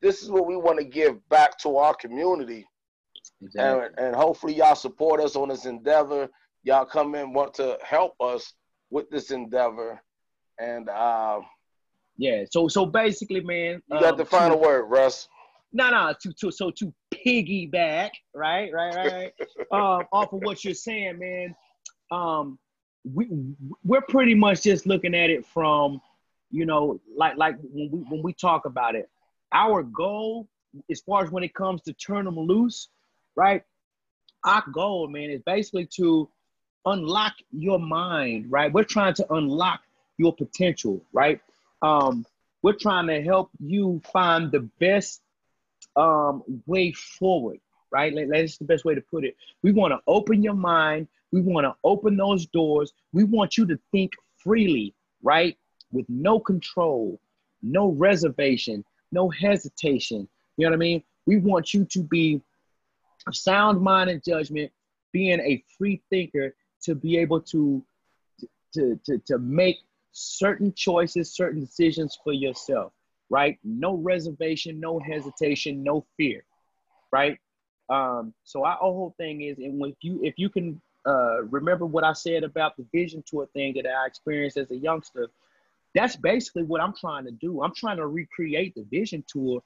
This 0.00 0.22
is 0.22 0.30
what 0.30 0.46
we 0.46 0.56
want 0.56 0.78
to 0.78 0.84
give 0.84 1.26
back 1.28 1.58
to 1.58 1.76
our 1.76 1.94
community 1.94 2.66
exactly. 3.42 3.86
and, 3.86 3.98
and 3.98 4.16
hopefully 4.16 4.54
y'all 4.54 4.74
support 4.74 5.20
us 5.20 5.36
on 5.36 5.48
this 5.48 5.66
endeavor. 5.66 6.28
Y'all 6.64 6.84
come 6.84 7.14
in 7.14 7.32
want 7.32 7.54
to 7.54 7.78
help 7.82 8.14
us 8.20 8.52
with 8.90 9.08
this 9.10 9.30
endeavor, 9.30 10.00
and 10.58 10.88
uh, 10.88 11.40
yeah. 12.16 12.44
So 12.50 12.68
so 12.68 12.86
basically, 12.86 13.40
man, 13.40 13.82
you 13.90 14.00
got 14.00 14.12
um, 14.12 14.16
the 14.16 14.24
final 14.24 14.56
to- 14.56 14.62
word, 14.62 14.84
Russ. 14.84 15.28
No, 15.70 15.90
no, 15.90 16.14
to, 16.22 16.32
to 16.40 16.50
so 16.50 16.70
to 16.70 16.92
piggyback, 17.14 18.10
right, 18.34 18.70
right, 18.72 18.94
right, 18.94 19.12
right, 19.12 19.32
um, 20.00 20.06
off 20.12 20.32
of 20.32 20.40
what 20.42 20.64
you're 20.64 20.72
saying, 20.72 21.18
man. 21.18 21.54
Um, 22.10 22.58
we 23.14 23.28
we're 23.84 24.02
pretty 24.02 24.34
much 24.34 24.62
just 24.62 24.86
looking 24.86 25.14
at 25.14 25.30
it 25.30 25.46
from, 25.46 26.00
you 26.50 26.66
know, 26.66 27.00
like 27.16 27.36
like 27.36 27.56
when 27.62 27.90
we 27.90 27.98
when 28.00 28.22
we 28.22 28.32
talk 28.32 28.64
about 28.64 28.94
it, 28.94 29.08
our 29.52 29.82
goal, 29.82 30.48
as 30.90 31.00
far 31.00 31.22
as 31.24 31.30
when 31.30 31.42
it 31.42 31.54
comes 31.54 31.82
to 31.82 31.92
turn 31.92 32.24
them 32.24 32.38
loose, 32.38 32.88
right? 33.36 33.62
Our 34.44 34.64
goal, 34.72 35.08
man, 35.08 35.30
is 35.30 35.42
basically 35.42 35.86
to 35.96 36.28
unlock 36.84 37.34
your 37.52 37.78
mind, 37.78 38.50
right? 38.50 38.72
We're 38.72 38.84
trying 38.84 39.14
to 39.14 39.32
unlock 39.34 39.80
your 40.16 40.34
potential, 40.34 41.02
right? 41.12 41.40
Um, 41.82 42.24
we're 42.62 42.72
trying 42.72 43.06
to 43.08 43.22
help 43.22 43.50
you 43.60 44.00
find 44.12 44.50
the 44.50 44.68
best 44.80 45.22
um, 45.96 46.42
way 46.66 46.92
forward, 46.92 47.58
right? 47.90 48.14
That's 48.30 48.58
the 48.58 48.64
best 48.64 48.84
way 48.84 48.94
to 48.94 49.00
put 49.00 49.24
it. 49.24 49.36
We 49.62 49.72
want 49.72 49.92
to 49.92 50.00
open 50.06 50.42
your 50.42 50.54
mind. 50.54 51.08
We 51.32 51.40
want 51.40 51.64
to 51.64 51.74
open 51.84 52.16
those 52.16 52.46
doors. 52.46 52.92
We 53.12 53.24
want 53.24 53.56
you 53.56 53.66
to 53.66 53.78
think 53.92 54.12
freely, 54.36 54.94
right? 55.22 55.56
With 55.92 56.06
no 56.08 56.40
control, 56.40 57.20
no 57.62 57.88
reservation, 57.88 58.84
no 59.12 59.28
hesitation. 59.28 60.28
You 60.56 60.66
know 60.66 60.70
what 60.70 60.76
I 60.76 60.78
mean? 60.78 61.02
We 61.26 61.38
want 61.38 61.74
you 61.74 61.84
to 61.84 62.02
be 62.02 62.40
of 63.26 63.36
sound 63.36 63.80
mind 63.80 64.10
and 64.10 64.22
judgment, 64.24 64.72
being 65.12 65.40
a 65.40 65.62
free 65.76 66.02
thinker 66.10 66.54
to 66.84 66.94
be 66.94 67.18
able 67.18 67.40
to 67.42 67.84
to, 68.74 69.00
to, 69.06 69.18
to 69.26 69.38
make 69.38 69.78
certain 70.12 70.72
choices, 70.74 71.34
certain 71.34 71.60
decisions 71.60 72.18
for 72.22 72.34
yourself, 72.34 72.92
right? 73.30 73.58
No 73.64 73.94
reservation, 73.96 74.78
no 74.78 74.98
hesitation, 74.98 75.82
no 75.82 76.04
fear, 76.16 76.44
right? 77.10 77.38
Um, 77.88 78.34
so 78.44 78.64
our 78.64 78.76
whole 78.76 79.14
thing 79.16 79.40
is, 79.42 79.56
and 79.58 79.82
if 79.86 79.96
you 80.02 80.20
if 80.22 80.34
you 80.36 80.50
can 80.50 80.80
uh, 81.06 81.42
remember 81.44 81.86
what 81.86 82.04
I 82.04 82.12
said 82.12 82.44
about 82.44 82.76
the 82.76 82.86
vision 82.92 83.22
tour 83.26 83.48
thing 83.54 83.74
that 83.74 83.86
I 83.86 84.06
experienced 84.06 84.56
as 84.56 84.70
a 84.70 84.76
youngster, 84.76 85.28
that's 85.94 86.16
basically 86.16 86.64
what 86.64 86.80
I'm 86.80 86.94
trying 86.94 87.24
to 87.24 87.30
do. 87.30 87.62
I'm 87.62 87.74
trying 87.74 87.96
to 87.96 88.06
recreate 88.06 88.74
the 88.74 88.84
vision 88.90 89.24
tour, 89.26 89.62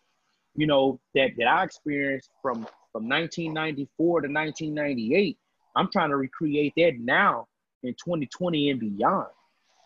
you 0.57 0.67
know, 0.67 1.01
that 1.15 1.31
that 1.39 1.47
I 1.47 1.65
experienced 1.65 2.31
from 2.41 2.67
from 2.93 3.09
1994 3.09 4.23
to 4.23 4.29
1998. 4.29 5.39
I'm 5.75 5.91
trying 5.91 6.11
to 6.11 6.17
recreate 6.17 6.75
that 6.77 6.99
now 6.99 7.49
in 7.83 7.95
2020 7.95 8.71
and 8.71 8.81
beyond 8.81 9.29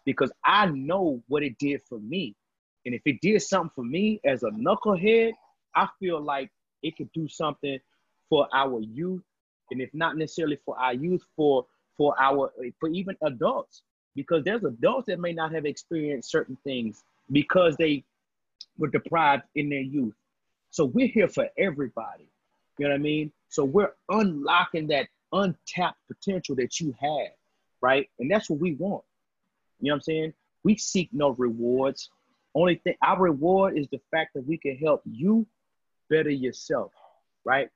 because 0.05 0.33
I 0.45 0.67
know 0.67 1.23
what 1.29 1.43
it 1.43 1.59
did 1.59 1.83
for 1.89 1.99
me. 1.99 2.35
And 2.85 2.95
if 2.95 3.03
it 3.05 3.21
did 3.21 3.43
something 3.43 3.71
for 3.75 3.85
me 3.85 4.21
as 4.25 4.43
a 4.43 4.51
knucklehead, 4.51 5.33
I 5.75 5.89
feel 5.99 6.21
like 6.21 6.51
it 6.83 6.97
could 6.97 7.11
do 7.13 7.29
something 7.29 7.79
for 8.29 8.49
our 8.55 8.81
youth. 8.81 9.23
And 9.71 9.81
if 9.81 9.93
not 9.93 10.17
necessarily 10.17 10.59
for 10.65 10.79
our 10.79 10.95
youth, 10.95 11.23
for 11.37 11.67
for 11.97 12.15
our 12.21 12.53
for 12.79 12.89
even 12.89 13.17
adults. 13.23 13.83
Because 14.15 14.45
there's 14.45 14.65
adults 14.65 15.07
that 15.07 15.21
may 15.21 15.33
not 15.33 15.53
have 15.53 15.67
experienced 15.67 16.31
certain 16.31 16.57
things 16.65 17.05
because 17.33 17.77
they 17.77 18.03
were 18.79 18.89
deprived 18.89 19.43
in 19.55 19.69
their 19.69 19.81
youth. 19.81 20.15
So 20.71 20.87
we're 20.87 21.09
here 21.09 21.29
for 21.29 21.49
everybody. 21.59 22.29
You 22.79 22.87
know 22.87 22.93
what 22.93 23.01
I 23.01 23.03
mean? 23.03 23.33
So 23.49 23.65
we're 23.65 23.93
unlocking 24.09 24.87
that 24.89 25.09
untapped 25.33 25.99
potential 26.07 26.55
that 26.57 26.81
you 26.81 26.95
have, 27.01 27.33
right? 27.81 28.09
And 28.19 28.31
that's 28.31 28.49
what 28.51 28.59
we 28.59 28.75
want. 28.75 29.05
You 29.81 29.89
know 29.89 29.95
what 29.95 29.97
I'm 29.97 30.03
saying? 30.03 30.33
We 30.65 30.77
seek 30.77 31.11
no 31.13 31.31
rewards. 31.31 32.11
Only 32.55 32.77
thing 32.77 32.95
our 33.03 33.21
reward 33.21 33.79
is 33.79 33.87
the 33.89 34.01
fact 34.11 34.35
that 34.35 34.47
we 34.47 34.57
can 34.57 34.77
help 34.77 35.03
you 35.05 35.47
better 36.09 36.31
yourself, 36.31 36.93
right? 37.47 37.69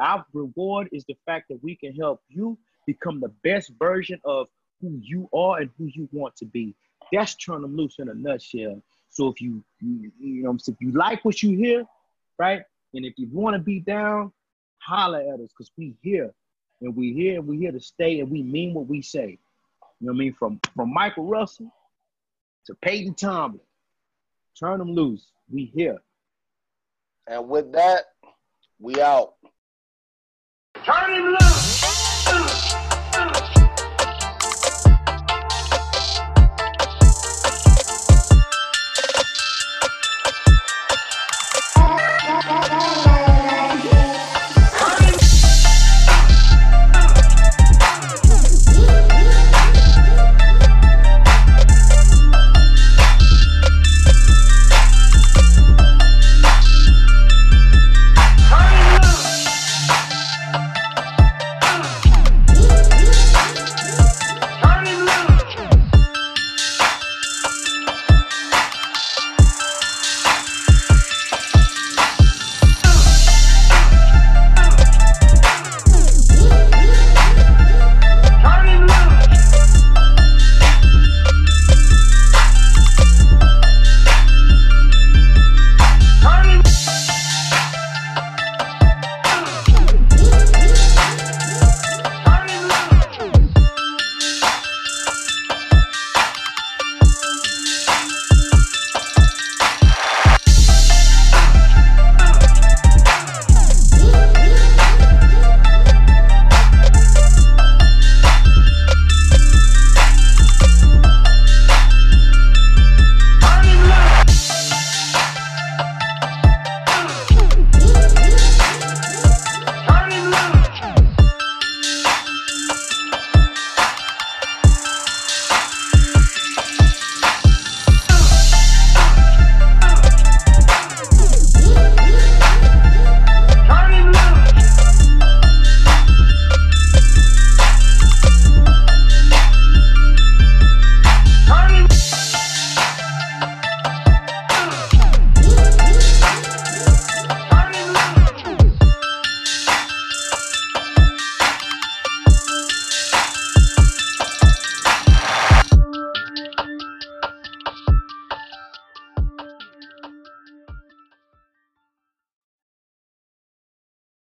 Our 0.00 0.24
reward 0.32 0.88
is 0.92 1.04
the 1.04 1.16
fact 1.26 1.48
that 1.48 1.62
we 1.62 1.74
can 1.74 1.92
help 1.92 2.22
you 2.28 2.56
become 2.86 3.20
the 3.20 3.32
best 3.42 3.72
version 3.76 4.20
of 4.24 4.48
who 4.80 5.00
you 5.02 5.28
are 5.34 5.58
and 5.58 5.70
who 5.76 5.86
you 5.86 6.08
want 6.12 6.36
to 6.36 6.44
be. 6.44 6.74
That's 7.12 7.34
turn 7.34 7.62
them 7.62 7.76
loose 7.76 7.96
in 7.98 8.08
a 8.08 8.14
nutshell. 8.14 8.80
So 9.10 9.28
if 9.28 9.40
you, 9.40 9.64
you, 9.80 10.12
you 10.20 10.42
know, 10.44 10.56
if 10.56 10.76
you 10.80 10.92
like 10.92 11.24
what 11.24 11.42
you 11.42 11.56
hear, 11.56 11.84
right, 12.38 12.62
and 12.94 13.04
if 13.04 13.14
you 13.16 13.28
want 13.32 13.54
to 13.54 13.58
be 13.58 13.80
down, 13.80 14.32
holler 14.78 15.20
at 15.20 15.40
us 15.40 15.48
because 15.48 15.72
we 15.76 15.96
here, 16.00 16.32
and 16.80 16.94
we 16.94 17.12
here, 17.12 17.40
and 17.40 17.46
we 17.48 17.58
here 17.58 17.72
to 17.72 17.80
stay, 17.80 18.20
and 18.20 18.30
we 18.30 18.42
mean 18.44 18.72
what 18.72 18.86
we 18.86 19.02
say. 19.02 19.38
You 20.00 20.06
know 20.06 20.12
what 20.12 20.16
I 20.16 20.18
mean? 20.18 20.32
From 20.34 20.60
from 20.76 20.94
Michael 20.94 21.24
Russell 21.24 21.72
to 22.66 22.74
Peyton 22.76 23.14
Tomlin, 23.14 23.60
turn 24.58 24.78
them 24.78 24.92
loose. 24.92 25.26
We 25.50 25.64
here. 25.64 25.98
And 27.26 27.48
with 27.48 27.72
that, 27.72 28.04
we 28.80 29.00
out. 29.00 29.34
Turn 30.84 31.10
him 31.10 31.24
loose. 31.30 31.87